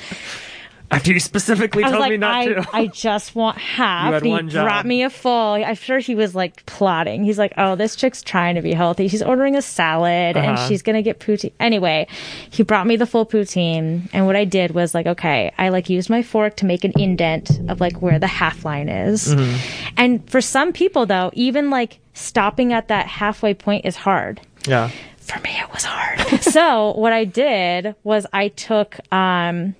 After 0.92 1.12
you 1.12 1.20
specifically 1.20 1.84
told 1.84 2.00
like, 2.00 2.10
me 2.10 2.16
not 2.16 2.34
I, 2.34 2.46
to. 2.46 2.68
I 2.72 2.86
just 2.88 3.34
want 3.36 3.58
half. 3.58 4.00
You 4.08 4.14
had 4.14 4.22
he 4.24 4.30
one 4.30 4.48
job. 4.48 4.66
brought 4.66 4.86
me 4.86 5.02
a 5.04 5.10
full. 5.10 5.52
I'm 5.54 5.74
sure 5.76 5.98
he 6.00 6.14
was 6.16 6.34
like 6.34 6.66
plotting. 6.66 7.22
He's 7.22 7.38
like, 7.38 7.52
oh, 7.56 7.76
this 7.76 7.94
chick's 7.94 8.22
trying 8.22 8.56
to 8.56 8.62
be 8.62 8.72
healthy. 8.72 9.06
She's 9.06 9.22
ordering 9.22 9.54
a 9.56 9.62
salad 9.62 10.36
and 10.36 10.56
Uh-huh. 10.56 10.68
she's 10.68 10.82
gonna 10.82 11.02
get 11.02 11.20
poutine. 11.20 11.52
Anyway, 11.60 12.08
he 12.50 12.62
brought 12.64 12.86
me 12.88 12.96
the 12.96 13.06
full 13.06 13.24
poutine, 13.24 14.08
and 14.12 14.26
what 14.26 14.34
I 14.34 14.44
did 14.44 14.72
was 14.72 14.94
like, 14.94 15.06
okay, 15.06 15.52
I 15.58 15.68
like 15.68 15.88
used 15.90 16.10
my 16.10 16.22
fork 16.22 16.56
to 16.56 16.66
make 16.66 16.82
an 16.84 16.92
indent 16.98 17.50
of 17.68 17.80
like 17.80 18.02
where 18.02 18.18
the 18.18 18.26
half 18.26 18.64
line 18.64 18.88
is. 18.88 19.28
Mm-hmm. 19.34 19.94
And 19.96 20.28
for 20.30 20.40
some 20.40 20.72
people 20.72 21.06
though, 21.06 21.30
even 21.34 21.70
like 21.70 21.98
stopping 22.14 22.72
at 22.72 22.88
that 22.88 23.06
halfway 23.06 23.54
point 23.54 23.86
is 23.86 23.96
hard 23.96 24.40
yeah. 24.66 24.88
for 25.18 25.38
me 25.40 25.50
it 25.58 25.72
was 25.72 25.84
hard 25.84 26.20
so 26.42 26.92
what 26.96 27.12
i 27.14 27.24
did 27.24 27.94
was 28.02 28.26
i 28.32 28.48
took 28.48 28.98
um 29.12 29.74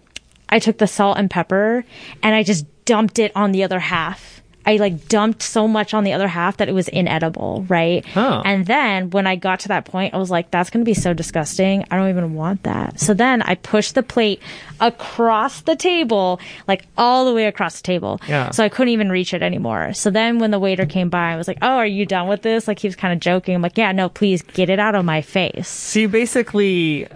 i 0.51 0.59
took 0.59 0.79
the 0.79 0.87
salt 0.87 1.19
and 1.19 1.31
pepper 1.31 1.85
and 2.23 2.35
i 2.35 2.43
just 2.43 2.67
dumped 2.85 3.19
it 3.19 3.33
on 3.35 3.53
the 3.53 3.63
other 3.65 3.79
half 3.79 4.41
I 4.67 4.77
like 4.77 5.09
dumped 5.09 5.43
so 5.43 5.67
much 5.67 5.95
on 5.95 6.05
the 6.05 6.13
other 6.13 6.29
half 6.29 6.59
that 6.59 6.69
it 6.69 6.73
was 6.73 6.89
inedible, 6.89 7.65
right? 7.69 8.05
Huh. 8.05 8.43
And 8.45 8.67
then 8.67 9.11
when 9.11 9.27
I 9.27 9.37
got 9.37 9.61
to 9.61 9.69
that 9.69 9.85
point, 9.85 10.15
I 10.15 10.19
was 10.19 10.31
like, 10.31 10.51
that's 10.51 10.71
going 10.71 10.85
to 10.85 10.89
be 10.89 10.95
so 10.95 11.15
disgusting. 11.15 11.85
I 11.91 11.97
don't 11.97 12.11
even 12.11 12.35
want 12.35 12.63
that. 12.65 13.01
So 13.01 13.15
then 13.15 13.43
I 13.43 13.55
pushed 13.55 13.95
the 13.95 14.03
plate 14.03 14.41
across 14.81 15.63
the 15.63 15.77
table, 15.77 16.41
like 16.69 16.87
all 16.99 17.25
the 17.25 17.33
way 17.33 17.47
across 17.47 17.81
the 17.81 17.85
table. 17.85 18.21
Yeah. 18.29 18.51
So 18.51 18.63
I 18.63 18.69
couldn't 18.69 18.93
even 18.93 19.11
reach 19.11 19.33
it 19.33 19.43
anymore. 19.43 19.95
So 19.95 20.11
then 20.11 20.39
when 20.39 20.51
the 20.51 20.59
waiter 20.59 20.87
came 20.87 21.09
by, 21.09 21.33
I 21.33 21.37
was 21.37 21.49
like, 21.49 21.59
oh, 21.63 21.77
are 21.77 21.87
you 21.87 22.05
done 22.05 22.29
with 22.29 22.43
this? 22.43 22.69
Like 22.69 22.79
he 22.79 22.89
was 22.89 22.97
kind 22.97 23.15
of 23.15 23.21
joking. 23.21 23.55
I'm 23.55 23.63
like, 23.63 23.79
yeah, 23.79 23.93
no, 23.93 24.09
please 24.09 24.43
get 24.43 24.69
it 24.69 24.79
out 24.79 24.95
of 24.95 25.05
my 25.05 25.23
face. 25.23 25.69
So 25.69 26.01
you 26.01 26.09
basically 26.09 27.09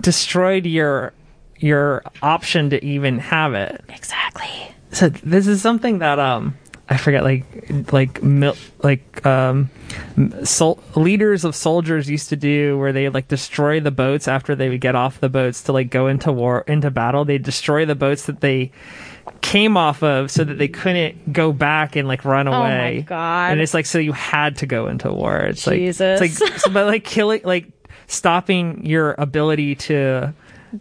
destroyed 0.00 0.66
your 0.66 1.12
your 1.62 2.02
option 2.22 2.70
to 2.70 2.84
even 2.84 3.18
have 3.18 3.54
it. 3.54 3.82
Exactly. 3.88 4.48
So 4.92 5.08
this 5.08 5.46
is 5.46 5.62
something 5.62 5.98
that 6.00 6.18
um 6.18 6.56
I 6.88 6.96
forget 6.98 7.22
like 7.24 7.44
like 7.92 8.22
mil- 8.22 8.56
like 8.82 9.24
um 9.24 9.70
sol- 10.44 10.82
leaders 10.94 11.44
of 11.44 11.54
soldiers 11.54 12.10
used 12.10 12.28
to 12.30 12.36
do 12.36 12.76
where 12.78 12.92
they 12.92 13.08
like 13.08 13.28
destroy 13.28 13.80
the 13.80 13.90
boats 13.90 14.28
after 14.28 14.54
they 14.54 14.68
would 14.68 14.80
get 14.80 14.94
off 14.94 15.20
the 15.20 15.28
boats 15.30 15.62
to 15.64 15.72
like 15.72 15.88
go 15.90 16.08
into 16.08 16.32
war 16.32 16.64
into 16.66 16.90
battle 16.90 17.24
they 17.24 17.38
destroy 17.38 17.86
the 17.86 17.94
boats 17.94 18.26
that 18.26 18.40
they 18.40 18.70
came 19.40 19.76
off 19.76 20.02
of 20.02 20.30
so 20.30 20.44
that 20.44 20.58
they 20.58 20.68
couldn't 20.68 21.32
go 21.32 21.52
back 21.52 21.96
and 21.96 22.08
like 22.08 22.24
run 22.24 22.46
away. 22.48 22.56
Oh 22.56 22.96
my 22.96 23.00
God. 23.00 23.52
and 23.52 23.60
it's 23.60 23.72
like 23.72 23.86
so 23.86 23.98
you 23.98 24.12
had 24.12 24.56
to 24.56 24.66
go 24.66 24.88
into 24.88 25.10
war 25.12 25.38
it's 25.38 25.64
Jesus. 25.64 26.20
like 26.20 26.30
it's 26.30 26.40
like 26.40 26.58
so, 26.60 26.70
but 26.72 26.86
like 26.86 27.04
killing 27.04 27.40
like 27.44 27.68
stopping 28.08 28.84
your 28.84 29.14
ability 29.16 29.76
to 29.76 30.34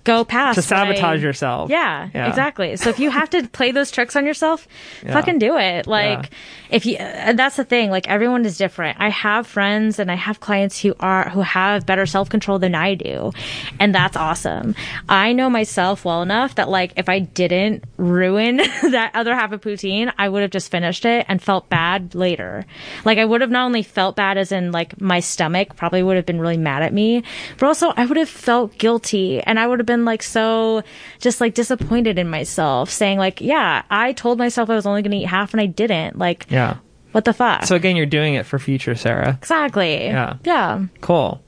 Go 0.03 0.23
past. 0.23 0.55
to 0.55 0.61
sabotage 0.61 1.01
like- 1.01 1.21
yourself 1.21 1.69
Yeah, 1.69 2.09
Yeah. 2.13 2.27
exactly. 2.29 2.75
So 2.77 2.89
if 2.89 2.99
you 2.99 3.09
have 3.09 3.29
to 3.31 3.47
play 3.49 3.71
those 3.71 3.91
tricks 3.91 4.15
on 4.15 4.25
yourself, 4.25 4.67
Yeah. 5.05 5.13
fucking 5.13 5.39
do 5.39 5.57
it. 5.57 5.87
Like 5.87 6.23
Yeah. 6.23 6.75
if 6.75 6.85
you, 6.85 6.95
and 6.97 7.37
that's 7.37 7.55
the 7.57 7.63
thing. 7.63 7.89
Like 7.91 8.07
everyone 8.07 8.45
is 8.45 8.57
different. 8.57 8.97
I 8.99 9.09
have 9.09 9.47
friends 9.47 9.99
and 9.99 10.11
I 10.11 10.15
have 10.15 10.39
clients 10.39 10.79
who 10.81 10.95
are 10.99 11.29
who 11.29 11.41
have 11.41 11.85
better 11.85 12.05
self 12.05 12.29
control 12.29 12.59
than 12.59 12.75
I 12.75 12.95
do, 12.95 13.31
and 13.79 13.93
that's 13.93 14.15
awesome. 14.17 14.75
I 15.09 15.33
know 15.33 15.49
myself 15.49 16.05
well 16.05 16.21
enough 16.21 16.55
that 16.55 16.69
like 16.69 16.93
if 16.95 17.09
I 17.09 17.19
didn't 17.19 17.83
ruin 17.97 18.57
that 18.91 19.11
other 19.13 19.35
half 19.35 19.51
of 19.51 19.61
poutine, 19.61 20.11
I 20.17 20.29
would 20.29 20.41
have 20.41 20.51
just 20.51 20.71
finished 20.71 21.05
it 21.05 21.25
and 21.27 21.41
felt 21.41 21.69
bad 21.69 22.15
later. 22.15 22.65
Like 23.05 23.17
I 23.17 23.25
would 23.25 23.41
have 23.41 23.51
not 23.51 23.65
only 23.65 23.83
felt 23.83 24.15
bad 24.15 24.37
as 24.37 24.51
in 24.51 24.71
like 24.71 24.99
my 25.01 25.19
stomach 25.19 25.75
probably 25.75 26.03
would 26.03 26.15
have 26.15 26.25
been 26.25 26.39
really 26.39 26.57
mad 26.57 26.83
at 26.83 26.93
me, 26.93 27.23
but 27.57 27.67
also 27.67 27.93
I 27.97 28.05
would 28.05 28.17
have 28.17 28.29
felt 28.29 28.77
guilty 28.77 29.41
and 29.41 29.59
I 29.59 29.67
would 29.67 29.79
have 29.82 29.86
been 29.86 30.05
like 30.05 30.23
so 30.23 30.84
just 31.19 31.41
like 31.41 31.53
disappointed 31.53 32.17
in 32.17 32.29
myself 32.29 32.89
saying 32.89 33.17
like, 33.17 33.41
yeah, 33.41 33.84
I 33.89 34.13
told 34.13 34.38
myself 34.38 34.69
I 34.69 34.75
was 34.75 34.86
only 34.86 35.01
going 35.01 35.11
to 35.11 35.17
eat 35.17 35.27
half 35.27 35.53
and 35.53 35.59
I 35.61 35.65
didn't. 35.65 36.17
Like, 36.17 36.45
yeah 36.49 36.77
what 37.11 37.25
the 37.25 37.34
fuck? 37.34 37.65
so 37.65 37.75
again 37.75 37.97
you're 37.97 38.05
doing 38.05 38.36
it 38.36 38.45
for 38.45 38.57
future 38.57 38.95
sarah 38.95 39.38
exactly. 39.41 40.05
Yeah. 40.05 40.38
Yeah. 40.45 40.86
Cool. 41.01 41.43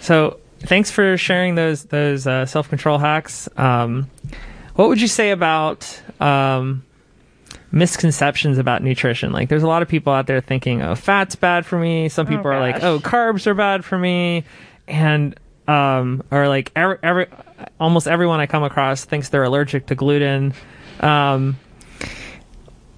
So 0.00 0.38
thanks 0.62 0.90
for 0.90 1.16
sharing 1.16 1.54
those 1.54 1.84
those 1.84 2.26
uh, 2.26 2.46
self 2.46 2.68
control 2.68 2.98
hacks. 2.98 3.48
Um, 3.56 4.10
what 4.74 4.88
would 4.88 5.00
you 5.00 5.08
say 5.08 5.30
about 5.30 6.00
um, 6.20 6.84
misconceptions 7.70 8.58
about 8.58 8.82
nutrition? 8.82 9.32
Like, 9.32 9.48
there's 9.48 9.62
a 9.62 9.68
lot 9.68 9.82
of 9.82 9.88
people 9.88 10.12
out 10.12 10.26
there 10.26 10.40
thinking, 10.40 10.82
"Oh, 10.82 10.94
fat's 10.94 11.36
bad 11.36 11.66
for 11.66 11.78
me." 11.78 12.08
Some 12.08 12.26
people 12.26 12.46
are 12.50 12.60
like, 12.60 12.82
"Oh, 12.82 12.98
carbs 12.98 13.46
are 13.46 13.54
bad 13.54 13.84
for 13.84 13.98
me," 13.98 14.44
and 14.88 15.38
um, 15.68 16.22
or 16.30 16.48
like 16.48 16.72
every, 16.74 16.98
every 17.02 17.26
almost 17.78 18.06
everyone 18.08 18.40
I 18.40 18.46
come 18.46 18.62
across 18.62 19.04
thinks 19.04 19.28
they're 19.28 19.44
allergic 19.44 19.86
to 19.86 19.94
gluten. 19.94 20.54
Um, 21.00 21.58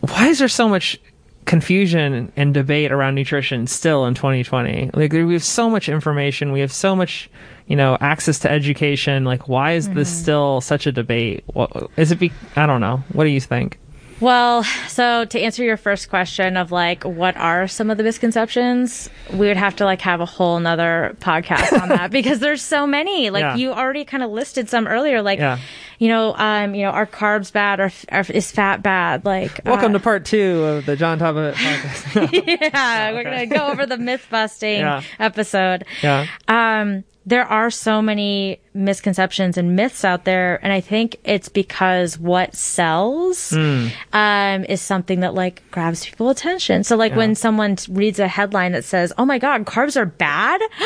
why 0.01 0.29
is 0.29 0.39
there 0.39 0.49
so 0.49 0.69
much 0.69 1.01
confusion 1.45 2.33
and 2.37 2.55
debate 2.55 2.91
around 2.91 3.15
nutrition 3.15 3.67
still 3.67 4.07
in 4.07 4.15
2020 4.15 4.91
like 4.95 5.13
we 5.13 5.35
have 5.35 5.45
so 5.45 5.69
much 5.69 5.91
information. 5.91 6.53
We 6.53 6.61
have 6.61 6.73
so 6.73 6.97
much 6.97 7.31
you 7.67 7.77
know 7.77 7.99
access 8.01 8.39
to 8.41 8.51
education. 8.51 9.25
Like 9.25 9.49
why 9.49 9.73
is 9.73 9.91
this 9.91 10.09
still 10.09 10.61
such 10.61 10.87
a 10.87 10.93
debate? 10.93 11.45
What, 11.47 11.91
is 11.97 12.13
it 12.13 12.19
be 12.19 12.33
i 12.57 12.67
don't 12.67 12.81
know. 12.81 13.05
What 13.13 13.25
do 13.25 13.31
you 13.31 13.41
think 13.41 13.79
Well, 14.21 14.63
so 14.89 15.25
to 15.25 15.41
answer 15.41 15.65
your 15.65 15.77
first 15.77 16.09
question 16.09 16.57
of 16.57 16.71
like, 16.71 17.03
what 17.05 17.37
are 17.37 17.67
some 17.67 17.91
of 17.91 17.99
the 17.99 18.05
misconceptions? 18.05 19.11
We 19.33 19.49
would 19.49 19.57
have 19.57 19.77
to 19.77 19.85
like 19.85 20.01
have 20.03 20.21
a 20.21 20.25
whole 20.27 20.59
nother 20.61 21.17
podcast 21.21 21.79
on 21.81 21.89
that 21.89 22.11
because 22.13 22.39
there's 22.39 22.63
so 22.63 22.87
many. 22.87 23.31
Like 23.31 23.43
Yeah. 23.43 23.57
you 23.57 23.73
already 23.73 24.05
kind 24.05 24.23
of 24.23 24.31
listed 24.31 24.69
some 24.69 24.87
earlier. 24.87 25.21
Like, 25.21 25.41
Yeah. 25.41 25.59
you 25.99 26.09
know, 26.09 26.35
um, 26.37 26.75
you 26.77 26.85
know, 26.85 26.91
are 26.91 27.07
carbs 27.07 27.53
bad 27.53 27.81
or, 27.81 27.91
or 28.13 28.25
is 28.31 28.53
fat 28.53 28.83
bad? 28.83 29.25
Like, 29.25 29.61
welcome 29.65 29.91
uh, 29.95 29.99
to 29.99 30.01
part 30.03 30.25
two 30.25 30.63
of 30.63 30.87
the 30.87 30.97
john 30.97 31.19
top 31.19 31.35
podcast 31.35 32.73
yeah, 32.73 33.13
we're 33.13 33.25
gonna 33.25 33.47
go 33.47 33.67
over 33.67 33.85
the 33.85 33.99
myth 33.99 34.27
busting 34.31 34.79
Yeah. 34.81 35.03
episode. 35.19 35.85
yeah 36.03 36.27
Um, 36.47 37.03
there 37.27 37.45
are 37.47 37.71
so 37.71 38.03
many 38.03 38.61
misconceptions 38.75 39.57
and 39.57 39.77
myths 39.77 40.05
out 40.05 40.25
there, 40.25 40.59
and 40.63 40.73
I 40.73 40.81
think 40.81 41.17
it's 41.25 41.49
because 41.49 42.19
what 42.19 42.55
sells 42.55 43.51
Hmm. 43.51 43.87
um, 44.13 44.65
is 44.65 44.81
something 44.81 45.21
that 45.21 45.33
like 45.35 45.63
grabs 45.71 46.05
people 46.05 46.29
attention. 46.29 46.83
So 46.85 46.97
like 46.97 47.15
when 47.15 47.35
someone 47.35 47.77
reads 47.89 48.19
a 48.19 48.27
headline 48.29 48.73
that 48.73 48.85
says, 48.85 49.13
"Oh 49.17 49.25
my 49.25 49.39
God, 49.39 49.65
carbs 49.65 49.97
are 49.97 50.07
bad," 50.07 50.61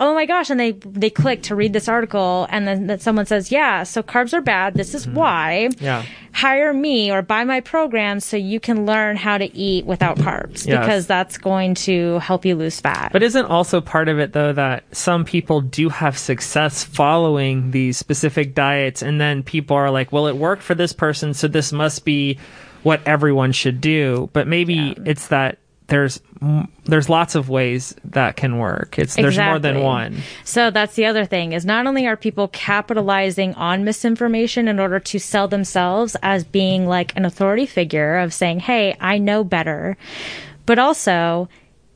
oh 0.00 0.14
my 0.14 0.26
gosh, 0.26 0.50
and 0.50 0.60
they 0.60 0.72
they 0.72 1.10
click 1.10 1.42
to 1.44 1.54
read 1.54 1.72
this 1.72 1.88
article, 1.88 2.46
and 2.50 2.66
then 2.68 2.86
that 2.88 3.00
someone 3.02 3.26
says, 3.26 3.50
"Yeah, 3.50 3.82
so 3.84 4.02
carbs 4.02 4.32
are 4.34 4.40
bad. 4.42 4.74
This 4.74 4.94
is 4.94 5.06
why." 5.08 5.68
Hmm. 5.78 5.84
Yeah. 5.84 6.02
Hire 6.34 6.72
me 6.72 7.12
or 7.12 7.20
buy 7.20 7.44
my 7.44 7.60
program 7.60 8.18
so 8.18 8.38
you 8.38 8.58
can 8.58 8.86
learn 8.86 9.16
how 9.16 9.36
to 9.36 9.54
eat 9.54 9.84
without 9.84 10.16
carbs 10.16 10.66
Yes. 10.66 10.80
because 10.80 11.06
that's 11.06 11.36
going 11.36 11.74
to 11.74 12.20
help 12.20 12.46
you 12.46 12.54
lose 12.56 12.80
fat. 12.80 13.10
But 13.12 13.22
isn't 13.22 13.44
also 13.44 13.82
part 13.82 14.08
of 14.08 14.18
it 14.18 14.32
though 14.32 14.54
that 14.54 14.84
some 14.92 15.26
people 15.26 15.60
do 15.72 15.88
have 15.88 16.16
success 16.16 16.84
following 16.84 17.72
these 17.72 17.98
specific 17.98 18.54
diets, 18.54 19.02
and 19.02 19.20
then 19.20 19.42
people 19.42 19.76
are 19.76 19.90
like, 19.90 20.12
"Well, 20.12 20.28
it 20.28 20.36
worked 20.36 20.62
for 20.62 20.76
this 20.76 20.92
person, 20.92 21.34
so 21.34 21.48
this 21.48 21.72
must 21.72 22.04
be 22.04 22.38
what 22.84 23.00
everyone 23.06 23.50
should 23.52 23.80
do." 23.80 24.30
But 24.32 24.46
maybe 24.46 24.94
it's 25.04 25.28
that 25.28 25.58
there's 25.88 26.20
there's 26.84 27.08
lots 27.08 27.34
of 27.34 27.48
ways 27.48 27.94
that 28.04 28.36
can 28.36 28.58
work. 28.58 28.98
It's 28.98 29.14
there's 29.14 29.38
more 29.38 29.58
than 29.58 29.80
one. 29.80 30.22
So 30.42 30.70
that's 30.70 30.94
the 30.94 31.06
other 31.06 31.24
thing 31.24 31.52
is 31.52 31.64
not 31.64 31.86
only 31.86 32.06
are 32.06 32.16
people 32.16 32.48
capitalizing 32.48 33.54
on 33.54 33.84
misinformation 33.84 34.68
in 34.68 34.80
order 34.80 34.98
to 35.00 35.18
sell 35.18 35.48
themselves 35.48 36.16
as 36.22 36.44
being 36.44 36.86
like 36.86 37.14
an 37.16 37.24
authority 37.24 37.66
figure 37.66 38.16
of 38.16 38.32
saying, 38.32 38.60
"Hey, 38.60 38.96
I 39.00 39.18
know 39.18 39.44
better," 39.44 39.96
but 40.66 40.78
also 40.78 41.48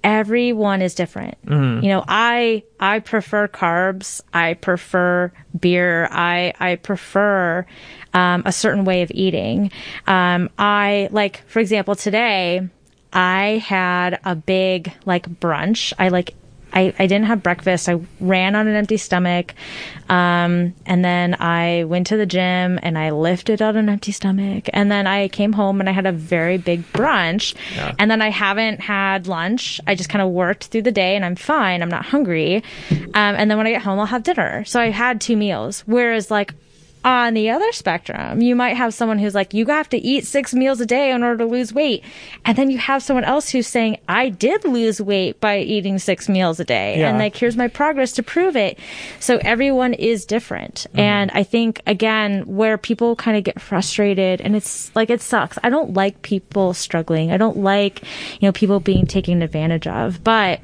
everyone 0.06 0.82
is 0.82 0.94
different. 0.94 1.36
Mm-hmm. 1.44 1.84
You 1.84 1.90
know, 1.90 2.04
I 2.06 2.62
I 2.78 3.00
prefer 3.00 3.48
carbs. 3.48 4.20
I 4.32 4.54
prefer 4.54 5.32
beer. 5.58 6.08
I 6.12 6.54
I 6.60 6.76
prefer 6.76 7.66
um, 8.14 8.44
a 8.46 8.52
certain 8.52 8.84
way 8.84 9.02
of 9.02 9.10
eating. 9.12 9.72
Um, 10.06 10.48
I 10.58 11.08
like, 11.10 11.42
for 11.48 11.58
example, 11.58 11.96
today 11.96 12.68
I 13.12 13.62
had 13.66 14.20
a 14.24 14.36
big 14.36 14.92
like 15.04 15.28
brunch. 15.40 15.92
I 15.98 16.08
like 16.08 16.34
I, 16.76 16.92
I 16.98 17.06
didn't 17.06 17.24
have 17.24 17.42
breakfast. 17.42 17.88
I 17.88 17.98
ran 18.20 18.54
on 18.54 18.68
an 18.68 18.76
empty 18.76 18.98
stomach. 18.98 19.54
Um, 20.10 20.74
and 20.84 21.02
then 21.02 21.34
I 21.40 21.84
went 21.84 22.06
to 22.08 22.18
the 22.18 22.26
gym 22.26 22.78
and 22.82 22.98
I 22.98 23.10
lifted 23.10 23.62
on 23.62 23.76
an 23.76 23.88
empty 23.88 24.12
stomach. 24.12 24.68
And 24.74 24.92
then 24.92 25.06
I 25.06 25.28
came 25.28 25.54
home 25.54 25.80
and 25.80 25.88
I 25.88 25.92
had 25.92 26.04
a 26.04 26.12
very 26.12 26.58
big 26.58 26.82
brunch. 26.92 27.54
And 27.98 28.10
then 28.10 28.20
I 28.20 28.28
haven't 28.28 28.80
had 28.80 29.26
lunch. 29.26 29.80
I 29.86 29.94
just 29.94 30.10
kind 30.10 30.20
of 30.20 30.30
worked 30.30 30.66
through 30.66 30.82
the 30.82 30.92
day 30.92 31.16
and 31.16 31.24
I'm 31.24 31.34
fine. 31.34 31.82
I'm 31.82 31.88
not 31.88 32.04
hungry. 32.04 32.62
Um, 32.90 33.06
and 33.14 33.50
then 33.50 33.56
when 33.56 33.66
I 33.66 33.70
get 33.70 33.80
home, 33.82 33.98
I'll 33.98 34.06
have 34.06 34.22
dinner. 34.22 34.62
So 34.66 34.78
I 34.78 34.90
had 34.90 35.18
two 35.20 35.36
meals. 35.36 35.82
Whereas 35.86 36.30
like 36.30 36.52
on 37.06 37.34
the 37.34 37.50
other 37.50 37.70
spectrum, 37.70 38.42
you 38.42 38.56
might 38.56 38.76
have 38.76 38.92
someone 38.92 39.20
who's 39.20 39.34
like, 39.34 39.54
you 39.54 39.64
have 39.66 39.88
to 39.88 39.96
eat 39.96 40.26
six 40.26 40.52
meals 40.52 40.80
a 40.80 40.86
day 40.86 41.12
in 41.12 41.22
order 41.22 41.38
to 41.38 41.46
lose 41.46 41.72
weight. 41.72 42.02
And 42.44 42.58
then 42.58 42.68
you 42.68 42.78
have 42.78 43.00
someone 43.00 43.22
else 43.22 43.48
who's 43.48 43.68
saying, 43.68 43.98
I 44.08 44.28
did 44.28 44.64
lose 44.64 45.00
weight 45.00 45.40
by 45.40 45.58
eating 45.58 46.00
six 46.00 46.28
meals 46.28 46.58
a 46.58 46.64
day. 46.64 46.98
Yeah. 46.98 47.10
And 47.10 47.18
like, 47.18 47.36
here's 47.36 47.56
my 47.56 47.68
progress 47.68 48.10
to 48.14 48.24
prove 48.24 48.56
it. 48.56 48.80
So 49.20 49.38
everyone 49.42 49.94
is 49.94 50.26
different. 50.26 50.88
And 50.94 51.30
I 51.32 51.44
think, 51.44 51.80
again, 51.86 52.42
where 52.42 52.76
people 52.76 53.14
kind 53.14 53.36
of 53.36 53.44
get 53.44 53.60
frustrated 53.60 54.40
and 54.40 54.56
it's 54.56 54.90
like, 54.96 55.08
it 55.08 55.20
sucks. 55.20 55.60
I 55.62 55.70
don't 55.70 55.94
like 55.94 56.22
people 56.22 56.74
struggling. 56.74 57.30
I 57.30 57.36
don't 57.36 57.58
like, 57.58 58.02
you 58.40 58.48
know, 58.48 58.52
people 58.52 58.80
being 58.80 59.06
taken 59.06 59.42
advantage 59.42 59.86
of. 59.86 60.24
But, 60.24 60.60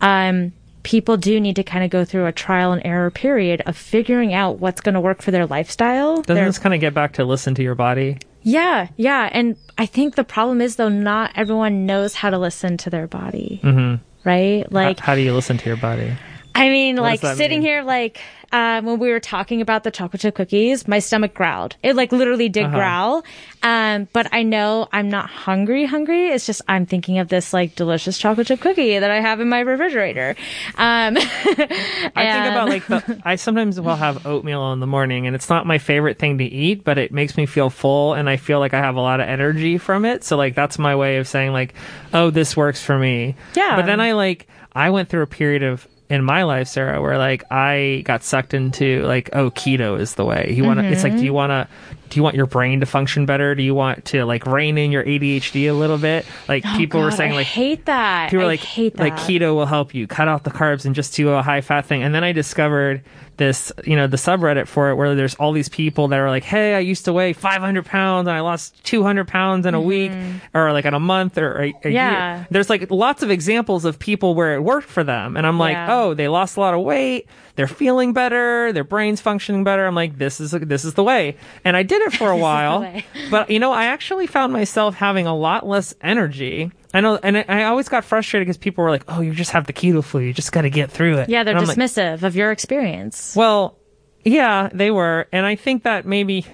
um, 0.00 0.54
people 0.82 1.16
do 1.16 1.40
need 1.40 1.56
to 1.56 1.62
kind 1.62 1.84
of 1.84 1.90
go 1.90 2.04
through 2.04 2.26
a 2.26 2.32
trial 2.32 2.72
and 2.72 2.82
error 2.84 3.10
period 3.10 3.62
of 3.66 3.76
figuring 3.76 4.34
out 4.34 4.58
what's 4.58 4.80
going 4.80 4.94
to 4.94 5.00
work 5.00 5.22
for 5.22 5.30
their 5.30 5.46
lifestyle. 5.46 6.16
Doesn't 6.22 6.34
their- 6.34 6.46
this 6.46 6.58
kind 6.58 6.74
of 6.74 6.80
get 6.80 6.94
back 6.94 7.12
to 7.14 7.24
listen 7.24 7.54
to 7.56 7.62
your 7.62 7.74
body? 7.74 8.18
yeah, 8.42 8.88
yeah. 8.96 9.28
And 9.32 9.56
I 9.78 9.86
think 9.86 10.16
the 10.16 10.24
problem 10.24 10.60
is, 10.60 10.76
though, 10.76 10.88
not 10.88 11.30
everyone 11.36 11.86
knows 11.86 12.14
how 12.14 12.30
to 12.30 12.38
listen 12.38 12.76
to 12.78 12.90
their 12.90 13.06
body. 13.06 13.60
Mm-hmm. 13.62 14.02
Right? 14.28 14.70
Like, 14.72 14.98
how, 14.98 15.06
how 15.06 15.14
do 15.14 15.20
you 15.20 15.32
listen 15.32 15.58
to 15.58 15.66
your 15.66 15.76
body? 15.76 16.12
I 16.54 16.68
mean, 16.68 16.96
like 16.96 17.20
sitting 17.20 17.60
mean? 17.60 17.62
here, 17.62 17.82
like 17.82 18.20
uh, 18.52 18.82
when 18.82 18.98
we 18.98 19.10
were 19.10 19.20
talking 19.20 19.60
about 19.62 19.82
the 19.84 19.90
chocolate 19.90 20.20
chip 20.20 20.34
cookies, 20.34 20.86
my 20.86 20.98
stomach 20.98 21.32
growled. 21.32 21.76
It 21.82 21.96
like 21.96 22.12
literally 22.12 22.48
did 22.50 22.64
Uh-huh. 22.66 22.76
growl. 22.76 23.24
Um, 23.62 24.08
but 24.12 24.28
I 24.32 24.42
know 24.42 24.88
I'm 24.92 25.08
not 25.08 25.30
hungry. 25.30 25.86
Hungry. 25.86 26.28
It's 26.28 26.44
just 26.46 26.60
I'm 26.68 26.84
thinking 26.84 27.18
of 27.18 27.28
this 27.28 27.52
like 27.52 27.74
delicious 27.76 28.18
chocolate 28.18 28.48
chip 28.48 28.60
cookie 28.60 28.98
that 28.98 29.10
I 29.10 29.20
have 29.20 29.40
in 29.40 29.48
my 29.48 29.60
refrigerator. 29.60 30.36
Um, 30.76 31.16
I 31.16 32.32
think 32.32 32.46
about 32.46 32.68
like 32.68 32.86
the. 32.86 33.20
I 33.24 33.36
sometimes 33.36 33.80
will 33.80 33.96
have 33.96 34.26
oatmeal 34.26 34.72
in 34.72 34.80
the 34.80 34.86
morning, 34.86 35.26
and 35.26 35.34
it's 35.34 35.48
not 35.48 35.66
my 35.66 35.78
favorite 35.78 36.18
thing 36.18 36.38
to 36.38 36.44
eat, 36.44 36.84
but 36.84 36.98
it 36.98 37.12
makes 37.12 37.36
me 37.36 37.46
feel 37.46 37.70
full, 37.70 38.14
and 38.14 38.28
I 38.28 38.36
feel 38.36 38.58
like 38.58 38.74
I 38.74 38.78
have 38.80 38.96
a 38.96 39.00
lot 39.00 39.20
of 39.20 39.28
energy 39.28 39.78
from 39.78 40.04
it. 40.04 40.24
So 40.24 40.36
like 40.36 40.54
that's 40.54 40.78
my 40.78 40.96
way 40.96 41.16
of 41.16 41.26
saying 41.28 41.52
like, 41.52 41.74
oh, 42.12 42.30
this 42.30 42.56
works 42.56 42.82
for 42.82 42.98
me. 42.98 43.36
Yeah. 43.54 43.76
But 43.76 43.86
then 43.86 44.00
I 44.00 44.12
like 44.12 44.46
I 44.74 44.90
went 44.90 45.08
through 45.08 45.22
a 45.22 45.26
period 45.26 45.62
of 45.62 45.86
in 46.12 46.22
my 46.22 46.42
life, 46.42 46.68
Sarah, 46.68 47.00
where 47.00 47.16
like 47.16 47.42
I 47.50 48.02
got 48.04 48.22
sucked 48.22 48.52
into 48.52 49.02
like, 49.04 49.30
oh, 49.32 49.50
keto 49.50 49.98
is 49.98 50.14
the 50.14 50.26
way. 50.26 50.52
You 50.54 50.62
want 50.62 50.78
to? 50.78 50.84
It's 50.86 51.02
like, 51.02 51.14
do 51.14 51.20
you 51.20 51.32
mm-hmm. 51.32 51.34
want 51.34 51.50
to? 51.50 51.68
Do 52.12 52.18
you 52.18 52.22
want 52.22 52.36
your 52.36 52.46
brain 52.46 52.80
to 52.80 52.86
function 52.86 53.24
better? 53.26 53.54
Do 53.54 53.62
you 53.62 53.74
want 53.74 54.04
to 54.06 54.24
like 54.26 54.44
rein 54.46 54.76
in 54.76 54.92
your 54.92 55.02
ADHD 55.02 55.68
a 55.68 55.72
little 55.72 55.96
bit? 55.98 56.26
Like 56.46 56.62
people 56.76 57.00
were 57.00 57.06
Oh 57.06 57.10
God, 57.10 57.16
saying 57.16 57.32
I 57.32 57.36
like 57.36 57.46
hate 57.46 57.86
that. 57.86 58.26
people 58.30 58.40
were 58.40 58.44
I 58.44 58.48
like 58.48 58.60
hate 58.60 58.96
that. 58.96 59.02
like 59.02 59.14
keto 59.14 59.54
will 59.54 59.66
help 59.66 59.94
you 59.94 60.06
cut 60.06 60.28
out 60.28 60.44
the 60.44 60.50
carbs 60.50 60.84
and 60.84 60.94
just 60.94 61.14
do 61.16 61.30
a 61.30 61.42
high 61.42 61.62
fat 61.62 61.86
thing 61.86 62.02
and 62.02 62.14
then 62.14 62.22
i 62.22 62.32
discovered 62.32 63.02
this 63.38 63.72
you 63.84 63.96
know 63.96 64.06
the 64.06 64.18
subreddit 64.18 64.66
for 64.68 64.90
it 64.90 64.94
where 64.96 65.14
there's 65.14 65.34
all 65.36 65.52
these 65.52 65.68
people 65.70 66.08
that 66.08 66.18
are 66.18 66.28
like 66.28 66.44
hey 66.44 66.74
i 66.74 66.78
used 66.78 67.06
to 67.06 67.12
weigh 67.14 67.32
500 67.32 67.84
pounds 67.86 68.28
and 68.28 68.36
i 68.36 68.40
lost 68.40 68.84
200 68.84 69.26
pounds 69.26 69.64
in 69.64 69.72
a 69.74 69.80
week 69.80 70.12
or 70.52 70.70
like 70.72 70.84
in 70.84 70.92
a 70.92 71.00
month 71.00 71.38
or 71.38 71.62
a, 71.62 71.68
a 71.68 71.72
Mm-hmm. 71.72 71.90
Yeah. 71.92 72.36
year 72.36 72.46
there's 72.50 72.68
like 72.68 72.90
lots 72.90 73.22
of 73.22 73.30
examples 73.30 73.86
of 73.86 73.98
people 73.98 74.34
where 74.34 74.54
it 74.54 74.60
worked 74.60 74.88
for 74.88 75.02
them 75.02 75.36
and 75.38 75.46
i'm 75.46 75.58
like 75.58 75.72
Yeah. 75.72 75.94
oh 76.02 76.14
they 76.14 76.28
lost 76.28 76.58
a 76.58 76.60
lot 76.60 76.74
of 76.74 76.82
weight 76.82 77.26
they're 77.54 77.68
feeling 77.68 78.12
better 78.12 78.72
their 78.72 78.84
brain's 78.84 79.20
functioning 79.20 79.64
better 79.64 79.86
i'm 79.86 79.94
like 79.94 80.18
this 80.18 80.40
is 80.40 80.52
this 80.52 80.84
is 80.84 80.94
the 80.94 81.04
way 81.04 81.36
and 81.64 81.76
i 81.76 81.82
did 81.82 82.00
it 82.02 82.12
for 82.12 82.30
a 82.30 82.36
while 82.48 82.80
but 83.30 83.50
you 83.50 83.58
know, 83.58 83.72
I 83.72 83.86
actually 83.86 84.26
found 84.26 84.52
myself 84.52 84.94
having 84.94 85.26
a 85.26 85.34
lot 85.34 85.66
less 85.66 85.94
energy. 86.00 86.70
I 86.94 87.00
know, 87.00 87.18
and 87.22 87.36
I- 87.38 87.64
always 87.64 87.88
got 87.88 88.04
frustrated 88.04 88.46
because 88.46 88.58
people 88.58 88.84
were 88.84 88.90
like, 88.90 89.04
"Oh, 89.08 89.20
you 89.20 89.32
just 89.32 89.52
have 89.52 89.66
the 89.66 89.72
keto 89.72 90.02
flu. 90.04 90.20
You 90.20 90.32
just 90.32 90.52
got 90.52 90.62
to 90.62 90.70
get 90.70 90.90
through 90.90 91.18
it." 91.18 91.28
yeah, 91.28 91.42
they're 91.44 91.56
I'm 91.56 91.64
like, 91.64 91.76
dismissive 91.76 92.22
of 92.22 92.36
your 92.36 92.50
experience. 92.50 93.34
well, 93.36 93.78
yeah, 94.24 94.68
they 94.72 94.90
were, 94.90 95.26
and 95.32 95.46
I 95.46 95.56
think 95.56 95.84
that 95.84 96.06
maybe. 96.06 96.46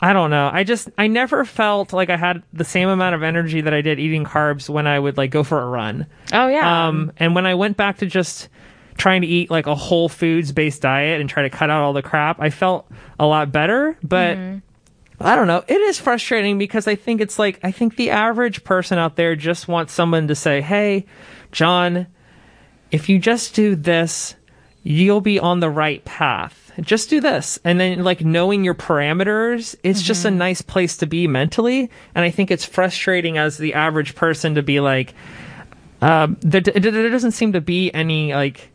I 0.00 0.12
don't 0.12 0.30
know. 0.30 0.50
I 0.52 0.62
just 0.64 0.90
I 0.98 1.06
never 1.06 1.44
felt 1.44 1.92
like 1.92 2.10
I 2.10 2.16
had 2.16 2.42
the 2.52 2.64
same 2.64 2.88
amount 2.88 3.14
of 3.14 3.22
energy 3.22 3.62
that 3.62 3.72
I 3.72 3.80
did 3.80 3.98
eating 3.98 4.24
carbs 4.24 4.68
when 4.68 4.86
I 4.86 4.98
would 4.98 5.16
like 5.16 5.30
go 5.30 5.42
for 5.42 5.60
a 5.60 5.66
run. 5.66 6.06
Oh 6.32 6.48
yeah. 6.48 6.88
Um, 6.88 7.12
and 7.16 7.34
when 7.34 7.46
I 7.46 7.54
went 7.54 7.76
back 7.76 7.98
to 7.98 8.06
just 8.06 8.48
trying 8.96 9.22
to 9.22 9.26
eat 9.26 9.50
like 9.50 9.66
a 9.66 9.74
whole 9.74 10.08
foods 10.08 10.52
based 10.52 10.82
diet 10.82 11.20
and 11.20 11.28
try 11.28 11.42
to 11.42 11.50
cut 11.50 11.70
out 11.70 11.82
all 11.82 11.92
the 11.92 12.02
crap, 12.02 12.40
I 12.40 12.50
felt 12.50 12.86
a 13.18 13.26
lot 13.26 13.52
better. 13.52 13.96
But 14.02 14.36
I 15.20 15.34
don't 15.34 15.46
know. 15.46 15.64
It 15.66 15.80
is 15.80 15.98
frustrating 15.98 16.58
because 16.58 16.86
I 16.86 16.94
think 16.94 17.20
it's 17.20 17.38
like, 17.38 17.58
I 17.62 17.70
think 17.72 17.96
the 17.96 18.10
average 18.10 18.64
person 18.64 18.98
out 18.98 19.16
there 19.16 19.34
just 19.36 19.68
wants 19.68 19.92
someone 19.92 20.28
to 20.28 20.34
say, 20.34 20.60
Hey, 20.60 21.06
John, 21.52 22.06
if 22.90 23.08
you 23.08 23.18
just 23.18 23.54
do 23.54 23.74
this, 23.74 24.34
you'll 24.82 25.20
be 25.20 25.38
on 25.38 25.60
the 25.60 25.70
right 25.70 26.04
path. 26.04 26.70
Just 26.80 27.08
do 27.08 27.20
this. 27.20 27.58
And 27.64 27.80
then 27.80 28.04
like 28.04 28.20
knowing 28.20 28.62
your 28.62 28.74
parameters, 28.74 29.74
it's 29.82 30.02
just 30.02 30.24
a 30.26 30.30
nice 30.30 30.60
place 30.60 30.98
to 30.98 31.06
be 31.06 31.26
mentally. 31.26 31.90
And 32.14 32.24
I 32.24 32.30
think 32.30 32.50
it's 32.50 32.64
frustrating 32.64 33.38
as 33.38 33.56
the 33.56 33.72
average 33.72 34.14
person 34.14 34.54
to 34.56 34.62
be 34.62 34.80
like, 34.80 35.14
um, 36.02 36.36
there, 36.40 36.60
there 36.60 36.92
there 36.92 37.08
doesn't 37.08 37.32
seem 37.32 37.54
to 37.54 37.60
be 37.62 37.90
any 37.94 38.34
like 38.34 38.70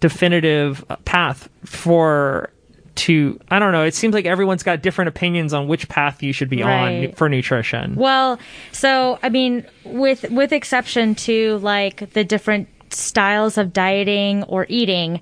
definitive 0.00 0.84
path 1.04 1.48
for 1.64 2.50
to 2.96 3.38
I 3.50 3.58
don't 3.58 3.72
know. 3.72 3.84
It 3.84 3.94
seems 3.94 4.14
like 4.14 4.24
everyone's 4.24 4.62
got 4.62 4.82
different 4.82 5.08
opinions 5.08 5.52
on 5.52 5.68
which 5.68 5.88
path 5.88 6.22
you 6.22 6.32
should 6.32 6.48
be 6.48 6.62
on 6.62 7.12
for 7.12 7.28
nutrition. 7.28 7.94
Well, 7.94 8.38
so 8.72 9.18
I 9.22 9.28
mean, 9.28 9.66
with 9.84 10.24
with 10.30 10.52
exception 10.52 11.14
to 11.16 11.58
like 11.58 12.12
the 12.12 12.24
different 12.24 12.68
styles 12.90 13.58
of 13.58 13.72
dieting 13.72 14.44
or 14.44 14.66
eating, 14.68 15.20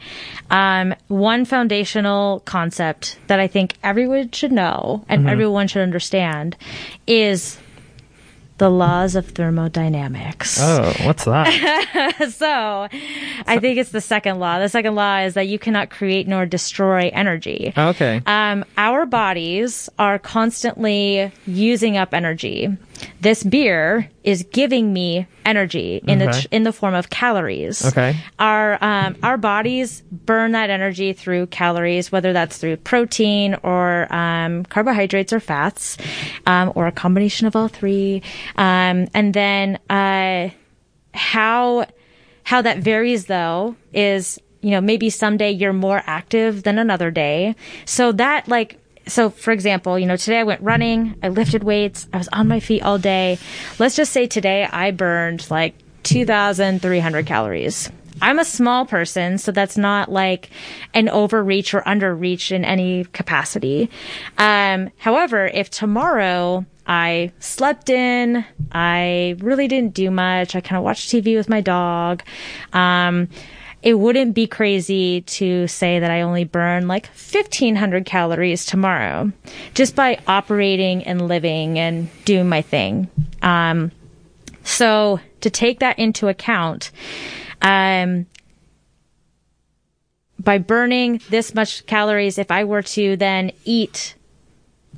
um, 0.51 0.94
one 1.09 1.44
foundational 1.44 2.40
concept 2.40 3.18
that 3.26 3.40
I 3.40 3.46
think 3.46 3.74
everyone 3.82 4.30
should 4.30 4.52
know 4.52 5.05
and 5.09 5.28
everyone 5.28 5.66
should 5.66 5.82
understand 5.82 6.56
is 7.06 7.59
the 8.59 8.70
laws 8.70 9.16
of 9.16 9.26
thermodynamics. 9.31 10.59
Oh, 10.60 10.93
what's 11.05 11.24
that? 11.24 11.48
So, 12.31 12.89
I 13.47 13.59
think 13.59 13.78
it's 13.78 13.90
the 13.90 14.01
second 14.01 14.39
law. 14.39 14.59
The 14.59 14.68
second 14.68 14.94
law 14.94 15.18
is 15.18 15.35
that 15.35 15.48
you 15.48 15.59
cannot 15.59 15.90
create 15.90 16.28
nor 16.28 16.47
destroy 16.47 17.10
energy. 17.12 17.72
okay. 17.76 18.22
Um, 18.26 18.64
our 18.78 19.05
bodies 19.06 19.89
are 19.98 20.18
constantly 20.18 21.32
using 21.47 21.97
up 21.97 22.14
energy. 22.14 22.68
This 23.20 23.42
beer 23.42 24.08
is 24.22 24.44
giving 24.52 24.92
me 24.92 25.26
energy 25.44 26.02
in 26.06 26.22
Okay. 26.22 26.30
the 26.30 26.48
in 26.50 26.62
the 26.62 26.72
form 26.72 26.94
of 26.94 27.10
calories. 27.10 27.84
Okay. 27.84 28.14
Our 28.38 28.82
um, 28.82 29.16
our 29.22 29.36
bodies 29.36 30.02
burn 30.10 30.52
that 30.52 30.70
energy 30.70 31.12
through 31.12 31.46
calories, 31.48 32.10
whether 32.12 32.32
that's 32.32 32.58
through 32.58 32.76
protein 32.78 33.56
or 33.62 34.12
um, 34.14 34.64
carbohydrates 34.66 35.32
or 35.32 35.40
fats, 35.40 35.96
um, 36.46 36.72
or 36.74 36.86
a 36.86 36.92
combination 36.92 37.46
of 37.46 37.56
all 37.56 37.68
three. 37.68 38.22
Um, 38.56 39.08
and 39.14 39.34
then 39.34 39.78
uh, 39.90 40.50
how 41.12 41.86
how 42.44 42.62
that 42.62 42.78
varies 42.78 43.26
though 43.26 43.76
is 43.92 44.38
you 44.60 44.70
know 44.70 44.80
maybe 44.80 45.10
someday 45.10 45.50
you're 45.50 45.72
more 45.72 46.02
active 46.06 46.62
than 46.62 46.78
another 46.78 47.10
day 47.10 47.54
so 47.84 48.12
that 48.12 48.48
like 48.48 48.78
so 49.06 49.31
for 49.31 49.52
example 49.52 49.98
you 49.98 50.06
know 50.06 50.16
today 50.16 50.40
i 50.40 50.44
went 50.44 50.60
running 50.62 51.14
i 51.22 51.28
lifted 51.28 51.62
weights 51.62 52.09
i 52.12 52.18
was 52.18 52.28
on 52.32 52.48
my 52.48 52.60
feet 52.60 52.82
all 52.82 52.98
day 52.98 53.39
let's 53.78 53.97
just 53.97 54.12
say 54.12 54.26
today 54.26 54.64
i 54.70 54.90
burned 54.90 55.48
like 55.51 55.74
2300 56.05 57.26
calories 57.26 57.90
I'm 58.22 58.39
a 58.39 58.44
small 58.44 58.86
person, 58.86 59.39
so 59.39 59.51
that's 59.52 59.76
not 59.76 60.10
like 60.10 60.51
an 60.94 61.09
overreach 61.09 61.74
or 61.74 61.82
underreach 61.82 62.52
in 62.52 62.64
any 62.64 63.05
capacity. 63.06 63.90
Um, 64.39 64.90
however, 64.98 65.47
if 65.47 65.68
tomorrow 65.68 66.64
I 66.86 67.32
slept 67.40 67.90
in, 67.90 68.44
I 68.72 69.36
really 69.40 69.68
didn't 69.68 69.94
do 69.94 70.10
much, 70.10 70.55
I 70.55 70.60
kind 70.60 70.78
of 70.78 70.85
watched 70.85 71.10
TV 71.10 71.36
with 71.36 71.48
my 71.48 71.60
dog, 71.60 72.22
um, 72.72 73.28
it 73.85 73.98
wouldn't 73.98 74.35
be 74.35 74.47
crazy 74.47 75.20
to 75.20 75.69
say 75.69 75.98
that 75.98 76.11
I 76.11 76.23
only 76.23 76.44
burn 76.44 76.89
like 76.89 77.06
1500 77.09 78.06
calories 78.06 78.65
tomorrow 78.65 79.31
just 79.74 79.94
by 79.94 80.19
operating 80.27 81.05
and 81.05 81.28
living 81.28 81.78
and 81.78 82.09
doing 82.24 82.48
my 82.48 82.62
thing. 82.62 83.09
Um, 83.43 83.93
so 84.65 85.20
to 85.43 85.51
take 85.51 85.81
that 85.81 85.98
into 85.98 86.28
account, 86.28 86.93
um, 87.61 88.24
by 90.39 90.56
burning 90.56 91.20
this 91.28 91.55
much 91.55 91.85
calories, 91.85 92.39
if 92.39 92.51
I 92.51 92.65
were 92.65 92.82
to 92.82 93.19
then 93.19 93.52
eat, 93.66 94.15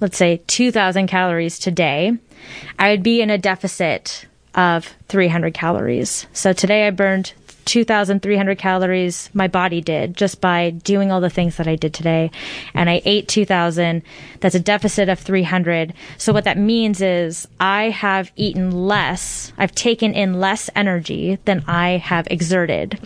let's 0.00 0.16
say 0.16 0.42
2000 0.46 1.08
calories 1.08 1.58
today, 1.58 2.16
I 2.78 2.92
would 2.92 3.02
be 3.02 3.20
in 3.20 3.30
a 3.30 3.38
deficit 3.38 4.26
of 4.54 4.94
300 5.08 5.54
calories. 5.54 6.28
So 6.32 6.52
today 6.52 6.86
I 6.86 6.90
burned 6.90 7.32
2,300 7.66 8.58
calories, 8.58 9.28
my 9.34 9.48
body 9.48 9.80
did, 9.80 10.16
just 10.16 10.40
by 10.40 10.70
doing 10.70 11.12
all 11.12 11.20
the 11.20 11.28
things 11.28 11.56
that 11.56 11.68
I 11.68 11.76
did 11.76 11.92
today. 11.92 12.30
And 12.74 12.88
I 12.88 13.02
ate 13.04 13.28
2,000. 13.28 14.02
That's 14.40 14.54
a 14.54 14.60
deficit 14.60 15.08
of 15.08 15.18
300. 15.18 15.92
So 16.16 16.32
what 16.32 16.44
that 16.44 16.56
means 16.58 17.02
is 17.02 17.46
I 17.60 17.90
have 17.90 18.32
eaten 18.36 18.70
less, 18.70 19.52
I've 19.58 19.74
taken 19.74 20.14
in 20.14 20.40
less 20.40 20.70
energy 20.74 21.38
than 21.44 21.62
I 21.66 21.98
have 21.98 22.26
exerted. 22.30 22.98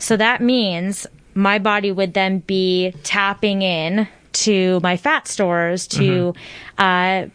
So 0.00 0.16
that 0.16 0.40
means 0.40 1.06
my 1.34 1.58
body 1.58 1.92
would 1.92 2.14
then 2.14 2.40
be 2.40 2.94
tapping 3.02 3.62
in 3.62 4.08
to 4.32 4.80
my 4.82 4.96
fat 4.96 5.28
stores 5.28 5.86
to 5.88 6.34
uh, 6.78 7.26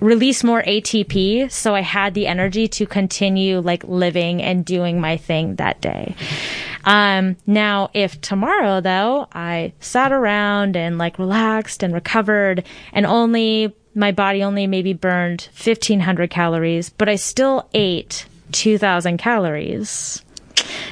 release 0.00 0.42
more 0.42 0.62
ATP 0.62 1.50
so 1.50 1.74
I 1.74 1.80
had 1.80 2.14
the 2.14 2.26
energy 2.26 2.68
to 2.68 2.86
continue 2.86 3.60
like 3.60 3.84
living 3.84 4.42
and 4.42 4.64
doing 4.64 5.00
my 5.00 5.16
thing 5.16 5.56
that 5.56 5.80
day. 5.80 6.14
Um, 6.84 7.36
now, 7.46 7.90
if 7.92 8.20
tomorrow 8.20 8.80
though 8.80 9.28
I 9.32 9.72
sat 9.80 10.12
around 10.12 10.76
and 10.76 10.98
like 10.98 11.18
relaxed 11.18 11.82
and 11.82 11.92
recovered 11.92 12.64
and 12.92 13.06
only 13.06 13.74
my 13.94 14.12
body 14.12 14.42
only 14.42 14.66
maybe 14.66 14.92
burned 14.92 15.48
1500 15.52 16.30
calories, 16.30 16.90
but 16.90 17.08
I 17.08 17.16
still 17.16 17.68
ate 17.74 18.26
2000 18.52 19.18
calories. 19.18 20.22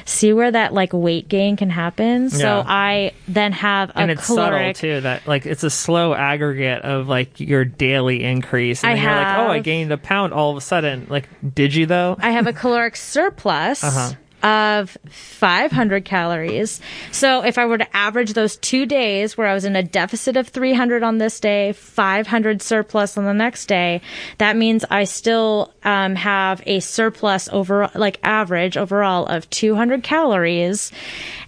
See 0.05 0.33
where 0.33 0.51
that 0.51 0.73
like 0.73 0.91
weight 0.93 1.27
gain 1.29 1.55
can 1.55 1.69
happen. 1.69 2.29
So 2.29 2.39
Yeah. 2.39 2.63
I 2.65 3.11
then 3.27 3.51
have 3.51 3.89
a 3.91 3.97
and 3.99 4.11
it's 4.11 4.25
subtle 4.25 4.73
too 4.73 5.01
that 5.01 5.27
like 5.27 5.45
it's 5.45 5.63
a 5.63 5.69
slow 5.69 6.13
aggregate 6.13 6.81
of 6.81 7.07
like 7.07 7.39
your 7.39 7.65
daily 7.65 8.23
increase 8.23 8.83
and 8.83 8.91
I 8.91 8.95
then 8.95 9.03
you're 9.03 9.13
like 9.15 9.37
oh 9.37 9.51
i 9.51 9.59
gained 9.59 9.91
a 9.91 9.97
pound 9.97 10.33
all 10.33 10.51
of 10.51 10.57
a 10.57 10.61
sudden 10.61 11.05
like 11.09 11.27
did 11.53 11.73
you 11.75 11.85
though 11.85 12.15
I 12.19 12.31
have 12.31 12.47
a 12.47 12.53
caloric 12.53 12.95
surplus 12.95 13.83
Uh-huh. 13.89 14.13
Of 14.43 14.97
500 15.09 16.05
calories. 16.05 16.81
So 17.11 17.43
if 17.43 17.57
I 17.57 17.65
were 17.65 17.77
to 17.77 17.95
average 17.95 18.33
those 18.33 18.57
two 18.57 18.85
days 18.85 19.37
where 19.37 19.47
I 19.47 19.53
was 19.53 19.65
in 19.65 19.75
a 19.75 19.83
deficit 19.83 20.37
of 20.37 20.47
300 20.47 21.03
on 21.03 21.17
this 21.17 21.39
day, 21.39 21.73
500 21.73 22.61
surplus 22.61 23.17
on 23.17 23.25
the 23.25 23.33
next 23.33 23.65
day, 23.65 24.01
that 24.37 24.55
means 24.55 24.85
I 24.89 25.03
still 25.03 25.73
um, 25.83 26.15
have 26.15 26.61
a 26.65 26.79
surplus 26.79 27.49
over, 27.49 27.89
like 27.95 28.19
average 28.23 28.77
overall 28.77 29.25
of 29.25 29.49
200 29.49 30.03
calories. 30.03 30.91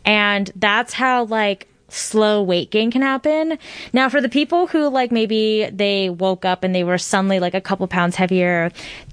And 0.05 0.51
that's 0.55 0.93
how 0.93 1.25
like 1.25 1.67
slow 1.91 2.41
weight 2.41 2.71
gain 2.71 2.91
can 2.91 3.01
happen. 3.01 3.57
Now, 3.93 4.09
for 4.09 4.21
the 4.21 4.29
people 4.29 4.67
who 4.67 4.89
like 4.89 5.11
maybe 5.11 5.69
they 5.71 6.09
woke 6.09 6.45
up 6.45 6.63
and 6.63 6.73
they 6.73 6.83
were 6.83 6.97
suddenly 6.97 7.39
like 7.39 7.53
a 7.53 7.61
couple 7.61 7.87
pounds 7.87 8.15
heavier, 8.15 8.71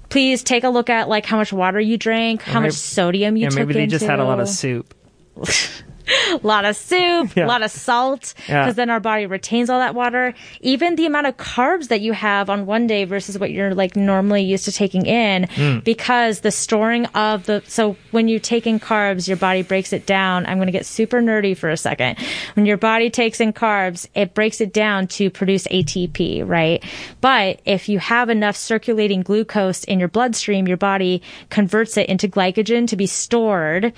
please 0.09 0.43
take 0.43 0.63
a 0.63 0.69
look 0.69 0.89
at 0.89 1.09
like 1.09 1.25
how 1.25 1.37
much 1.37 1.53
water 1.53 1.79
you 1.79 1.97
drank, 1.97 2.41
how 2.41 2.59
much 2.59 2.73
sodium 2.73 3.37
you 3.37 3.43
yeah 3.43 3.49
took 3.49 3.59
maybe 3.59 3.73
they 3.73 3.87
just 3.87 4.05
had 4.05 4.19
a 4.19 4.23
lot 4.23 4.39
of 4.39 4.49
soup 4.49 4.93
a 6.33 6.39
lot 6.43 6.65
of 6.65 6.75
soup, 6.75 7.35
Yeah. 7.35 7.45
a 7.45 7.47
lot 7.47 7.61
of 7.63 7.71
salt, 7.71 8.33
Yeah. 8.47 8.63
because 8.63 8.75
then 8.75 8.89
our 8.89 8.99
body 8.99 9.25
retains 9.25 9.69
all 9.69 9.79
that 9.79 9.95
water. 9.95 10.33
Even 10.61 10.95
the 10.95 11.05
amount 11.05 11.27
of 11.27 11.37
carbs 11.37 11.87
that 11.89 12.01
you 12.01 12.13
have 12.13 12.49
on 12.49 12.65
one 12.65 12.87
day 12.87 13.03
versus 13.05 13.37
what 13.39 13.51
you're 13.51 13.73
like 13.75 13.95
normally 13.95 14.43
used 14.43 14.65
to 14.65 14.71
taking 14.71 15.05
in, 15.05 15.43
Hmm. 15.55 15.79
because 15.79 16.41
the 16.41 16.51
storing 16.51 17.05
of 17.07 17.45
the 17.45 17.61
so 17.67 17.95
when 18.11 18.27
you 18.27 18.39
take 18.39 18.65
in 18.67 18.79
carbs, 18.79 19.27
your 19.27 19.37
body 19.37 19.61
breaks 19.61 19.93
it 19.93 20.05
down. 20.05 20.45
I'm 20.45 20.57
going 20.57 20.67
to 20.67 20.71
get 20.71 20.85
super 20.85 21.21
nerdy 21.21 21.55
for 21.55 21.69
a 21.69 21.77
second. 21.77 22.17
When 22.55 22.65
your 22.65 22.77
body 22.77 23.09
takes 23.09 23.39
in 23.39 23.53
carbs, 23.53 24.07
it 24.15 24.33
breaks 24.33 24.61
it 24.61 24.73
down 24.73 25.07
to 25.07 25.29
produce 25.29 25.67
ATP, 25.67 26.43
right? 26.47 26.83
But 27.21 27.61
if 27.65 27.89
you 27.89 27.99
have 27.99 28.29
enough 28.29 28.55
circulating 28.55 29.21
glucose 29.21 29.83
in 29.83 29.99
your 29.99 30.07
bloodstream, 30.07 30.67
your 30.67 30.77
body 30.77 31.21
converts 31.49 31.97
it 31.97 32.07
into 32.09 32.27
glycogen 32.27 32.87
to 32.87 32.95
be 32.95 33.05
stored 33.07 33.93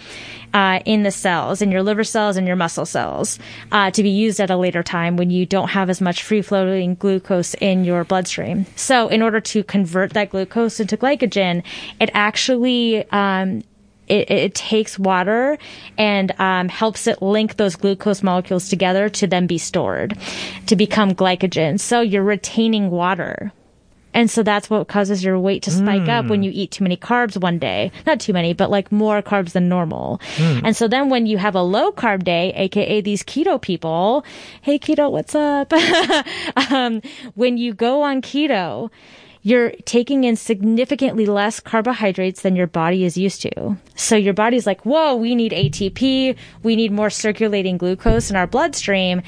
uh, 0.54 0.80
in 0.86 1.04
the 1.04 1.12
cells, 1.12 1.62
in 1.62 1.72
your 1.72 1.84
liver 1.84 2.04
cells 2.04 2.38
and 2.38 2.48
your 2.48 2.56
muscle 2.56 2.86
cells, 2.86 3.40
uh, 3.72 3.92
to 3.92 4.04
be 4.04 4.10
used 4.10 4.40
at 4.40 4.50
a 4.50 4.58
later 4.58 4.84
time 4.84 5.18
when 5.18 5.30
you 5.30 5.46
don't 5.46 5.70
have 5.70 5.90
as 5.90 6.02
much 6.02 6.24
free 6.24 6.42
floating 6.42 6.96
glucose 6.96 7.54
in 7.56 7.84
your 7.84 8.04
bloodstream. 8.04 8.66
So, 8.76 9.08
in 9.08 9.22
order 9.22 9.40
to 9.42 9.64
convert 9.64 10.14
that 10.14 10.32
glucose 10.32 10.80
into 10.80 10.98
glycogen, 10.98 11.64
it 12.00 12.10
actually 12.14 13.10
um, 13.12 13.64
it, 14.12 14.30
it 14.30 14.56
takes 14.56 15.00
water 15.00 15.58
and 15.98 16.38
um, 16.40 16.68
helps 16.68 17.08
it 17.08 17.22
link 17.22 17.56
those 17.56 17.78
glucose 17.78 18.22
molecules 18.22 18.68
together 18.68 19.08
to 19.10 19.26
then 19.26 19.48
be 19.48 19.58
stored 19.58 20.18
to 20.68 20.76
become 20.76 21.16
glycogen. 21.16 21.80
So 21.80 22.02
you're 22.02 22.24
retaining 22.24 22.92
water. 22.92 23.54
And 24.14 24.30
so 24.30 24.44
that's 24.44 24.70
what 24.70 24.88
causes 24.88 25.24
your 25.24 25.40
weight 25.40 25.64
to 25.64 25.72
spike 25.72 26.08
up 26.10 26.26
when 26.28 26.44
you 26.44 26.52
eat 26.54 26.72
too 26.72 26.84
many 26.84 26.98
carbs 26.98 27.40
one 27.42 27.60
day. 27.60 27.92
Not 28.06 28.20
too 28.20 28.34
many, 28.34 28.54
but 28.54 28.70
like 28.70 28.92
more 28.92 29.22
carbs 29.22 29.54
than 29.54 29.70
normal. 29.70 30.20
And 30.64 30.76
so 30.76 30.88
then 30.88 31.10
when 31.10 31.26
you 31.26 31.38
have 31.38 31.56
a 31.56 31.62
low 31.62 31.92
carb 31.92 32.24
day, 32.24 32.54
aka 32.56 33.02
these 33.02 33.24
keto 33.24 33.62
people, 33.62 34.26
hey 34.62 34.80
keto, 34.80 35.12
what's 35.12 35.36
up? 35.36 35.72
um, 36.72 37.02
when 37.36 37.58
you 37.58 37.74
go 37.74 38.02
on 38.02 38.22
keto, 38.22 38.90
you're 39.44 39.72
taking 39.86 40.24
in 40.24 40.36
significantly 40.36 41.26
less 41.26 41.60
carbohydrates 41.60 42.42
than 42.42 42.56
your 42.56 42.68
body 42.68 43.04
is 43.04 43.18
used 43.18 43.42
to. 43.42 43.76
So 43.96 44.16
your 44.16 44.36
body's 44.36 44.68
like, 44.68 44.86
whoa, 44.86 45.16
we 45.16 45.34
need 45.34 45.52
ATP. 45.52 46.36
We 46.62 46.76
need 46.76 46.92
more 46.92 47.10
circulating 47.10 47.78
glucose 47.78 48.30
in 48.30 48.36
our 48.36 48.46
bloodstream 48.46 49.24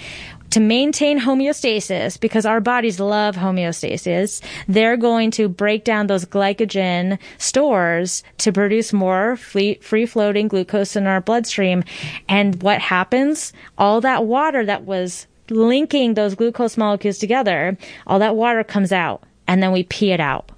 to 0.54 0.60
maintain 0.60 1.20
homeostasis 1.20 2.20
because 2.20 2.46
our 2.46 2.62
bodies 2.62 3.00
love 3.00 3.36
homeostasis. 3.36 4.40
They're 4.68 4.98
going 4.98 5.32
to 5.32 5.50
break 5.50 5.84
down 5.84 6.06
those 6.06 6.26
glycogen 6.26 7.18
stores 7.40 8.24
to 8.38 8.52
produce 8.52 8.94
more 8.94 9.36
free 9.36 10.06
floating 10.06 10.48
glucose 10.48 10.96
in 10.96 11.08
our 11.08 11.22
bloodstream. 11.22 11.84
And 12.30 12.62
what 12.62 12.82
happens? 12.82 13.52
All 13.80 14.00
that 14.02 14.26
water 14.28 14.64
that 14.64 14.84
was 14.84 15.26
linking 15.50 16.14
those 16.14 16.36
glucose 16.36 16.78
molecules 16.78 17.18
together, 17.18 17.76
all 18.06 18.20
that 18.20 18.36
water 18.36 18.64
comes 18.64 18.92
out 18.92 19.24
and 19.48 19.64
then 19.64 19.72
we 19.72 19.82
pee 19.82 20.12
it 20.12 20.20
out. 20.20 20.52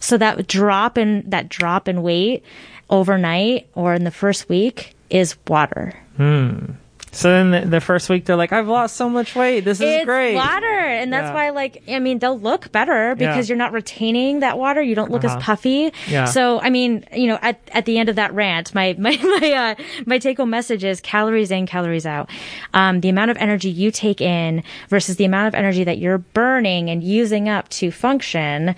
So 0.00 0.18
that 0.18 0.48
drop 0.48 0.98
in 0.98 1.30
that 1.30 1.48
drop 1.48 1.86
in 1.86 2.02
weight 2.02 2.42
overnight 2.90 3.68
or 3.76 3.94
in 3.94 4.02
the 4.02 4.10
first 4.10 4.48
week 4.48 4.96
is 5.10 5.36
water. 5.46 5.94
Hmm. 6.16 6.72
So 7.16 7.30
then 7.30 7.50
the, 7.50 7.60
the 7.68 7.80
first 7.80 8.08
week 8.08 8.24
they're 8.26 8.36
like 8.36 8.52
i've 8.52 8.68
lost 8.68 8.96
so 8.96 9.08
much 9.08 9.34
weight 9.34 9.60
this 9.60 9.78
is 9.80 9.86
it's 9.96 10.04
great 10.04 10.34
water, 10.34 10.66
and 10.66 11.12
that's 11.12 11.28
Yeah. 11.28 11.34
why, 11.34 11.50
like, 11.50 11.82
I 11.88 11.98
mean, 11.98 12.18
they'll 12.18 12.38
look 12.38 12.70
better 12.72 13.14
because 13.16 13.48
Yeah. 13.48 13.52
you're 13.54 13.58
not 13.58 13.72
retaining 13.72 14.40
that 14.40 14.58
water. 14.58 14.80
You 14.82 14.94
don't 14.94 15.10
look 15.10 15.24
Uh-huh. 15.24 15.36
as 15.38 15.42
puffy. 15.42 15.92
Yeah. 16.08 16.24
So, 16.26 16.60
I 16.60 16.70
mean, 16.70 17.04
you 17.12 17.26
know, 17.26 17.38
at 17.42 17.58
at 17.72 17.84
the 17.86 17.98
end 17.98 18.08
of 18.08 18.16
that 18.16 18.32
rant, 18.34 18.74
my 18.74 18.94
my 18.98 19.16
my 19.40 19.52
uh, 19.52 19.82
my 20.06 20.18
take 20.18 20.36
home 20.38 20.50
message 20.50 20.84
is 20.84 21.00
calories 21.00 21.50
in, 21.50 21.66
calories 21.66 22.06
out. 22.06 22.28
Um, 22.74 23.00
the 23.00 23.08
amount 23.08 23.30
of 23.30 23.36
energy 23.38 23.70
you 23.70 23.90
take 23.90 24.20
in 24.20 24.62
versus 24.88 25.16
the 25.16 25.24
amount 25.24 25.48
of 25.48 25.54
energy 25.54 25.84
that 25.84 25.98
you're 25.98 26.18
burning 26.18 26.90
and 26.90 27.02
using 27.02 27.48
up 27.48 27.68
to 27.70 27.90
function. 27.90 28.74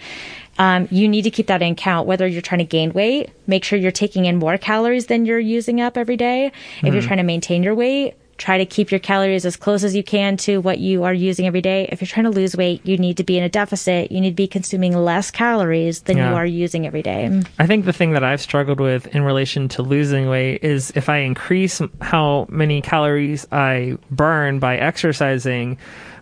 um, 0.60 0.88
you 0.90 1.06
need 1.08 1.22
to 1.22 1.30
keep 1.30 1.46
that 1.46 1.62
in 1.62 1.76
count. 1.76 2.06
Whether 2.08 2.26
you're 2.26 2.42
trying 2.42 2.58
to 2.58 2.64
gain 2.64 2.92
weight, 2.92 3.30
make 3.46 3.62
sure 3.62 3.78
you're 3.78 3.92
taking 3.92 4.24
in 4.24 4.36
more 4.38 4.58
calories 4.58 5.06
than 5.06 5.24
you're 5.24 5.38
using 5.38 5.80
up 5.80 5.96
every 5.96 6.16
day. 6.16 6.50
If 6.82 6.92
you're 6.92 7.02
trying 7.02 7.18
to 7.18 7.22
maintain 7.22 7.62
your 7.62 7.76
weight, 7.76 8.14
try 8.38 8.56
to 8.56 8.64
keep 8.64 8.90
your 8.92 9.00
calories 9.00 9.44
as 9.44 9.56
close 9.56 9.82
as 9.84 9.94
you 9.96 10.02
can 10.04 10.36
to 10.38 10.58
what 10.60 10.78
you 10.78 11.02
are 11.04 11.12
using 11.12 11.46
every 11.46 11.60
day. 11.60 11.88
If 11.90 12.00
you're 12.00 12.06
trying 12.06 12.24
to 12.24 12.30
lose 12.30 12.56
weight, 12.56 12.80
you 12.86 12.96
need 12.96 13.16
to 13.16 13.24
be 13.24 13.36
in 13.36 13.42
a 13.44 13.48
deficit. 13.48 14.12
You 14.12 14.20
need 14.20 14.30
to 14.30 14.36
be 14.36 14.46
consuming 14.46 14.96
less 14.96 15.30
calories 15.30 16.02
than 16.02 16.16
Yeah. 16.16 16.30
you 16.30 16.36
are 16.36 16.46
using 16.46 16.86
every 16.86 17.02
day. 17.02 17.42
I 17.58 17.66
think 17.66 17.84
the 17.84 17.92
thing 17.92 18.12
that 18.12 18.22
I've 18.22 18.40
struggled 18.40 18.78
with 18.80 19.08
in 19.14 19.22
relation 19.22 19.68
to 19.70 19.82
losing 19.82 20.28
weight 20.28 20.62
is 20.62 20.92
if 20.94 21.08
I 21.08 21.18
increase 21.18 21.82
how 22.00 22.46
many 22.48 22.80
calories 22.80 23.44
I 23.50 23.98
burn 24.10 24.60
by 24.60 24.76
exercising, 24.76 25.76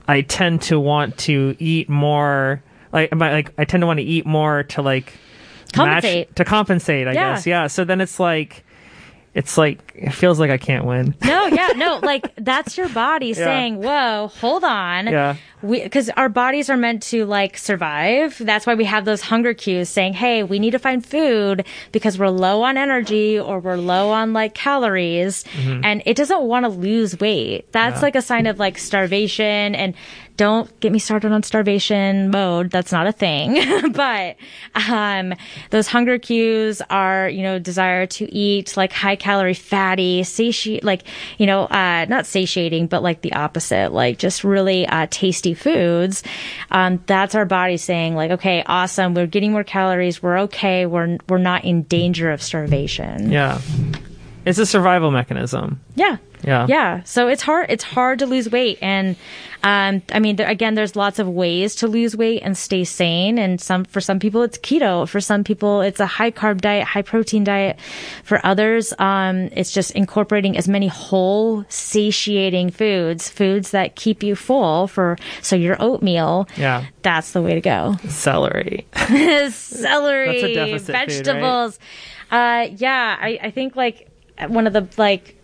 I 0.08 0.22
tend 0.22 0.62
to 0.62 0.80
want 0.80 1.18
to 1.18 1.54
eat 1.58 1.88
more. 1.90 2.62
Like, 2.92 3.14
like 3.14 3.52
I 3.58 3.64
tend 3.66 3.82
to 3.82 3.86
want 3.86 3.98
to 3.98 4.04
eat 4.04 4.24
more 4.24 4.62
to 4.62 4.80
like 4.82 5.12
Compensate. 5.72 6.28
match 6.30 6.34
to 6.36 6.44
compensate. 6.44 7.08
I 7.08 7.12
Yeah. 7.12 7.34
guess, 7.34 7.46
yeah. 7.46 7.66
So 7.66 7.84
then 7.84 8.00
it's 8.00 8.18
like, 8.18 8.64
it's 9.36 9.56
like 9.58 9.92
it 9.94 10.10
feels 10.10 10.40
like 10.40 10.50
I 10.50 10.56
can't 10.56 10.84
win. 10.86 11.14
No, 11.22 11.46
yeah, 11.46 11.68
no, 11.76 11.98
like 12.02 12.34
that's 12.36 12.76
your 12.76 12.88
body 12.88 13.34
saying, 13.34 13.82
"Whoa, 13.82 14.28
hold 14.40 14.64
on." 14.64 15.06
Yeah. 15.06 15.36
Because 15.62 16.10
our 16.10 16.28
bodies 16.28 16.68
are 16.70 16.76
meant 16.76 17.02
to 17.04 17.24
like 17.24 17.56
survive. 17.58 18.36
That's 18.38 18.66
why 18.66 18.74
we 18.74 18.84
have 18.84 19.04
those 19.04 19.20
hunger 19.22 19.52
cues 19.54 19.88
saying, 19.88 20.14
"Hey, 20.14 20.42
we 20.42 20.58
need 20.58 20.72
to 20.72 20.78
find 20.78 21.04
food 21.04 21.66
because 21.92 22.18
we're 22.18 22.28
low 22.28 22.62
on 22.62 22.76
energy 22.76 23.38
or 23.38 23.58
we're 23.60 23.76
low 23.76 24.10
on 24.10 24.32
like 24.32 24.54
calories." 24.54 25.44
Mm-hmm. 25.44 25.80
And 25.84 26.02
it 26.06 26.16
doesn't 26.16 26.42
want 26.42 26.64
to 26.64 26.68
lose 26.70 27.18
weight. 27.20 27.70
That's 27.72 27.96
Yeah. 27.98 28.02
like 28.02 28.16
a 28.16 28.22
sign 28.22 28.46
of 28.46 28.58
like 28.58 28.78
starvation 28.78 29.74
and 29.74 29.94
don't 30.36 30.78
get 30.80 30.92
me 30.92 30.98
started 30.98 31.32
on 31.32 31.42
starvation 31.42 32.30
mode. 32.30 32.70
That's 32.70 32.92
not 32.92 33.06
a 33.06 33.12
thing. 33.12 33.92
but 33.92 34.36
um, 34.88 35.34
those 35.70 35.86
hunger 35.86 36.18
cues 36.18 36.82
are, 36.90 37.28
you 37.28 37.42
know, 37.42 37.58
desire 37.58 38.06
to 38.06 38.32
eat 38.32 38.76
like 38.76 38.92
high 38.92 39.16
calorie, 39.16 39.54
fatty, 39.54 40.22
satiate, 40.22 40.84
like, 40.84 41.02
you 41.38 41.46
know, 41.46 41.64
uh, 41.64 42.06
not 42.08 42.26
satiating, 42.26 42.86
but 42.86 43.02
like 43.02 43.22
the 43.22 43.32
opposite, 43.32 43.92
like 43.92 44.18
just 44.18 44.44
really 44.44 44.86
uh, 44.86 45.06
tasty 45.10 45.54
foods. 45.54 46.22
Um, 46.70 47.02
that's 47.06 47.34
our 47.34 47.44
body 47.44 47.76
saying 47.76 48.14
like, 48.14 48.32
okay, 48.32 48.62
awesome. 48.66 49.14
We're 49.14 49.26
getting 49.26 49.52
more 49.52 49.64
calories. 49.64 50.22
We're 50.22 50.38
okay. 50.40 50.86
We're, 50.86 51.18
we're 51.28 51.38
not 51.38 51.64
in 51.64 51.82
danger 51.84 52.30
of 52.30 52.42
starvation. 52.42 53.30
Yeah, 53.30 53.60
it's 54.44 54.58
a 54.58 54.66
survival 54.66 55.10
mechanism. 55.10 55.80
Yeah. 55.94 56.18
Yeah. 56.46 56.66
Yeah. 56.68 57.02
So 57.02 57.28
it's 57.28 57.42
hard. 57.42 57.66
It's 57.68 57.84
hard 57.84 58.20
to 58.20 58.26
lose 58.26 58.48
weight, 58.50 58.78
and 58.80 59.16
um, 59.66 60.00
I 60.12 60.20
mean, 60.20 60.36
there, 60.36 60.48
again, 60.48 60.74
there's 60.74 60.94
lots 60.94 61.18
of 61.18 61.28
ways 61.28 61.74
to 61.76 61.88
lose 61.88 62.16
weight 62.16 62.42
and 62.44 62.56
stay 62.56 62.84
sane. 62.84 63.36
And 63.36 63.60
some 63.60 63.84
for 63.84 64.00
some 64.00 64.20
people, 64.20 64.42
it's 64.42 64.58
keto. 64.58 65.08
For 65.08 65.20
some 65.20 65.42
people, 65.42 65.80
it's 65.80 65.98
a 65.98 66.06
high 66.06 66.30
carb 66.30 66.60
diet, 66.60 66.84
high 66.86 67.02
protein 67.02 67.42
diet. 67.42 67.78
For 68.22 68.44
others, 68.46 68.92
um, 69.00 69.48
it's 69.52 69.72
just 69.72 69.90
incorporating 69.92 70.56
as 70.56 70.68
many 70.68 70.86
whole, 70.86 71.64
satiating 71.68 72.70
foods, 72.70 73.28
foods 73.28 73.72
that 73.72 73.96
keep 73.96 74.22
you 74.22 74.36
full. 74.36 74.86
For 74.86 75.16
so 75.42 75.56
your 75.56 75.76
oatmeal. 75.80 76.48
Yeah. 76.56 76.84
That's 77.02 77.32
the 77.32 77.42
way 77.42 77.54
to 77.54 77.60
go. 77.60 77.96
Celery. 78.08 78.86
Celery, 79.50 79.50
That's 79.50 80.44
a 80.44 80.54
deficit 80.54 80.86
food, 80.86 80.92
right? 80.92 81.08
vegetables. 81.08 81.78
Uh, 82.30 82.68
yeah, 82.76 83.16
I, 83.20 83.38
I 83.42 83.50
think 83.50 83.74
like 83.74 84.08
one 84.46 84.68
of 84.68 84.72
the 84.72 84.88
like 84.96 85.35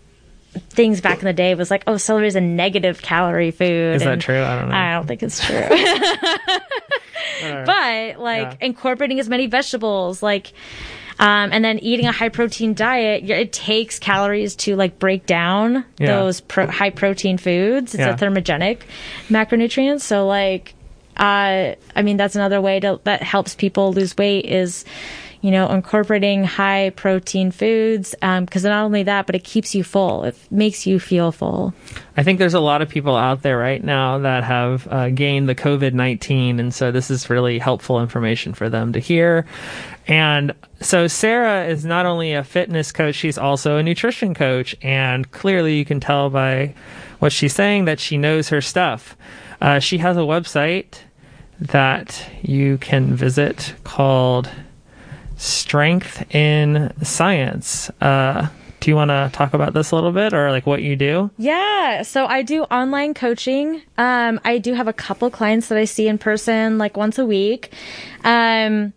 things 0.70 1.00
back 1.00 1.18
in 1.20 1.24
the 1.24 1.32
day 1.32 1.54
was 1.54 1.70
like, 1.70 1.82
oh, 1.86 1.96
celery 1.96 2.26
is 2.26 2.36
a 2.36 2.40
negative 2.40 3.00
calorie 3.02 3.50
food. 3.50 3.96
Is 3.96 4.04
that 4.04 4.20
true? 4.20 4.42
I 4.42 4.58
don't 4.58 4.68
know. 4.68 4.74
I 4.74 4.92
don't 4.94 5.06
think 5.06 5.22
it's 5.22 5.44
true. 5.44 5.56
but 7.66 8.18
like 8.20 8.42
Yeah. 8.52 8.56
incorporating 8.60 9.18
as 9.20 9.28
many 9.28 9.46
vegetables, 9.46 10.22
like, 10.22 10.52
um, 11.18 11.50
and 11.52 11.64
then 11.64 11.78
eating 11.78 12.06
a 12.06 12.12
high 12.12 12.28
protein 12.28 12.74
diet, 12.74 13.28
it 13.28 13.52
takes 13.52 13.98
calories 13.98 14.56
to 14.56 14.76
like 14.76 14.98
break 14.98 15.26
down 15.26 15.84
Yeah. 15.98 16.16
those 16.16 16.40
pro- 16.40 16.66
high 16.66 16.90
protein 16.90 17.38
foods. 17.38 17.94
It's 17.94 18.00
Yeah. 18.00 18.10
a 18.10 18.16
thermogenic 18.16 18.78
macronutrient. 19.28 20.00
So 20.00 20.26
like, 20.26 20.74
uh, 21.16 21.74
I 21.94 22.02
mean, 22.02 22.16
that's 22.16 22.34
another 22.34 22.60
way 22.60 22.80
to, 22.80 22.98
that 23.04 23.22
helps 23.22 23.54
people 23.54 23.92
lose 23.92 24.16
weight 24.16 24.46
is, 24.46 24.84
you 25.42 25.50
know, 25.50 25.68
incorporating 25.68 26.44
high 26.44 26.90
protein 26.90 27.50
foods. 27.50 28.14
Um, 28.22 28.46
cause 28.46 28.62
not 28.62 28.84
only 28.84 29.02
that, 29.02 29.26
but 29.26 29.34
it 29.34 29.42
keeps 29.42 29.74
you 29.74 29.82
full. 29.82 30.22
It 30.24 30.36
makes 30.50 30.86
you 30.86 31.00
feel 31.00 31.32
full. 31.32 31.74
I 32.16 32.22
think 32.22 32.38
there's 32.38 32.54
a 32.54 32.60
lot 32.60 32.80
of 32.80 32.88
people 32.88 33.16
out 33.16 33.42
there 33.42 33.58
right 33.58 33.82
now 33.82 34.18
that 34.18 34.44
have 34.44 34.86
uh, 34.88 35.10
gained 35.10 35.48
the 35.48 35.54
COVID 35.54 35.94
19, 35.94 36.60
and 36.60 36.72
so 36.72 36.92
this 36.92 37.10
is 37.10 37.28
really 37.28 37.58
helpful 37.58 38.00
information 38.00 38.54
for 38.54 38.70
them 38.70 38.92
to 38.92 39.00
hear. 39.00 39.44
And 40.06 40.54
so, 40.80 41.06
Sarah 41.06 41.66
is 41.66 41.84
not 41.84 42.06
only 42.06 42.32
a 42.32 42.44
fitness 42.44 42.92
coach, 42.92 43.14
she's 43.16 43.38
also 43.38 43.76
a 43.76 43.82
nutrition 43.82 44.34
coach, 44.34 44.76
and 44.82 45.30
clearly 45.30 45.76
you 45.76 45.84
can 45.84 46.00
tell 46.00 46.30
by 46.30 46.74
what 47.18 47.32
she's 47.32 47.54
saying 47.54 47.84
that 47.86 48.00
she 48.00 48.16
knows 48.16 48.48
her 48.48 48.60
stuff. 48.60 49.16
Uh, 49.60 49.78
she 49.78 49.98
has 49.98 50.16
a 50.16 50.20
website 50.20 50.98
that 51.60 52.28
you 52.42 52.78
can 52.78 53.14
visit 53.14 53.74
called 53.84 54.50
Strength 55.42 56.34
in 56.34 56.92
Science. 57.02 57.90
Uh, 58.00 58.48
do 58.78 58.90
you 58.90 58.94
want 58.94 59.10
to 59.10 59.28
talk 59.32 59.54
about 59.54 59.74
this 59.74 59.90
a 59.90 59.94
little 59.96 60.12
bit 60.12 60.32
or 60.32 60.50
like 60.50 60.66
what 60.66 60.82
you 60.82 60.94
do? 60.94 61.30
Yeah, 61.36 62.02
so 62.02 62.26
I 62.26 62.42
do 62.42 62.62
online 62.64 63.12
coaching. 63.12 63.82
Um, 63.98 64.40
I 64.44 64.58
do 64.58 64.74
have 64.74 64.86
a 64.86 64.92
couple 64.92 65.30
clients 65.30 65.68
that 65.68 65.78
I 65.78 65.84
see 65.84 66.06
in 66.06 66.18
person 66.18 66.78
like 66.78 66.96
once 66.96 67.18
a 67.18 67.26
week. 67.26 67.72
Um, 68.22 68.92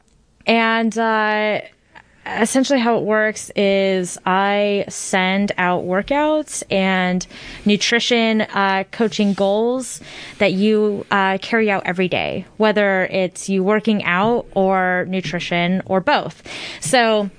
and 0.45 0.95
uh, 0.97 1.61
essentially 2.25 2.79
how 2.79 2.97
it 2.97 3.03
works 3.03 3.51
is 3.55 4.17
I 4.25 4.85
send 4.89 5.51
out 5.57 5.83
workouts 5.83 6.63
and 6.71 7.25
nutrition 7.65 8.41
uh, 8.41 8.83
coaching 8.91 9.33
goals 9.33 10.01
that 10.39 10.53
you 10.53 11.05
uh, 11.11 11.37
carry 11.41 11.69
out 11.69 11.83
every 11.85 12.07
day, 12.07 12.45
whether 12.57 13.05
it's 13.05 13.47
you 13.49 13.63
working 13.63 14.03
out 14.03 14.47
or 14.55 15.05
nutrition 15.07 15.81
or 15.85 16.01
both. 16.01 16.41
So 16.81 17.29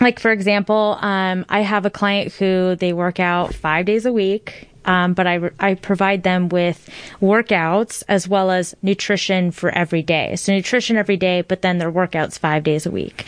like 0.00 0.18
for 0.18 0.32
example 0.32 0.96
um, 1.02 1.44
i 1.50 1.60
have 1.60 1.84
a 1.84 1.90
client 1.90 2.32
who 2.32 2.74
they 2.76 2.94
work 2.94 3.20
out 3.20 3.54
five 3.54 3.84
days 3.84 4.06
a 4.06 4.12
week 4.12 4.69
um, 4.84 5.14
but 5.14 5.26
I, 5.26 5.50
I 5.58 5.74
provide 5.74 6.22
them 6.22 6.48
with 6.48 6.88
workouts 7.20 8.02
as 8.08 8.26
well 8.26 8.50
as 8.50 8.74
nutrition 8.82 9.50
for 9.50 9.70
every 9.70 10.02
day. 10.02 10.36
So 10.36 10.52
nutrition 10.52 10.96
every 10.96 11.16
day 11.16 11.42
but 11.42 11.62
then 11.62 11.78
their 11.78 11.92
workouts 11.92 12.38
five 12.38 12.64
days 12.64 12.86
a 12.86 12.90
week. 12.90 13.26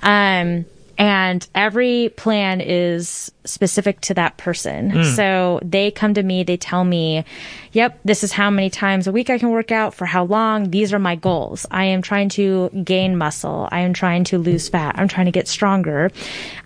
Um, 0.00 0.66
and 0.98 1.46
every 1.54 2.10
plan 2.16 2.60
is 2.60 3.32
specific 3.44 4.00
to 4.02 4.14
that 4.14 4.36
person. 4.36 5.04
So 5.16 5.58
they 5.62 5.90
come 5.90 6.14
to 6.14 6.22
me, 6.22 6.42
they 6.44 6.56
tell 6.56 6.84
me, 6.84 7.24
yep, 7.72 7.98
this 8.04 8.22
is 8.22 8.32
how 8.32 8.50
many 8.50 8.70
times 8.70 9.06
a 9.06 9.12
week 9.12 9.30
I 9.30 9.38
can 9.38 9.50
work 9.50 9.72
out, 9.72 9.94
for 9.94 10.06
how 10.06 10.24
long. 10.24 10.70
These 10.70 10.92
are 10.92 10.98
my 10.98 11.16
goals. 11.16 11.66
I 11.70 11.84
am 11.86 12.02
trying 12.02 12.28
to 12.30 12.68
gain 12.84 13.16
muscle. 13.16 13.68
I 13.72 13.80
am 13.80 13.92
trying 13.94 14.24
to 14.24 14.38
lose 14.38 14.68
fat. 14.68 14.94
I'm 14.98 15.08
trying 15.08 15.26
to 15.26 15.32
get 15.32 15.48
stronger. 15.48 16.10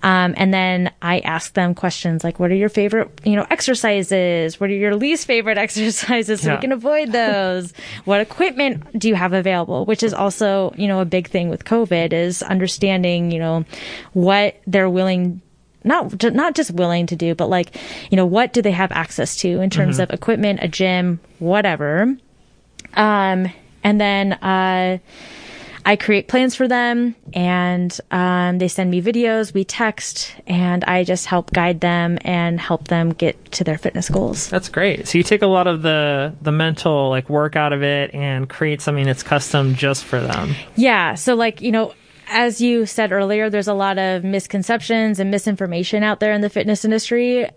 Um, 0.02 0.34
and 0.36 0.52
then 0.52 0.92
I 1.00 1.20
ask 1.20 1.54
them 1.54 1.74
questions 1.74 2.22
like, 2.24 2.38
what 2.38 2.50
are 2.50 2.54
your 2.54 2.68
favorite, 2.68 3.10
you 3.24 3.36
know, 3.36 3.46
exercises? 3.50 4.60
What 4.60 4.70
are 4.70 4.74
your 4.74 4.96
least 4.96 5.26
favorite 5.26 5.58
exercises 5.66 6.40
so 6.40 6.48
Yeah. 6.48 6.54
we 6.56 6.60
can 6.60 6.72
avoid 6.72 7.12
those? 7.12 7.72
what 8.04 8.20
equipment 8.20 8.98
do 8.98 9.08
you 9.08 9.14
have 9.14 9.32
available? 9.32 9.84
Which 9.86 10.02
is 10.02 10.12
also, 10.12 10.72
you 10.76 10.88
know, 10.88 11.00
a 11.00 11.04
big 11.04 11.28
thing 11.28 11.48
with 11.48 11.64
COVID 11.64 12.12
is 12.12 12.42
understanding, 12.42 13.30
you 13.30 13.38
know, 13.38 13.64
what 14.12 14.56
they're 14.66 14.90
willing 14.90 15.40
not 15.86 16.22
not 16.34 16.54
just 16.54 16.72
willing 16.72 17.06
to 17.06 17.16
do, 17.16 17.34
but 17.34 17.48
like, 17.48 17.76
you 18.10 18.16
know, 18.16 18.26
what 18.26 18.52
do 18.52 18.60
they 18.60 18.72
have 18.72 18.92
access 18.92 19.36
to 19.38 19.60
in 19.60 19.70
terms 19.70 19.98
of 19.98 20.10
equipment, 20.10 20.58
a 20.62 20.68
gym, 20.68 21.20
whatever. 21.38 22.16
Um, 22.94 23.52
and 23.84 24.00
then 24.00 24.32
uh, 24.32 24.98
I 25.84 25.94
create 25.94 26.26
plans 26.26 26.56
for 26.56 26.66
them, 26.66 27.14
and 27.32 27.96
um, 28.10 28.58
they 28.58 28.66
send 28.66 28.90
me 28.90 29.00
videos. 29.00 29.54
We 29.54 29.64
text, 29.64 30.34
and 30.48 30.82
I 30.82 31.04
just 31.04 31.26
help 31.26 31.52
guide 31.52 31.80
them 31.80 32.18
and 32.22 32.58
help 32.58 32.88
them 32.88 33.10
get 33.10 33.52
to 33.52 33.62
their 33.62 33.78
fitness 33.78 34.08
goals. 34.08 34.48
That's 34.48 34.68
great. 34.68 35.06
So 35.06 35.18
you 35.18 35.22
take 35.22 35.42
a 35.42 35.46
lot 35.46 35.68
of 35.68 35.82
the 35.82 36.34
the 36.42 36.50
mental 36.50 37.08
like 37.08 37.30
work 37.30 37.54
out 37.54 37.72
of 37.72 37.84
it 37.84 38.12
and 38.12 38.48
create 38.48 38.82
something 38.82 39.06
that's 39.06 39.22
custom 39.22 39.76
just 39.76 40.04
for 40.04 40.20
them. 40.20 40.56
Yeah. 40.74 41.14
So, 41.14 41.36
like, 41.36 41.60
you 41.60 41.70
know, 41.70 41.94
as 42.26 42.60
you 42.60 42.86
said 42.86 43.12
earlier, 43.12 43.48
there's 43.50 43.68
a 43.68 43.74
lot 43.74 43.98
of 43.98 44.24
misconceptions 44.24 45.20
and 45.20 45.30
misinformation 45.30 46.02
out 46.02 46.18
there 46.20 46.32
in 46.32 46.40
the 46.40 46.50
fitness 46.50 46.84
industry. 46.84 47.48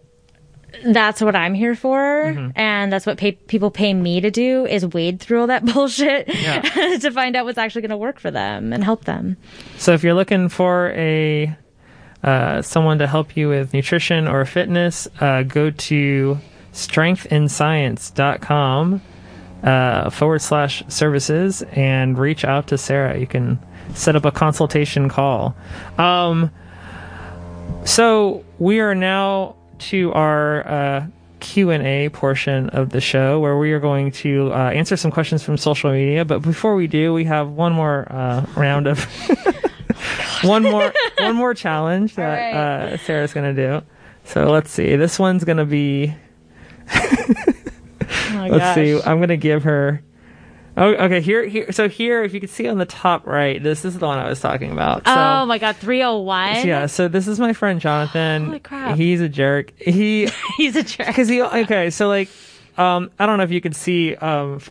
That's 0.85 1.19
what 1.21 1.35
I'm 1.35 1.55
here 1.55 1.73
for. 1.75 2.51
And 2.55 2.93
that's 2.93 3.05
what 3.07 3.17
pay- 3.17 3.31
people 3.31 3.71
pay 3.71 3.91
me 3.93 4.21
to 4.21 4.29
do 4.29 4.67
is 4.67 4.85
wade 4.85 5.19
through 5.19 5.41
all 5.41 5.47
that 5.47 5.65
bullshit 5.73 6.27
Yeah. 6.27 6.61
to 7.01 7.09
find 7.11 7.35
out 7.35 7.45
what's 7.45 7.57
actually 7.57 7.81
going 7.81 7.89
to 7.89 7.97
work 7.97 8.19
for 8.19 8.29
them 8.29 8.71
and 8.71 8.83
help 8.83 9.05
them. 9.05 9.37
So 9.77 9.93
if 9.93 10.03
you're 10.03 10.13
looking 10.13 10.47
for 10.49 10.91
a 10.91 11.55
uh, 12.23 12.61
someone 12.61 12.99
to 12.99 13.07
help 13.07 13.35
you 13.35 13.49
with 13.49 13.73
nutrition 13.73 14.27
or 14.27 14.45
fitness, 14.45 15.07
uh, 15.21 15.41
go 15.43 15.71
to 15.71 16.37
strengthinscience.com 16.73 19.01
uh, 19.63 20.09
forward 20.09 20.41
slash 20.41 20.83
services 20.87 21.61
and 21.71 22.17
reach 22.17 22.45
out 22.45 22.67
to 22.67 22.77
Sarah. 22.77 23.17
You 23.17 23.27
can 23.27 23.59
set 23.93 24.15
up 24.15 24.25
a 24.25 24.31
consultation 24.31 25.09
call. 25.09 25.55
Um, 25.97 26.51
so 27.85 28.43
we 28.57 28.79
are 28.79 28.95
now 28.95 29.55
to 29.79 30.11
our 30.13 30.67
uh, 30.67 31.07
Q 31.39 31.69
and 31.71 31.85
A 31.85 32.09
portion 32.09 32.69
of 32.69 32.89
the 32.89 33.01
show, 33.01 33.39
where 33.39 33.57
we 33.57 33.71
are 33.71 33.79
going 33.79 34.11
to 34.11 34.51
uh, 34.53 34.71
answer 34.71 34.97
some 34.97 35.11
questions 35.11 35.43
from 35.43 35.57
social 35.57 35.91
media. 35.91 36.25
But 36.25 36.41
before 36.41 36.75
we 36.75 36.87
do, 36.87 37.13
we 37.13 37.23
have 37.25 37.49
one 37.49 37.73
more 37.73 38.05
uh, 38.11 38.45
round 38.55 38.87
of 38.87 39.03
one 40.43 40.63
more 40.63 40.93
one 41.19 41.35
more 41.35 41.53
challenge 41.53 42.15
that 42.15 42.53
right. 42.53 42.53
uh, 42.93 42.97
Sarah's 42.97 43.33
going 43.33 43.55
to 43.55 43.79
do. 43.79 43.85
So 44.25 44.51
let's 44.51 44.69
see. 44.69 44.95
This 44.95 45.17
one's 45.17 45.43
going 45.43 45.57
to 45.57 45.65
be. 45.65 46.13
Oh 48.31 48.47
Let's 48.49 48.57
gosh. 48.57 48.75
see. 48.75 49.01
I'm 49.01 49.19
gonna 49.19 49.37
give 49.37 49.63
her. 49.63 50.03
Oh, 50.79 50.93
okay. 50.93 51.19
Here, 51.19 51.45
here. 51.45 51.73
So 51.73 51.89
here, 51.89 52.23
if 52.23 52.33
you 52.33 52.39
can 52.39 52.47
see 52.47 52.65
on 52.69 52.77
the 52.77 52.85
top 52.85 53.27
right, 53.27 53.61
this, 53.61 53.83
is 53.83 53.99
the 53.99 54.05
one 54.07 54.17
I 54.17 54.29
was 54.29 54.39
talking 54.39 54.71
about. 54.71 55.05
So, 55.05 55.13
oh 55.13 55.45
my 55.45 55.57
god, 55.57 55.75
301? 55.75 56.65
yeah. 56.65 56.85
So 56.85 57.09
this 57.09 57.27
is 57.27 57.37
my 57.37 57.51
friend 57.51 57.81
Jonathan. 57.81 58.45
Holy 58.45 58.59
crap. 58.59 58.95
He's 58.95 59.19
a 59.19 59.27
jerk. 59.27 59.77
He 59.77 60.29
He's 60.57 60.77
a 60.77 60.83
jerk. 60.83 61.07
because 61.07 61.27
he 61.27 61.41
okay. 61.41 61.89
So 61.89 62.07
like, 62.07 62.29
um, 62.77 63.11
I 63.19 63.25
don't 63.25 63.37
know 63.37 63.43
if 63.43 63.51
you 63.51 63.59
can 63.59 63.73
see 63.73 64.15
um, 64.15 64.61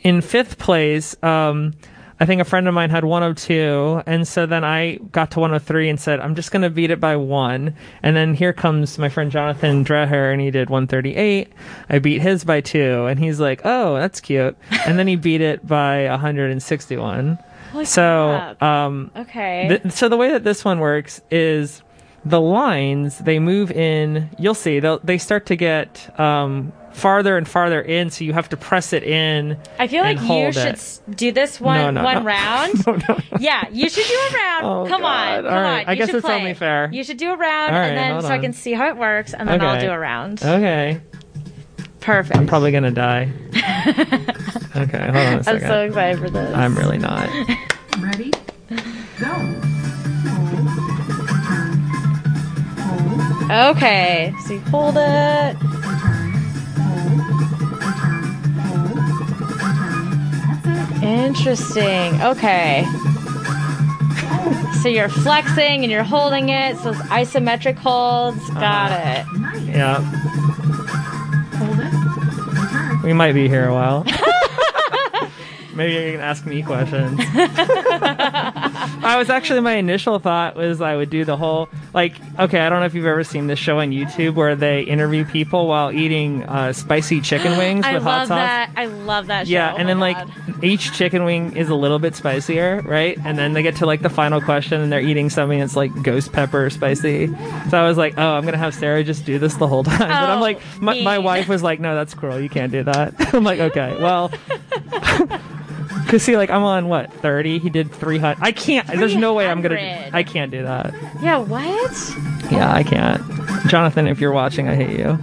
in 0.00 0.22
fifth 0.22 0.56
place. 0.56 1.14
Um, 1.22 1.74
I 2.20 2.26
think 2.26 2.42
a 2.42 2.44
friend 2.44 2.68
of 2.68 2.74
mine 2.74 2.90
had 2.90 3.02
102, 3.02 4.02
and 4.04 4.28
so 4.28 4.44
then 4.44 4.62
I 4.62 4.96
got 5.10 5.30
to 5.32 5.40
103 5.40 5.88
and 5.88 5.98
said, 5.98 6.20
I'm 6.20 6.34
just 6.34 6.52
going 6.52 6.60
to 6.60 6.68
beat 6.68 6.90
it 6.90 7.00
by 7.00 7.16
one. 7.16 7.74
And 8.02 8.14
then 8.14 8.34
here 8.34 8.52
comes 8.52 8.98
my 8.98 9.08
friend 9.08 9.30
Jonathan 9.30 9.86
Dreher, 9.86 10.30
and 10.30 10.38
he 10.38 10.50
did 10.50 10.68
138. 10.68 11.50
I 11.88 11.98
beat 11.98 12.20
his 12.20 12.44
by 12.44 12.60
two, 12.60 13.06
and 13.06 13.18
he's 13.18 13.40
like, 13.40 13.62
oh, 13.64 13.94
that's 13.94 14.20
cute. 14.20 14.54
And 14.86 14.98
then 14.98 15.06
he 15.06 15.16
beat 15.30 15.40
it 15.40 15.66
by 15.66 16.10
161. 16.10 17.38
Holy 17.72 17.84
so, 17.86 18.54
um, 18.60 19.10
okay. 19.16 19.80
Th- 19.82 19.92
so 19.92 20.10
the 20.10 20.18
way 20.18 20.30
that 20.30 20.44
this 20.44 20.62
one 20.62 20.78
works 20.78 21.22
is 21.30 21.82
the 22.24 22.40
lines 22.40 23.18
they 23.18 23.38
move 23.38 23.70
in. 23.70 24.28
You'll 24.38 24.54
see 24.54 24.80
they 24.80 24.98
they 25.02 25.18
start 25.18 25.46
to 25.46 25.56
get 25.56 26.18
um, 26.20 26.72
farther 26.92 27.36
and 27.36 27.46
farther 27.48 27.80
in, 27.80 28.10
so 28.10 28.24
you 28.24 28.32
have 28.32 28.48
to 28.50 28.56
press 28.56 28.92
it 28.92 29.02
in. 29.04 29.56
I 29.78 29.86
feel 29.88 30.02
like 30.02 30.20
you 30.20 30.52
should 30.52 30.74
it. 30.74 31.00
do 31.16 31.32
this 31.32 31.60
one 31.60 31.78
No, 31.78 31.90
no, 31.90 32.04
one 32.04 32.18
no. 32.18 32.22
round. 32.24 32.72
No, 32.86 32.92
no, 32.94 33.00
no. 33.08 33.38
Yeah, 33.38 33.66
you 33.70 33.88
should 33.88 34.06
do 34.06 34.14
a 34.14 34.34
round. 34.38 34.66
Oh, 34.66 34.86
come 34.88 35.02
God. 35.02 35.38
on, 35.38 35.44
come 35.44 35.54
All 35.54 35.60
right. 35.62 35.80
on. 35.82 35.88
I 35.88 35.92
You 35.92 35.98
guess 35.98 36.08
it's 36.14 36.24
play. 36.24 36.34
only 36.36 36.54
fair. 36.54 36.88
You 36.92 37.04
should 37.04 37.16
do 37.18 37.32
a 37.32 37.36
round, 37.36 37.74
All 37.74 37.80
right, 37.80 37.88
and 37.88 37.96
then 37.96 38.12
hold 38.12 38.24
so 38.24 38.30
I 38.30 38.38
can 38.38 38.52
see 38.52 38.72
how 38.72 38.88
it 38.88 38.96
works, 38.96 39.32
and 39.34 39.48
then 39.48 39.60
I'll 39.60 39.80
do 39.80 39.90
a 39.90 39.98
round. 39.98 40.42
Okay, 40.42 41.00
Perfect. 42.00 42.36
I'm 42.38 42.46
probably 42.46 42.72
gonna 42.72 42.90
die. 42.90 43.30
okay, 43.54 44.98
hold 45.04 45.16
on 45.16 45.34
a 45.34 45.42
I'm 45.46 45.60
so 45.60 45.80
excited 45.84 46.18
for 46.18 46.30
this. 46.30 46.54
I'm 46.56 46.74
really 46.76 46.96
not. 46.98 47.28
Ready? 48.00 48.30
Go. 48.30 49.26
Hold. 50.26 50.66
Turn. 51.46 51.72
Hold. 52.78 53.76
okay, 53.76 54.32
so 54.46 54.54
you 54.54 54.60
hold 54.60 54.94
it. 54.96 55.56
Interesting. 61.02 62.20
Okay. 62.22 62.84
So 64.82 64.88
you're 64.88 65.08
flexing 65.10 65.82
and 65.82 65.90
you're 65.90 66.02
holding 66.02 66.48
it. 66.48 66.76
So 66.78 66.90
it's 66.90 66.98
isometric 67.02 67.76
holds. 67.76 68.38
Uh-huh. 68.50 68.60
Got 68.60 68.92
it. 68.92 69.26
Nice. 69.38 69.62
Yeah, 69.66 70.00
Hold 71.58 71.80
it. 71.80 73.04
We 73.04 73.12
might 73.12 73.32
be 73.32 73.48
here 73.48 73.68
a 73.68 73.74
while. 73.74 74.04
Maybe 75.74 75.92
you 75.94 76.12
can 76.12 76.20
ask 76.20 76.46
me 76.46 76.62
questions. 76.62 77.18
I 79.02 79.16
was 79.16 79.30
actually 79.30 79.60
my 79.60 79.74
initial 79.74 80.18
thought 80.18 80.56
was 80.56 80.80
I 80.80 80.96
would 80.96 81.10
do 81.10 81.24
the 81.24 81.36
whole 81.36 81.68
like 81.94 82.14
okay 82.38 82.60
I 82.60 82.68
don't 82.68 82.80
know 82.80 82.86
if 82.86 82.94
you've 82.94 83.06
ever 83.06 83.24
seen 83.24 83.46
this 83.46 83.58
show 83.58 83.78
on 83.80 83.90
YouTube 83.90 84.34
where 84.34 84.54
they 84.54 84.82
interview 84.82 85.24
people 85.24 85.66
while 85.66 85.90
eating 85.92 86.42
uh, 86.44 86.72
spicy 86.72 87.20
chicken 87.20 87.56
wings 87.58 87.84
I 87.84 87.94
with 87.94 88.02
hot 88.02 88.10
love 88.20 88.28
sauce. 88.28 88.36
that. 88.36 88.70
I 88.76 88.84
love 88.86 89.26
that 89.28 89.46
show. 89.46 89.52
Yeah, 89.52 89.72
Oh 89.72 89.76
and 89.76 89.88
then 89.88 90.00
like 90.00 90.16
each 90.62 90.92
chicken 90.92 91.24
wing 91.24 91.56
is 91.56 91.68
a 91.70 91.74
little 91.74 91.98
bit 91.98 92.14
spicier, 92.14 92.82
right? 92.84 93.16
And 93.24 93.38
then 93.38 93.54
they 93.54 93.62
get 93.62 93.76
to 93.76 93.86
like 93.86 94.02
the 94.02 94.10
final 94.10 94.40
question 94.40 94.80
and 94.80 94.92
they're 94.92 95.00
eating 95.00 95.30
something 95.30 95.58
that's 95.60 95.76
like 95.76 95.90
ghost 96.02 96.32
pepper 96.32 96.68
spicy. 96.70 97.28
So 97.70 97.78
I 97.80 97.86
was 97.88 97.96
like, 97.96 98.14
oh, 98.18 98.34
I'm 98.34 98.44
gonna 98.44 98.58
have 98.58 98.74
Sarah 98.74 99.02
just 99.02 99.24
do 99.24 99.38
this 99.38 99.54
the 99.54 99.66
whole 99.66 99.84
time. 99.84 99.94
Oh, 100.02 100.06
but 100.06 100.10
I'm 100.10 100.38
Oh, 100.38 100.42
like, 100.42 100.60
my, 100.80 101.00
my 101.02 101.18
wife 101.18 101.48
was 101.48 101.62
like, 101.62 101.80
no, 101.80 101.94
that's 101.94 102.12
cruel. 102.14 102.38
You 102.40 102.48
can't 102.48 102.70
do 102.72 102.82
that. 102.84 103.14
I'm 103.34 103.44
like, 103.44 103.60
okay, 103.60 103.96
well. 104.00 104.30
Cause 106.10 106.22
see, 106.24 106.36
like 106.36 106.50
I'm 106.50 106.64
on 106.64 106.88
what 106.88 107.12
30. 107.12 107.60
He 107.60 107.70
did 107.70 107.92
300. 107.92 108.42
I 108.42 108.50
can't. 108.52 108.86
There's 108.88 109.14
no 109.14 109.34
way 109.34 109.46
I'm 109.48 109.62
gonna. 109.62 109.76
300. 109.76 110.14
I 110.14 110.22
can't 110.24 110.50
do 110.50 110.62
that. 110.64 110.92
Yeah, 111.22 111.38
what? 111.38 112.14
Yeah, 112.50 112.72
I 112.72 112.82
can't. 112.82 113.22
Jonathan, 113.68 114.08
if 114.08 114.20
you're 114.20 114.32
watching, 114.32 114.68
I 114.68 114.74
hate 114.74 114.98
you. 114.98 115.18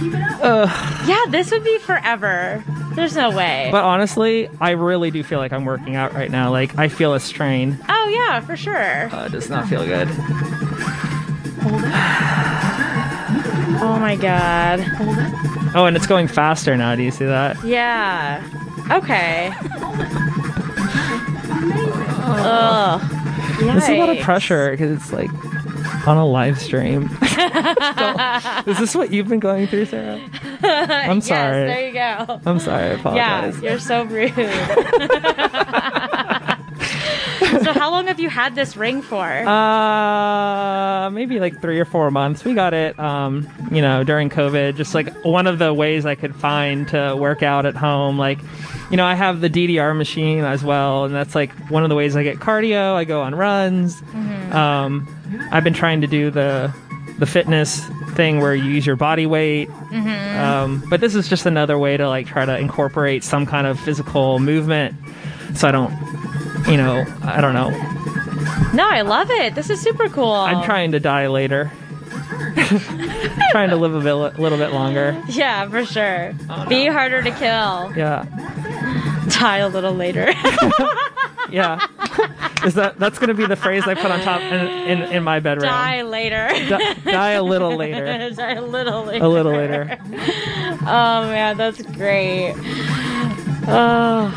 Keep 0.00 0.14
it 0.14 0.22
up. 0.42 0.70
Yeah, 1.06 1.22
this 1.28 1.50
would 1.50 1.62
be 1.64 1.78
forever. 1.78 2.64
There's 2.94 3.14
no 3.16 3.30
way. 3.30 3.68
But 3.70 3.84
honestly, 3.84 4.48
I 4.60 4.70
really 4.70 5.10
do 5.10 5.22
feel 5.22 5.38
like 5.40 5.52
I'm 5.52 5.64
working 5.66 5.94
out 5.94 6.14
right 6.14 6.30
now. 6.30 6.50
Like 6.50 6.78
I 6.78 6.88
feel 6.88 7.12
a 7.14 7.20
strain. 7.20 7.78
oh 7.88 8.08
yeah, 8.08 8.40
for 8.40 8.56
sure. 8.56 9.12
Uh, 9.14 9.26
it 9.26 9.32
does 9.32 9.50
not 9.50 9.68
feel 9.68 9.84
good. 9.84 10.08
Hold 10.08 11.82
it. 11.84 11.92
Oh 13.80 13.98
my 14.00 14.16
god. 14.16 14.80
Hold 14.80 15.18
it. 15.18 15.74
Oh, 15.76 15.84
and 15.84 15.96
it's 15.96 16.06
going 16.06 16.28
faster 16.28 16.76
now. 16.76 16.94
Do 16.96 17.02
you 17.02 17.10
see 17.10 17.26
that? 17.26 17.62
Yeah. 17.64 18.42
Okay. 18.90 19.52
Ugh. 22.30 23.00
This 23.60 23.84
is 23.84 23.88
a 23.90 23.98
lot 23.98 24.08
of 24.08 24.16
Yikes. 24.16 24.22
pressure 24.22 24.70
because 24.70 24.90
it's 24.96 25.12
like 25.12 25.30
on 26.06 26.16
a 26.16 26.26
live 26.26 26.58
stream. 26.60 27.10
So, 27.38 28.70
is 28.72 28.78
this 28.78 28.94
what 28.96 29.12
you've 29.12 29.28
been 29.28 29.38
going 29.38 29.68
through, 29.68 29.84
Sarah? 29.86 30.20
I'm 30.62 31.20
sorry. 31.20 31.66
Yes, 31.68 31.76
there 31.76 31.86
you 31.86 31.92
go. 32.26 32.40
I'm 32.46 32.58
sorry. 32.58 32.84
I 32.86 33.14
Yeah, 33.14 33.44
apologize. 33.44 33.62
you're 33.62 33.78
so 33.78 34.02
rude. 34.04 34.32
so 37.68 37.78
how 37.78 37.90
long 37.90 38.06
have 38.06 38.18
you 38.18 38.30
had 38.30 38.54
this 38.54 38.76
ring 38.76 39.02
for? 39.02 39.24
Uh, 39.24 41.10
maybe 41.10 41.38
like 41.38 41.60
three 41.60 41.78
or 41.78 41.84
four 41.84 42.10
months. 42.10 42.44
We 42.44 42.54
got 42.54 42.72
it, 42.74 42.98
um, 42.98 43.46
you 43.70 43.82
know, 43.82 44.04
during 44.04 44.30
COVID. 44.30 44.76
Just 44.76 44.94
like 44.94 45.12
one 45.24 45.46
of 45.46 45.58
the 45.58 45.74
ways 45.74 46.06
I 46.06 46.14
could 46.14 46.34
find 46.34 46.88
to 46.88 47.14
work 47.16 47.42
out 47.42 47.66
at 47.66 47.74
home. 47.76 48.18
Like, 48.18 48.38
you 48.90 48.96
know, 48.96 49.04
I 49.04 49.14
have 49.14 49.40
the 49.40 49.50
DDR 49.50 49.96
machine 49.96 50.44
as 50.44 50.64
well, 50.64 51.04
and 51.04 51.14
that's 51.14 51.34
like 51.34 51.52
one 51.70 51.82
of 51.82 51.88
the 51.90 51.94
ways 51.94 52.16
I 52.16 52.22
get 52.22 52.38
cardio. 52.38 52.94
I 52.94 53.04
go 53.04 53.20
on 53.22 53.34
runs. 53.34 54.00
Um, 54.52 55.06
I've 55.52 55.64
been 55.64 55.74
trying 55.74 56.00
to 56.00 56.06
do 56.06 56.30
the 56.30 56.72
the 57.18 57.26
fitness 57.26 57.80
thing 58.14 58.40
where 58.40 58.54
you 58.54 58.70
use 58.70 58.86
your 58.86 58.96
body 58.96 59.26
weight. 59.26 59.68
Um, 60.38 60.82
but 60.88 61.00
this 61.00 61.14
is 61.14 61.28
just 61.28 61.46
another 61.46 61.76
way 61.78 61.96
to 61.96 62.08
like 62.08 62.26
try 62.26 62.44
to 62.46 62.56
incorporate 62.56 63.24
some 63.24 63.44
kind 63.44 63.66
of 63.66 63.78
physical 63.80 64.38
movement, 64.38 64.94
so 65.54 65.66
I 65.68 65.72
don't, 65.72 65.90
you 66.70 66.76
know, 66.76 67.04
I 67.22 67.40
don't 67.40 67.54
know. 67.54 67.70
no, 68.74 68.88
I 68.88 69.00
love 69.02 69.30
it. 69.30 69.54
This 69.54 69.70
is 69.70 69.80
super 69.80 70.08
cool. 70.08 70.32
I'm 70.32 70.64
trying 70.64 70.92
to 70.92 71.00
die 71.00 71.26
later. 71.28 71.70
trying 73.50 73.70
to 73.70 73.76
live 73.76 73.94
a 73.94 74.00
bit, 74.00 74.14
little 74.38 74.58
bit 74.58 74.72
longer. 74.72 75.20
Yeah, 75.28 75.68
for 75.68 75.84
sure. 75.84 76.32
Oh, 76.50 76.66
Be 76.68 76.86
harder 76.86 77.22
to 77.22 77.30
kill. 77.30 77.92
Yeah, 77.96 78.24
Die 79.28 79.56
a 79.58 79.68
little 79.68 79.94
later. 79.94 80.26
yeah. 81.50 81.86
Is 82.64 82.74
that 82.74 82.98
that's 82.98 83.18
gonna 83.18 83.34
be 83.34 83.46
the 83.46 83.56
phrase 83.56 83.84
I 83.86 83.94
put 83.94 84.10
on 84.10 84.20
top 84.20 84.40
in 84.40 84.66
in, 84.66 85.02
in 85.12 85.22
my 85.22 85.38
bedroom? 85.40 85.70
Die 85.70 86.02
later. 86.02 86.48
Di- 86.68 86.94
die 87.04 87.30
a 87.32 87.42
little 87.42 87.76
later. 87.76 88.30
Die 88.30 88.52
a 88.52 88.62
little 88.62 89.04
later. 89.04 89.24
A 89.24 89.28
little 89.28 89.52
later. 89.52 89.98
Oh 90.82 91.22
man, 91.30 91.56
that's 91.56 91.80
great. 91.82 92.54
Oh. 93.70 94.34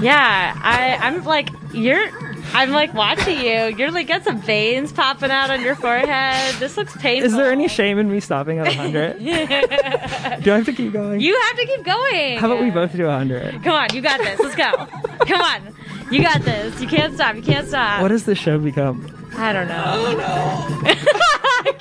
Yeah, 0.00 0.58
I 0.62 0.98
I'm 1.00 1.24
like 1.24 1.50
you're 1.72 2.08
I'm 2.52 2.70
like 2.70 2.94
watching 2.94 3.38
you. 3.38 3.76
You're 3.76 3.90
like 3.90 4.06
got 4.06 4.22
some 4.22 4.40
veins 4.40 4.92
popping 4.92 5.30
out 5.30 5.50
on 5.50 5.62
your 5.62 5.74
forehead. 5.74 6.54
This 6.60 6.76
looks 6.76 6.96
painful. 6.96 7.26
Is 7.26 7.36
there 7.36 7.50
any 7.50 7.66
shame 7.66 7.98
in 7.98 8.10
me 8.10 8.20
stopping 8.20 8.58
at 8.60 8.66
100? 8.66 9.18
Do 10.44 10.52
I 10.52 10.56
have 10.56 10.66
to 10.66 10.72
keep 10.72 10.92
going? 10.92 11.20
You 11.20 11.38
have 11.38 11.56
to 11.56 11.66
keep 11.66 11.84
going. 11.84 12.38
How 12.38 12.46
about 12.50 12.62
we 12.62 12.70
both 12.70 12.92
do 12.92 13.06
100? 13.06 13.64
Come 13.64 13.72
on, 13.72 13.88
you 13.92 14.00
got 14.02 14.20
this. 14.20 14.38
Let's 14.38 14.54
go. 14.54 14.86
Come 15.26 15.40
on. 15.40 15.74
You 16.12 16.22
got 16.22 16.42
this. 16.42 16.80
You 16.80 16.86
can't 16.86 17.14
stop. 17.14 17.34
You 17.34 17.42
can't 17.42 17.66
stop. 17.66 18.02
What 18.02 18.08
does 18.08 18.24
this 18.24 18.38
show 18.38 18.58
become? 18.58 19.04
I 19.36 19.52
don't 19.52 19.66
know. 19.66 19.82
Oh 19.86 20.84
no. 20.84 20.94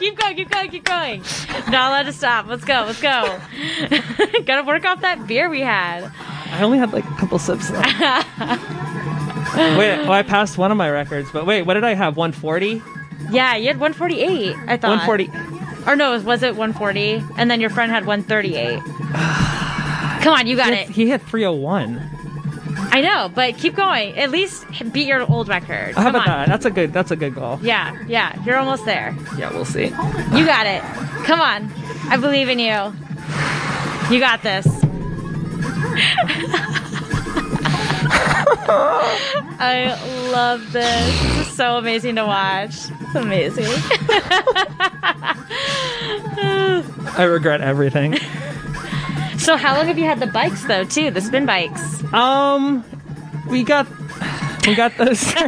keep 0.03 0.17
going, 0.17 0.35
keep 0.35 0.49
going, 0.49 0.69
keep 0.69 0.83
going. 0.83 1.21
Not 1.69 1.89
allowed 1.89 2.03
to 2.03 2.13
stop. 2.13 2.47
Let's 2.47 2.65
go, 2.65 2.83
let's 2.85 3.01
go. 3.01 3.39
Gotta 4.45 4.63
work 4.65 4.85
off 4.85 5.01
that 5.01 5.25
beer 5.27 5.49
we 5.49 5.61
had. 5.61 6.11
I 6.51 6.61
only 6.61 6.77
had 6.77 6.93
like 6.93 7.05
a 7.05 7.15
couple 7.15 7.39
sips 7.39 7.69
left. 7.71 7.87
wait, 9.77 9.99
oh, 10.05 10.11
I 10.11 10.23
passed 10.23 10.57
one 10.57 10.71
of 10.71 10.77
my 10.77 10.89
records, 10.89 11.29
but 11.31 11.45
wait, 11.45 11.63
what 11.63 11.75
did 11.75 11.83
I 11.83 11.93
have? 11.93 12.17
140? 12.17 12.81
Yeah, 13.31 13.55
you 13.55 13.67
had 13.67 13.79
148, 13.79 14.55
I 14.67 14.77
thought. 14.77 15.07
140. 15.07 15.89
Or 15.89 15.95
no, 15.95 16.19
was 16.19 16.43
it 16.43 16.55
140? 16.55 17.23
And 17.37 17.49
then 17.49 17.61
your 17.61 17.69
friend 17.69 17.91
had 17.91 18.05
138. 18.05 18.79
Come 20.23 20.33
on, 20.33 20.47
you 20.47 20.55
got 20.55 20.73
He 20.73 20.79
it. 20.79 20.89
he 20.89 21.09
hit 21.09 21.21
301. 21.21 22.09
I 22.95 23.01
know, 23.01 23.27
but 23.33 23.57
keep 23.57 23.75
going. 23.75 24.15
At 24.19 24.29
least 24.29 24.65
beat 24.93 25.07
your 25.07 25.27
old 25.27 25.47
record. 25.47 25.95
How 25.95 26.03
Come 26.03 26.15
about 26.15 26.27
on. 26.27 26.37
that? 26.41 26.47
That's 26.49 26.65
a 26.65 26.69
good. 26.69 26.93
That's 26.93 27.09
a 27.09 27.15
good 27.15 27.33
goal. 27.33 27.57
Yeah, 27.63 27.97
yeah, 28.07 28.39
you're 28.43 28.57
almost 28.57 28.85
there. 28.85 29.15
Yeah, 29.35 29.51
we'll 29.51 29.65
see. 29.65 29.85
You 29.85 30.45
got 30.45 30.67
it. 30.67 30.83
Come 31.25 31.41
on. 31.41 31.73
I 32.07 32.17
believe 32.17 32.49
in 32.49 32.59
you. 32.59 32.93
You 34.13 34.19
got 34.19 34.43
this. 34.43 34.67
I 39.59 39.97
love 40.31 40.71
this. 40.71 41.21
This 41.21 41.47
is 41.47 41.55
so 41.55 41.77
amazing 41.77 42.15
to 42.17 42.25
watch. 42.25 42.75
It's 43.01 43.15
amazing. 43.15 43.65
I 47.15 47.23
regret 47.23 47.61
everything. 47.61 48.17
So, 49.37 49.57
how 49.57 49.75
long 49.75 49.87
have 49.87 49.97
you 49.97 50.05
had 50.05 50.19
the 50.19 50.27
bikes, 50.27 50.63
though, 50.65 50.83
too? 50.83 51.11
The 51.11 51.21
spin 51.21 51.45
bikes? 51.45 52.03
Um, 52.13 52.83
we 53.49 53.63
got 53.63 53.87
we 54.67 54.75
got 54.75 54.95
those. 54.97 55.33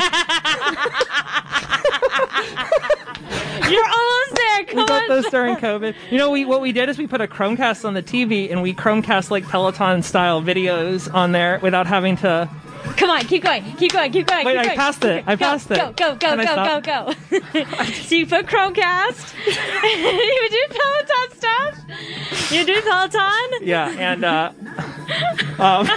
You're 3.69 3.85
almost 3.85 4.35
there. 4.35 4.63
Come 4.65 4.77
we 4.77 4.85
got 4.85 5.07
those 5.07 5.25
during 5.29 5.55
COVID. 5.55 5.95
You 6.11 6.17
know, 6.17 6.29
we 6.29 6.45
what 6.45 6.61
we 6.61 6.71
did 6.71 6.89
is 6.89 6.97
we 6.97 7.07
put 7.07 7.21
a 7.21 7.27
Chromecast 7.27 7.85
on 7.85 7.93
the 7.93 8.03
TV 8.03 8.51
and 8.51 8.61
we 8.61 8.73
Chromecast 8.73 9.31
like 9.31 9.47
Peloton 9.47 10.03
style 10.03 10.41
videos 10.41 11.11
on 11.13 11.31
there 11.31 11.59
without 11.61 11.87
having 11.87 12.17
to. 12.17 12.49
Come 12.97 13.09
on, 13.09 13.21
keep 13.21 13.43
going, 13.43 13.63
keep 13.75 13.91
going, 13.91 14.11
keep 14.11 14.27
going. 14.27 14.45
Wait, 14.45 14.53
keep 14.53 14.61
I 14.61 14.65
going. 14.65 14.77
passed 14.77 15.03
it. 15.05 15.23
I 15.27 15.35
Go, 15.35 15.45
passed 15.45 15.71
it. 15.71 15.75
Go, 15.75 15.91
go, 15.93 16.15
go, 16.15 16.35
go, 16.37 16.81
go, 16.81 16.81
go. 17.31 17.39
so 18.03 18.15
you 18.15 18.25
put 18.25 18.45
Chromecast. 18.45 19.33
you 19.45 20.49
do 20.49 20.67
Peloton 20.69 21.37
stuff. 21.37 22.51
You 22.51 22.65
do 22.65 22.81
Peloton. 22.81 23.67
Yeah, 23.67 23.89
and 23.89 24.23
uh, 24.23 24.51
um, 25.59 25.89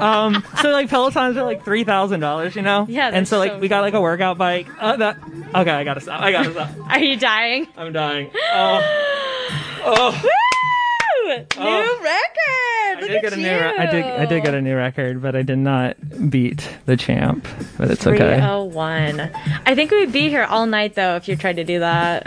um, 0.00 0.44
so 0.60 0.70
like 0.70 0.88
Pelotons 0.88 1.36
are 1.36 1.44
like 1.44 1.64
three 1.64 1.84
thousand 1.84 2.20
dollars, 2.20 2.54
you 2.54 2.62
know. 2.62 2.86
Yeah, 2.88 3.10
and 3.12 3.26
so 3.26 3.38
like 3.38 3.52
so 3.52 3.58
we 3.58 3.68
got 3.68 3.80
like 3.80 3.94
a 3.94 4.00
workout 4.00 4.38
bike. 4.38 4.68
Uh, 4.78 4.96
that 4.96 5.18
okay, 5.54 5.70
I 5.70 5.84
gotta 5.84 6.00
stop. 6.00 6.20
I 6.20 6.32
gotta 6.32 6.52
stop. 6.52 6.70
Are 6.88 6.98
you 7.00 7.16
dying? 7.16 7.66
I'm 7.76 7.92
dying. 7.92 8.30
Oh, 9.80 10.20
oh. 10.20 10.28
Woo! 11.28 11.34
New 11.36 11.44
Oh. 11.58 12.00
record. 12.02 13.04
I 13.04 13.06
did 13.06 13.22
get 13.22 13.32
a 13.32 13.36
you. 13.36 13.42
new. 13.42 13.52
Re- 13.52 13.76
I 13.78 13.86
did. 13.90 14.04
I 14.04 14.26
did 14.26 14.42
get 14.42 14.54
a 14.54 14.62
new 14.62 14.74
record, 14.76 15.20
but 15.22 15.36
I 15.36 15.42
did 15.42 15.58
not 15.58 15.96
beat 16.30 16.68
the 16.86 16.96
champ. 16.96 17.46
But 17.76 17.90
it's 17.90 18.06
okay. 18.06 18.16
301. 18.38 19.20
I 19.66 19.74
think 19.74 19.90
we'd 19.90 20.10
be 20.12 20.28
here 20.30 20.44
all 20.44 20.66
night 20.66 20.94
though 20.94 21.16
if 21.16 21.28
you 21.28 21.36
tried 21.36 21.56
to 21.56 21.64
do 21.64 21.80
that. 21.80 22.26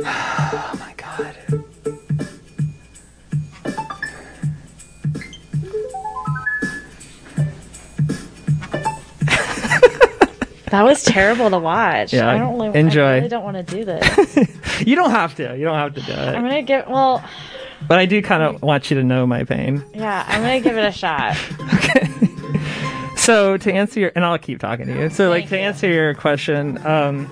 Oh 0.00 0.76
my 0.78 0.94
god. 0.96 1.36
That 10.70 10.84
was 10.84 11.02
terrible 11.04 11.50
to 11.50 11.58
watch. 11.58 12.14
Yeah, 12.14 12.30
I 12.30 12.38
don't 12.38 12.58
really, 12.58 12.78
enjoy. 12.78 13.02
I 13.04 13.14
really 13.16 13.28
don't 13.28 13.44
want 13.44 13.56
to 13.58 13.62
do 13.62 13.84
this. 13.84 14.38
You 14.86 14.96
don't 14.96 15.10
have 15.12 15.36
to. 15.36 15.56
You 15.56 15.64
don't 15.64 15.76
have 15.76 15.94
to 15.94 16.00
do 16.00 16.10
it. 16.10 16.18
I'm 16.18 16.42
gonna 16.42 16.62
get 16.62 16.90
Well, 16.90 17.22
But 17.88 17.98
I 17.98 18.06
do 18.06 18.22
kind 18.22 18.42
of 18.42 18.62
want 18.62 18.90
you 18.90 18.96
to 18.96 19.02
know 19.04 19.26
my 19.26 19.44
pain. 19.44 19.84
yeah, 19.94 20.24
I'm 20.26 20.40
gonna 20.42 20.60
give 20.60 20.76
it 20.76 20.84
a 20.84 20.92
shot. 20.92 21.36
Okay. 21.74 22.08
So 23.16 23.56
to 23.56 23.72
answer 23.72 24.00
your, 24.00 24.12
and 24.16 24.24
I'll 24.24 24.38
keep 24.38 24.58
talking 24.58 24.86
to 24.86 24.92
you. 24.98 25.10
So 25.10 25.28
like 25.28 25.42
Thank 25.42 25.50
to 25.50 25.56
you. 25.58 25.62
answer 25.62 25.88
your 25.88 26.14
question, 26.14 26.84
um, 26.84 27.30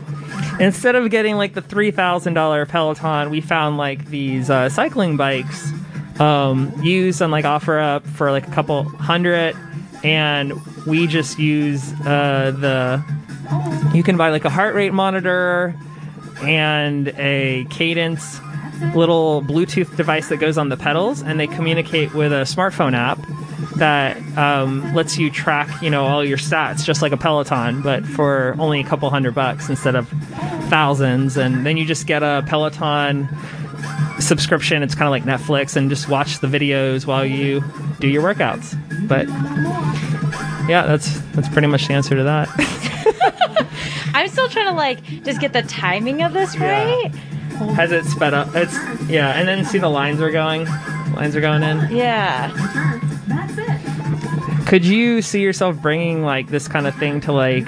instead 0.61 0.95
of 0.95 1.11
getting 1.11 1.37
like 1.37 1.55
the 1.55 1.63
three 1.63 1.91
thousand 1.91 2.35
dollar 2.35 2.65
Peloton, 2.67 3.31
we 3.31 3.41
found 3.41 3.77
like 3.77 4.07
these 4.07 4.51
uh, 4.51 4.69
cycling 4.69 5.17
bikes 5.17 5.73
um, 6.21 6.73
used 6.83 7.21
on 7.23 7.31
like 7.33 7.45
OfferUp 7.45 8.07
for 8.07 8.31
like 8.31 8.47
a 8.47 8.51
couple 8.53 8.85
hundred, 8.85 9.57
and 10.05 10.53
we 10.87 11.07
just 11.07 11.39
use 11.39 11.93
uh, 12.07 12.53
the. 12.57 13.03
You 13.97 14.05
can 14.05 14.17
buy 14.17 14.31
like 14.31 14.45
a 14.45 14.51
heart 14.51 14.77
rate 14.77 14.93
monitor 14.93 15.75
and 16.43 17.09
a 17.17 17.67
cadence 17.71 18.39
little 18.95 19.43
Bluetooth 19.43 19.97
device 19.97 20.29
that 20.29 20.39
goes 20.39 20.59
on 20.59 20.69
the 20.69 20.77
pedals, 20.77 21.23
and 21.23 21.39
they 21.39 21.47
communicate 21.47 22.15
with 22.15 22.33
a 22.33 22.43
smartphone 22.43 22.95
app 22.95 23.19
that 23.77 24.17
um, 24.37 24.95
lets 24.95 25.19
you 25.19 25.31
track, 25.31 25.83
you 25.83 25.91
know, 25.91 26.05
all 26.05 26.25
your 26.25 26.39
stats, 26.39 26.85
just 26.85 27.03
like 27.03 27.13
a 27.13 27.17
Peloton, 27.17 27.83
but 27.83 28.05
for 28.05 28.55
only 28.59 28.81
a 28.81 28.85
couple 28.85 29.09
hundred 29.11 29.35
bucks 29.35 29.69
instead 29.69 29.95
of 29.95 30.09
thousands. 30.69 31.37
And 31.37 31.65
then 31.65 31.77
you 31.77 31.85
just 31.85 32.07
get 32.07 32.23
a 32.23 32.45
Peloton 32.47 33.29
subscription. 34.19 34.83
It's 34.83 34.95
kind 34.95 35.07
of 35.07 35.11
like 35.11 35.25
Netflix, 35.25 35.77
and 35.77 35.89
just 35.89 36.09
watch 36.09 36.41
the 36.41 36.47
videos 36.47 37.07
while 37.07 37.25
you 37.25 37.63
do 38.01 38.09
your 38.09 38.23
workouts. 38.23 38.77
But 39.09 39.29
yeah, 40.69 40.87
that's 40.87 41.21
that's 41.33 41.49
pretty 41.49 41.69
much 41.69 41.89
the 41.89 41.95
answer 41.95 42.17
to 42.17 42.25
that. 42.25 42.49
I'm 44.15 44.29
still 44.29 44.49
trying 44.49 44.67
to 44.67 44.73
like 44.75 45.03
just 45.25 45.41
get 45.41 45.53
the 45.53 45.63
timing 45.63 46.23
of 46.23 46.33
this 46.33 46.55
Yeah. 46.55 47.11
Has 47.75 47.93
it 47.93 48.05
sped 48.07 48.35
up? 48.35 48.55
It's 48.55 48.75
yeah, 49.09 49.31
and 49.39 49.47
then 49.49 49.65
see 49.65 49.79
the 49.79 49.89
lines 49.89 50.21
are 50.21 50.31
going. 50.31 50.65
Lines 51.15 51.37
are 51.37 51.41
going 51.41 51.63
in. 51.63 51.95
Yeah. 51.95 52.51
That's 53.27 53.55
it. 53.59 54.67
Could 54.67 54.85
you 54.85 55.21
see 55.23 55.41
yourself 55.43 55.77
bringing 55.77 56.23
like 56.23 56.49
this 56.49 56.69
kind 56.69 56.87
of 56.87 56.95
thing 56.97 57.21
to 57.23 57.33
like 57.33 57.67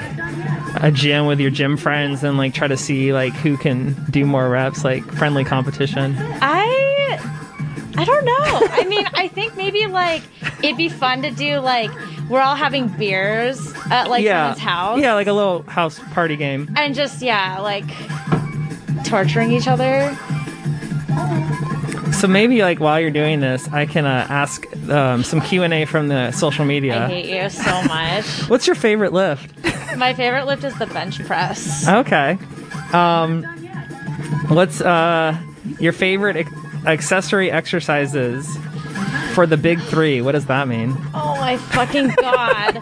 a 0.81 0.91
gym 0.93 1.27
with 1.27 1.41
your 1.41 1.51
gym 1.51 1.77
friends 1.77 2.23
and 2.25 2.39
like 2.39 2.55
try 2.55 2.69
to 2.69 2.77
see 2.77 3.13
like 3.13 3.33
who 3.35 3.57
can 3.57 3.95
do 4.11 4.25
more 4.25 4.49
reps, 4.49 4.85
like 4.85 5.05
friendly 5.13 5.45
competition? 5.45 6.15
I 6.19 7.19
I 7.97 8.05
don't 8.05 8.25
know. 8.25 8.69
I 8.73 8.85
mean, 8.89 9.07
I 9.15 9.29
think 9.29 9.57
maybe 9.57 9.87
like 9.87 10.23
it'd 10.63 10.77
be 10.77 10.89
fun 10.89 11.23
to 11.23 11.31
do 11.31 11.59
like 11.59 11.91
we're 12.31 12.41
all 12.41 12.55
having 12.57 12.89
beers 12.89 13.61
at 13.91 14.09
like 14.09 14.25
yeah, 14.25 14.55
someone's 14.55 14.61
house. 14.61 15.01
yeah, 15.01 15.15
like 15.15 15.27
a 15.27 15.33
little 15.33 15.63
house 15.63 15.99
party 16.13 16.37
game. 16.37 16.73
And 16.77 16.95
just 16.95 17.21
yeah, 17.21 17.59
like 17.61 17.85
torturing 19.05 19.53
each 19.53 19.69
other. 19.69 20.17
So 22.13 22.29
maybe 22.29 22.63
like 22.63 22.79
while 22.79 23.01
you're 23.01 23.11
doing 23.11 23.41
this, 23.41 23.69
I 23.69 23.87
can 23.87 24.05
uh, 24.07 24.27
ask 24.29 24.65
um, 24.89 25.25
some 25.25 25.41
Q 25.41 25.63
and 25.65 25.73
A 25.75 25.85
from 25.87 26.09
the 26.09 26.31
social 26.31 26.65
media. 26.65 27.05
I 27.05 27.09
hate 27.09 27.43
you 27.43 27.51
so 27.51 27.83
much. 27.85 28.25
What's 28.49 28.67
your 28.67 28.77
favorite 28.77 29.13
lift? 29.13 29.53
My 29.97 30.15
favorite 30.15 30.47
lift 30.47 30.65
is 30.65 30.77
the 30.79 30.87
bench 30.87 31.25
press. 31.27 31.87
Okay. 31.89 32.39
Um, 32.93 33.43
what's 34.49 34.81
uh, 34.81 35.37
your 35.81 35.93
favorite 35.93 36.37
ac- 36.37 36.51
accessory 36.87 37.51
exercises 37.51 38.47
for 39.35 39.47
the 39.47 39.57
big 39.57 39.81
three? 39.81 40.21
What 40.21 40.33
does 40.33 40.47
that 40.47 40.69
mean? 40.69 40.95
Oh 41.15 41.37
my 41.41 41.57
fucking 41.57 42.15
god. 42.21 42.81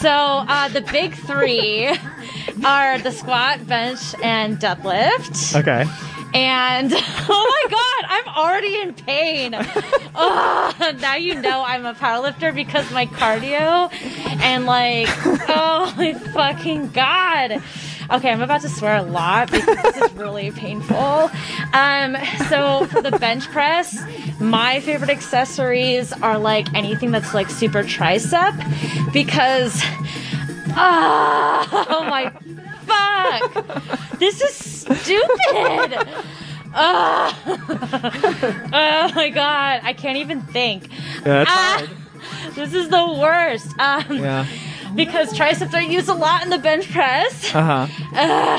So 0.00 0.10
uh, 0.10 0.68
the 0.68 0.82
big 0.82 1.14
three 1.14 1.96
are 2.64 2.98
the 2.98 3.10
squat, 3.10 3.66
bench, 3.66 4.14
and 4.22 4.58
deadlift. 4.58 5.58
Okay. 5.58 5.88
And 6.34 6.92
oh 6.96 7.62
my 7.68 7.70
god, 7.70 8.10
I'm 8.10 8.28
already 8.36 8.80
in 8.80 8.92
pain. 8.94 9.54
Oh, 10.16 10.96
now 11.00 11.14
you 11.14 11.40
know 11.40 11.62
I'm 11.64 11.86
a 11.86 11.94
powerlifter 11.94 12.54
because 12.54 12.90
my 12.92 13.06
cardio 13.06 13.92
and 14.42 14.66
like, 14.66 15.08
oh 15.48 15.94
my 15.96 16.14
fucking 16.14 16.90
god. 16.90 17.62
Okay, 18.10 18.30
I'm 18.30 18.42
about 18.42 18.60
to 18.60 18.68
swear 18.68 18.96
a 18.96 19.02
lot 19.02 19.50
because 19.50 19.76
this 19.82 19.96
is 19.96 20.12
really 20.12 20.50
painful. 20.50 21.30
Um, 21.72 22.16
so 22.48 22.86
for 22.86 23.00
the 23.00 23.16
bench 23.18 23.48
press, 23.48 23.98
my 24.40 24.80
favorite 24.80 25.10
accessories 25.10 26.12
are 26.12 26.38
like 26.38 26.72
anything 26.74 27.12
that's 27.12 27.32
like 27.32 27.48
super 27.48 27.82
tricep 27.82 29.12
because 29.12 29.80
oh, 30.76 31.86
oh 31.88 32.04
my 32.04 32.32
fuck. 32.86 34.18
This 34.18 34.40
is 34.40 34.54
stupid. 34.54 36.08
Oh. 36.76 37.32
oh 38.72 39.12
my 39.14 39.30
god, 39.30 39.80
I 39.84 39.92
can't 39.92 40.16
even 40.18 40.40
think. 40.42 40.88
Yeah, 41.24 41.44
Ah, 41.46 41.86
hard. 41.86 42.54
this 42.54 42.74
is 42.74 42.88
the 42.88 43.06
worst. 43.20 43.68
Um, 43.78 44.18
Yeah. 44.18 44.46
Because 44.94 45.36
triceps 45.36 45.74
are 45.74 45.82
used 45.82 46.08
a 46.08 46.14
lot 46.14 46.42
in 46.44 46.50
the 46.50 46.58
bench 46.58 46.88
press. 46.90 47.52
Uh 47.54 47.86
huh. 47.86 48.58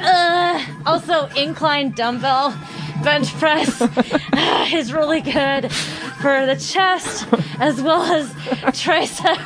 Uh, 0.00 0.64
also, 0.86 1.26
incline 1.36 1.90
dumbbell 1.90 2.54
bench 3.02 3.32
press 3.38 3.80
uh, 4.32 4.66
is 4.72 4.92
really 4.92 5.20
good 5.22 5.72
for 6.20 6.46
the 6.46 6.54
chest 6.56 7.26
as 7.58 7.80
well 7.82 8.02
as 8.02 8.32
triceps. 8.78 9.40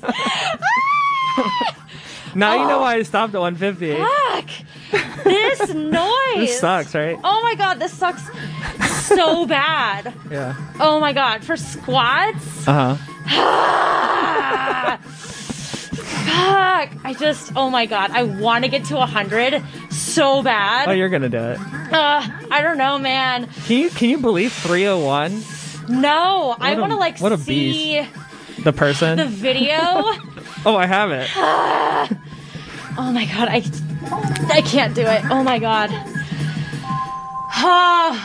Now 2.34 2.54
you 2.54 2.66
know 2.68 2.80
why 2.80 2.94
I 2.96 3.02
stopped 3.02 3.34
at 3.34 3.40
150. 3.40 3.96
Fuck! 3.96 5.24
This 5.24 5.74
noise. 5.74 6.36
This 6.36 6.60
sucks, 6.60 6.94
right? 6.94 7.18
Oh 7.22 7.42
my 7.42 7.54
god, 7.54 7.78
this 7.78 7.92
sucks 7.92 8.22
so 9.06 9.46
bad. 9.46 10.14
Yeah. 10.30 10.54
Oh 10.78 11.00
my 11.00 11.12
god, 11.12 11.44
for 11.44 11.56
squats. 11.56 12.66
Uh 12.68 12.94
huh. 12.96 12.96
Ah! 13.26 14.98
fuck. 16.30 17.04
I 17.04 17.14
just, 17.18 17.52
oh 17.56 17.70
my 17.70 17.86
god, 17.86 18.10
I 18.10 18.22
want 18.22 18.64
to 18.64 18.70
get 18.70 18.84
to 18.86 18.96
100 18.96 19.62
so 19.90 20.42
bad. 20.42 20.88
Oh, 20.88 20.92
you're 20.92 21.08
gonna 21.08 21.28
do 21.28 21.38
it. 21.38 21.58
Uh, 21.92 22.22
I 22.50 22.60
don't 22.62 22.78
know, 22.78 22.98
man. 22.98 23.48
Can 23.66 23.78
you 23.78 23.90
can 23.90 24.08
you 24.08 24.18
believe 24.18 24.52
301? 24.52 25.42
No, 25.88 26.54
I 26.58 26.78
want 26.78 26.92
to 26.92 26.98
like 26.98 27.18
what 27.18 27.32
a 27.32 27.38
see 27.38 28.06
The 28.62 28.72
person? 28.72 29.16
the 29.16 29.26
video. 29.26 29.74
oh, 30.66 30.76
I 30.76 30.86
have 30.86 31.10
it. 31.10 31.30
oh 31.36 33.10
my 33.12 33.24
god, 33.26 33.48
I, 33.48 33.62
I 34.52 34.60
can't 34.62 34.94
do 34.94 35.02
it. 35.02 35.22
Oh 35.30 35.42
my 35.42 35.58
god. 35.58 35.90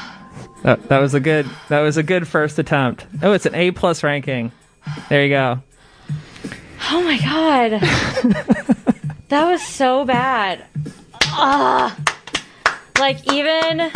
That, 0.63 0.89
that 0.89 0.97
was 0.97 1.13
a 1.13 1.19
good 1.19 1.47
that 1.69 1.81
was 1.81 1.95
a 1.95 2.01
good 2.01 2.27
first 2.27 2.57
attempt. 2.57 3.05
Oh, 3.21 3.33
it's 3.33 3.45
an 3.45 3.53
A 3.53 3.69
plus 3.69 4.01
ranking. 4.01 4.51
There 5.09 5.23
you 5.23 5.29
go. 5.29 5.61
Oh 6.89 7.03
my 7.03 7.19
god. 7.19 7.79
that 9.29 9.45
was 9.45 9.61
so 9.61 10.05
bad. 10.05 10.65
Ah. 11.25 11.95
Like 12.97 13.31
even 13.31 13.91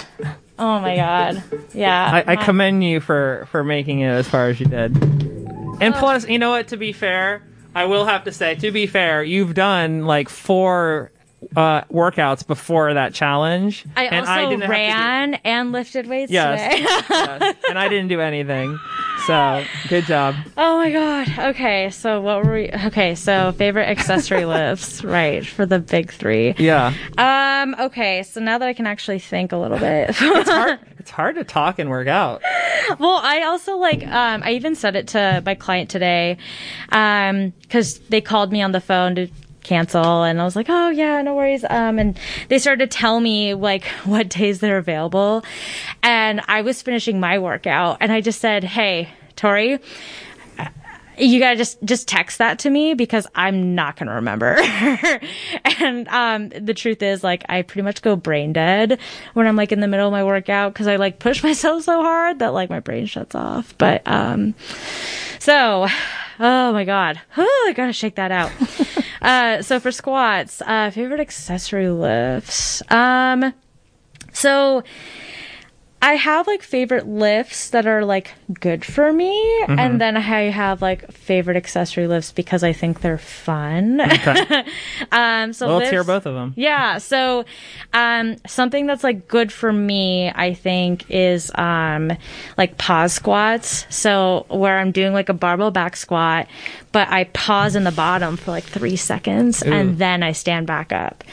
Oh 0.60 0.80
my 0.80 0.96
god. 0.96 1.42
Yeah. 1.74 2.24
I, 2.28 2.34
I 2.34 2.36
commend 2.36 2.84
you 2.84 3.00
for 3.00 3.48
for 3.50 3.64
making 3.64 4.02
it 4.02 4.10
as 4.10 4.28
far 4.28 4.50
as 4.50 4.60
you 4.60 4.68
did. 4.68 5.39
And 5.82 5.94
plus, 5.96 6.28
you 6.28 6.40
know 6.40 6.52
what? 6.52 6.68
To 6.70 6.78
be 6.78 6.92
fair, 6.92 7.44
I 7.74 7.86
will 7.86 8.06
have 8.06 8.24
to 8.26 8.32
say, 8.32 8.56
to 8.56 8.72
be 8.72 8.88
fair, 8.88 9.24
you've 9.24 9.54
done 9.54 10.06
like 10.06 10.30
four 10.30 11.12
uh, 11.56 11.82
workouts 11.86 12.46
before 12.46 12.94
that 12.94 13.14
challenge, 13.14 13.86
I 13.96 14.06
and 14.06 14.26
also 14.28 14.50
didn't 14.50 14.62
have 14.62 14.70
do- 14.70 14.74
ran 14.74 15.34
and 15.46 15.72
lifted 15.72 16.08
weights 16.08 16.32
Yes. 16.32 16.62
today. 16.76 16.84
yes, 17.10 17.56
and 17.70 17.80
I 17.80 17.88
didn't 17.88 18.10
do 18.10 18.20
anything. 18.22 18.78
So 19.26 19.64
good 19.90 20.06
job. 20.06 20.36
oh 20.58 20.78
my 20.78 20.92
god. 20.92 21.30
Okay, 21.56 21.90
so 21.92 22.22
what 22.22 22.44
were 22.44 22.54
we 22.54 22.70
Okay, 22.86 23.16
so 23.16 23.52
favorite 23.54 23.88
accessory 23.88 24.46
lifts, 24.58 25.04
right, 25.04 25.46
for 25.46 25.66
the 25.66 25.80
big 25.80 26.12
3. 26.12 26.56
Yeah, 26.58 26.94
Um 27.18 27.76
okay, 27.80 28.24
so 28.24 28.40
now 28.42 28.58
that 28.58 28.68
I 28.68 28.74
can 28.74 28.88
actually 28.88 29.20
think 29.20 29.52
a 29.52 29.58
little 29.58 29.78
bit. 29.80 30.10
it's 30.20 30.50
hard. 30.50 30.80
It's 31.00 31.12
hard 31.12 31.36
to 31.36 31.46
talk 31.46 31.80
and 31.80 31.90
work 31.90 32.08
out. 32.10 32.42
Well, 33.00 33.20
I 33.24 33.44
also 33.44 33.78
like 33.78 34.06
um 34.06 34.44
I 34.44 34.52
even 34.52 34.76
said 34.76 34.96
it 34.98 35.08
to 35.10 35.42
my 35.46 35.56
client 35.56 35.90
today 35.90 36.38
um 36.92 37.54
cuz 37.70 38.00
they 38.10 38.20
called 38.22 38.52
me 38.52 38.62
on 38.62 38.74
the 38.74 38.82
phone 38.82 39.16
to 39.16 39.28
cancel 39.70 40.24
and 40.24 40.42
I 40.42 40.44
was 40.44 40.56
like, 40.56 40.68
"Oh 40.70 40.90
yeah, 40.90 41.22
no 41.22 41.36
worries." 41.36 41.64
Um 41.70 42.00
and 42.00 42.20
they 42.50 42.60
started 42.60 42.90
to 42.90 42.98
tell 42.98 43.20
me 43.20 43.54
like 43.54 43.86
what 44.04 44.28
days 44.30 44.60
they're 44.60 44.78
available. 44.78 45.44
And 46.04 46.42
I 46.48 46.62
was 46.62 46.82
finishing 46.82 47.20
my 47.20 47.40
workout 47.40 47.98
and 48.02 48.12
I 48.12 48.20
just 48.22 48.42
said, 48.42 48.64
"Hey, 48.64 49.10
Tori, 49.36 49.80
you 51.20 51.40
gotta 51.40 51.58
just 51.58 51.82
just 51.84 52.08
text 52.08 52.38
that 52.38 52.60
to 52.60 52.70
me 52.70 52.94
because 52.94 53.28
I'm 53.36 53.76
not 53.76 53.98
gonna 53.98 54.16
remember. 54.16 54.58
and 55.80 56.08
um, 56.08 56.50
the 56.50 56.74
truth 56.74 57.04
is, 57.04 57.24
like, 57.24 57.44
I 57.50 57.62
pretty 57.62 57.84
much 57.84 58.02
go 58.02 58.16
brain 58.16 58.54
dead 58.54 59.00
when 59.34 59.48
I'm 59.48 59.56
like 59.56 59.72
in 59.72 59.82
the 59.82 59.88
middle 59.88 60.08
of 60.08 60.12
my 60.12 60.24
workout 60.24 60.74
because 60.74 60.88
I 60.88 60.96
like 60.96 61.20
push 61.20 61.44
myself 61.50 61.84
so 61.84 62.02
hard 62.02 62.40
that 62.40 62.54
like 62.54 62.70
my 62.70 62.80
brain 62.80 63.06
shuts 63.06 63.36
off. 63.36 63.76
But 63.78 64.02
um, 64.06 64.56
so, 65.40 65.88
oh 66.40 66.74
my 66.74 66.86
god, 66.86 67.20
oh, 67.38 67.66
I 67.70 67.74
gotta 67.74 67.94
shake 67.94 68.16
that 68.16 68.32
out. 68.32 68.52
Uh, 69.22 69.62
so 69.62 69.80
for 69.80 69.92
squats, 69.92 70.62
uh, 70.66 70.92
favorite 70.92 71.20
accessory 71.20 71.90
lifts. 71.90 72.82
Um, 72.92 73.54
so. 74.34 74.84
I 76.02 76.14
have 76.14 76.48
like 76.48 76.62
favorite 76.64 77.08
lifts 77.10 77.72
that 77.72 77.86
are 77.86 78.06
like 78.06 78.34
good 78.62 78.86
for 78.86 79.12
me, 79.12 79.36
Mm-hmm. 79.64 79.78
and 79.80 80.00
then 80.00 80.16
I 80.16 80.44
have 80.44 80.82
like 80.82 81.12
favorite 81.12 81.58
accessory 81.58 82.08
lifts 82.08 82.32
because 82.32 82.64
I 82.64 82.72
think 82.72 83.02
they're 83.02 83.18
fun. 83.18 84.00
Okay. 84.00 84.64
um, 85.12 85.52
so 85.52 85.68
Well, 85.68 85.78
let's 85.80 85.90
hear 85.90 86.06
both 86.06 86.26
of 86.26 86.34
them. 86.36 86.54
Yeah, 86.56 87.00
so 87.00 87.44
um, 87.92 88.38
something 88.48 88.88
that's 88.88 89.04
like 89.04 89.28
good 89.28 89.52
for 89.52 89.74
me, 89.74 90.32
I 90.34 90.54
think, 90.54 91.04
is 91.12 91.52
um, 91.56 92.14
like 92.58 92.78
pause 92.78 93.12
squats. 93.12 93.86
So 93.90 94.46
where 94.48 94.80
I'm 94.80 94.94
doing 94.94 95.12
like 95.12 95.28
a 95.28 95.34
barbell 95.34 95.70
back 95.72 95.98
squat, 95.98 96.48
but 96.92 97.08
I 97.10 97.26
pause 97.26 97.76
in 97.76 97.84
the 97.84 97.92
bottom 97.92 98.38
for 98.38 98.52
like 98.52 98.64
three 98.64 98.96
seconds, 98.96 99.64
Ooh. 99.64 99.72
and 99.72 99.98
then 99.98 100.24
I 100.24 100.32
stand 100.32 100.68
back 100.68 100.92
up. 100.92 101.24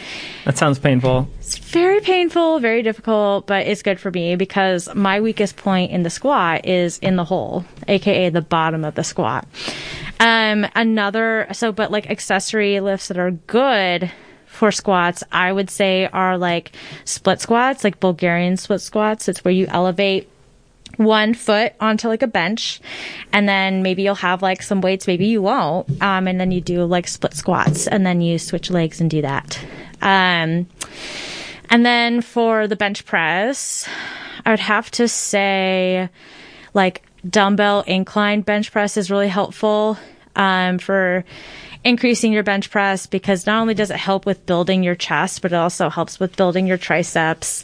That 0.44 0.58
sounds 0.58 0.78
painful. 0.78 1.28
It's 1.38 1.58
very 1.58 2.00
painful, 2.00 2.60
very 2.60 2.82
difficult, 2.82 3.46
but 3.46 3.66
it's 3.66 3.82
good 3.82 3.98
for 3.98 4.10
me 4.10 4.36
because 4.36 4.92
my 4.94 5.20
weakest 5.20 5.56
point 5.56 5.92
in 5.92 6.02
the 6.02 6.10
squat 6.10 6.66
is 6.66 6.98
in 6.98 7.16
the 7.16 7.24
hole, 7.24 7.64
aka 7.88 8.28
the 8.28 8.42
bottom 8.42 8.84
of 8.84 8.94
the 8.94 9.04
squat. 9.04 9.46
Um, 10.20 10.66
another, 10.74 11.46
so, 11.52 11.72
but 11.72 11.90
like 11.90 12.10
accessory 12.10 12.80
lifts 12.80 13.08
that 13.08 13.18
are 13.18 13.30
good 13.30 14.10
for 14.46 14.72
squats, 14.72 15.22
I 15.30 15.52
would 15.52 15.70
say 15.70 16.06
are 16.06 16.38
like 16.38 16.72
split 17.04 17.40
squats, 17.40 17.84
like 17.84 18.00
Bulgarian 18.00 18.56
split 18.56 18.80
squats. 18.80 19.28
It's 19.28 19.44
where 19.44 19.52
you 19.52 19.66
elevate 19.68 20.30
one 20.96 21.34
foot 21.34 21.72
onto 21.80 22.08
like 22.08 22.22
a 22.22 22.26
bench 22.26 22.80
and 23.32 23.48
then 23.48 23.82
maybe 23.82 24.02
you'll 24.02 24.14
have 24.14 24.42
like 24.42 24.62
some 24.62 24.80
weights 24.80 25.06
maybe 25.06 25.26
you 25.26 25.42
won't 25.42 25.90
um, 26.02 26.26
and 26.26 26.40
then 26.40 26.50
you 26.50 26.60
do 26.60 26.84
like 26.84 27.06
split 27.08 27.34
squats 27.34 27.86
and 27.86 28.06
then 28.06 28.20
you 28.20 28.38
switch 28.38 28.70
legs 28.70 29.00
and 29.00 29.10
do 29.10 29.22
that. 29.22 29.58
Um, 30.02 30.66
and 31.70 31.84
then 31.84 32.20
for 32.20 32.68
the 32.68 32.76
bench 32.76 33.04
press 33.06 33.88
i 34.44 34.50
would 34.50 34.60
have 34.60 34.90
to 34.90 35.08
say 35.08 36.08
like 36.74 37.02
dumbbell 37.28 37.80
incline 37.86 38.40
bench 38.40 38.70
press 38.70 38.96
is 38.96 39.10
really 39.10 39.28
helpful 39.28 39.98
um, 40.36 40.78
for 40.78 41.24
increasing 41.86 42.32
your 42.32 42.42
bench 42.42 42.70
press 42.70 43.06
because 43.06 43.46
not 43.46 43.60
only 43.60 43.72
does 43.72 43.90
it 43.90 43.96
help 43.96 44.26
with 44.26 44.44
building 44.44 44.82
your 44.82 44.96
chest 44.96 45.40
but 45.40 45.52
it 45.52 45.56
also 45.56 45.88
helps 45.88 46.18
with 46.18 46.36
building 46.36 46.66
your 46.66 46.76
triceps. 46.76 47.62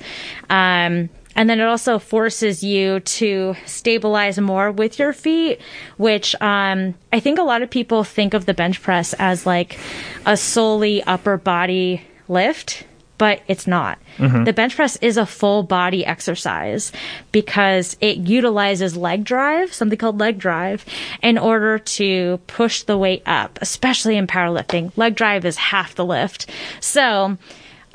Um, 0.49 1.11
and 1.35 1.49
then 1.49 1.61
it 1.61 1.65
also 1.65 1.99
forces 1.99 2.63
you 2.63 3.01
to 3.01 3.55
stabilize 3.67 4.39
more 4.39 4.71
with 4.71 4.99
your 4.99 5.13
feet, 5.13 5.61
which 5.97 6.35
um, 6.41 6.95
I 7.13 7.21
think 7.21 7.39
a 7.39 7.43
lot 7.43 7.63
of 7.63 7.71
people 7.71 8.05
think 8.05 8.35
of 8.35 8.47
the 8.47 8.55
bench 8.55 8.83
press 8.83 9.15
as 9.15 9.47
like 9.47 9.79
a 10.27 10.37
solely 10.37 11.03
upper 11.05 11.37
body 11.37 12.03
lift, 12.29 12.85
but 13.19 13.41
it's 13.47 13.67
not. 13.67 13.99
The 14.45 14.53
bench 14.53 14.75
press 14.77 14.97
is 14.97 15.17
a 15.17 15.25
full 15.25 15.63
body 15.63 16.05
exercise 16.05 16.93
because 17.31 17.97
it 18.01 18.17
utilizes 18.19 18.97
leg 18.97 19.25
drive, 19.25 19.73
something 19.73 19.97
called 19.99 20.19
leg 20.19 20.39
drive, 20.39 20.85
in 21.23 21.39
order 21.39 21.79
to 21.79 22.39
push 22.47 22.83
the 22.83 22.99
weight 22.99 23.23
up, 23.27 23.59
especially 23.63 24.17
in 24.17 24.27
powerlifting. 24.27 24.93
Leg 24.97 25.15
drive 25.15 25.45
is 25.45 25.57
half 25.57 25.95
the 25.95 26.05
lift. 26.05 26.51
So, 26.81 27.39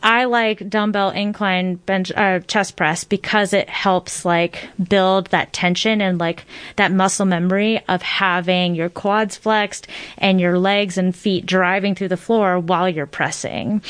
I 0.02 0.26
like 0.26 0.70
dumbbell 0.70 1.10
incline 1.10 1.76
bench 1.76 2.12
uh, 2.16 2.40
chest 2.42 2.76
press 2.76 3.04
because 3.04 3.54
it 3.54 3.70
helps 3.70 4.26
like 4.26 4.70
build 4.88 5.28
that 5.28 5.54
tension 5.54 6.02
and 6.02 6.20
like 6.20 6.46
that 6.76 6.92
muscle 6.92 7.26
memory 7.26 7.82
of 7.88 8.02
having 8.02 8.76
your 8.76 8.90
quads 8.90 9.38
flexed 9.38 9.88
and 10.18 10.40
your 10.40 10.60
legs 10.60 10.98
and 10.98 11.16
feet 11.16 11.46
driving 11.46 11.96
through 11.96 12.10
the 12.10 12.18
floor 12.18 12.60
while 12.60 12.88
you're 12.88 13.06
pressing. 13.06 13.82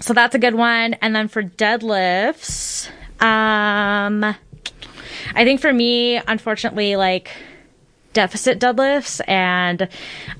So 0.00 0.12
that's 0.14 0.34
a 0.34 0.38
good 0.38 0.54
one. 0.54 0.94
And 0.94 1.14
then 1.14 1.28
for 1.28 1.42
deadlifts, 1.42 2.88
um, 3.20 4.24
I 4.24 5.44
think 5.44 5.60
for 5.60 5.72
me, 5.72 6.16
unfortunately, 6.16 6.96
like 6.96 7.30
deficit 8.12 8.58
deadlifts 8.58 9.20
and 9.28 9.88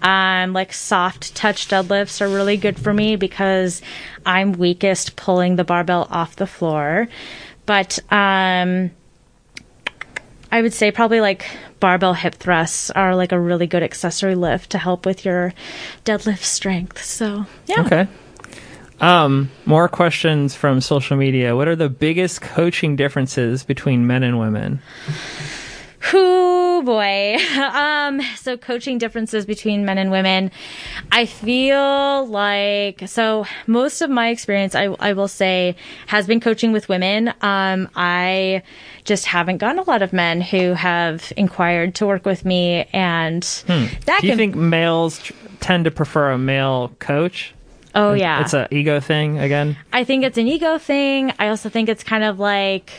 um, 0.02 0.52
like 0.52 0.72
soft 0.72 1.34
touch 1.34 1.68
deadlifts 1.68 2.20
are 2.20 2.28
really 2.28 2.56
good 2.56 2.78
for 2.78 2.92
me 2.92 3.16
because 3.16 3.82
I'm 4.26 4.52
weakest 4.52 5.16
pulling 5.16 5.56
the 5.56 5.64
barbell 5.64 6.06
off 6.10 6.36
the 6.36 6.46
floor. 6.46 7.08
But 7.66 7.98
um, 8.10 8.90
I 10.50 10.62
would 10.62 10.74
say 10.74 10.90
probably 10.90 11.20
like 11.20 11.46
barbell 11.80 12.14
hip 12.14 12.34
thrusts 12.34 12.90
are 12.90 13.16
like 13.16 13.32
a 13.32 13.40
really 13.40 13.66
good 13.66 13.82
accessory 13.82 14.34
lift 14.34 14.70
to 14.70 14.78
help 14.78 15.06
with 15.06 15.24
your 15.24 15.54
deadlift 16.04 16.42
strength. 16.42 17.02
So 17.02 17.46
yeah. 17.66 17.80
Okay. 17.80 18.08
Um, 19.00 19.50
more 19.64 19.88
questions 19.88 20.54
from 20.54 20.80
social 20.80 21.16
media. 21.16 21.56
What 21.56 21.66
are 21.66 21.74
the 21.74 21.88
biggest 21.88 22.40
coaching 22.40 22.94
differences 22.94 23.64
between 23.64 24.06
men 24.06 24.22
and 24.22 24.38
women? 24.38 24.80
Whoo 26.12 26.82
boy. 26.82 27.36
Um, 27.82 28.20
so 28.36 28.56
coaching 28.56 28.98
differences 28.98 29.46
between 29.46 29.84
men 29.84 29.96
and 29.98 30.10
women. 30.10 30.50
I 31.12 31.26
feel 31.26 32.26
like, 32.26 33.02
so 33.06 33.46
most 33.66 34.02
of 34.02 34.10
my 34.10 34.28
experience, 34.28 34.74
I, 34.74 34.84
I 34.98 35.12
will 35.12 35.28
say, 35.28 35.76
has 36.08 36.26
been 36.26 36.40
coaching 36.40 36.72
with 36.72 36.88
women. 36.88 37.32
Um, 37.40 37.88
I 37.94 38.62
just 39.04 39.26
haven't 39.26 39.58
gotten 39.58 39.78
a 39.78 39.82
lot 39.82 40.02
of 40.02 40.12
men 40.12 40.40
who 40.40 40.72
have 40.74 41.32
inquired 41.36 41.94
to 41.96 42.06
work 42.06 42.26
with 42.26 42.44
me 42.44 42.86
and 42.92 43.42
that 44.06 44.18
Do 44.20 44.26
you 44.26 44.32
can, 44.32 44.36
think 44.38 44.54
males 44.56 45.18
tr- 45.22 45.32
tend 45.60 45.84
to 45.84 45.90
prefer 45.90 46.30
a 46.32 46.38
male 46.38 46.92
coach? 46.98 47.54
oh 47.94 48.12
yeah. 48.14 48.40
It's 48.40 48.54
an 48.54 48.68
ego 48.70 49.00
thing 49.00 49.38
again. 49.38 49.76
I 49.92 50.04
think 50.04 50.24
it's 50.24 50.38
an 50.38 50.48
ego 50.48 50.78
thing. 50.78 51.32
I 51.38 51.48
also 51.48 51.68
think 51.68 51.88
it's 51.88 52.02
kind 52.04 52.24
of 52.24 52.38
like 52.38 52.90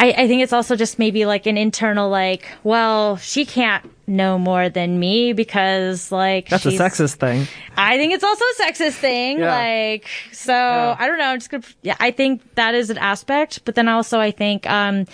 I, 0.00 0.14
I 0.16 0.26
think 0.28 0.42
it's 0.42 0.54
also 0.54 0.76
just 0.76 0.98
maybe 0.98 1.26
like 1.26 1.44
an 1.44 1.58
internal 1.58 2.08
like, 2.08 2.46
well, 2.64 3.18
she 3.18 3.44
can't 3.44 3.84
know 4.10 4.38
more 4.38 4.68
than 4.68 4.98
me 4.98 5.32
because 5.32 6.12
like 6.12 6.48
That's 6.48 6.66
a 6.66 6.70
sexist 6.70 7.14
thing. 7.14 7.46
I 7.76 7.96
think 7.96 8.12
it's 8.12 8.24
also 8.24 8.44
a 8.44 8.62
sexist 8.62 8.94
thing. 8.98 9.38
Yeah. 9.38 9.56
Like, 9.56 10.06
so 10.32 10.54
I 10.54 11.06
don't 11.06 11.18
know. 11.18 11.24
I'm 11.26 11.38
just 11.38 11.50
gonna, 11.50 11.64
yeah, 11.82 11.96
I 12.00 12.10
think 12.10 12.42
that 12.56 12.74
is 12.74 12.90
an 12.90 12.98
aspect, 12.98 13.64
but 13.64 13.74
then 13.74 13.88
also 13.88 14.20
I 14.20 14.30
think, 14.32 14.68
um, 14.68 15.06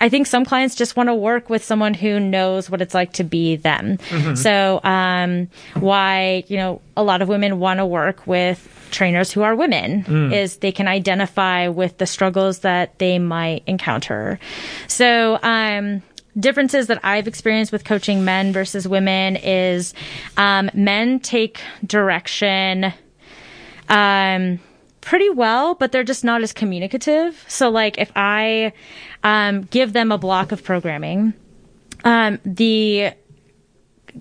I 0.00 0.08
think 0.08 0.28
some 0.28 0.44
clients 0.44 0.76
just 0.76 0.94
want 0.96 1.08
to 1.08 1.14
work 1.14 1.50
with 1.50 1.64
someone 1.64 1.92
who 1.92 2.20
knows 2.20 2.70
what 2.70 2.80
it's 2.80 2.94
like 2.94 3.14
to 3.14 3.24
be 3.24 3.56
them. 3.56 3.98
So, 4.36 4.80
um, 4.84 5.48
why, 5.74 6.44
you 6.46 6.56
know, 6.56 6.80
a 6.96 7.02
lot 7.02 7.20
of 7.20 7.28
women 7.28 7.58
want 7.58 7.78
to 7.78 7.86
work 7.86 8.24
with 8.24 8.88
trainers 8.92 9.32
who 9.32 9.42
are 9.42 9.56
women 9.56 10.32
is 10.32 10.58
they 10.58 10.70
can 10.70 10.86
identify 10.86 11.66
with 11.66 11.98
the 11.98 12.06
struggles 12.06 12.60
that 12.60 12.96
they 13.00 13.18
might 13.18 13.64
encounter. 13.66 14.38
So, 14.86 15.40
um, 15.42 16.02
differences 16.38 16.86
that 16.86 17.00
I've 17.04 17.26
experienced 17.26 17.72
with 17.72 17.84
coaching 17.84 18.24
men 18.24 18.52
versus 18.52 18.86
women 18.86 19.36
is 19.36 19.94
um, 20.36 20.70
men 20.74 21.20
take 21.20 21.60
direction 21.84 22.92
um, 23.88 24.60
pretty 25.00 25.30
well, 25.30 25.74
but 25.74 25.92
they're 25.92 26.04
just 26.04 26.24
not 26.24 26.42
as 26.42 26.52
communicative. 26.52 27.44
So, 27.48 27.70
like, 27.70 27.98
if 27.98 28.12
I 28.14 28.72
um, 29.24 29.62
give 29.62 29.92
them 29.92 30.12
a 30.12 30.18
block 30.18 30.52
of 30.52 30.62
programming, 30.62 31.32
um, 32.04 32.38
the 32.44 33.12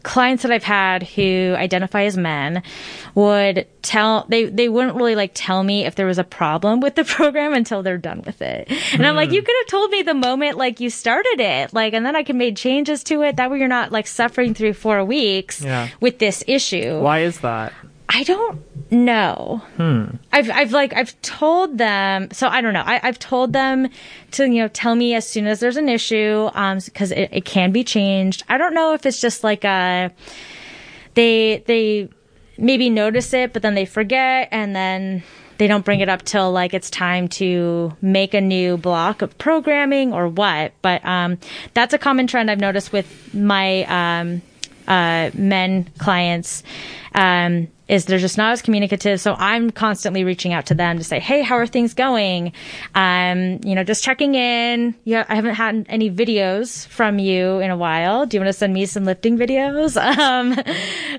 clients 0.03 0.43
that 0.43 0.51
I've 0.51 0.63
had 0.63 1.03
who 1.03 1.55
identify 1.57 2.03
as 2.03 2.17
men 2.17 2.63
would 3.15 3.67
tell 3.81 4.25
they 4.29 4.45
they 4.45 4.69
wouldn't 4.69 4.95
really 4.95 5.15
like 5.15 5.31
tell 5.33 5.63
me 5.63 5.85
if 5.85 5.95
there 5.95 6.05
was 6.05 6.17
a 6.17 6.23
problem 6.23 6.79
with 6.79 6.95
the 6.95 7.03
program 7.17 7.53
until 7.53 7.83
they're 7.83 7.97
done 7.97 8.21
with 8.25 8.41
it. 8.41 8.69
And 8.93 9.05
I'm 9.05 9.15
like, 9.15 9.29
hmm. 9.29 9.35
you 9.35 9.41
could 9.41 9.55
have 9.61 9.67
told 9.67 9.91
me 9.91 10.01
the 10.01 10.13
moment 10.13 10.57
like 10.57 10.79
you 10.79 10.89
started 10.89 11.39
it, 11.39 11.73
like, 11.73 11.93
and 11.93 12.05
then 12.05 12.15
I 12.15 12.23
could 12.23 12.35
make 12.35 12.55
changes 12.55 13.03
to 13.05 13.21
it. 13.23 13.37
That 13.37 13.49
way 13.51 13.59
you're 13.59 13.67
not 13.67 13.91
like 13.91 14.07
suffering 14.07 14.53
through 14.53 14.73
four 14.73 15.03
weeks 15.03 15.61
Yeah. 15.61 15.89
with 15.99 16.19
this 16.19 16.43
issue. 16.47 16.99
Why 16.99 17.19
is 17.19 17.39
that? 17.39 17.73
I 18.17 18.23
don't 18.23 18.91
know. 18.91 19.61
I've 20.31 20.49
I've 20.49 20.71
like 20.71 20.91
I've 20.95 21.21
told 21.21 21.77
them. 21.77 22.29
So 22.31 22.47
I 22.47 22.61
don't 22.61 22.73
know. 22.73 22.81
I, 22.83 22.99
I've 23.03 23.19
told 23.19 23.53
them 23.53 23.89
to 24.31 24.45
you 24.45 24.63
know 24.63 24.69
tell 24.69 24.95
me 24.95 25.13
as 25.13 25.27
soon 25.27 25.45
as 25.45 25.59
there's 25.59 25.77
an 25.77 25.87
issue, 25.87 26.49
um, 26.55 26.79
because 26.83 27.11
it, 27.11 27.29
it 27.31 27.45
can 27.45 27.71
be 27.71 27.83
changed. 27.83 28.43
I 28.49 28.57
don't 28.57 28.73
know 28.73 28.95
if 28.95 29.05
it's 29.05 29.21
just 29.21 29.43
like 29.43 29.63
a 29.63 30.11
they 31.13 31.63
they 31.67 32.09
maybe 32.57 32.89
notice 32.89 33.35
it, 33.35 33.53
but 33.53 33.61
then 33.61 33.75
they 33.75 33.85
forget, 33.85 34.47
and 34.51 34.75
then 34.75 35.21
they 35.59 35.67
don't 35.67 35.85
bring 35.85 35.99
it 35.99 36.09
up 36.09 36.23
till 36.23 36.51
like 36.51 36.73
it's 36.73 36.89
time 36.89 37.27
to 37.27 37.95
make 38.01 38.33
a 38.33 38.41
new 38.41 38.77
block 38.77 39.21
of 39.21 39.37
programming 39.37 40.11
or 40.11 40.27
what. 40.27 40.73
But 40.81 41.05
um, 41.05 41.37
that's 41.75 41.93
a 41.93 41.99
common 41.99 42.25
trend 42.25 42.49
I've 42.49 42.59
noticed 42.59 42.91
with 42.91 43.31
my 43.35 43.83
um, 43.83 44.41
uh, 44.87 45.31
men 45.33 45.87
clients. 45.97 46.63
Um, 47.13 47.67
is 47.87 48.05
they're 48.05 48.19
just 48.19 48.37
not 48.37 48.51
as 48.51 48.61
communicative. 48.61 49.21
So 49.21 49.35
I'm 49.37 49.71
constantly 49.71 50.23
reaching 50.23 50.53
out 50.53 50.65
to 50.67 50.73
them 50.73 50.97
to 50.97 51.03
say, 51.03 51.19
Hey, 51.19 51.41
how 51.41 51.55
are 51.55 51.65
things 51.65 51.93
going? 51.93 52.51
Um, 52.95 53.59
you 53.63 53.75
know, 53.75 53.83
just 53.83 54.03
checking 54.03 54.35
in. 54.35 54.95
Yeah, 55.03 55.25
I 55.29 55.35
haven't 55.35 55.55
had 55.55 55.85
any 55.89 56.11
videos 56.11 56.85
from 56.87 57.19
you 57.19 57.59
in 57.59 57.71
a 57.71 57.77
while. 57.77 58.25
Do 58.25 58.37
you 58.37 58.41
want 58.41 58.49
to 58.49 58.53
send 58.53 58.73
me 58.73 58.85
some 58.85 59.05
lifting 59.05 59.37
videos? 59.37 59.97
Um, 60.17 60.55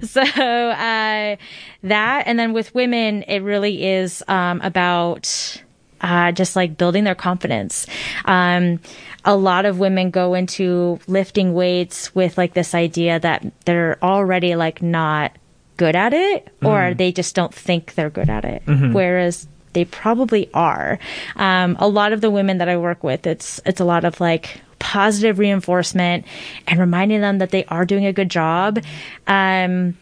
so, 0.02 0.22
uh, 0.22 1.36
that, 1.82 2.22
and 2.26 2.38
then 2.38 2.52
with 2.52 2.74
women, 2.74 3.22
it 3.22 3.40
really 3.40 3.86
is, 3.86 4.24
um, 4.26 4.60
about, 4.62 5.62
uh, 6.00 6.32
just 6.32 6.56
like 6.56 6.76
building 6.76 7.04
their 7.04 7.14
confidence. 7.14 7.86
Um, 8.24 8.80
a 9.24 9.36
lot 9.36 9.64
of 9.66 9.78
women 9.78 10.10
go 10.10 10.34
into 10.34 10.98
lifting 11.06 11.54
weights 11.54 12.14
with 12.14 12.38
like 12.38 12.54
this 12.54 12.74
idea 12.74 13.18
that 13.20 13.44
they're 13.64 13.98
already 14.02 14.54
like 14.54 14.82
not 14.82 15.32
good 15.76 15.96
at 15.96 16.12
it 16.12 16.48
or 16.62 16.94
they 16.94 17.12
just 17.12 17.34
don't 17.34 17.54
think 17.54 17.94
they're 17.94 18.10
good 18.10 18.30
at 18.30 18.44
it. 18.44 18.62
Whereas 18.92 19.46
they 19.74 19.84
probably 19.84 20.50
are. 20.54 20.98
Um, 21.36 21.76
a 21.78 21.88
lot 21.88 22.12
of 22.12 22.20
the 22.20 22.30
women 22.30 22.58
that 22.58 22.68
I 22.68 22.76
work 22.78 23.04
with, 23.04 23.26
it's, 23.26 23.60
it's 23.66 23.80
a 23.80 23.84
lot 23.84 24.04
of 24.04 24.20
like, 24.20 24.60
positive 24.80 25.40
reinforcement 25.40 26.24
and 26.68 26.78
reminding 26.78 27.20
them 27.20 27.38
that 27.38 27.50
they 27.50 27.64
are 27.64 27.84
doing 27.84 28.06
a 28.06 28.12
good 28.12 28.30
job. 28.30 28.78
Um, 29.26 29.98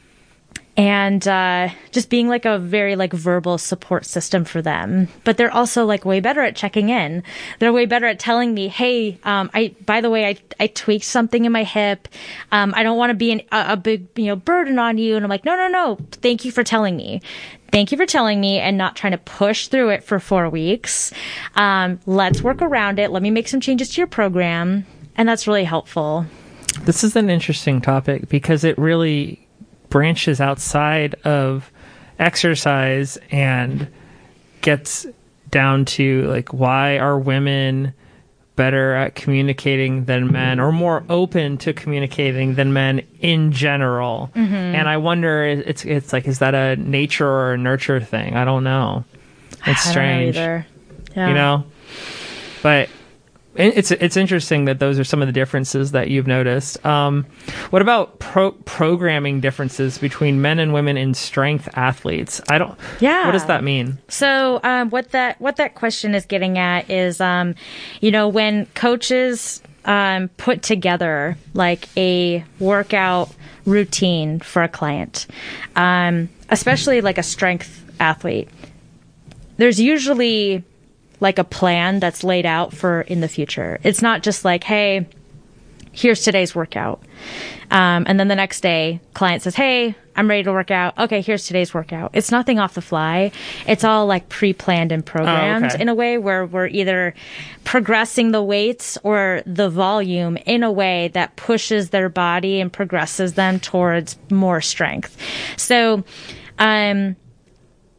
and 0.76 1.26
uh, 1.26 1.70
just 1.90 2.10
being 2.10 2.28
like 2.28 2.44
a 2.44 2.58
very 2.58 2.96
like 2.96 3.12
verbal 3.12 3.56
support 3.56 4.04
system 4.04 4.44
for 4.44 4.60
them. 4.60 5.08
But 5.24 5.36
they're 5.38 5.52
also 5.52 5.86
like 5.86 6.04
way 6.04 6.20
better 6.20 6.42
at 6.42 6.54
checking 6.54 6.90
in. 6.90 7.22
They're 7.58 7.72
way 7.72 7.86
better 7.86 8.06
at 8.06 8.18
telling 8.18 8.52
me 8.52 8.68
hey 8.68 9.18
um, 9.24 9.50
i 9.54 9.74
by 9.84 10.00
the 10.00 10.10
way 10.10 10.26
i, 10.26 10.36
I 10.60 10.66
tweaked 10.66 11.04
something 11.04 11.44
in 11.44 11.52
my 11.52 11.64
hip. 11.64 12.08
Um, 12.52 12.74
i 12.76 12.82
don't 12.82 12.98
want 12.98 13.10
to 13.10 13.14
be 13.14 13.32
an, 13.32 13.42
a, 13.52 13.72
a 13.72 13.76
big 13.76 14.06
you 14.16 14.26
know 14.26 14.36
burden 14.36 14.78
on 14.78 14.98
you. 14.98 15.16
And 15.16 15.24
i'm 15.24 15.30
like 15.30 15.44
no 15.44 15.56
no 15.56 15.68
no. 15.68 15.98
Thank 16.12 16.44
you 16.44 16.52
for 16.52 16.62
telling 16.62 16.96
me. 16.96 17.22
Thank 17.72 17.90
you 17.90 17.98
for 17.98 18.06
telling 18.06 18.40
me 18.40 18.58
and 18.58 18.78
not 18.78 18.96
trying 18.96 19.12
to 19.12 19.18
push 19.18 19.68
through 19.68 19.90
it 19.90 20.04
for 20.04 20.20
four 20.20 20.48
weeks. 20.48 21.12
Um, 21.56 22.00
let's 22.06 22.40
work 22.40 22.62
around 22.62 22.98
it. 22.98 23.10
Let 23.10 23.22
me 23.22 23.30
make 23.30 23.48
some 23.48 23.60
changes 23.60 23.90
to 23.90 24.00
your 24.00 24.06
program. 24.06 24.86
And 25.16 25.28
that's 25.28 25.46
really 25.46 25.64
helpful. 25.64 26.26
This 26.82 27.02
is 27.02 27.16
an 27.16 27.28
interesting 27.28 27.80
topic 27.80 28.28
because 28.28 28.62
it 28.62 28.78
really 28.78 29.45
branches 29.96 30.42
outside 30.42 31.14
of 31.24 31.72
exercise 32.18 33.16
and 33.30 33.88
gets 34.60 35.06
down 35.50 35.86
to 35.86 36.24
like 36.24 36.52
why 36.52 36.98
are 36.98 37.18
women 37.18 37.94
better 38.56 38.94
at 38.94 39.14
communicating 39.14 40.04
than 40.04 40.30
men 40.30 40.60
or 40.60 40.70
more 40.70 41.02
open 41.08 41.56
to 41.56 41.72
communicating 41.72 42.56
than 42.56 42.74
men 42.74 43.00
in 43.20 43.52
general? 43.52 44.30
Mm-hmm. 44.34 44.54
And 44.54 44.86
i 44.86 44.98
wonder 44.98 45.46
it's 45.46 45.86
it's 45.86 46.12
like 46.12 46.26
is 46.26 46.40
that 46.40 46.54
a 46.54 46.76
nature 46.76 47.26
or 47.26 47.54
a 47.54 47.58
nurture 47.58 47.98
thing? 47.98 48.36
I 48.36 48.44
don't 48.44 48.64
know. 48.64 49.02
It's 49.66 49.86
know 49.86 49.90
strange. 49.92 50.36
either. 50.36 50.66
Yeah. 51.16 51.28
you 51.28 51.34
know? 51.34 51.64
But 52.62 52.90
it's 53.58 53.90
it's 53.90 54.16
interesting 54.16 54.64
that 54.66 54.78
those 54.78 54.98
are 54.98 55.04
some 55.04 55.22
of 55.22 55.28
the 55.28 55.32
differences 55.32 55.92
that 55.92 56.08
you've 56.08 56.26
noticed. 56.26 56.84
Um, 56.84 57.26
what 57.70 57.82
about 57.82 58.18
pro- 58.18 58.52
programming 58.52 59.40
differences 59.40 59.98
between 59.98 60.40
men 60.40 60.58
and 60.58 60.72
women 60.72 60.96
in 60.96 61.14
strength 61.14 61.68
athletes? 61.74 62.40
I 62.48 62.58
don't 62.58 62.78
Yeah. 63.00 63.26
what 63.26 63.32
does 63.32 63.46
that 63.46 63.64
mean? 63.64 63.98
So 64.08 64.60
um, 64.62 64.90
what 64.90 65.10
that 65.12 65.40
what 65.40 65.56
that 65.56 65.74
question 65.74 66.14
is 66.14 66.26
getting 66.26 66.58
at 66.58 66.88
is, 66.90 67.20
um, 67.20 67.54
you 68.00 68.10
know, 68.10 68.28
when 68.28 68.66
coaches 68.74 69.62
um, 69.84 70.28
put 70.36 70.62
together 70.62 71.36
like 71.54 71.88
a 71.96 72.44
workout 72.58 73.30
routine 73.64 74.40
for 74.40 74.62
a 74.62 74.68
client, 74.68 75.26
um, 75.76 76.28
especially 76.50 77.00
like 77.00 77.18
a 77.18 77.22
strength 77.22 77.84
athlete, 78.00 78.48
there's 79.56 79.80
usually 79.80 80.62
like 81.20 81.38
a 81.38 81.44
plan 81.44 82.00
that's 82.00 82.22
laid 82.24 82.46
out 82.46 82.72
for 82.74 83.00
in 83.02 83.20
the 83.20 83.28
future. 83.28 83.78
It's 83.82 84.02
not 84.02 84.22
just 84.22 84.44
like, 84.44 84.64
hey, 84.64 85.06
here's 85.92 86.22
today's 86.22 86.54
workout. 86.54 87.02
Um, 87.70 88.04
and 88.06 88.20
then 88.20 88.28
the 88.28 88.36
next 88.36 88.60
day, 88.60 89.00
client 89.14 89.42
says, 89.42 89.54
Hey, 89.54 89.94
I'm 90.14 90.28
ready 90.28 90.44
to 90.44 90.52
work 90.52 90.70
out. 90.70 90.96
Okay, 90.98 91.20
here's 91.20 91.46
today's 91.46 91.74
workout. 91.74 92.10
It's 92.14 92.30
nothing 92.30 92.58
off 92.58 92.74
the 92.74 92.80
fly. 92.82 93.32
It's 93.66 93.82
all 93.82 94.06
like 94.06 94.28
pre-planned 94.28 94.92
and 94.92 95.04
programmed 95.04 95.64
Oh, 95.64 95.68
okay. 95.68 95.82
in 95.82 95.88
a 95.88 95.94
way 95.94 96.16
where 96.16 96.46
we're 96.46 96.68
either 96.68 97.14
progressing 97.64 98.30
the 98.30 98.42
weights 98.42 98.96
or 99.02 99.42
the 99.46 99.68
volume 99.68 100.36
in 100.46 100.62
a 100.62 100.70
way 100.70 101.08
that 101.08 101.34
pushes 101.36 101.90
their 101.90 102.08
body 102.08 102.60
and 102.60 102.72
progresses 102.72 103.34
them 103.34 103.58
towards 103.58 104.16
more 104.30 104.60
strength. 104.60 105.16
So, 105.56 106.04
um, 106.58 107.16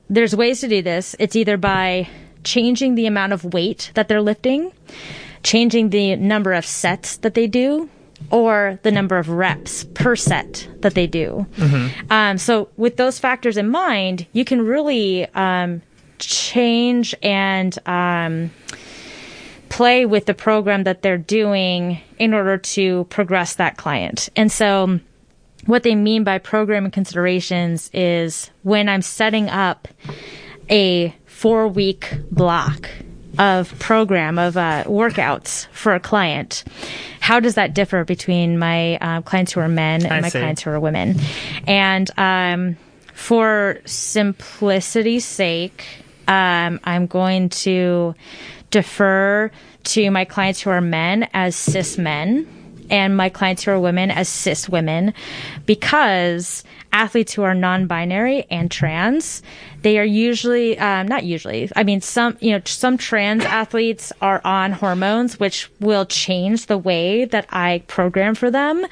there's 0.10 0.36
ways 0.36 0.62
to 0.62 0.68
do 0.70 0.82
this. 0.82 1.16
It's 1.20 1.36
either 1.36 1.58
by 1.58 2.08
changing 2.44 2.96
the 2.96 3.06
amount 3.06 3.34
of 3.34 3.44
weight 3.54 3.92
that 3.96 4.08
they're 4.08 4.22
lifting, 4.22 4.72
changing 5.44 5.90
the 5.90 6.16
number 6.16 6.54
of 6.54 6.66
sets 6.66 7.18
that 7.18 7.34
they 7.34 7.48
do, 7.48 7.90
or 8.32 8.80
the 8.84 8.92
number 8.92 9.18
of 9.18 9.30
reps 9.30 9.84
per 9.94 10.16
set 10.16 10.68
that 10.80 10.96
they 10.96 11.08
do. 11.08 11.46
Um, 12.10 12.38
so, 12.38 12.70
with 12.78 12.98
those 12.98 13.20
factors 13.20 13.58
in 13.58 13.70
mind, 13.70 14.26
you 14.34 14.44
can 14.44 14.62
really 14.66 15.28
um, 15.36 15.82
change 16.20 17.14
and 17.22 17.78
um, 17.88 18.52
play 19.70 20.06
with 20.06 20.26
the 20.26 20.34
program 20.34 20.84
that 20.84 21.02
they're 21.02 21.18
doing 21.18 22.02
in 22.18 22.34
order 22.34 22.58
to 22.58 23.06
progress 23.06 23.56
that 23.56 23.78
client. 23.78 24.30
And 24.36 24.52
so, 24.52 25.00
what 25.66 25.84
they 25.84 25.96
mean 25.96 26.24
by 26.24 26.40
programming 26.40 26.92
considerations 26.92 27.90
is 27.94 28.50
when 28.64 28.90
I'm 28.90 29.02
setting 29.02 29.50
up 29.50 29.88
a 30.70 31.16
four 31.38 31.68
week 31.68 32.12
block 32.32 32.90
of 33.38 33.78
program 33.78 34.40
of 34.40 34.58
uh, 34.58 34.84
workouts 34.86 35.68
for 35.68 35.94
a 35.94 36.00
client, 36.00 36.64
how 37.20 37.40
does 37.40 37.54
that 37.54 37.76
differ 37.76 38.04
between 38.04 38.58
my 38.58 38.98
uh, 38.98 39.22
clients 39.22 39.52
who 39.52 39.60
are 39.60 39.68
men 39.68 40.04
and 40.04 40.14
I 40.14 40.22
my 40.22 40.30
see. 40.30 40.40
clients 40.40 40.64
who 40.64 40.72
are 40.72 40.80
women? 40.80 41.16
And 41.68 42.10
um, 42.18 42.76
for 43.14 43.78
simplicity's 43.86 45.26
sake, 45.26 45.86
um, 46.28 46.80
I'm 46.84 47.06
going 47.06 47.50
to 47.50 48.16
defer 48.72 49.52
to 49.84 50.10
my 50.10 50.26
clients 50.26 50.60
who 50.60 50.72
are 50.72 50.82
men 50.82 51.30
as 51.36 51.56
cis 51.56 52.00
men 52.00 52.48
and 52.90 53.16
my 53.16 53.30
clients 53.30 53.64
who 53.64 53.72
are 53.72 53.80
women 53.80 54.10
as 54.10 54.28
cis 54.28 54.68
women 54.68 55.14
because 55.68 56.64
athletes 56.92 57.34
who 57.34 57.44
are 57.44 57.54
non-binary 57.54 58.46
and 58.50 58.72
trans 58.72 59.44
they 59.88 59.98
are 59.98 60.04
usually 60.04 60.78
um, 60.80 61.08
not 61.08 61.24
usually 61.24 61.72
i 61.78 61.84
mean 61.84 62.02
some 62.02 62.36
you 62.42 62.52
know 62.52 62.62
some 62.66 62.98
trans 62.98 63.46
athletes 63.46 64.12
are 64.22 64.42
on 64.44 64.74
hormones 64.74 65.40
which 65.40 65.70
will 65.80 66.06
change 66.06 66.66
the 66.66 66.78
way 66.78 67.24
that 67.24 67.46
i 67.52 67.82
program 67.88 68.36
for 68.36 68.52
them 68.52 68.84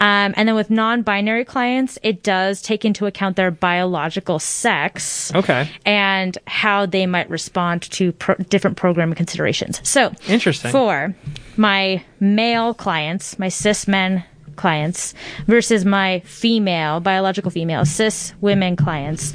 um, 0.00 0.32
and 0.38 0.48
then 0.48 0.54
with 0.54 0.70
non-binary 0.70 1.44
clients 1.44 1.98
it 2.02 2.22
does 2.22 2.62
take 2.62 2.86
into 2.86 3.04
account 3.04 3.36
their 3.36 3.50
biological 3.50 4.38
sex 4.38 5.30
Okay. 5.34 5.68
and 5.84 6.38
how 6.46 6.86
they 6.86 7.04
might 7.06 7.28
respond 7.28 7.82
to 7.82 8.12
pro- 8.12 8.34
different 8.48 8.76
programming 8.78 9.14
considerations. 9.16 9.80
So, 9.86 10.12
Interesting. 10.26 10.70
For 10.70 11.14
my 11.56 12.02
male 12.18 12.72
clients, 12.72 13.38
my 13.38 13.48
cis 13.50 13.86
men 13.86 14.24
clients 14.56 15.14
versus 15.46 15.84
my 15.84 16.20
female, 16.20 17.00
biological 17.00 17.50
female, 17.50 17.84
cis 17.84 18.34
women 18.40 18.76
clients, 18.76 19.34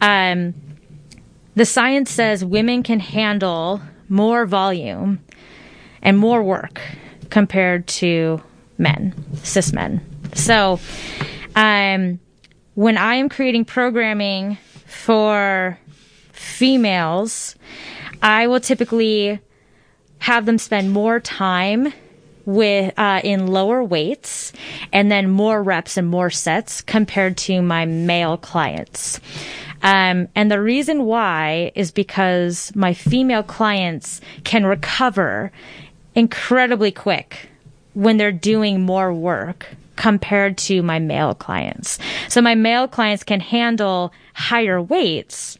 um, 0.00 0.54
the 1.54 1.64
science 1.64 2.10
says 2.10 2.44
women 2.44 2.82
can 2.82 3.00
handle 3.00 3.80
more 4.08 4.46
volume 4.46 5.20
and 6.02 6.18
more 6.18 6.42
work 6.42 6.80
compared 7.30 7.86
to 7.86 8.42
men, 8.78 9.14
cis 9.42 9.72
men. 9.72 10.04
So, 10.34 10.80
um, 11.54 12.18
when 12.74 12.98
I 12.98 13.14
am 13.14 13.28
creating 13.28 13.66
programming 13.66 14.58
for 14.86 15.78
females, 16.32 17.54
I 18.20 18.48
will 18.48 18.60
typically 18.60 19.40
have 20.18 20.46
them 20.46 20.58
spend 20.58 20.90
more 20.92 21.20
time 21.20 21.92
with 22.46 22.92
uh, 22.98 23.20
in 23.24 23.46
lower 23.46 23.82
weights 23.82 24.52
and 24.92 25.10
then 25.10 25.30
more 25.30 25.62
reps 25.62 25.96
and 25.96 26.08
more 26.08 26.30
sets 26.30 26.80
compared 26.82 27.36
to 27.36 27.62
my 27.62 27.86
male 27.86 28.36
clients. 28.36 29.20
Um, 29.82 30.28
and 30.34 30.50
the 30.50 30.62
reason 30.62 31.04
why 31.04 31.72
is 31.74 31.90
because 31.90 32.74
my 32.74 32.94
female 32.94 33.42
clients 33.42 34.20
can 34.42 34.64
recover 34.64 35.52
incredibly 36.14 36.90
quick 36.90 37.48
when 37.92 38.16
they're 38.16 38.32
doing 38.32 38.80
more 38.80 39.12
work 39.12 39.66
compared 39.96 40.56
to 40.58 40.82
my 40.82 40.98
male 40.98 41.34
clients. 41.34 41.98
So 42.28 42.40
my 42.40 42.54
male 42.54 42.88
clients 42.88 43.22
can 43.22 43.40
handle 43.40 44.12
higher 44.34 44.80
weights, 44.80 45.58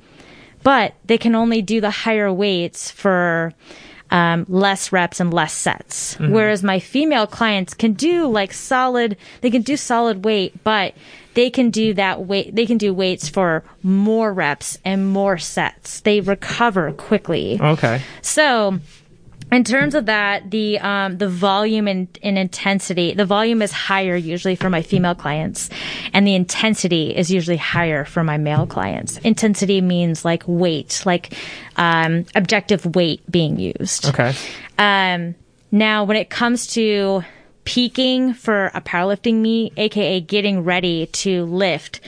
but 0.62 0.94
they 1.05 1.19
can 1.19 1.35
only 1.35 1.62
do 1.62 1.81
the 1.81 1.90
higher 1.90 2.32
weights 2.32 2.90
for 2.90 3.52
um, 4.15 4.47
less 4.49 4.93
reps 4.93 5.19
and 5.19 5.35
less 5.35 5.53
sets. 5.53 6.15
Whereas 6.20 6.62
my 6.62 6.78
female 6.78 7.27
clients 7.27 7.74
can 7.74 7.95
do 7.95 8.28
like 8.28 8.53
solid, 8.53 9.16
they 9.41 9.51
can 9.51 9.62
do 9.62 9.77
solid 9.77 10.24
weight, 10.24 10.62
but 10.62 10.95
they 11.35 11.51
can 11.51 11.70
do 11.70 11.93
that 11.95 12.24
weight, 12.24 12.55
they 12.55 12.65
can 12.65 12.78
do 12.78 12.95
weights 12.95 13.28
for 13.28 13.65
more 13.82 14.32
reps 14.32 14.78
and 14.85 15.09
more 15.09 15.36
sets. 15.36 15.99
They 15.99 16.20
recover 16.20 16.93
quickly. 16.93 17.59
Okay. 17.61 18.03
So, 18.23 18.78
in 19.53 19.65
terms 19.65 19.95
of 19.95 20.07
that, 20.07 20.51
the 20.51 20.79
um, 20.81 21.19
the 21.19 21.29
volume 21.29 21.87
and, 21.87 22.19
and 22.23 22.39
intensity, 22.39 23.15
the 23.15 23.25
volume 23.25 23.62
is 23.62 23.73
higher 23.73 24.16
usually 24.16 24.57
for 24.57 24.69
my 24.69 24.83
female 24.83 25.15
clients, 25.15 25.71
and 26.12 26.27
the 26.27 26.35
intensity 26.35 27.15
is 27.15 27.31
usually 27.31 27.57
higher 27.57 28.05
for 28.05 28.25
my 28.25 28.37
male 28.37 28.66
clients. 28.66 29.19
Intensity 29.19 29.81
means 29.81 30.25
like 30.25 30.43
weight, 30.47 31.03
like 31.05 31.35
um, 31.77 32.27
objective 32.35 32.97
weight 32.97 33.23
being 33.31 33.59
used. 33.59 34.07
Okay. 34.07 34.35
Um, 34.79 35.35
now, 35.71 36.05
when 36.05 36.16
it 36.16 36.31
comes 36.31 36.66
to 36.75 37.23
peaking 37.65 38.35
for 38.35 38.66
a 38.75 38.81
powerlifting 38.81 39.37
meet, 39.37 39.73
aka 39.77 40.21
getting 40.21 40.65
ready 40.65 41.07
to 41.07 41.45
lift, 41.45 42.01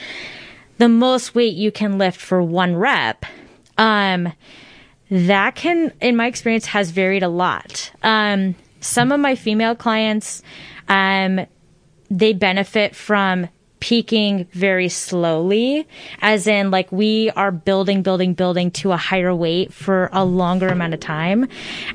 the 0.77 0.89
most 0.89 1.33
weight 1.33 1.55
you 1.55 1.71
can 1.71 1.97
lift 1.97 2.19
for 2.19 2.41
one 2.41 2.75
rep, 2.75 3.25
um, 3.77 4.33
that 5.09 5.55
can, 5.55 5.93
in 6.01 6.15
my 6.15 6.27
experience, 6.27 6.67
has 6.67 6.91
varied 6.91 7.23
a 7.23 7.29
lot. 7.29 7.91
Um, 8.03 8.55
some 8.79 9.11
of 9.11 9.19
my 9.19 9.35
female 9.35 9.75
clients, 9.75 10.43
um, 10.87 11.45
they 12.09 12.33
benefit 12.33 12.95
from 12.95 13.47
peaking 13.79 14.47
very 14.53 14.89
slowly, 14.89 15.87
as 16.21 16.47
in 16.47 16.71
like 16.71 16.91
we 16.91 17.29
are 17.31 17.51
building, 17.51 18.01
building, 18.01 18.33
building 18.33 18.71
to 18.71 18.91
a 18.91 18.97
higher 18.97 19.33
weight 19.33 19.73
for 19.73 20.09
a 20.11 20.25
longer 20.25 20.67
amount 20.67 20.93
of 20.93 20.99
time. 20.99 21.47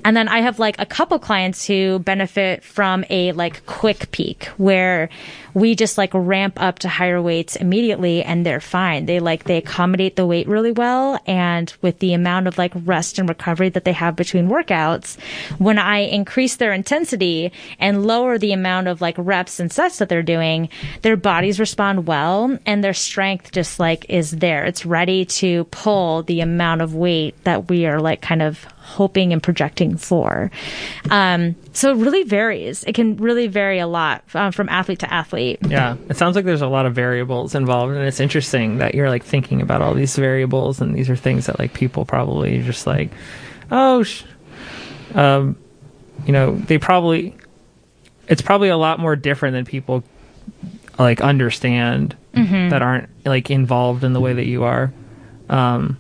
And 0.05 0.17
then 0.17 0.29
I 0.29 0.41
have 0.41 0.59
like 0.59 0.77
a 0.79 0.87
couple 0.87 1.19
clients 1.19 1.67
who 1.67 1.99
benefit 1.99 2.63
from 2.63 3.05
a 3.11 3.33
like 3.33 3.67
quick 3.67 4.11
peak 4.13 4.47
where 4.57 5.09
we 5.55 5.75
just 5.75 5.99
like 5.99 6.11
ramp 6.15 6.55
up 6.57 6.79
to 6.79 6.89
higher 6.89 7.21
weights 7.21 7.57
immediately 7.57 8.23
and 8.23 8.47
they're 8.47 8.61
fine. 8.61 9.07
They 9.07 9.21
like, 9.21 9.45
they 9.45 9.59
accommodate 9.59 10.17
the 10.17 10.27
weight 10.27 10.49
really 10.49 10.73
well. 10.73 11.21
And 11.27 11.73
with 11.83 11.99
the 11.99 12.15
amount 12.15 12.47
of 12.47 12.57
like 12.57 12.73
rest 12.75 13.19
and 13.19 13.29
recovery 13.29 13.69
that 13.71 13.85
they 13.85 13.93
have 13.93 14.17
between 14.17 14.49
workouts, 14.49 15.19
when 15.59 15.79
I 15.79 15.99
increase 15.99 16.57
their 16.57 16.73
intensity 16.73 17.53
and 17.79 18.07
lower 18.07 18.39
the 18.39 18.53
amount 18.53 18.89
of 18.89 19.03
like 19.03 19.15
reps 19.19 19.61
and 19.61 19.71
sets 19.71 19.99
that 19.99 20.09
they're 20.09 20.23
doing, 20.23 20.71
their 21.03 21.17
bodies 21.17 21.61
respond 21.61 21.72
well 21.79 22.59
and 22.67 22.83
their 22.83 22.95
strength 22.95 23.53
just 23.53 23.81
like 23.81 24.07
is 24.09 24.31
there. 24.31 24.65
It's 24.65 24.87
ready 24.87 25.25
to 25.27 25.65
pull 25.65 26.23
the 26.23 26.41
amount 26.41 26.83
of 26.83 26.95
weight 26.95 27.43
that 27.45 27.69
we 27.69 27.87
are 27.87 28.01
like 28.01 28.21
kind 28.23 28.43
of 28.43 28.65
hoping 28.83 29.33
and 29.33 29.43
projecting 29.43 29.97
for. 29.97 30.51
Um, 31.11 31.55
so 31.73 31.93
it 31.93 31.97
really 31.97 32.25
varies. 32.25 32.85
It 32.85 32.95
can 32.95 33.17
really 33.17 33.47
vary 33.47 33.79
a 33.79 33.87
lot 33.87 34.23
um, 34.35 34.53
from 34.53 34.69
athlete 34.69 34.99
to 35.01 35.13
athlete. 35.13 35.61
Yeah. 35.67 35.97
It 36.09 36.17
sounds 36.17 36.37
like 36.37 36.45
there's 36.45 36.63
a 36.63 36.67
lot 36.67 36.85
of 36.87 36.95
variables 36.95 37.55
involved, 37.55 37.95
and 37.95 38.05
it's 38.05 38.21
interesting 38.21 38.79
that 38.79 38.95
you're 38.95 39.09
like 39.09 39.25
thinking 39.25 39.63
about 39.63 39.83
all 39.83 39.95
these 39.95 40.17
variables, 40.17 40.81
and 40.81 40.95
these 40.95 41.09
are 41.09 41.17
things 41.17 41.47
that 41.47 41.59
like 41.59 41.73
people 41.73 42.05
probably 42.05 42.63
just 42.63 42.87
like, 42.87 43.11
oh, 43.71 44.03
sh-. 44.03 44.25
um, 45.15 45.57
you 46.27 46.33
know, 46.33 46.57
they 46.57 46.79
probably. 46.79 47.35
It's 48.29 48.43
probably 48.43 48.69
a 48.69 48.77
lot 48.77 49.01
more 49.01 49.17
different 49.17 49.55
than 49.55 49.65
people 49.65 50.05
like 50.99 51.21
understand 51.21 52.17
that 52.35 52.83
aren't 52.83 53.09
like 53.25 53.51
involved 53.51 54.05
in 54.05 54.13
the 54.13 54.21
way 54.21 54.33
that 54.33 54.47
you 54.47 54.65
are. 54.65 54.93
Um, 55.49 55.99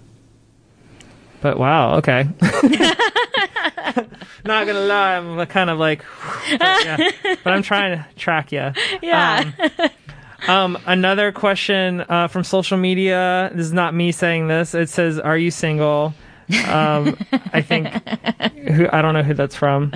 but 1.41 1.59
wow, 1.59 1.97
okay. 1.97 2.29
Not 4.45 4.67
gonna 4.67 4.81
lie, 4.81 5.17
I'm 5.17 5.47
kind 5.47 5.71
of 5.71 5.79
like, 5.79 6.05
but, 6.51 6.85
yeah. 6.85 7.11
but 7.45 7.53
I'm 7.53 7.63
trying 7.63 7.99
to 7.99 8.07
track 8.17 8.53
you. 8.53 8.73
Yeah. 9.03 9.53
Um, 10.49 10.77
another 10.87 11.31
question 11.31 12.01
uh, 12.01 12.27
from 12.29 12.43
social 12.43 12.77
media. 12.77 13.51
This 13.55 13.67
is 13.67 13.73
not 13.73 13.95
me 13.95 14.11
saying 14.11 14.49
this. 14.49 14.75
It 14.75 14.89
says, 14.89 15.21
"Are 15.21 15.39
you 15.39 15.53
single?" 15.53 16.15
Um, 16.69 17.17
I 17.53 17.63
think. 17.63 17.89
Who 18.71 18.89
I 18.93 19.03
don't 19.03 19.15
know 19.15 19.23
who 19.23 19.35
that's 19.35 19.57
from. 19.57 19.91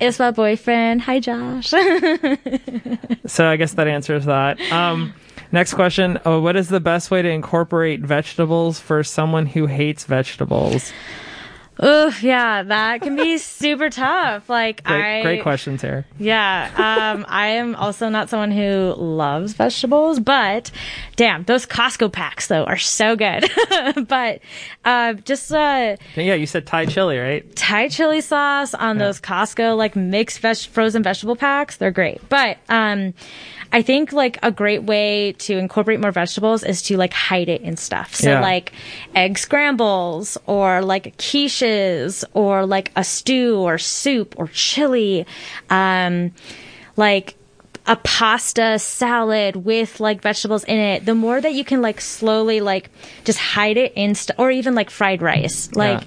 it's 0.00 0.18
my 0.18 0.30
boyfriend. 0.30 1.02
Hi, 1.02 1.20
Josh. 1.20 1.72
So 3.26 3.48
I 3.48 3.56
guess 3.56 3.72
that 3.74 3.88
answers 3.88 4.26
that. 4.26 4.60
Um, 4.70 5.14
next 5.50 5.74
question: 5.74 6.18
oh, 6.26 6.40
What 6.40 6.56
is 6.56 6.68
the 6.68 6.80
best 6.80 7.10
way 7.10 7.22
to 7.22 7.28
incorporate 7.28 8.00
vegetables 8.00 8.78
for 8.78 9.02
someone 9.02 9.46
who 9.46 9.66
hates 9.66 10.04
vegetables? 10.04 10.92
Ooh, 11.82 12.10
yeah, 12.20 12.62
that 12.62 13.00
can 13.02 13.16
be 13.16 13.38
super 13.38 13.90
tough. 13.90 14.48
Like 14.48 14.84
Great, 14.84 15.20
I, 15.20 15.22
great 15.22 15.42
questions 15.42 15.82
here. 15.82 16.06
Yeah, 16.18 16.70
um, 17.14 17.26
I 17.28 17.48
am 17.48 17.74
also 17.74 18.08
not 18.08 18.30
someone 18.30 18.50
who 18.52 18.94
loves 18.96 19.54
vegetables, 19.54 20.20
but 20.20 20.70
damn, 21.16 21.44
those 21.44 21.66
Costco 21.66 22.12
packs 22.12 22.46
though 22.46 22.64
are 22.64 22.78
so 22.78 23.16
good. 23.16 23.50
but 24.08 24.40
uh, 24.84 25.14
just 25.14 25.50
uh, 25.52 25.96
Yeah, 26.14 26.34
you 26.34 26.46
said 26.46 26.66
Thai 26.66 26.86
chili, 26.86 27.18
right? 27.18 27.56
Thai 27.56 27.88
chili 27.88 28.20
sauce 28.20 28.74
on 28.74 28.98
those 28.98 29.20
Costco 29.20 29.76
like 29.76 29.96
mixed 29.96 30.38
veg- 30.40 30.56
frozen 30.58 31.02
vegetable 31.02 31.36
packs. 31.36 31.76
They're 31.76 31.90
great. 31.90 32.20
But 32.28 32.58
um, 32.68 33.14
I 33.74 33.82
think 33.82 34.12
like 34.12 34.38
a 34.42 34.52
great 34.52 34.84
way 34.84 35.32
to 35.46 35.58
incorporate 35.58 35.98
more 36.00 36.12
vegetables 36.12 36.62
is 36.62 36.80
to 36.82 36.96
like 36.96 37.12
hide 37.12 37.48
it 37.48 37.60
in 37.60 37.76
stuff. 37.76 38.14
So 38.14 38.30
Yeah. 38.30 38.40
like 38.40 38.72
egg 39.16 39.36
scrambles 39.36 40.38
or 40.46 40.80
like 40.80 41.16
quiches 41.18 42.24
or 42.34 42.64
like 42.66 42.92
a 42.94 43.02
stew 43.02 43.58
or 43.58 43.76
soup 43.78 44.36
or 44.38 44.46
chili. 44.48 45.26
Um, 45.70 46.30
like 46.96 47.34
a 47.86 47.96
pasta 47.96 48.78
salad 48.78 49.56
with 49.56 49.98
like 50.00 50.22
vegetables 50.22 50.64
in 50.64 50.78
it 50.78 51.04
the 51.04 51.14
more 51.14 51.38
that 51.38 51.52
you 51.52 51.64
can 51.64 51.82
like 51.82 52.00
slowly 52.00 52.60
like 52.62 52.88
just 53.24 53.38
hide 53.38 53.76
it 53.76 53.92
in 53.94 54.14
st- 54.14 54.38
or 54.38 54.50
even 54.50 54.74
like 54.74 54.88
fried 54.88 55.20
rice 55.20 55.68
like 55.74 56.00
Yeah. 56.00 56.06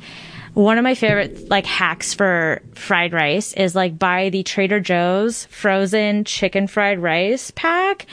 One 0.57 0.79
of 0.79 0.83
my 0.83 0.95
favorite 0.95 1.49
like 1.51 1.67
hacks 1.67 2.15
for 2.15 2.63
fried 2.73 3.13
rice 3.13 3.53
is 3.53 3.75
like 3.75 3.99
buy 3.99 4.29
the 4.29 4.41
Trader 4.41 4.79
Joe's 4.79 5.45
frozen 5.45 6.23
chicken 6.23 6.65
fried 6.65 6.97
rice 6.97 7.51
pack. 7.51 8.07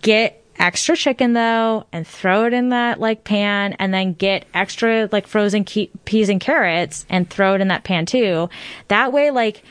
Get 0.00 0.42
extra 0.58 0.96
chicken 0.96 1.34
though 1.34 1.84
and 1.92 2.06
throw 2.06 2.46
it 2.46 2.54
in 2.54 2.70
that 2.70 2.98
like 2.98 3.24
pan 3.24 3.74
and 3.74 3.92
then 3.92 4.14
get 4.14 4.46
extra 4.54 5.06
like 5.12 5.26
frozen 5.26 5.66
ke- 5.66 5.90
peas 6.06 6.30
and 6.30 6.40
carrots 6.40 7.04
and 7.10 7.28
throw 7.28 7.54
it 7.54 7.60
in 7.60 7.68
that 7.68 7.84
pan 7.84 8.06
too. 8.06 8.48
That 8.88 9.12
way 9.12 9.30
like 9.30 9.62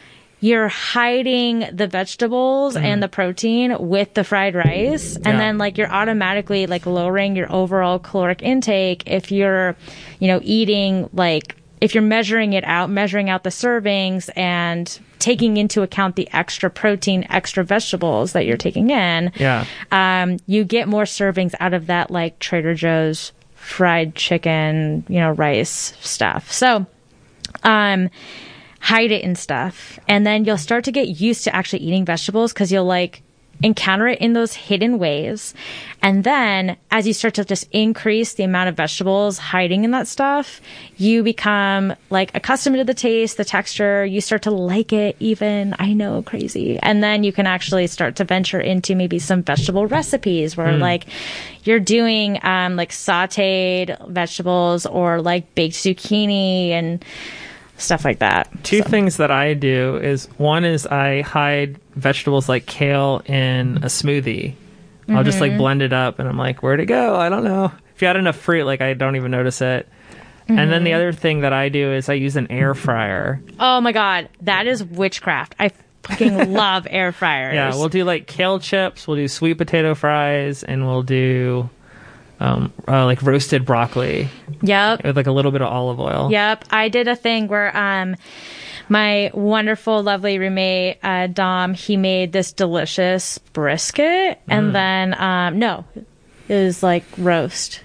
you're 0.41 0.67
hiding 0.67 1.65
the 1.73 1.87
vegetables 1.87 2.75
and 2.75 2.85
mm-hmm. 2.85 2.99
the 2.99 3.07
protein 3.07 3.75
with 3.79 4.13
the 4.13 4.23
fried 4.23 4.53
rice 4.53 5.15
and 5.15 5.25
Yeah. 5.25 5.37
then 5.37 5.57
like 5.57 5.75
you're 5.75 5.91
automatically 5.91 6.67
like 6.67 6.85
lowering 6.85 7.35
your 7.35 7.51
overall 7.51 7.97
caloric 7.97 8.43
intake 8.43 9.03
if 9.07 9.31
you're 9.31 9.75
you 10.19 10.27
know 10.27 10.39
eating 10.43 11.09
like 11.13 11.55
if 11.81 11.93
you're 11.95 12.03
measuring 12.03 12.53
it 12.53 12.63
out 12.63 12.89
measuring 12.89 13.29
out 13.29 13.43
the 13.43 13.49
servings 13.49 14.29
and 14.37 14.99
taking 15.19 15.57
into 15.57 15.81
account 15.81 16.15
the 16.15 16.27
extra 16.31 16.69
protein 16.69 17.25
extra 17.29 17.63
vegetables 17.63 18.31
that 18.33 18.45
you're 18.45 18.57
taking 18.57 18.89
in 18.91 19.31
Yeah. 19.35 19.65
um, 19.91 20.37
you 20.47 20.63
get 20.63 20.87
more 20.87 21.03
servings 21.03 21.53
out 21.59 21.73
of 21.73 21.87
that 21.87 22.09
like 22.11 22.39
Trader 22.39 22.73
Joe's 22.75 23.31
fried 23.55 24.15
chicken, 24.15 25.05
you 25.07 25.19
know, 25.19 25.31
rice 25.31 25.93
stuff. 26.01 26.51
So, 26.51 26.87
um, 27.63 28.09
hide 28.79 29.11
it 29.11 29.23
and 29.23 29.37
stuff. 29.37 29.99
And 30.07 30.25
then 30.25 30.45
you'll 30.45 30.57
start 30.57 30.83
to 30.85 30.91
get 30.91 31.07
used 31.21 31.43
to 31.43 31.55
actually 31.55 31.83
eating 31.83 32.03
vegetables 32.03 32.53
because 32.53 32.71
you'll 32.71 32.85
like 32.85 33.21
encounter 33.63 34.07
it 34.07 34.19
in 34.19 34.33
those 34.33 34.53
hidden 34.53 34.99
ways. 34.99 35.53
And 36.01 36.23
then 36.23 36.77
as 36.89 37.05
you 37.05 37.13
start 37.13 37.35
to 37.35 37.45
just 37.45 37.67
increase 37.71 38.33
the 38.33 38.43
amount 38.43 38.69
of 38.69 38.75
vegetables 38.75 39.37
hiding 39.37 39.83
in 39.83 39.91
that 39.91 40.07
stuff, 40.07 40.61
you 40.97 41.23
become 41.23 41.93
like 42.09 42.31
accustomed 42.35 42.77
to 42.77 42.83
the 42.83 42.93
taste, 42.93 43.37
the 43.37 43.45
texture. 43.45 44.03
You 44.05 44.19
start 44.21 44.41
to 44.43 44.51
like 44.51 44.93
it 44.93 45.15
even. 45.19 45.75
I 45.77 45.93
know, 45.93 46.23
crazy. 46.23 46.79
And 46.81 47.03
then 47.03 47.23
you 47.23 47.31
can 47.31 47.45
actually 47.45 47.87
start 47.87 48.15
to 48.17 48.23
venture 48.23 48.59
into 48.59 48.95
maybe 48.95 49.19
some 49.19 49.43
vegetable 49.43 49.85
recipes 49.87 50.57
where 50.57 50.77
like 50.77 51.05
you're 51.63 51.79
doing 51.79 52.39
um, 52.43 52.75
like 52.75 52.89
sauteed 52.89 54.09
vegetables 54.09 54.85
or 54.85 55.21
like 55.21 55.53
baked 55.53 55.75
zucchini 55.75 56.69
and 56.69 57.05
stuff 57.81 58.05
like 58.05 58.19
that. 58.19 58.49
Two 58.63 58.81
things 58.83 59.17
that 59.17 59.31
I 59.31 59.53
do 59.53 59.97
is 59.97 60.25
one 60.37 60.63
is 60.65 60.85
I 60.87 61.21
hide 61.21 61.79
vegetables 61.95 62.47
like 62.49 62.65
kale 62.65 63.21
in 63.25 63.77
a 63.77 63.87
smoothie. 63.87 64.55
I'll 65.09 65.23
just 65.23 65.39
Mm-hmm. 65.39 65.51
like 65.51 65.57
blend 65.57 65.81
it 65.81 65.91
up 65.93 66.19
and 66.19 66.29
I'm 66.29 66.37
like, 66.37 66.63
where'd 66.63 66.79
it 66.79 66.85
go? 66.85 67.15
I 67.17 67.27
don't 67.29 67.43
know. 67.43 67.71
If 67.95 68.01
you 68.01 68.07
had 68.07 68.15
enough 68.15 68.37
fruit, 68.37 68.65
like 68.65 68.81
I 68.81 68.93
don't 68.93 69.15
even 69.17 69.31
notice 69.31 69.61
it. 69.61 69.87
And 70.47 70.57
then 70.57 70.69
Mm-hmm. 70.69 70.83
the 70.85 70.93
other 70.93 71.11
thing 71.13 71.41
that 71.41 71.53
I 71.53 71.69
do 71.69 71.91
is 71.93 72.07
I 72.09 72.13
use 72.13 72.35
an 72.35 72.49
air 72.51 72.73
fryer. 72.73 73.41
Oh 73.59 73.79
my 73.81 73.91
god, 73.91 74.29
that 74.41 74.67
is 74.67 74.83
witchcraft. 74.83 75.55
I 75.59 75.71
fucking 76.03 76.53
love 76.53 76.87
air 76.89 77.11
fryers. 77.11 77.53
Yeah, 77.55 77.75
we'll 77.75 77.89
do 77.89 78.03
like 78.03 78.27
kale 78.27 78.59
chips, 78.59 79.07
we'll 79.07 79.17
do 79.17 79.27
sweet 79.27 79.57
potato 79.57 79.95
fries, 79.95 80.63
and 80.63 80.85
we'll 80.85 81.03
do 81.03 81.69
um, 82.41 82.73
uh, 82.87 83.05
like 83.05 83.21
roasted 83.21 83.65
broccoli 83.65 84.27
Yep. 84.61 85.03
with 85.03 85.15
like 85.15 85.27
a 85.27 85.31
little 85.31 85.51
bit 85.51 85.61
of 85.61 85.67
olive 85.67 85.99
oil. 85.99 86.29
Yep. 86.31 86.65
I 86.71 86.89
did 86.89 87.07
a 87.07 87.15
thing 87.15 87.47
where 87.47 87.75
um 87.77 88.15
my 88.89 89.31
wonderful, 89.33 90.03
lovely 90.03 90.37
roommate, 90.37 90.97
uh, 91.01 91.27
Dom, 91.27 91.73
he 91.73 91.95
made 91.95 92.33
this 92.33 92.51
delicious 92.51 93.37
brisket 93.53 94.41
and 94.49 94.75
then 94.75 95.13
um 95.21 95.59
no, 95.59 95.85
it 96.49 96.55
was 96.65 96.83
like 96.83 97.03
roast. 97.17 97.81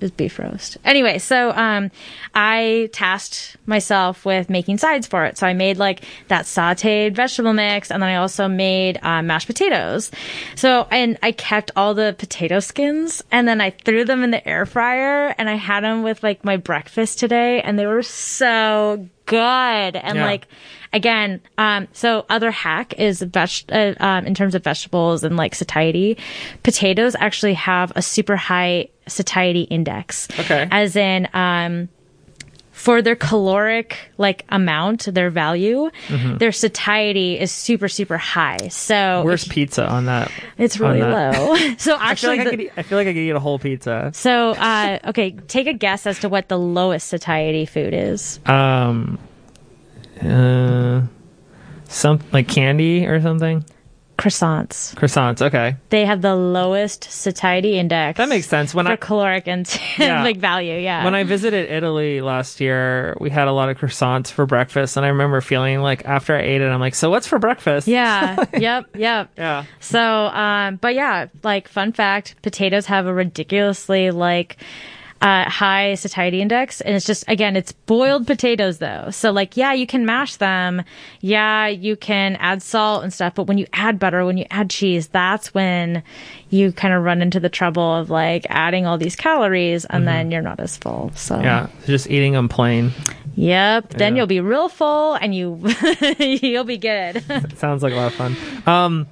Was 0.00 0.10
beef 0.12 0.38
roast. 0.38 0.78
Anyway, 0.84 1.18
so 1.18 1.50
um 1.52 1.90
I 2.34 2.88
tasked 2.92 3.56
myself 3.66 4.24
with 4.24 4.48
making 4.48 4.78
sides 4.78 5.06
for 5.06 5.24
it. 5.24 5.38
So 5.38 5.46
I 5.46 5.54
made 5.54 5.76
like 5.76 6.04
that 6.28 6.44
sauteed 6.44 7.14
vegetable 7.14 7.52
mix 7.52 7.90
and 7.90 8.02
then 8.02 8.10
I 8.10 8.16
also 8.16 8.48
made 8.48 8.98
uh, 9.02 9.22
mashed 9.22 9.46
potatoes. 9.46 10.10
So 10.54 10.86
and 10.90 11.18
I 11.22 11.32
kept 11.32 11.70
all 11.76 11.94
the 11.94 12.14
potato 12.18 12.60
skins 12.60 13.22
and 13.30 13.48
then 13.48 13.60
I 13.60 13.70
threw 13.70 14.04
them 14.04 14.22
in 14.22 14.30
the 14.30 14.46
air 14.46 14.66
fryer 14.66 15.34
and 15.38 15.48
I 15.48 15.54
had 15.54 15.84
them 15.84 16.02
with 16.02 16.22
like 16.22 16.44
my 16.44 16.56
breakfast 16.56 17.18
today 17.18 17.60
and 17.60 17.78
they 17.78 17.86
were 17.86 18.02
so 18.02 19.08
good 19.28 19.94
and 19.96 20.16
Yeah. 20.18 20.24
like 20.24 20.48
again 20.92 21.40
um 21.58 21.86
so 21.92 22.24
other 22.30 22.50
hack 22.50 22.94
is 22.98 23.20
veg 23.22 23.50
uh, 23.70 23.92
um, 24.00 24.26
in 24.26 24.34
terms 24.34 24.54
of 24.54 24.64
vegetables 24.64 25.22
and 25.22 25.36
like 25.36 25.54
satiety 25.54 26.16
potatoes 26.62 27.14
actually 27.20 27.54
have 27.54 27.92
a 27.94 28.02
super 28.02 28.36
high 28.36 28.88
satiety 29.06 29.62
index 29.62 30.28
Okay. 30.40 30.66
as 30.70 30.96
in 30.96 31.28
um 31.34 31.88
for 32.78 33.02
their 33.02 33.16
caloric 33.16 33.96
like 34.18 34.44
amount 34.50 35.08
their 35.12 35.30
value 35.30 35.90
their 36.38 36.52
satiety 36.52 37.38
is 37.38 37.50
super 37.50 37.88
super 37.88 38.16
high 38.16 38.68
so 38.68 38.94
Mm-hmm. 38.94 39.26
Where's 39.26 39.44
if- 39.44 39.50
pizza 39.50 39.84
on 39.86 40.06
that? 40.06 40.30
it's 40.56 40.78
really 40.78 41.00
that? 41.00 41.34
low 41.34 41.56
so 41.78 41.94
I 41.94 42.14
feel 42.14 42.30
actually 42.30 42.38
like 42.38 42.46
I 42.46 42.50
could. 42.50 42.60
Eat, 42.60 42.72
I 42.76 42.82
feel 42.82 42.98
like 42.98 43.08
I 43.08 43.12
could 43.12 43.18
eat 43.28 43.30
a 43.30 43.40
whole 43.40 43.58
pizza. 43.58 44.10
so 44.14 44.50
uh 44.52 44.98
okay 45.10 45.32
take 45.48 45.66
a 45.66 45.72
guess 45.74 46.06
as 46.06 46.20
to 46.20 46.28
what 46.28 46.48
the 46.48 46.58
lowest 46.58 47.08
satiety 47.08 47.66
food 47.66 47.92
is 47.94 48.38
Um, 48.46 49.18
uh, 50.22 51.02
some 51.88 52.20
like 52.32 52.48
candy 52.48 53.06
or 53.06 53.20
something. 53.20 53.64
Croissants 54.18 54.94
Croissants. 54.96 55.40
Okay, 55.40 55.76
they 55.90 56.04
have 56.04 56.20
the 56.22 56.34
lowest 56.34 57.04
satiety 57.04 57.78
index. 57.78 58.18
that 58.18 58.28
makes 58.28 58.46
sense. 58.48 58.74
When 58.74 58.86
for 58.86 58.92
I 58.92 58.96
caloric 58.96 59.46
and 59.46 59.64
Yeah. 59.98 60.22
like 60.22 60.38
value. 60.38 60.74
Yeah. 60.74 61.04
when 61.04 61.14
I 61.14 61.22
visited 61.24 61.70
Italy 61.70 62.20
last 62.20 62.60
year, 62.60 63.16
we 63.20 63.30
had 63.30 63.46
a 63.48 63.52
lot 63.52 63.68
of 63.68 63.78
croissants 63.78 64.30
for 64.30 64.44
breakfast, 64.44 64.96
and 64.96 65.06
I 65.06 65.10
remember 65.10 65.40
feeling 65.40 65.80
like 65.80 66.04
after 66.04 66.34
I 66.36 66.40
ate 66.42 66.60
it, 66.60 66.66
I'm 66.68 66.80
like, 66.80 66.94
"So 66.96 67.10
what's 67.10 67.26
for 67.28 67.38
breakfast?" 67.38 67.86
yeah. 67.86 68.44
yep. 68.58 68.86
Yep. 68.96 69.30
yeah. 69.38 69.64
So, 69.80 70.00
um, 70.02 70.76
but 70.76 70.94
yeah, 70.94 71.26
like 71.44 71.68
fun 71.68 71.92
fact, 71.92 72.34
potatoes 72.42 72.86
have 72.86 73.06
a 73.06 73.14
ridiculously 73.14 74.10
like 74.10 74.56
uh, 75.20 75.48
high 75.50 75.94
satiety 75.96 76.40
index, 76.40 76.80
and 76.80 76.94
it's 76.94 77.04
just 77.04 77.24
again, 77.28 77.56
it's 77.56 77.72
boiled 77.72 78.26
potatoes 78.26 78.78
though. 78.78 79.10
So 79.10 79.32
like, 79.32 79.56
yeah, 79.56 79.72
you 79.72 79.86
can 79.86 80.06
mash 80.06 80.36
them, 80.36 80.82
yeah, 81.20 81.66
you 81.66 81.96
can 81.96 82.36
add 82.36 82.62
salt 82.62 83.02
and 83.02 83.12
stuff, 83.12 83.34
but 83.34 83.44
when 83.48 83.58
you 83.58 83.66
add 83.72 83.98
butter, 83.98 84.24
when 84.24 84.36
you 84.38 84.46
add 84.50 84.70
cheese, 84.70 85.08
that's 85.08 85.52
when 85.52 86.02
you 86.50 86.70
kind 86.72 86.94
of 86.94 87.02
run 87.02 87.20
into 87.20 87.40
the 87.40 87.48
trouble 87.48 87.82
of 87.96 88.10
like 88.10 88.46
adding 88.48 88.86
all 88.86 88.96
these 88.96 89.16
calories, 89.16 89.84
and 89.86 90.06
then 90.06 90.30
you're 90.30 90.42
not 90.42 90.60
as 90.60 90.76
full. 90.76 91.10
So 91.14 91.34
Mm-hmm. 91.34 91.44
Yeah, 91.44 91.66
just 91.86 92.08
eating 92.10 92.32
them 92.34 92.48
plain. 92.48 92.92
Yep. 93.34 93.90
Then 93.90 94.14
Yeah. 94.14 94.20
you'll 94.20 94.26
be 94.28 94.40
real 94.40 94.68
full 94.68 95.14
and 95.14 95.34
you 95.34 95.60
you'll 96.18 96.64
be 96.64 96.78
good. 96.78 97.22
Sounds 97.58 97.82
like 97.82 97.92
a 97.92 97.96
lot 97.96 98.06
of 98.08 98.14
fun. 98.14 98.36
Um, 98.66 99.06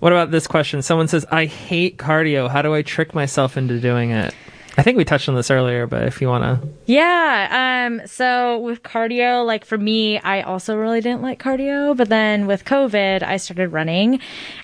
what 0.00 0.12
about 0.12 0.30
this 0.30 0.46
question? 0.46 0.82
Someone 0.82 1.08
says, 1.08 1.24
"I 1.30 1.46
hate 1.46 1.96
cardio. 1.96 2.50
How 2.50 2.60
do 2.60 2.74
I 2.74 2.82
trick 2.82 3.14
myself 3.14 3.56
into 3.56 3.80
doing 3.80 4.10
it?" 4.10 4.34
I 4.76 4.82
think 4.82 4.96
we 4.96 5.04
touched 5.04 5.28
on 5.28 5.36
this 5.36 5.52
earlier, 5.52 5.86
but 5.86 6.02
if 6.02 6.20
you 6.20 6.28
want 6.28 6.42
to, 6.42 6.68
yeah. 6.86 7.86
Um 7.86 8.06
so 8.08 8.58
with 8.58 8.82
cardio, 8.82 9.46
like 9.46 9.64
for 9.64 9.78
me, 9.78 10.18
I 10.18 10.42
also 10.42 10.76
really 10.76 11.00
didn't 11.00 11.22
like 11.22 11.40
cardio, 11.40 11.96
but 11.96 12.08
then 12.08 12.46
with 12.48 12.64
COVID, 12.64 13.22
I 13.22 13.36
started 13.36 13.68
running. 13.68 14.18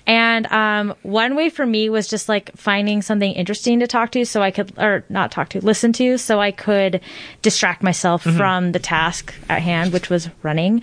And 0.05 0.47
um 0.47 0.95
one 1.03 1.35
way 1.35 1.49
for 1.49 1.65
me 1.65 1.89
was 1.89 2.07
just 2.07 2.27
like 2.27 2.51
finding 2.57 3.01
something 3.01 3.31
interesting 3.31 3.79
to 3.79 3.87
talk 3.87 4.11
to 4.11 4.25
so 4.25 4.41
I 4.41 4.51
could 4.51 4.77
or 4.77 5.05
not 5.07 5.31
talk 5.31 5.47
to, 5.49 5.61
listen 5.65 5.93
to 5.93 6.17
so 6.17 6.41
I 6.41 6.51
could 6.51 6.99
distract 7.41 7.81
myself 7.81 8.23
from 8.23 8.73
the 8.73 8.79
task 8.79 9.33
at 9.47 9.61
hand, 9.61 9.93
which 9.93 10.09
was 10.09 10.29
running. 10.43 10.81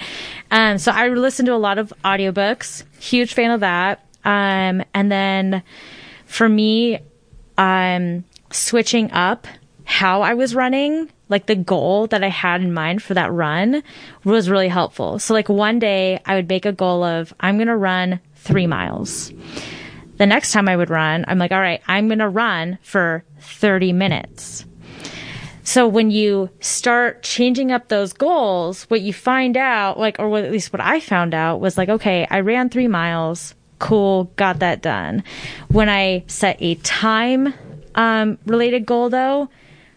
Um 0.50 0.78
so 0.78 0.90
I 0.90 1.08
listened 1.08 1.46
to 1.46 1.54
a 1.54 1.56
lot 1.56 1.76
of 1.76 1.92
audiobooks. 2.02 2.84
Huge 2.98 3.34
fan 3.34 3.50
of 3.50 3.60
that. 3.60 4.06
Um 4.24 4.82
and 4.94 5.12
then 5.12 5.62
for 6.24 6.48
me, 6.48 7.00
um, 7.58 8.24
switching 8.50 9.10
up 9.12 9.46
how 9.84 10.20
I 10.20 10.34
was 10.34 10.54
running, 10.54 11.10
like 11.30 11.46
the 11.46 11.56
goal 11.56 12.06
that 12.08 12.22
I 12.22 12.28
had 12.28 12.60
in 12.60 12.74
mind 12.74 13.02
for 13.02 13.14
that 13.14 13.32
run 13.32 13.82
was 14.22 14.50
really 14.50 14.68
helpful. 14.68 15.18
So 15.18 15.32
like 15.32 15.48
one 15.48 15.78
day 15.78 16.20
I 16.26 16.34
would 16.34 16.48
make 16.48 16.66
a 16.66 16.72
goal 16.72 17.02
of, 17.02 17.32
I'm 17.40 17.56
going 17.56 17.68
to 17.68 17.76
run 17.76 18.20
three 18.34 18.66
miles. 18.66 19.32
The 20.18 20.26
next 20.26 20.52
time 20.52 20.68
I 20.68 20.76
would 20.76 20.90
run, 20.90 21.24
I'm 21.26 21.38
like, 21.38 21.52
all 21.52 21.60
right, 21.60 21.80
I'm 21.86 22.08
going 22.08 22.18
to 22.18 22.28
run 22.28 22.78
for 22.82 23.24
30 23.40 23.92
minutes. 23.92 24.66
So 25.62 25.86
when 25.86 26.10
you 26.10 26.50
start 26.60 27.22
changing 27.22 27.72
up 27.72 27.88
those 27.88 28.12
goals, 28.12 28.84
what 28.84 29.00
you 29.00 29.12
find 29.12 29.56
out, 29.56 29.98
like, 29.98 30.18
or 30.18 30.38
at 30.38 30.50
least 30.50 30.72
what 30.72 30.80
I 30.80 30.98
found 30.98 31.34
out 31.34 31.60
was 31.60 31.76
like, 31.76 31.88
okay, 31.88 32.26
I 32.30 32.40
ran 32.40 32.68
three 32.68 32.88
miles. 32.88 33.54
Cool. 33.78 34.24
Got 34.36 34.58
that 34.58 34.82
done. 34.82 35.22
When 35.68 35.88
I 35.88 36.24
set 36.26 36.56
a 36.60 36.74
time, 36.76 37.54
um, 37.98 38.38
related 38.46 38.86
goal 38.86 39.10
though, 39.10 39.50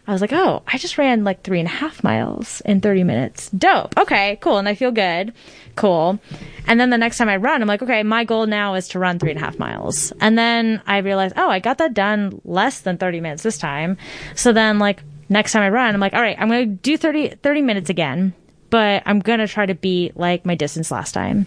I 0.08 0.12
was 0.12 0.22
like, 0.22 0.34
oh, 0.34 0.64
I 0.66 0.80
just 0.80 0.98
ran 0.98 1.24
like 1.24 1.44
three 1.44 1.60
and 1.60 1.68
a 1.68 1.72
half 1.72 2.04
miles 2.04 2.62
in 2.66 2.82
30 2.82 3.04
minutes. 3.04 3.50
Dope. 3.52 3.98
Okay, 3.98 4.38
cool. 4.42 4.58
And 4.58 4.68
I 4.68 4.74
feel 4.74 4.92
good. 4.92 5.34
Cool. 5.76 6.20
And 6.68 6.80
then 6.80 6.90
the 6.90 6.98
next 6.98 7.20
time 7.20 7.30
I 7.30 7.38
run, 7.38 7.62
I'm 7.62 7.68
like, 7.68 7.84
okay, 7.84 8.02
my 8.02 8.24
goal 8.24 8.48
now 8.48 8.74
is 8.74 8.88
to 8.90 9.00
run 9.00 9.20
three 9.20 9.30
and 9.30 9.40
a 9.40 9.44
half 9.44 9.60
miles. 9.60 10.12
And 10.20 10.38
then 10.38 10.82
I 10.88 10.98
realized, 10.98 11.36
oh, 11.38 11.50
I 11.50 11.60
got 11.60 11.78
that 11.78 11.94
done 11.94 12.42
less 12.44 12.82
than 12.82 12.98
30 12.98 13.22
minutes 13.22 13.44
this 13.44 13.60
time. 13.60 13.98
So 14.36 14.52
then 14.52 14.80
like 14.80 15.04
next 15.30 15.52
time 15.52 15.62
I 15.62 15.70
run, 15.70 15.94
I'm 15.94 16.02
like, 16.02 16.14
all 16.14 16.22
right, 16.22 16.36
I'm 16.40 16.50
going 16.50 16.70
to 16.70 16.76
do 16.76 16.98
30, 16.98 17.36
30 17.36 17.62
minutes 17.62 17.92
again, 17.92 18.34
but 18.72 19.04
I'm 19.06 19.20
going 19.20 19.40
to 19.40 19.48
try 19.48 19.68
to 19.68 19.76
beat 19.76 20.18
like 20.18 20.48
my 20.48 20.56
distance 20.56 20.90
last 20.90 21.12
time. 21.12 21.46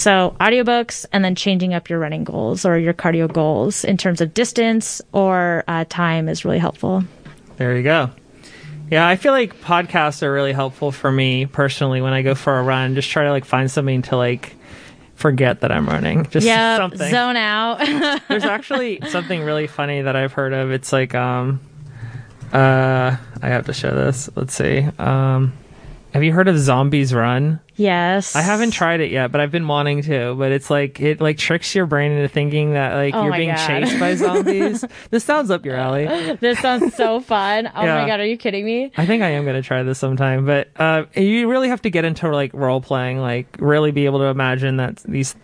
So 0.00 0.34
audiobooks 0.40 1.04
and 1.12 1.22
then 1.22 1.34
changing 1.34 1.74
up 1.74 1.90
your 1.90 1.98
running 1.98 2.24
goals 2.24 2.64
or 2.64 2.78
your 2.78 2.94
cardio 2.94 3.30
goals 3.30 3.84
in 3.84 3.98
terms 3.98 4.22
of 4.22 4.32
distance 4.32 5.02
or 5.12 5.62
uh, 5.68 5.84
time 5.90 6.26
is 6.26 6.42
really 6.42 6.58
helpful. 6.58 7.04
there 7.58 7.76
you 7.76 7.82
go. 7.82 8.08
Yeah, 8.90 9.06
I 9.06 9.16
feel 9.16 9.32
like 9.32 9.60
podcasts 9.60 10.22
are 10.22 10.32
really 10.32 10.54
helpful 10.54 10.90
for 10.90 11.12
me 11.12 11.44
personally 11.44 12.00
when 12.00 12.14
I 12.14 12.22
go 12.22 12.34
for 12.34 12.58
a 12.58 12.62
run. 12.62 12.94
Just 12.94 13.10
try 13.10 13.24
to 13.24 13.30
like 13.30 13.44
find 13.44 13.70
something 13.70 14.00
to 14.02 14.16
like 14.16 14.56
forget 15.16 15.60
that 15.60 15.70
I'm 15.70 15.86
running. 15.86 16.24
Just 16.30 16.46
yeah, 16.46 16.78
something. 16.78 17.10
zone 17.10 17.36
out. 17.36 17.80
There's 18.28 18.44
actually 18.44 19.02
something 19.10 19.42
really 19.42 19.66
funny 19.66 20.00
that 20.00 20.16
I've 20.16 20.32
heard 20.32 20.54
of. 20.54 20.70
It's 20.70 20.94
like 20.94 21.14
um 21.14 21.60
uh 22.54 23.18
I 23.42 23.48
have 23.48 23.66
to 23.66 23.74
show 23.74 23.94
this. 23.94 24.30
Let's 24.34 24.54
see. 24.54 24.88
Um 24.98 25.52
have 26.12 26.22
you 26.24 26.32
heard 26.32 26.48
of 26.48 26.58
Zombies 26.58 27.14
Run? 27.14 27.60
yes. 27.76 28.36
I 28.36 28.42
haven't 28.42 28.72
tried 28.72 29.00
it 29.00 29.10
yet, 29.10 29.32
but 29.32 29.40
I've 29.40 29.50
been 29.50 29.66
wanting 29.66 30.02
to. 30.02 30.34
But 30.34 30.52
it's 30.52 30.68
like 30.68 31.00
it 31.00 31.18
like 31.20 31.38
tricks 31.38 31.74
your 31.74 31.86
brain 31.86 32.12
into 32.12 32.28
thinking 32.28 32.74
that 32.74 32.94
like 32.94 33.14
Oh 33.14 33.24
you're 33.24 33.32
being 33.32 33.48
God. 33.54 33.66
chased 33.66 33.98
by 33.98 34.14
zombies. 34.16 34.84
this 35.10 35.24
sounds 35.24 35.50
up 35.50 35.64
your 35.64 35.76
alley. 35.76 36.06
This 36.40 36.58
sounds 36.58 36.94
so 36.94 37.20
fun. 37.20 37.70
Oh 37.74 37.82
Yeah. 37.84 38.02
my 38.02 38.06
god, 38.06 38.20
are 38.20 38.26
you 38.26 38.36
kidding 38.36 38.64
me? 38.66 38.92
I 38.98 39.06
think 39.06 39.22
I 39.22 39.28
am 39.30 39.44
gonna 39.46 39.62
try 39.62 39.82
this 39.82 39.98
sometime, 39.98 40.44
but 40.44 40.68
uh, 40.76 41.04
you 41.16 41.48
really 41.48 41.68
have 41.68 41.80
to 41.82 41.90
get 41.90 42.04
into 42.04 42.28
like 42.28 42.52
role 42.52 42.82
playing, 42.82 43.18
like 43.18 43.56
really 43.58 43.90
be 43.92 44.04
able 44.04 44.18
to 44.18 44.26
imagine 44.26 44.76
that 44.76 44.96
these 45.04 45.34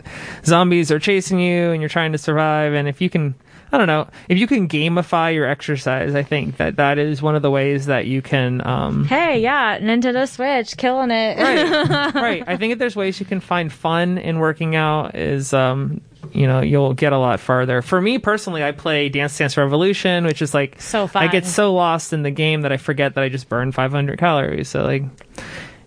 zombies 0.45 0.91
are 0.93 0.99
chasing 0.99 1.41
you 1.41 1.71
and 1.71 1.81
you're 1.81 1.89
trying 1.89 2.13
to 2.13 2.19
survive. 2.19 2.75
And 2.75 2.87
if 2.87 3.01
you 3.01 3.09
can, 3.09 3.35
I 3.73 3.79
don't 3.79 3.89
know, 3.89 4.09
if 4.29 4.39
you 4.39 4.47
can 4.47 4.69
gamify 4.69 5.35
your 5.35 5.47
exercise, 5.47 6.15
I 6.15 6.23
think 6.23 6.59
that 6.59 6.77
that 6.77 6.99
is 6.99 7.21
one 7.21 7.35
of 7.35 7.43
the 7.43 7.51
ways 7.51 7.87
that 7.87 8.07
you 8.07 8.23
can. 8.23 8.65
Um, 8.67 9.05
Hey, 9.07 9.41
yeah, 9.41 9.79
Nintendo 9.81 10.29
Switch, 10.29 10.77
killing 10.77 11.11
it. 11.11 11.37
right, 11.39 12.15
right. 12.15 12.45
I 12.47 12.57
think 12.57 12.73
if 12.75 12.79
there's 12.79 12.95
ways 12.97 13.19
you 13.19 13.27
can 13.27 13.41
find 13.41 13.73
fun 13.73 14.19
in 14.19 14.39
working 14.39 14.77
out, 14.77 15.17
is 15.17 15.53
um, 15.53 16.01
you 16.33 16.47
know, 16.47 16.61
you'll 16.61 16.95
get 16.95 17.13
a 17.13 17.19
lot 17.19 17.41
farther. 17.41 17.83
For 17.83 18.01
me 18.01 18.19
personally, 18.19 18.63
I 18.65 18.71
play 18.73 19.09
Dance 19.09 19.37
Dance 19.37 19.57
Revolution, 19.57 20.25
which 20.25 20.43
is 20.43 20.55
like 20.55 20.81
So 20.81 21.07
fun. 21.07 21.25
I 21.25 21.27
get 21.29 21.45
so 21.45 21.75
lost 21.75 22.13
in 22.13 22.23
the 22.23 22.31
game 22.31 22.63
that 22.63 22.73
I 22.73 22.77
forget 22.77 23.15
that 23.15 23.25
I 23.25 23.29
just 23.29 23.49
burned 23.49 23.75
500 23.75 24.19
calories. 24.19 24.69
So 24.69 24.85
like, 24.85 25.03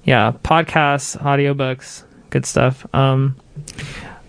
yeah, 0.03 0.33
podcasts, 0.43 1.17
audiobooks, 1.21 2.03
good 2.29 2.45
stuff. 2.45 2.85
Um, 2.93 3.35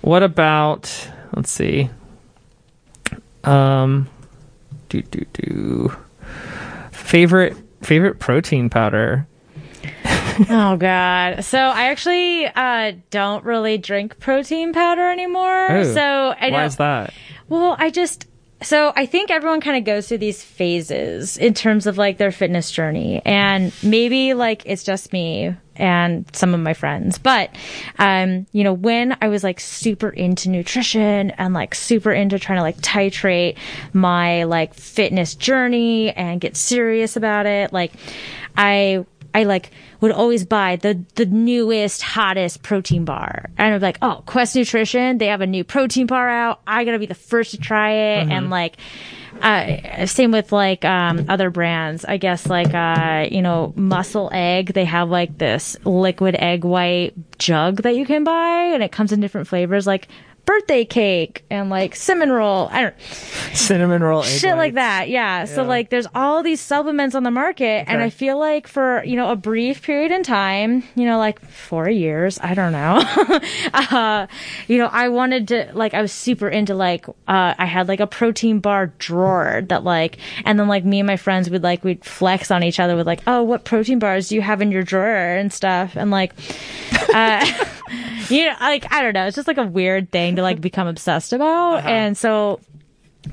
what 0.02 0.22
about? 0.22 1.08
Let's 1.34 1.50
see. 1.50 1.90
Um, 3.44 4.08
do 4.88 5.02
do 5.02 5.24
do. 5.32 5.96
Favorite 6.92 7.56
favorite 7.82 8.18
protein 8.18 8.70
powder. 8.70 9.26
oh 10.50 10.76
god. 10.78 11.44
So 11.44 11.58
I 11.58 11.84
actually 11.86 12.46
uh, 12.46 12.92
don't 13.10 13.44
really 13.44 13.78
drink 13.78 14.18
protein 14.18 14.72
powder 14.72 15.10
anymore. 15.10 15.70
Oh, 15.70 15.94
so 15.94 16.34
I 16.38 16.50
Why 16.50 16.64
is 16.64 16.76
that? 16.76 17.12
Well, 17.48 17.76
I 17.78 17.90
just 17.90 18.26
so 18.62 18.92
I 18.94 19.06
think 19.06 19.30
everyone 19.30 19.60
kind 19.60 19.76
of 19.76 19.84
goes 19.84 20.08
through 20.08 20.18
these 20.18 20.42
phases 20.42 21.38
in 21.38 21.54
terms 21.54 21.86
of 21.86 21.96
like 21.96 22.18
their 22.18 22.32
fitness 22.32 22.70
journey, 22.70 23.22
and 23.24 23.72
maybe 23.82 24.34
like 24.34 24.62
it's 24.66 24.84
just 24.84 25.12
me 25.12 25.56
and 25.80 26.24
some 26.34 26.54
of 26.54 26.60
my 26.60 26.74
friends, 26.74 27.18
but 27.18 27.50
um, 27.98 28.46
you 28.52 28.62
know, 28.62 28.72
when 28.72 29.16
I 29.20 29.28
was 29.28 29.42
like 29.42 29.58
super 29.58 30.10
into 30.10 30.48
nutrition 30.48 31.30
and 31.32 31.54
like 31.54 31.74
super 31.74 32.12
into 32.12 32.38
trying 32.38 32.58
to 32.58 32.62
like 32.62 32.76
titrate 32.78 33.56
my 33.92 34.44
like 34.44 34.74
fitness 34.74 35.34
journey 35.34 36.10
and 36.12 36.40
get 36.40 36.56
serious 36.56 37.16
about 37.16 37.46
it, 37.46 37.72
like 37.72 37.92
I 38.56 39.04
I 39.34 39.44
like 39.44 39.70
would 40.00 40.12
always 40.12 40.44
buy 40.44 40.76
the 40.76 41.02
the 41.14 41.26
newest, 41.26 42.02
hottest 42.02 42.62
protein 42.62 43.04
bar. 43.04 43.50
And 43.56 43.74
I'm 43.74 43.80
like, 43.80 43.98
oh, 44.02 44.22
Quest 44.26 44.56
Nutrition, 44.56 45.18
they 45.18 45.26
have 45.26 45.40
a 45.40 45.46
new 45.46 45.64
protein 45.64 46.06
bar 46.06 46.28
out. 46.28 46.60
I 46.66 46.84
gotta 46.84 46.98
be 46.98 47.06
the 47.06 47.14
first 47.14 47.52
to 47.52 47.58
try 47.58 47.92
it. 47.92 48.28
And 48.30 48.50
like, 48.50 48.76
uh, 49.42 50.06
same 50.06 50.32
with 50.32 50.52
like 50.52 50.84
um, 50.84 51.26
other 51.28 51.50
brands. 51.50 52.04
I 52.04 52.16
guess 52.16 52.46
like 52.46 52.74
uh, 52.74 53.28
you 53.30 53.42
know, 53.42 53.72
Muscle 53.76 54.30
Egg. 54.32 54.74
They 54.74 54.84
have 54.84 55.08
like 55.08 55.38
this 55.38 55.76
liquid 55.84 56.36
egg 56.38 56.64
white 56.64 57.14
jug 57.38 57.82
that 57.82 57.96
you 57.96 58.06
can 58.06 58.24
buy, 58.24 58.70
and 58.74 58.82
it 58.82 58.92
comes 58.92 59.12
in 59.12 59.20
different 59.20 59.48
flavors, 59.48 59.86
like 59.86 60.08
birthday 60.50 60.84
cake 60.84 61.44
and 61.48 61.70
like 61.70 61.94
cinnamon 61.94 62.32
roll. 62.32 62.68
I 62.72 62.82
don't 62.82 63.00
Cinnamon 63.54 64.02
roll. 64.02 64.22
shit 64.24 64.56
like 64.56 64.74
that 64.74 65.08
yeah. 65.08 65.44
so 65.44 65.62
like 65.62 65.90
there's 65.90 66.08
all 66.12 66.42
these 66.42 66.60
supplements 66.60 67.14
on 67.14 67.22
the 67.22 67.30
market 67.30 67.84
and 67.86 68.02
i 68.02 68.10
feel 68.10 68.36
like 68.36 68.66
for 68.66 69.04
you 69.04 69.14
know 69.14 69.30
a 69.30 69.36
brief 69.36 69.82
period 69.82 70.10
in 70.10 70.24
time 70.24 70.82
you 70.96 71.04
know 71.04 71.18
like 71.18 71.40
four 71.48 71.88
years 71.88 72.40
i 72.42 72.52
don't 72.52 72.72
know 72.72 73.00
uh 73.74 74.26
you 74.66 74.76
know 74.76 74.86
i 74.86 75.08
wanted 75.08 75.46
to 75.46 75.70
like 75.72 75.94
i 75.94 76.02
was 76.02 76.10
super 76.10 76.48
into 76.48 76.74
like 76.74 77.08
uh 77.08 77.54
i 77.56 77.64
had 77.64 77.86
like 77.86 78.00
a 78.00 78.06
protein 78.06 78.58
bar 78.58 78.88
drawer 78.98 79.62
that 79.68 79.84
like 79.84 80.18
and 80.44 80.58
then 80.58 80.66
like 80.66 80.84
me 80.84 80.98
and 80.98 81.06
my 81.06 81.16
friends 81.16 81.48
would 81.48 81.62
like 81.62 81.84
we'd 81.84 82.04
flex 82.04 82.50
on 82.50 82.64
each 82.64 82.80
other 82.80 82.96
with 82.96 83.06
like 83.06 83.20
oh 83.28 83.42
what 83.42 83.64
protein 83.64 84.00
bars 84.00 84.28
do 84.28 84.34
you 84.34 84.42
have 84.42 84.60
in 84.60 84.72
your 84.72 84.82
drawer 84.82 85.36
and 85.36 85.52
stuff 85.52 85.96
and 85.96 86.10
like 86.10 86.32
uh 87.14 87.46
you 88.28 88.46
know 88.46 88.54
like 88.60 88.92
i 88.92 89.02
don't 89.02 89.14
know 89.14 89.26
it's 89.26 89.36
just 89.36 89.48
like 89.48 89.58
a 89.58 89.66
weird 89.66 90.10
thing 90.10 90.34
to 90.40 90.42
like 90.42 90.60
become 90.60 90.86
obsessed 90.88 91.32
about 91.32 91.74
Uh-huh. 91.78 91.88
and 91.88 92.16
so 92.18 92.60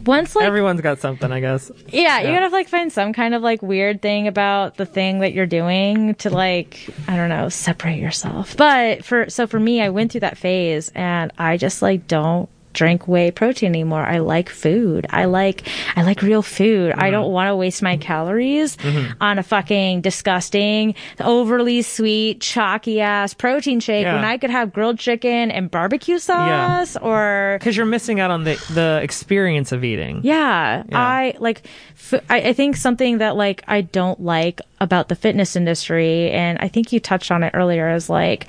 once 0.06 0.36
like 0.36 0.46
Everyone's 0.46 0.82
got 0.82 1.00
something, 1.00 1.32
I 1.32 1.40
guess. 1.40 1.72
yeah, 1.88 2.20
you 2.20 2.28
Yeah. 2.28 2.42
gotta 2.42 2.50
like 2.54 2.68
find 2.68 2.92
some 2.92 3.14
kind 3.14 3.34
of 3.34 3.42
like 3.42 3.62
weird 3.62 4.02
thing 4.02 4.28
about 4.28 4.76
the 4.76 4.86
thing 4.86 5.20
that 5.20 5.32
you're 5.34 5.46
doing 5.46 6.14
to 6.16 6.30
like 6.30 6.90
I 7.08 7.16
don't 7.16 7.30
know 7.30 7.48
separate 7.50 7.98
yourself. 7.98 8.58
But 8.58 9.06
for 9.06 9.30
so 9.30 9.48
for 9.48 9.60
me, 9.60 9.82
I 9.82 9.90
went 9.90 10.12
through 10.12 10.22
that 10.22 10.38
phase 10.38 10.92
and 10.94 11.32
I 11.38 11.56
just 11.58 11.82
like 11.82 12.06
don't 12.08 12.50
drink 12.78 13.08
whey 13.08 13.32
protein 13.32 13.70
anymore. 13.70 14.04
I 14.06 14.20
like 14.20 14.50
food. 14.50 15.08
I 15.10 15.26
like 15.26 15.68
I 15.98 16.04
like 16.04 16.22
real 16.22 16.44
food. 16.44 16.92
Mm-hmm. 16.92 17.02
I 17.04 17.10
don't 17.10 17.32
want 17.32 17.50
to 17.50 17.56
waste 17.56 17.82
my 17.82 17.98
calories 17.98 18.78
on 19.20 19.40
a 19.40 19.44
fucking 19.44 20.02
disgusting, 20.02 20.94
overly 21.20 21.82
sweet, 21.82 22.40
chalky 22.40 23.02
ass 23.02 23.34
protein 23.34 23.80
shake 23.80 24.04
Yeah. 24.06 24.16
when 24.16 24.24
I 24.26 24.38
could 24.38 24.52
have 24.52 24.72
grilled 24.72 25.00
chicken 25.00 25.50
and 25.50 25.72
barbecue 25.72 26.20
sauce 26.20 26.96
yeah. 26.96 27.02
or 27.02 27.58
Because 27.60 27.76
you're 27.76 27.86
missing 27.88 28.20
out 28.20 28.30
on 28.30 28.44
the 28.44 28.56
the 28.74 29.00
experience 29.02 29.72
of 29.72 29.84
eating. 29.84 30.22
yeah, 30.24 30.84
Yeah. 30.88 31.00
I 31.00 31.34
like. 31.40 31.64
F- 31.96 32.24
I, 32.30 32.38
I 32.50 32.54
think 32.54 32.76
something 32.78 33.18
that 33.18 33.36
like 33.36 33.64
I 33.68 33.82
don't 33.82 34.22
like 34.22 34.62
about 34.80 35.10
the 35.10 35.16
fitness 35.16 35.56
industry, 35.56 36.30
and 36.30 36.60
I 36.62 36.68
think 36.68 36.94
you 36.94 37.00
touched 37.00 37.32
on 37.32 37.42
it 37.42 37.52
earlier, 37.56 37.90
is 37.96 38.08
like 38.10 38.48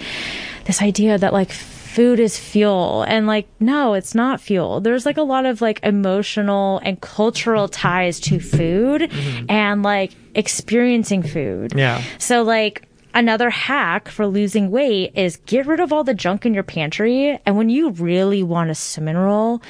this 0.67 0.83
idea 0.83 1.17
that 1.17 1.33
like 1.33 1.51
food 1.89 2.21
is 2.21 2.39
fuel, 2.39 3.03
and 3.03 3.27
like 3.27 3.49
no, 3.59 3.95
it's 3.95 4.15
not 4.15 4.41
fuel. 4.41 4.81
There's 4.81 5.07
like 5.07 5.17
a 5.17 5.23
lot 5.23 5.47
of 5.47 5.61
like 5.61 5.81
emotional 5.83 6.81
and 6.85 7.01
cultural 7.01 7.69
ties 7.69 8.21
to 8.21 8.39
food, 8.39 9.03
mm-hmm. 9.03 9.47
and 9.49 9.83
like 9.83 10.13
experiencing 10.35 11.23
food. 11.23 11.73
Yeah. 11.75 12.03
So 12.19 12.43
like 12.43 12.89
another 13.15 13.51
hack 13.51 14.09
for 14.09 14.27
losing 14.27 14.71
weight 14.71 15.13
is 15.15 15.37
get 15.47 15.67
rid 15.67 15.81
of 15.81 15.93
all 15.93 16.05
the 16.05 16.15
junk 16.15 16.47
in 16.47 16.55
your 16.55 16.63
pantry 16.63 17.39
and 17.47 17.57
when 17.57 17.69
you 17.69 17.91
really 17.91 18.43
want 18.43 18.71
a 18.71 18.75
cinnamon 18.75 19.17
roll, 19.17 19.63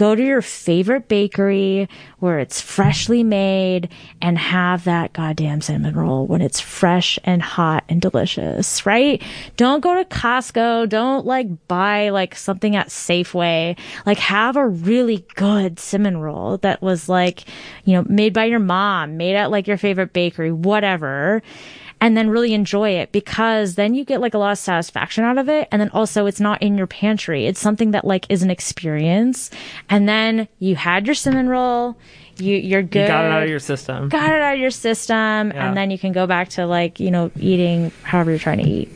go 0.00 0.14
to 0.14 0.24
your 0.24 0.40
favorite 0.40 1.08
bakery 1.08 1.86
where 2.20 2.38
it's 2.38 2.58
freshly 2.58 3.22
made 3.22 3.90
and 4.22 4.38
have 4.38 4.84
that 4.84 5.12
goddamn 5.12 5.60
cinnamon 5.60 5.94
roll 5.94 6.26
when 6.26 6.40
it's 6.40 6.58
fresh 6.58 7.18
and 7.22 7.42
hot 7.42 7.84
and 7.86 8.00
delicious, 8.00 8.86
right? 8.86 9.22
Don't 9.58 9.82
go 9.82 9.94
to 9.94 10.06
Costco, 10.06 10.88
don't 10.88 11.26
like 11.26 11.48
buy 11.68 12.08
like 12.08 12.34
something 12.34 12.76
at 12.76 12.88
Safeway. 12.88 13.78
Like 14.06 14.16
have 14.16 14.56
a 14.56 14.66
really 14.66 15.26
good 15.34 15.78
cinnamon 15.78 16.16
roll 16.16 16.56
that 16.58 16.80
was 16.80 17.06
like, 17.06 17.44
you 17.84 17.92
know, 17.92 18.06
made 18.08 18.32
by 18.32 18.46
your 18.46 18.58
mom, 18.58 19.18
made 19.18 19.36
at 19.36 19.50
like 19.50 19.66
your 19.66 19.76
favorite 19.76 20.14
bakery, 20.14 20.50
whatever 20.50 21.42
and 22.00 22.16
then 22.16 22.30
really 22.30 22.54
enjoy 22.54 22.90
it 22.90 23.12
because 23.12 23.74
then 23.74 23.94
you 23.94 24.04
get 24.04 24.20
like 24.20 24.34
a 24.34 24.38
lot 24.38 24.52
of 24.52 24.58
satisfaction 24.58 25.24
out 25.24 25.38
of 25.38 25.48
it. 25.48 25.68
And 25.70 25.80
then 25.80 25.90
also 25.90 26.26
it's 26.26 26.40
not 26.40 26.62
in 26.62 26.78
your 26.78 26.86
pantry. 26.86 27.46
It's 27.46 27.60
something 27.60 27.90
that 27.90 28.04
like 28.04 28.26
is 28.28 28.42
an 28.42 28.50
experience. 28.50 29.50
And 29.88 30.08
then 30.08 30.48
you 30.58 30.76
had 30.76 31.06
your 31.06 31.14
cinnamon 31.14 31.48
roll. 31.48 31.96
You 32.38 32.56
you're 32.56 32.82
good 32.82 33.02
You 33.02 33.06
got 33.08 33.24
it 33.26 33.30
out 33.32 33.42
of 33.42 33.48
your 33.50 33.58
system. 33.58 34.08
got 34.08 34.30
it 34.32 34.40
out 34.40 34.54
of 34.54 34.60
your 34.60 34.70
system. 34.70 35.50
Yeah. 35.52 35.68
and 35.68 35.76
then 35.76 35.90
you 35.90 35.98
can 35.98 36.12
go 36.12 36.26
back 36.26 36.48
to 36.50 36.66
like 36.66 36.98
you 37.00 37.10
know 37.10 37.30
eating 37.38 37.92
however 38.02 38.30
you're 38.30 38.38
trying 38.38 38.58
to 38.64 38.68
eat 38.68 38.90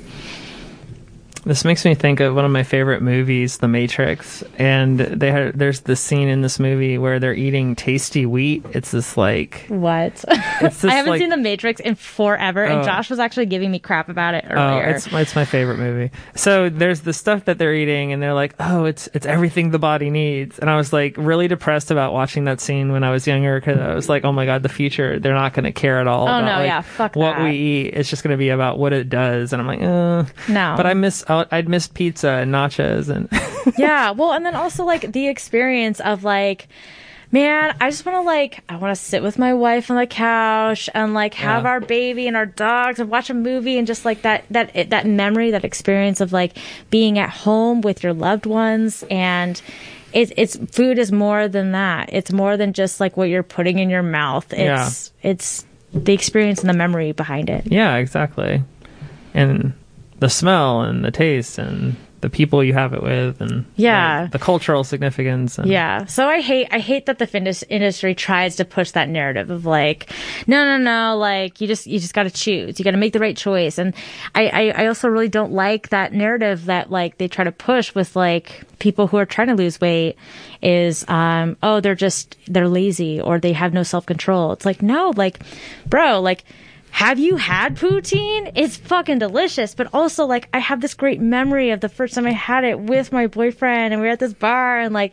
This 1.46 1.64
makes 1.64 1.84
me 1.84 1.94
think 1.94 2.20
of 2.20 2.34
one 2.34 2.44
of 2.44 2.50
my 2.50 2.62
favorite 2.62 3.02
movies, 3.02 3.58
The 3.58 3.68
Matrix, 3.68 4.42
and 4.58 4.98
they 4.98 5.30
had 5.30 5.54
there's 5.58 5.80
this 5.80 6.00
scene 6.00 6.28
in 6.28 6.40
this 6.40 6.58
movie 6.58 6.96
where 6.98 7.18
they're 7.18 7.34
eating 7.34 7.76
tasty 7.76 8.24
wheat. 8.26 8.64
It's 8.72 8.90
this 8.90 9.16
like 9.16 9.66
what 9.68 10.24
it's 10.60 10.80
this 10.80 10.84
i 10.84 10.94
haven't 10.94 11.10
like, 11.10 11.18
seen 11.20 11.28
the 11.30 11.36
matrix 11.36 11.80
in 11.80 11.94
forever 11.94 12.64
and 12.64 12.80
Oh. 12.80 12.84
josh 12.84 13.10
was 13.10 13.18
actually 13.18 13.46
giving 13.46 13.70
me 13.70 13.78
crap 13.78 14.08
about 14.08 14.34
it 14.34 14.44
Oh, 14.48 14.54
earlier 14.54 14.84
it's 14.90 15.06
it's 15.12 15.34
my 15.36 15.44
favorite 15.44 15.78
movie. 15.78 16.10
So 16.34 16.68
there's 16.68 17.00
the 17.00 17.12
stuff 17.12 17.44
that 17.46 17.58
they're 17.58 17.74
eating, 17.74 18.12
and 18.12 18.22
they're 18.22 18.34
like, 18.34 18.54
"Oh, 18.58 18.84
it's 18.84 19.08
it's 19.14 19.26
everything 19.26 19.70
the 19.70 19.78
body 19.78 20.10
needs." 20.10 20.58
And 20.58 20.68
I 20.70 20.76
was 20.76 20.92
like 20.92 21.14
really 21.18 21.48
depressed 21.48 21.90
about 21.90 22.12
watching 22.12 22.44
that 22.44 22.60
scene 22.60 22.90
when 22.92 23.04
I 23.04 23.10
was 23.10 23.26
younger 23.26 23.60
because 23.60 23.78
I 23.80 23.94
was 23.94 24.08
like, 24.08 24.24
"Oh 24.24 24.32
my 24.32 24.46
god, 24.46 24.62
the 24.62 24.68
future! 24.68 25.18
They're 25.18 25.34
not 25.34 25.52
going 25.54 25.64
to 25.64 25.72
care 25.72 26.00
at 26.00 26.06
all 26.06 26.22
Oh, 26.22 26.26
about 26.38 26.40
no, 26.44 26.52
like, 26.60 26.66
yeah, 26.66 26.80
fuck 26.80 27.16
what 27.16 27.36
that. 27.36 27.44
we 27.44 27.50
eat. 27.52 27.94
It's 27.94 28.08
just 28.10 28.22
going 28.22 28.32
to 28.32 28.38
be 28.38 28.48
about 28.50 28.78
what 28.78 28.92
it 28.92 29.08
does." 29.08 29.52
And 29.52 29.60
I'm 29.62 29.68
like, 29.68 29.82
"Uh, 29.82 30.24
No. 30.52 30.74
But 30.76 30.86
I 30.86 30.94
miss 30.94 31.22
I'd 31.40 31.48
I'd 31.52 31.68
miss 31.68 31.86
pizza 31.88 32.28
and 32.30 32.52
nachos 32.52 33.08
and 33.08 33.28
yeah 33.78 34.10
well 34.10 34.32
and 34.32 34.44
then 34.44 34.54
also 34.54 34.84
like 34.84 35.12
the 35.12 35.28
experience 35.28 36.00
of 36.00 36.24
like 36.24 36.68
Man, 37.32 37.74
I 37.80 37.90
just 37.90 38.06
want 38.06 38.14
to 38.14 38.20
like, 38.20 38.62
I 38.68 38.76
want 38.76 38.96
to 38.96 39.02
sit 39.02 39.20
with 39.20 39.40
my 39.40 39.54
wife 39.54 39.90
on 39.90 39.96
the 39.96 40.06
couch 40.06 40.88
and 40.94 41.14
like 41.14 41.34
have 41.34 41.64
Yeah. 41.64 41.70
our 41.70 41.80
baby 41.80 42.28
and 42.28 42.36
our 42.36 42.46
dogs 42.46 43.00
and 43.00 43.10
watch 43.10 43.28
a 43.28 43.34
movie 43.34 43.76
and 43.76 43.88
just 43.88 44.04
like 44.04 44.22
that 44.22 44.44
that 44.50 44.90
that 44.90 45.04
memory, 45.04 45.50
that 45.50 45.64
experience 45.64 46.20
of 46.20 46.32
like 46.32 46.56
being 46.90 47.18
at 47.18 47.30
home 47.30 47.80
with 47.80 48.04
your 48.04 48.12
loved 48.12 48.46
ones 48.46 49.02
and. 49.10 49.60
It's, 50.12 50.30
it's 50.36 50.54
food 50.70 51.00
is 51.00 51.10
more 51.10 51.48
than 51.48 51.72
that. 51.72 52.10
It's 52.12 52.30
more 52.30 52.56
than 52.56 52.72
just 52.72 53.00
like 53.00 53.16
what 53.16 53.28
you're 53.28 53.42
putting 53.42 53.80
in 53.80 53.90
your 53.90 54.04
mouth. 54.04 54.46
It's 54.52 55.10
it's 55.24 55.66
the 55.92 56.12
experience 56.14 56.60
and 56.60 56.70
the 56.70 56.74
memory 56.74 57.10
behind 57.10 57.50
it. 57.50 57.66
Yeah, 57.66 57.96
exactly. 57.96 58.62
And 59.34 59.72
the 60.20 60.28
smell 60.30 60.82
and 60.82 61.04
the 61.04 61.10
taste 61.10 61.58
and 61.58 61.96
the 62.20 62.30
people 62.30 62.64
you 62.64 62.72
have 62.72 62.94
it 62.94 63.02
with 63.02 63.42
and 63.42 63.66
Yeah. 63.76 64.22
like, 64.22 64.30
the 64.30 64.38
cultural 64.38 64.82
significance. 64.82 65.58
And, 65.58 65.68
Yeah. 65.68 66.06
So 66.06 66.26
I 66.26 66.40
hate 66.40 66.68
I 66.70 66.78
hate 66.78 67.04
that 67.04 67.18
the 67.18 67.26
fitness 67.26 67.62
industry 67.68 68.14
tries 68.14 68.56
to 68.56 68.64
push 68.64 68.92
that 68.92 69.10
narrative 69.10 69.50
of 69.50 69.66
like, 69.66 70.10
no, 70.46 70.64
no, 70.64 70.78
no, 70.78 71.18
like 71.18 71.60
you 71.60 71.66
just 71.66 71.86
you 71.86 71.98
just 71.98 72.14
got 72.14 72.22
to 72.22 72.30
choose. 72.30 72.78
You 72.78 72.84
got 72.84 72.92
to 72.92 72.96
make 72.96 73.12
the 73.12 73.18
right 73.18 73.36
choice. 73.36 73.76
And 73.76 73.92
I, 74.34 74.46
I 74.48 74.84
I 74.84 74.86
also 74.86 75.08
really 75.08 75.28
don't 75.28 75.52
like 75.52 75.90
that 75.90 76.14
narrative 76.14 76.64
that 76.64 76.90
like 76.90 77.18
they 77.18 77.28
try 77.28 77.44
to 77.44 77.52
push 77.52 77.94
with 77.94 78.16
like 78.16 78.62
people 78.78 79.06
who 79.06 79.18
are 79.18 79.26
trying 79.26 79.48
to 79.48 79.54
lose 79.54 79.78
weight 79.78 80.16
is 80.62 81.04
um 81.08 81.58
oh 81.62 81.80
they're 81.80 81.94
just 81.94 82.38
they're 82.46 82.68
lazy 82.68 83.20
or 83.20 83.38
they 83.38 83.52
have 83.52 83.74
no 83.74 83.82
self 83.82 84.06
control. 84.06 84.52
It's 84.52 84.64
like 84.64 84.80
no, 84.80 85.12
like 85.14 85.40
bro, 85.86 86.22
like 86.22 86.44
have 86.94 87.18
you 87.18 87.34
had 87.36 87.74
poutine? 87.74 88.52
It's 88.54 88.76
fucking 88.76 89.18
delicious. 89.18 89.74
But 89.74 89.88
also, 89.92 90.26
like, 90.26 90.48
I 90.54 90.60
have 90.60 90.80
this 90.80 90.94
great 90.94 91.20
memory 91.20 91.70
of 91.70 91.80
the 91.80 91.88
first 91.88 92.14
time 92.14 92.24
I 92.24 92.30
had 92.30 92.62
it 92.62 92.78
with 92.78 93.10
my 93.10 93.26
boyfriend 93.26 93.92
and 93.92 94.00
we 94.00 94.06
were 94.06 94.12
at 94.12 94.20
this 94.20 94.32
bar 94.32 94.78
and 94.78 94.94
like, 94.94 95.12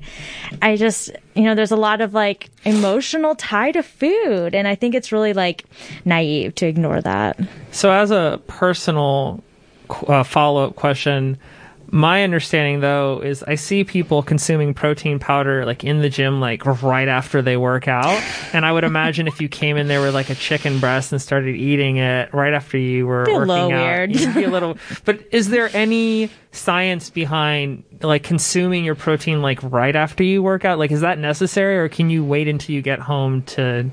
I 0.62 0.76
just, 0.76 1.10
you 1.34 1.41
know, 1.41 1.56
there's 1.56 1.72
a 1.72 1.76
lot 1.76 1.99
of 1.99 2.14
like 2.14 2.52
emotional 2.66 3.34
tie 3.34 3.72
to 3.72 3.82
food. 3.82 4.53
And 4.53 4.68
I 4.68 4.76
think 4.76 4.94
it's 4.94 5.12
really 5.12 5.34
like 5.34 5.66
naive 6.06 6.53
to 6.56 6.68
ignore 6.68 7.02
that. 7.02 7.40
So, 7.72 7.91
as 7.91 8.12
a 8.12 8.40
personal 8.45 9.44
uh, 10.08 10.22
follow 10.22 10.68
up 10.68 10.76
question, 10.76 11.40
my 11.91 12.23
understanding 12.23 12.80
though 12.80 13.22
is 13.22 13.43
I 13.43 13.55
see 13.55 13.84
people 13.84 14.23
consuming 14.23 14.73
protein 14.73 15.19
powder 15.19 15.65
like 15.65 15.84
in 15.84 15.99
the 15.99 16.09
gym, 16.09 16.39
like 16.39 16.65
right 16.81 17.07
after 17.07 17.41
they 17.41 17.57
work 17.57 17.88
out. 17.88 18.22
And 18.53 18.65
I 18.65 18.72
would 18.72 18.85
imagine 18.85 19.27
if 19.27 19.41
you 19.41 19.49
came 19.49 19.76
in 19.76 19.88
there 19.88 20.01
with 20.01 20.13
like 20.13 20.30
a 20.30 20.35
chicken 20.35 20.80
breast 20.80 21.11
and 21.11 21.22
started 21.22 21.55
eating 21.55 21.97
it 21.97 22.34
right 22.34 22.53
after 22.53 22.77
you 22.77 23.05
were 23.05 23.26
Be 23.26 23.31
a 23.34 23.39
working 23.39 23.73
out, 23.73 23.84
weird. 23.84 24.15
you'd 24.15 24.34
be 24.34 24.43
a 24.45 24.49
little. 24.49 24.77
But 25.05 25.22
is 25.31 25.49
there 25.49 25.69
any 25.73 26.30
science 26.51 27.09
behind 27.09 27.84
like 28.01 28.23
consuming 28.23 28.85
your 28.85 28.95
protein 28.95 29.41
like 29.41 29.61
right 29.63 29.95
after 29.95 30.23
you 30.23 30.41
work 30.41 30.63
out? 30.63 30.80
Like, 30.80 30.91
is 30.91 31.01
that 31.01 31.18
necessary, 31.18 31.77
or 31.77 31.89
can 31.89 32.09
you 32.09 32.23
wait 32.23 32.47
until 32.47 32.76
you 32.76 32.81
get 32.81 32.99
home 32.99 33.41
to? 33.43 33.89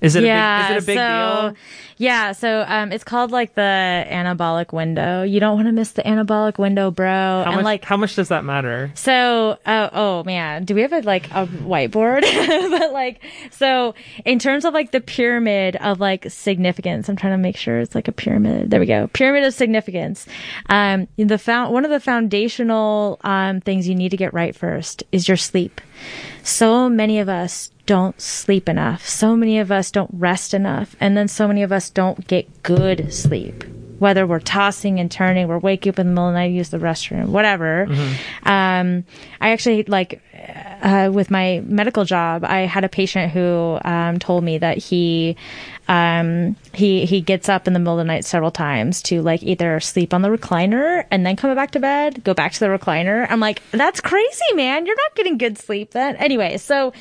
Is 0.00 0.16
it 0.16 0.24
yeah. 0.24 0.66
a 0.66 0.68
big, 0.68 0.76
is 0.76 0.82
it 0.82 0.84
a 0.84 0.86
big 0.86 0.98
so, 0.98 1.40
deal? 1.42 1.56
Yeah. 1.96 2.32
So, 2.32 2.64
um, 2.66 2.92
it's 2.92 3.04
called 3.04 3.30
like 3.30 3.54
the 3.54 4.04
anabolic 4.08 4.72
window. 4.72 5.22
You 5.22 5.40
don't 5.40 5.54
want 5.56 5.66
to 5.68 5.72
miss 5.72 5.92
the 5.92 6.02
anabolic 6.02 6.58
window, 6.58 6.90
bro. 6.90 7.08
How 7.08 7.44
and 7.46 7.56
much? 7.56 7.64
like, 7.64 7.84
how 7.84 7.96
much 7.96 8.16
does 8.16 8.28
that 8.28 8.44
matter? 8.44 8.90
So, 8.94 9.58
uh, 9.66 9.90
oh 9.92 10.24
man, 10.24 10.64
do 10.64 10.74
we 10.74 10.82
have 10.82 10.92
a 10.92 11.00
like 11.00 11.30
a 11.30 11.46
whiteboard? 11.46 12.22
but 12.78 12.92
like, 12.92 13.22
so 13.50 13.94
in 14.24 14.38
terms 14.38 14.64
of 14.64 14.74
like 14.74 14.90
the 14.90 15.00
pyramid 15.00 15.76
of 15.76 16.00
like 16.00 16.30
significance, 16.30 17.08
I'm 17.08 17.16
trying 17.16 17.34
to 17.34 17.38
make 17.38 17.56
sure 17.56 17.78
it's 17.78 17.94
like 17.94 18.08
a 18.08 18.12
pyramid. 18.12 18.70
There 18.70 18.80
we 18.80 18.86
go, 18.86 19.08
pyramid 19.08 19.44
of 19.44 19.54
significance. 19.54 20.26
Um, 20.68 21.08
the 21.16 21.38
found 21.38 21.72
one 21.72 21.84
of 21.84 21.90
the 21.90 22.00
foundational 22.00 23.18
um 23.22 23.60
things 23.60 23.88
you 23.88 23.94
need 23.94 24.10
to 24.10 24.16
get 24.16 24.34
right 24.34 24.54
first 24.54 25.02
is 25.12 25.28
your 25.28 25.36
sleep. 25.36 25.80
So 26.42 26.88
many 26.88 27.20
of 27.20 27.28
us 27.28 27.70
don't 27.86 28.18
sleep 28.20 28.68
enough. 28.68 29.06
So 29.06 29.36
many 29.36 29.58
of 29.58 29.70
us 29.70 29.90
don't 29.90 30.10
rest 30.12 30.54
enough, 30.54 30.96
and 31.00 31.16
then 31.16 31.28
so 31.28 31.46
many 31.46 31.62
of 31.62 31.72
us 31.72 31.83
don't 31.90 32.26
get 32.26 32.62
good 32.62 33.12
sleep 33.12 33.64
whether 33.98 34.26
we're 34.26 34.40
tossing 34.40 35.00
and 35.00 35.10
turning, 35.10 35.48
we're 35.48 35.58
waking 35.58 35.90
up 35.90 35.98
in 35.98 36.08
the 36.08 36.12
middle 36.12 36.28
of 36.28 36.34
the 36.34 36.38
night, 36.38 36.52
use 36.52 36.68
the 36.70 36.78
restroom, 36.78 37.28
whatever. 37.28 37.86
Um, 38.42 39.04
I 39.40 39.50
actually 39.50 39.84
like 39.84 40.20
uh, 40.82 41.10
with 41.12 41.30
my 41.30 41.62
medical 41.64 42.04
job, 42.04 42.44
I 42.44 42.60
had 42.60 42.84
a 42.84 42.88
patient 42.88 43.32
who 43.32 43.78
um, 43.84 44.18
told 44.18 44.44
me 44.44 44.58
that 44.58 44.78
he 44.78 45.36
um, 45.88 46.56
he 46.72 47.06
he 47.06 47.20
gets 47.20 47.48
up 47.48 47.66
in 47.66 47.72
the 47.72 47.78
middle 47.78 47.94
of 47.94 47.98
the 47.98 48.04
night 48.04 48.24
several 48.24 48.50
times 48.50 49.00
to 49.02 49.22
like 49.22 49.42
either 49.42 49.80
sleep 49.80 50.12
on 50.12 50.22
the 50.22 50.28
recliner 50.28 51.06
and 51.10 51.24
then 51.24 51.36
come 51.36 51.54
back 51.54 51.70
to 51.72 51.80
bed, 51.80 52.24
go 52.24 52.34
back 52.34 52.52
to 52.52 52.60
the 52.60 52.66
recliner. 52.66 53.26
I'm 53.30 53.40
like, 53.40 53.62
that's 53.70 54.00
crazy, 54.00 54.52
man. 54.54 54.86
You're 54.86 54.96
not 54.96 55.14
getting 55.14 55.38
good 55.38 55.56
sleep 55.56 55.92
then. 55.92 56.16
Anyway, 56.16 56.58
so 56.58 56.92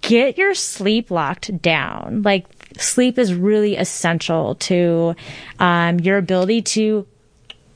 get 0.00 0.38
your 0.38 0.54
sleep 0.54 1.10
locked 1.10 1.60
down. 1.60 2.22
Like 2.22 2.55
sleep 2.78 3.18
is 3.18 3.34
really 3.34 3.76
essential 3.76 4.54
to 4.56 5.14
um, 5.58 6.00
your 6.00 6.18
ability 6.18 6.62
to 6.62 7.06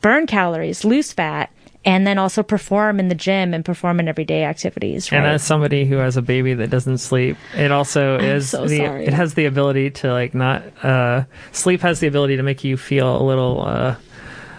burn 0.00 0.26
calories, 0.26 0.84
lose 0.84 1.12
fat, 1.12 1.50
and 1.84 2.06
then 2.06 2.18
also 2.18 2.42
perform 2.42 3.00
in 3.00 3.08
the 3.08 3.14
gym 3.14 3.54
and 3.54 3.64
perform 3.64 4.00
in 4.00 4.08
everyday 4.08 4.44
activities. 4.44 5.10
Right? 5.10 5.18
And 5.18 5.26
as 5.26 5.42
somebody 5.42 5.86
who 5.86 5.96
has 5.96 6.16
a 6.16 6.22
baby 6.22 6.52
that 6.54 6.68
doesn't 6.70 6.98
sleep, 6.98 7.36
it 7.56 7.72
also 7.72 8.18
is 8.18 8.50
so 8.50 8.66
the 8.66 8.78
sorry. 8.78 9.06
it 9.06 9.14
has 9.14 9.34
the 9.34 9.46
ability 9.46 9.90
to 9.90 10.12
like 10.12 10.34
not 10.34 10.62
uh 10.84 11.24
sleep 11.52 11.80
has 11.80 12.00
the 12.00 12.06
ability 12.06 12.36
to 12.36 12.42
make 12.42 12.64
you 12.64 12.76
feel 12.76 13.20
a 13.20 13.24
little 13.24 13.64
uh 13.64 13.96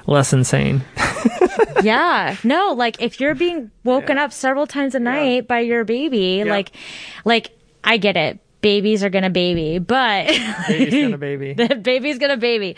less 0.08 0.34
insane. 0.34 0.84
yeah 1.84 2.36
no 2.44 2.74
like 2.74 3.02
if 3.02 3.20
you're 3.20 3.36
being 3.36 3.72
woken 3.84 4.18
up 4.18 4.32
several 4.32 4.68
times 4.68 4.96
a 4.96 5.00
night 5.00 5.48
by 5.48 5.60
your 5.60 5.84
baby 5.84 6.44
like 6.44 6.72
like 7.26 7.52
i 7.84 7.98
get 7.98 8.18
it 8.18 8.40
babies 8.62 9.04
are 9.04 9.10
gonna 9.10 9.30
baby 9.30 9.80
but 9.80 10.28
Baby's 10.68 11.04
got 11.04 11.14
a 11.14 11.18
baby. 11.30 11.54
the 11.54 11.76
baby's 11.76 12.18
gonna 12.20 12.38
baby. 12.38 12.76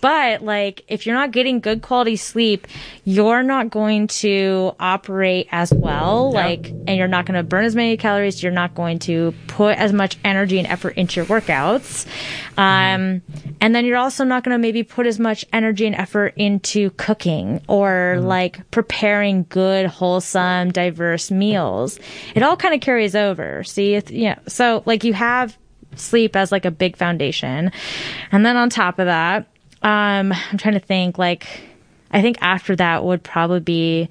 But 0.00 0.42
like 0.42 0.84
if 0.88 1.04
you're 1.06 1.14
not 1.14 1.30
getting 1.32 1.60
good 1.60 1.82
quality 1.82 2.16
sleep 2.16 2.66
you're 3.04 3.42
not 3.42 3.70
going 3.70 4.06
to 4.08 4.72
operate 4.80 5.48
as 5.52 5.72
well 5.72 6.30
Yeah. 6.34 6.46
like 6.46 6.66
and 6.86 6.96
you're 6.96 7.08
not 7.08 7.26
going 7.26 7.36
to 7.36 7.42
burn 7.42 7.64
as 7.64 7.74
many 7.76 7.96
calories. 7.96 8.42
You're 8.42 8.52
not 8.52 8.74
going 8.74 8.98
to 9.00 9.34
put 9.48 9.76
as 9.78 9.92
much 9.92 10.16
energy 10.24 10.58
and 10.58 10.66
effort 10.66 10.94
into 10.96 11.20
your 11.20 11.26
workouts. 11.26 12.06
Um 12.56 13.22
and 13.60 13.74
then 13.74 13.84
you're 13.84 13.96
also 13.96 14.24
not 14.24 14.42
going 14.44 14.54
to 14.54 14.58
maybe 14.58 14.82
put 14.82 15.06
as 15.06 15.18
much 15.18 15.44
energy 15.52 15.86
and 15.86 15.94
effort 15.96 16.34
into 16.36 16.90
cooking 16.90 17.60
or 17.68 18.18
like 18.20 18.70
preparing 18.70 19.44
good 19.48 19.86
wholesome 19.86 20.70
diverse 20.72 21.30
meals. 21.30 21.98
It 22.34 22.42
all 22.42 22.56
kind 22.56 22.74
of 22.74 22.80
carries 22.80 23.14
over. 23.14 23.64
See 23.64 23.94
it's 23.94 24.10
yeah. 24.10 24.38
So 24.46 24.82
like 24.86 25.04
you 25.04 25.12
have 25.14 25.25
sleep 25.94 26.36
as 26.36 26.52
like 26.52 26.64
a 26.64 26.70
big 26.70 26.96
foundation. 26.96 27.72
And 28.32 28.44
then 28.44 28.56
on 28.56 28.70
top 28.70 28.98
of 28.98 29.06
that, 29.06 29.46
um, 29.82 30.32
I'm 30.32 30.58
trying 30.58 30.74
to 30.74 30.80
think 30.80 31.18
like 31.18 31.46
I 32.10 32.22
think 32.22 32.38
after 32.40 32.76
that 32.76 33.04
would 33.04 33.22
probably 33.22 33.60
be 33.60 34.08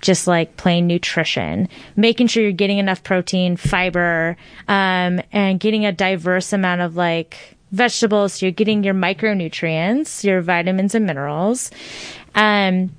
just 0.00 0.26
like 0.26 0.56
plain 0.56 0.86
nutrition, 0.86 1.68
making 1.96 2.26
sure 2.26 2.42
you're 2.42 2.52
getting 2.52 2.78
enough 2.78 3.02
protein, 3.02 3.56
fiber, 3.56 4.36
um, 4.68 5.20
and 5.32 5.60
getting 5.60 5.86
a 5.86 5.92
diverse 5.92 6.52
amount 6.52 6.82
of 6.82 6.96
like 6.96 7.56
vegetables. 7.72 8.34
So 8.34 8.46
you're 8.46 8.52
getting 8.52 8.84
your 8.84 8.94
micronutrients, 8.94 10.24
your 10.24 10.40
vitamins 10.42 10.94
and 10.94 11.06
minerals. 11.06 11.70
Um, 12.34 12.94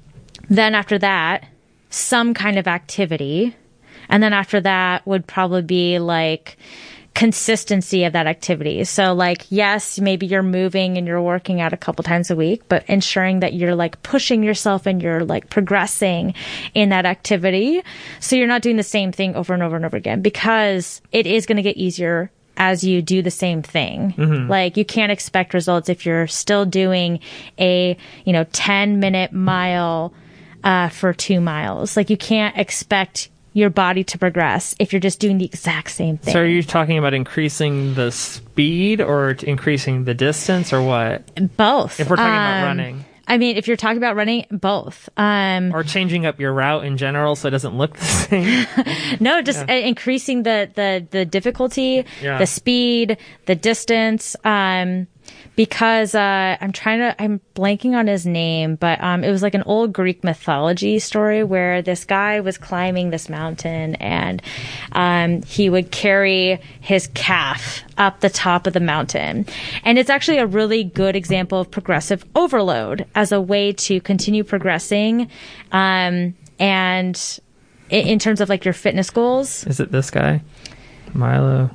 then 0.50 0.74
after 0.74 0.98
that, 1.00 1.46
some 1.90 2.34
kind 2.34 2.58
of 2.58 2.68
activity. 2.68 3.56
And 4.10 4.22
then 4.22 4.34
after 4.34 4.60
that 4.62 5.06
would 5.06 5.28
probably 5.28 5.62
be 5.62 6.00
like 6.00 6.58
consistency 7.16 8.04
of 8.04 8.14
that 8.14 8.28
activity. 8.28 8.84
So 8.84 9.14
like, 9.14 9.46
yes, 9.50 10.00
maybe 10.00 10.28
you're 10.28 10.44
moving 10.44 10.98
and 10.98 11.08
you're 11.08 11.22
working 11.22 11.62
out 11.62 11.72
a 11.72 11.78
couple 11.78 12.04
times 12.04 12.30
a 12.30 12.36
week, 12.36 12.64
but 12.68 12.88
ensuring 12.90 13.40
that 13.40 13.54
you're 13.54 13.74
like 13.74 14.04
pushing 14.04 14.44
yourself 14.44 14.86
and 14.86 15.02
you're 15.02 15.24
like 15.24 15.50
progressing 15.50 16.36
in 16.74 16.90
that 16.90 17.06
activity. 17.06 17.82
So 18.20 18.36
you're 18.36 18.48
not 18.48 18.62
doing 18.62 18.76
the 18.76 18.84
same 18.84 19.14
thing 19.14 19.34
over 19.36 19.54
and 19.54 19.64
over 19.64 19.78
and 19.78 19.86
over 19.86 19.96
again 19.96 20.22
because 20.22 21.02
it 21.14 21.26
is 21.26 21.46
going 21.46 21.56
to 21.56 21.64
get 21.64 21.78
easier 21.78 22.32
as 22.58 22.84
you 22.84 23.02
do 23.02 23.22
the 23.22 23.32
same 23.32 23.62
thing. 23.62 24.14
Like 24.50 24.76
you 24.76 24.86
can't 24.86 25.12
expect 25.12 25.54
results 25.54 25.88
if 25.88 26.06
you're 26.06 26.28
still 26.28 26.66
doing 26.66 27.22
a, 27.58 27.98
you 28.26 28.34
know, 28.34 28.44
10 28.52 29.00
minute 29.00 29.32
mile 29.32 30.14
uh, 30.66 30.90
for 30.90 31.14
two 31.14 31.40
miles. 31.40 31.96
Like 31.96 32.10
you 32.10 32.18
can't 32.18 32.58
expect 32.58 33.30
your 33.56 33.70
body 33.70 34.04
to 34.04 34.18
progress 34.20 34.76
if 34.80 34.92
you're 34.92 35.00
just 35.00 35.20
doing 35.20 35.38
the 35.38 35.46
exact 35.46 35.90
same 35.90 36.18
thing. 36.18 36.34
So 36.34 36.42
are 36.42 36.46
you 36.46 36.62
talking 36.62 36.98
about 36.98 37.14
increasing 37.14 37.94
the 37.94 38.12
speed 38.12 39.00
or 39.00 39.32
increasing 39.32 40.04
the 40.04 40.14
distance 40.14 40.74
or 40.74 40.82
what? 40.84 41.24
both. 41.56 42.00
If 42.02 42.10
we're 42.10 42.18
talking 42.18 42.34
about 42.34 42.58
Um, 42.60 42.64
running. 42.66 43.06
I 43.28 43.38
mean, 43.38 43.56
if 43.56 43.68
you're 43.68 43.78
talking 43.78 43.98
about 43.98 44.18
running, 44.18 44.46
both. 44.52 45.08
Um, 45.18 45.74
Or 45.74 45.84
changing 45.84 46.26
up 46.28 46.40
your 46.40 46.54
route 46.54 46.84
in 46.86 46.98
general 46.98 47.36
so 47.36 47.48
it 47.48 47.52
doesn't 47.52 47.76
look 47.78 47.96
the 47.98 48.06
same? 48.06 48.68
no, 49.22 49.42
just 49.42 49.68
uh, 49.68 49.72
increasing 49.74 50.44
the, 50.44 50.70
the, 50.76 51.08
the 51.10 51.26
difficulty, 51.26 52.06
Yeah. 52.22 52.38
the 52.38 52.46
speed, 52.46 53.18
the 53.46 53.56
distance. 53.56 54.36
Um, 54.44 55.08
because 55.56 56.14
uh, 56.16 56.58
I'm 56.60 56.72
trying 56.72 57.00
to, 57.00 57.22
I'm 57.22 57.40
blanking 57.56 57.94
on 57.94 58.08
his 58.08 58.26
name, 58.26 58.76
but 58.76 59.02
um, 59.02 59.24
it 59.24 59.32
was 59.32 59.42
like 59.42 59.54
an 59.54 59.64
old 59.64 59.94
Greek 59.94 60.24
mythology 60.24 61.00
story 61.00 61.44
where 61.44 61.82
this 61.82 62.04
guy 62.04 62.42
was 62.42 62.58
climbing 62.58 63.10
this 63.10 63.30
mountain 63.30 63.96
and 63.96 64.42
um, 64.92 65.42
he 65.44 65.70
would 65.70 65.92
carry 65.92 66.60
his 66.82 67.08
calf 67.14 67.84
up 67.98 68.20
the 68.20 68.30
top 68.30 68.68
of 68.68 68.74
the 68.74 68.80
mountain. 68.80 69.46
And 69.84 69.98
it's 69.98 70.10
actually 70.10 70.40
a 70.40 70.48
really 70.48 70.84
good 70.84 71.16
example 71.16 71.60
of 71.60 71.72
progressive 71.72 72.26
overload 72.36 73.06
as 73.16 73.32
a 73.32 73.40
way 73.40 73.72
to 73.74 74.02
continue 74.02 74.44
progressing. 74.44 75.30
Um, 75.72 76.36
and 76.60 77.40
in, 77.90 78.08
in 78.08 78.20
terms 78.20 78.42
of 78.42 78.50
like 78.50 78.66
your 78.66 78.74
fitness 78.74 79.10
goals, 79.10 79.66
Is 79.68 79.80
it 79.80 79.92
this 79.92 80.12
guy? 80.12 80.42
Milo. 81.14 81.70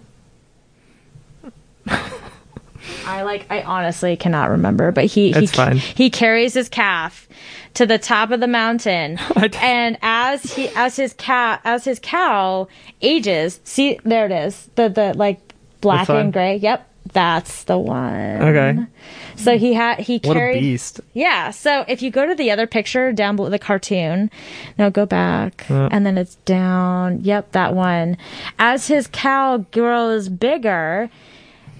I 3.07 3.23
like 3.23 3.47
I 3.51 3.63
honestly 3.63 4.17
cannot 4.17 4.51
remember, 4.51 4.93
but 4.93 5.05
he 5.07 5.33
he, 5.33 5.47
he 5.79 6.11
carries 6.11 6.55
his 6.55 6.69
calf 6.69 7.29
to 7.75 7.87
the 7.87 7.99
top 7.99 8.31
of 8.31 8.41
the 8.41 8.49
mountain. 8.49 9.19
And 9.63 9.99
as 10.03 10.55
he 10.55 10.69
as 10.75 10.97
his 10.97 11.13
cat 11.15 11.61
as 11.65 11.85
his 11.85 11.99
cow 12.03 12.69
ages, 13.03 13.61
see 13.65 13.99
there 14.05 14.27
it 14.27 14.33
is. 14.33 14.69
The 14.75 14.89
the 14.89 15.13
like 15.17 15.41
black 15.81 16.09
and 16.09 16.33
gray. 16.33 16.57
Yep. 16.57 16.87
That's 17.13 17.65
the 17.65 17.77
one. 17.79 18.43
Okay. 18.43 18.79
So 19.35 19.59
he 19.59 19.73
had 19.75 19.99
he 20.01 20.21
What 20.23 20.35
carried 20.35 20.59
a 20.59 20.61
beast. 20.61 21.01
yeah. 21.13 21.51
So 21.51 21.85
if 21.89 22.03
you 22.03 22.11
go 22.11 22.25
to 22.27 22.35
the 22.37 22.51
other 22.53 22.67
picture 22.69 23.11
down 23.13 23.35
below 23.37 23.49
the 23.51 23.59
cartoon, 23.59 24.31
no, 24.79 24.91
go 24.91 25.07
back, 25.07 25.67
Yeah. 25.69 25.89
and 25.91 26.05
then 26.07 26.17
it's 26.19 26.37
down. 26.45 27.21
Yep, 27.25 27.53
that 27.53 27.75
one. 27.75 28.17
As 28.61 28.87
his 28.89 29.09
cow 29.09 29.59
grows 29.73 30.29
bigger, 30.29 31.11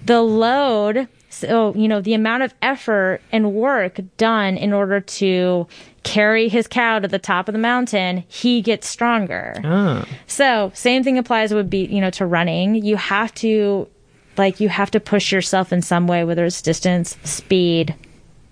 the 0.05 0.23
load, 0.23 1.09
so 1.29 1.75
you 1.75 1.89
know, 1.89 2.01
the 2.01 2.15
amount 2.15 2.43
of 2.43 2.55
effort 2.63 3.21
and 3.33 3.53
work 3.55 4.01
done 4.17 4.57
in 4.57 4.73
order 4.73 5.01
to 5.01 5.67
carry 6.03 6.49
his 6.49 6.67
cow 6.67 6.99
to 6.99 7.09
the 7.09 7.19
top 7.19 7.49
of 7.49 7.53
the 7.53 7.59
mountain, 7.59 8.25
he 8.29 8.63
gets 8.63 8.89
stronger. 8.89 9.55
Oh. 9.65 10.05
So 10.27 10.73
same 10.75 11.05
thing 11.05 11.19
applies 11.19 11.53
would 11.53 11.71
be, 11.71 11.85
you 11.85 12.01
know, 12.01 12.11
to 12.11 12.27
running. 12.27 12.75
You 12.75 12.97
have 12.97 13.35
to 13.37 13.89
like 14.37 14.61
you 14.61 14.69
have 14.69 14.91
to 14.93 15.01
push 15.01 15.33
yourself 15.33 15.73
in 15.73 15.83
some 15.83 16.07
way, 16.07 16.25
whether 16.25 16.45
it's 16.45 16.63
distance, 16.63 17.17
speed, 17.25 17.95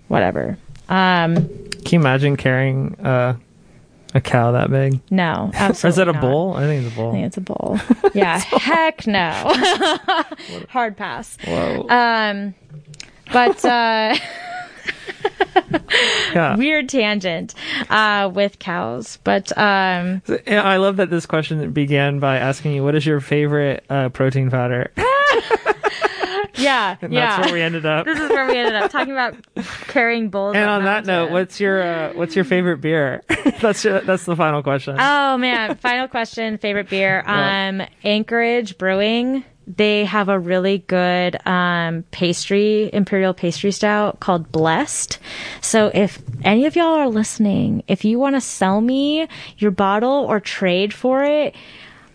whatever. 0.07 0.57
Um 0.87 1.35
Can 1.35 1.91
you 1.91 1.99
imagine 1.99 2.37
carrying 2.37 2.95
uh, 2.99 3.35
a 4.13 4.21
cow 4.21 4.51
that 4.53 4.69
big? 4.71 4.99
no. 5.11 5.51
Absolutely 5.55 5.89
is 5.89 5.95
that 5.97 6.07
a 6.09 6.13
not. 6.13 6.21
bull? 6.21 6.53
I 6.55 6.61
think 6.61 6.85
it's 6.85 6.93
a 6.93 6.97
bull. 6.97 7.09
I 7.09 7.13
think 7.13 7.25
it's 7.27 7.37
a 7.37 7.41
bull. 7.41 7.79
Yeah. 8.15 8.39
heck 8.39 9.05
no. 9.05 9.31
Hard 10.69 10.97
pass. 10.97 11.37
Whoa. 11.45 11.87
Um 11.89 12.55
but 13.31 13.63
uh 13.63 14.15
yeah. 16.33 16.55
weird 16.57 16.89
tangent 16.89 17.53
uh 17.89 18.29
with 18.33 18.57
cows. 18.59 19.19
But 19.23 19.55
um 19.57 20.21
Yeah, 20.47 20.63
I 20.63 20.77
love 20.77 20.97
that 20.97 21.09
this 21.09 21.25
question 21.25 21.71
began 21.71 22.19
by 22.19 22.37
asking 22.37 22.73
you, 22.73 22.83
what 22.83 22.95
is 22.95 23.05
your 23.05 23.19
favorite 23.19 23.83
uh, 23.89 24.09
protein 24.09 24.49
powder? 24.49 24.91
yeah. 26.55 26.97
And 27.01 27.13
yeah. 27.13 27.37
that's 27.37 27.45
where 27.45 27.53
we 27.53 27.61
ended 27.61 27.85
up. 27.85 28.05
this 28.05 28.19
is 28.19 28.29
where 28.29 28.47
we 28.47 28.57
ended 28.57 28.75
up 28.75 28.91
talking 28.91 29.11
about 29.11 29.35
carrying 29.87 30.29
bulls. 30.29 30.55
And 30.55 30.69
on 30.69 30.83
that 30.85 31.05
note, 31.05 31.31
what's 31.31 31.59
your 31.59 31.81
uh, 31.81 32.13
what's 32.13 32.35
your 32.35 32.45
favorite 32.45 32.77
beer? 32.77 33.23
that's 33.61 33.83
your, 33.83 34.01
that's 34.01 34.25
the 34.25 34.35
final 34.35 34.63
question. 34.63 34.97
Oh 34.99 35.37
man, 35.37 35.75
final 35.77 36.07
question, 36.07 36.57
favorite 36.57 36.89
beer. 36.89 37.23
Yeah. 37.25 37.69
Um 37.69 37.87
Anchorage 38.03 38.77
Brewing. 38.77 39.43
They 39.67 40.05
have 40.05 40.29
a 40.29 40.39
really 40.39 40.79
good 40.79 41.37
um 41.45 42.03
pastry, 42.11 42.89
imperial 42.91 43.33
pastry 43.33 43.71
stout 43.71 44.19
called 44.19 44.51
Blessed. 44.51 45.19
So 45.61 45.91
if 45.93 46.19
any 46.43 46.65
of 46.65 46.75
y'all 46.75 46.95
are 46.95 47.09
listening, 47.09 47.83
if 47.87 48.03
you 48.03 48.17
want 48.17 48.35
to 48.35 48.41
sell 48.41 48.81
me 48.81 49.27
your 49.57 49.71
bottle 49.71 50.25
or 50.27 50.39
trade 50.39 50.93
for 50.93 51.23
it, 51.23 51.55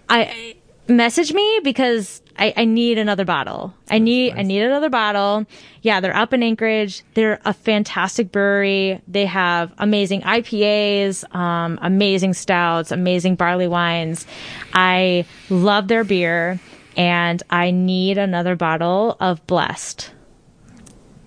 I 0.09 0.57
message 0.89 1.33
me 1.33 1.61
because 1.65 2.21
I, 2.39 2.53
I 2.57 2.65
need 2.65 2.99
another 2.99 3.25
bottle. 3.25 3.73
I 3.91 3.99
need 3.99 4.35
I 4.35 4.43
need 4.43 4.63
another 4.63 4.91
bottle. 4.91 5.47
Yeah, 5.83 6.01
they're 6.01 6.17
up 6.17 6.33
in 6.33 6.43
Anchorage. 6.43 7.03
They're 7.15 7.41
a 7.45 7.53
fantastic 7.55 8.33
brewery. 8.33 9.01
They 9.07 9.27
have 9.27 9.73
amazing 9.79 10.23
IPAs, 10.23 11.33
um, 11.35 11.79
amazing 11.83 12.35
stouts, 12.35 12.91
amazing 12.91 13.37
barley 13.37 13.69
wines. 13.69 14.27
I 14.73 15.25
love 15.49 15.89
their 15.89 16.05
beer, 16.05 16.59
and 16.97 17.43
I 17.51 17.71
need 17.71 18.19
another 18.19 18.57
bottle 18.57 19.17
of 19.21 19.47
Blessed. 19.47 20.11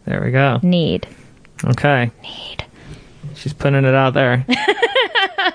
there 0.05 0.21
we 0.23 0.31
go. 0.31 0.59
Need 0.61 1.07
Okay. 1.65 2.11
need. 2.21 2.65
She's 3.37 3.53
putting 3.53 3.85
it 3.85 3.93
out 3.93 4.13
there. 4.13 4.45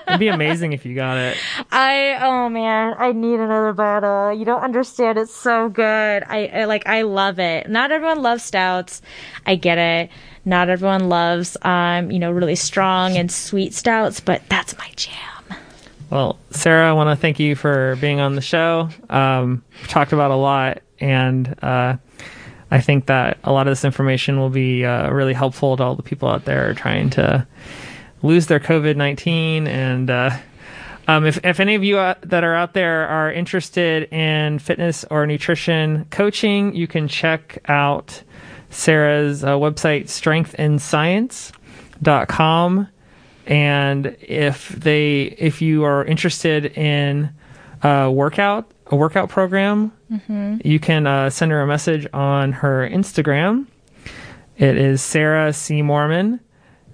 It'd 0.07 0.19
be 0.19 0.29
amazing 0.29 0.73
if 0.73 0.85
you 0.85 0.95
got 0.95 1.17
it. 1.17 1.37
I 1.71 2.17
oh 2.21 2.49
man, 2.49 2.95
I 2.97 3.11
need 3.11 3.39
another 3.39 3.73
bottle. 3.73 4.33
You 4.33 4.45
don't 4.45 4.61
understand. 4.61 5.17
It's 5.17 5.33
so 5.33 5.69
good. 5.69 6.23
I, 6.27 6.47
I 6.53 6.65
like 6.65 6.87
I 6.87 7.01
love 7.01 7.39
it. 7.39 7.69
Not 7.69 7.91
everyone 7.91 8.21
loves 8.21 8.43
stouts. 8.43 9.01
I 9.45 9.55
get 9.55 9.77
it. 9.77 10.09
Not 10.45 10.69
everyone 10.69 11.09
loves 11.09 11.57
um, 11.63 12.11
you 12.11 12.19
know, 12.19 12.31
really 12.31 12.55
strong 12.55 13.17
and 13.17 13.31
sweet 13.31 13.73
stouts, 13.73 14.19
but 14.19 14.41
that's 14.49 14.77
my 14.77 14.89
jam. 14.95 15.13
Well, 16.09 16.37
Sarah, 16.51 16.87
I 16.89 16.93
want 16.93 17.09
to 17.09 17.19
thank 17.19 17.39
you 17.39 17.55
for 17.55 17.97
being 17.99 18.19
on 18.19 18.35
the 18.35 18.41
show. 18.41 18.89
Um, 19.09 19.63
we 19.81 19.87
talked 19.87 20.13
about 20.13 20.29
a 20.29 20.35
lot, 20.35 20.81
and 20.99 21.55
uh, 21.63 21.97
I 22.73 22.81
think 22.81 23.05
that 23.05 23.37
a 23.43 23.51
lot 23.51 23.67
of 23.67 23.71
this 23.71 23.85
information 23.85 24.39
will 24.39 24.49
be 24.49 24.83
uh, 24.83 25.11
really 25.11 25.33
helpful 25.33 25.77
to 25.77 25.83
all 25.83 25.95
the 25.95 26.01
people 26.01 26.27
out 26.27 26.45
there 26.45 26.73
trying 26.73 27.11
to 27.11 27.45
lose 28.23 28.47
their 28.47 28.59
COVID 28.59 28.95
19. 28.95 29.67
And 29.67 30.09
uh, 30.09 30.31
um, 31.07 31.27
if, 31.27 31.45
if 31.45 31.59
any 31.59 31.75
of 31.75 31.83
you 31.83 31.99
uh, 31.99 32.15
that 32.23 32.43
are 32.43 32.55
out 32.55 32.73
there 32.73 33.07
are 33.07 33.31
interested 33.31 34.11
in 34.11 34.57
fitness 34.57 35.05
or 35.11 35.27
nutrition 35.27 36.07
coaching, 36.09 36.73
you 36.73 36.87
can 36.87 37.07
check 37.07 37.59
out 37.67 38.23
Sarah's 38.71 39.43
uh, 39.43 39.51
website, 39.51 40.05
strengthandscience.com 40.05 42.87
and 43.45 44.15
if 44.21 44.69
they 44.69 45.35
if 45.37 45.61
you 45.61 45.83
are 45.83 46.05
interested 46.05 46.65
in 46.77 47.29
a 47.83 48.09
workout 48.09 48.71
a 48.87 48.95
workout 48.95 49.29
program 49.29 49.91
you 50.63 50.79
can 50.79 51.07
uh, 51.07 51.29
send 51.29 51.51
her 51.51 51.61
a 51.61 51.67
message 51.67 52.07
on 52.13 52.51
her 52.51 52.89
instagram. 52.89 53.65
It 54.57 54.77
is 54.77 55.01
sarah 55.01 55.53
c. 55.53 55.81
Moorman. 55.81 56.39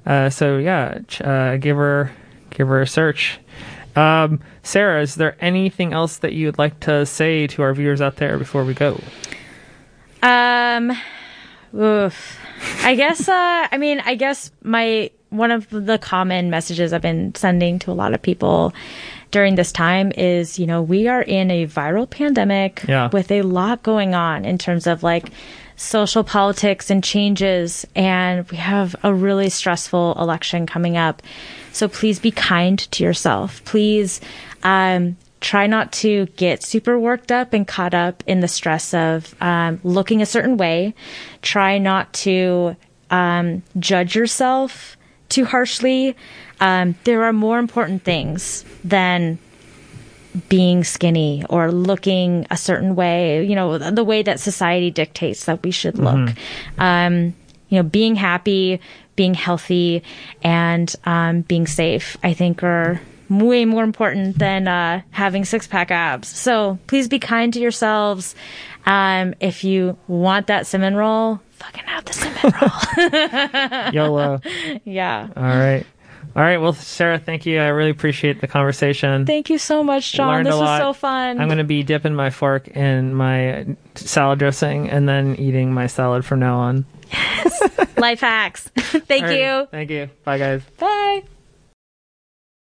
Uh, 0.05 0.29
so 0.29 0.57
yeah 0.57 0.99
ch- 1.07 1.21
uh, 1.21 1.57
give 1.57 1.77
her 1.77 2.11
give 2.49 2.67
her 2.67 2.81
a 2.81 2.87
search. 2.87 3.39
Um, 3.95 4.39
sarah 4.63 5.01
is 5.01 5.15
there 5.15 5.35
anything 5.39 5.93
else 5.93 6.17
that 6.17 6.33
you 6.33 6.47
would 6.47 6.57
like 6.57 6.79
to 6.81 7.05
say 7.05 7.47
to 7.47 7.61
our 7.61 7.73
viewers 7.73 8.01
out 8.01 8.17
there 8.17 8.37
before 8.37 8.63
we 8.63 8.73
go? 8.73 8.99
Um, 10.21 10.91
oof. 11.73 12.39
I 12.83 12.95
guess. 12.95 13.27
Uh, 13.27 13.67
I 13.71 13.77
mean, 13.77 14.01
I 14.01 14.15
guess 14.15 14.51
my 14.63 15.11
one 15.29 15.51
of 15.51 15.69
the 15.69 15.97
common 15.97 16.49
messages 16.49 16.91
I've 16.91 17.01
been 17.01 17.35
sending 17.35 17.79
to 17.79 17.91
a 17.91 17.93
lot 17.93 18.13
of 18.13 18.21
people 18.21 18.73
during 19.31 19.55
this 19.55 19.71
time 19.71 20.11
is, 20.17 20.57
you 20.59 20.65
know, 20.65 20.81
we 20.81 21.07
are 21.07 21.21
in 21.21 21.51
a 21.51 21.67
viral 21.67 22.09
pandemic 22.09 22.83
Yeah. 22.87 23.09
with 23.11 23.31
a 23.31 23.41
lot 23.43 23.83
going 23.83 24.13
on 24.15 24.45
in 24.45 24.57
terms 24.57 24.87
of 24.87 25.03
like 25.03 25.29
social 25.75 26.23
politics 26.23 26.89
and 26.89 27.03
changes, 27.03 27.85
and 27.95 28.49
we 28.51 28.57
have 28.57 28.95
a 29.03 29.13
really 29.13 29.49
stressful 29.49 30.15
election 30.19 30.65
coming 30.65 30.97
up. 30.97 31.21
So 31.71 31.87
please 31.87 32.19
be 32.19 32.31
kind 32.31 32.79
to 32.91 33.03
yourself. 33.03 33.63
Please 33.63 34.19
um, 34.63 35.15
try 35.39 35.67
not 35.67 35.93
to 35.93 36.25
get 36.35 36.63
super 36.63 36.99
worked 36.99 37.31
up 37.31 37.53
and 37.53 37.65
caught 37.65 37.93
up 37.93 38.23
in 38.27 38.41
the 38.41 38.47
stress 38.49 38.93
of 38.93 39.33
um, 39.41 39.79
looking 39.83 40.21
a 40.21 40.25
certain 40.25 40.57
way. 40.57 40.93
Try 41.41 41.77
not 41.77 42.11
to 42.25 42.75
um, 43.09 43.63
judge 43.79 44.15
yourself 44.15 44.97
too 45.29 45.45
harshly. 45.45 46.15
Um, 46.59 46.95
there 47.03 47.23
are 47.23 47.33
more 47.33 47.59
important 47.59 48.03
things 48.03 48.65
than 48.83 49.39
being 50.47 50.83
skinny 50.83 51.43
or 51.49 51.71
looking 51.71 52.45
a 52.51 52.57
certain 52.57 52.95
way, 52.95 53.45
you 53.45 53.55
know, 53.55 53.77
the 53.77 54.03
way 54.03 54.21
that 54.21 54.39
society 54.39 54.91
dictates 54.91 55.45
that 55.45 55.63
we 55.63 55.71
should 55.71 55.97
look. 55.97 56.29
Um, 56.77 57.33
you 57.69 57.77
know, 57.77 57.83
being 57.83 58.15
happy, 58.15 58.79
being 59.15 59.33
healthy, 59.33 60.03
and 60.43 60.93
um, 61.05 61.41
being 61.41 61.67
safe, 61.67 62.17
I 62.23 62.33
think 62.33 62.63
are 62.63 63.01
way 63.29 63.65
more 63.65 63.83
important 63.83 64.39
than 64.39 64.67
uh, 64.67 65.01
having 65.11 65.45
six 65.45 65.67
pack 65.67 65.91
abs. 65.91 66.27
So 66.27 66.79
please 66.87 67.07
be 67.07 67.19
kind 67.19 67.53
to 67.53 67.59
yourselves. 67.59 68.35
Um, 68.85 69.35
if 69.39 69.63
you 69.63 69.97
want 70.07 70.47
that 70.47 70.65
cinnamon 70.67 70.95
roll, 70.95 71.39
fucking 71.51 71.83
have 71.85 72.05
the 72.05 72.13
cinnamon 72.13 72.53
roll. 73.91 73.93
yolo 73.93 74.41
yeah. 74.85 75.27
all 75.35 75.43
right 75.43 75.85
All 76.35 76.43
right. 76.43 76.57
Well, 76.57 76.73
Sarah, 76.73 77.17
thank 77.17 77.45
you. 77.45 77.59
I 77.59 77.67
really 77.67 77.89
appreciate 77.89 78.39
the 78.39 78.47
conversation. 78.47 79.25
Thank 79.25 79.49
you 79.49 79.57
so 79.57 79.83
much, 79.83 80.13
John. 80.13 80.27
Learned 80.27 80.47
This 80.47 80.55
was 80.55 80.79
so 80.79 80.93
fun. 80.93 81.39
I'm 81.39 81.47
going 81.47 81.57
to 81.57 81.63
be 81.63 81.83
dipping 81.83 82.15
my 82.15 82.29
fork 82.29 82.67
in 82.67 83.13
my 83.13 83.75
salad 83.95 84.39
dressing 84.39 84.89
and 84.89 85.09
then 85.09 85.35
eating 85.35 85.73
my 85.73 85.87
salad 85.87 86.23
from 86.23 86.39
now 86.39 86.57
on. 86.59 86.85
Yes. 87.11 87.97
Life 87.97 88.19
hacks. 88.19 88.63
Thank 88.75 89.23
All 89.23 89.29
right. 89.29 89.39
you. 89.39 89.67
Thank 89.71 89.89
you. 89.89 90.09
Bye, 90.23 90.37
guys. 90.37 90.61
Bye. 90.77 91.23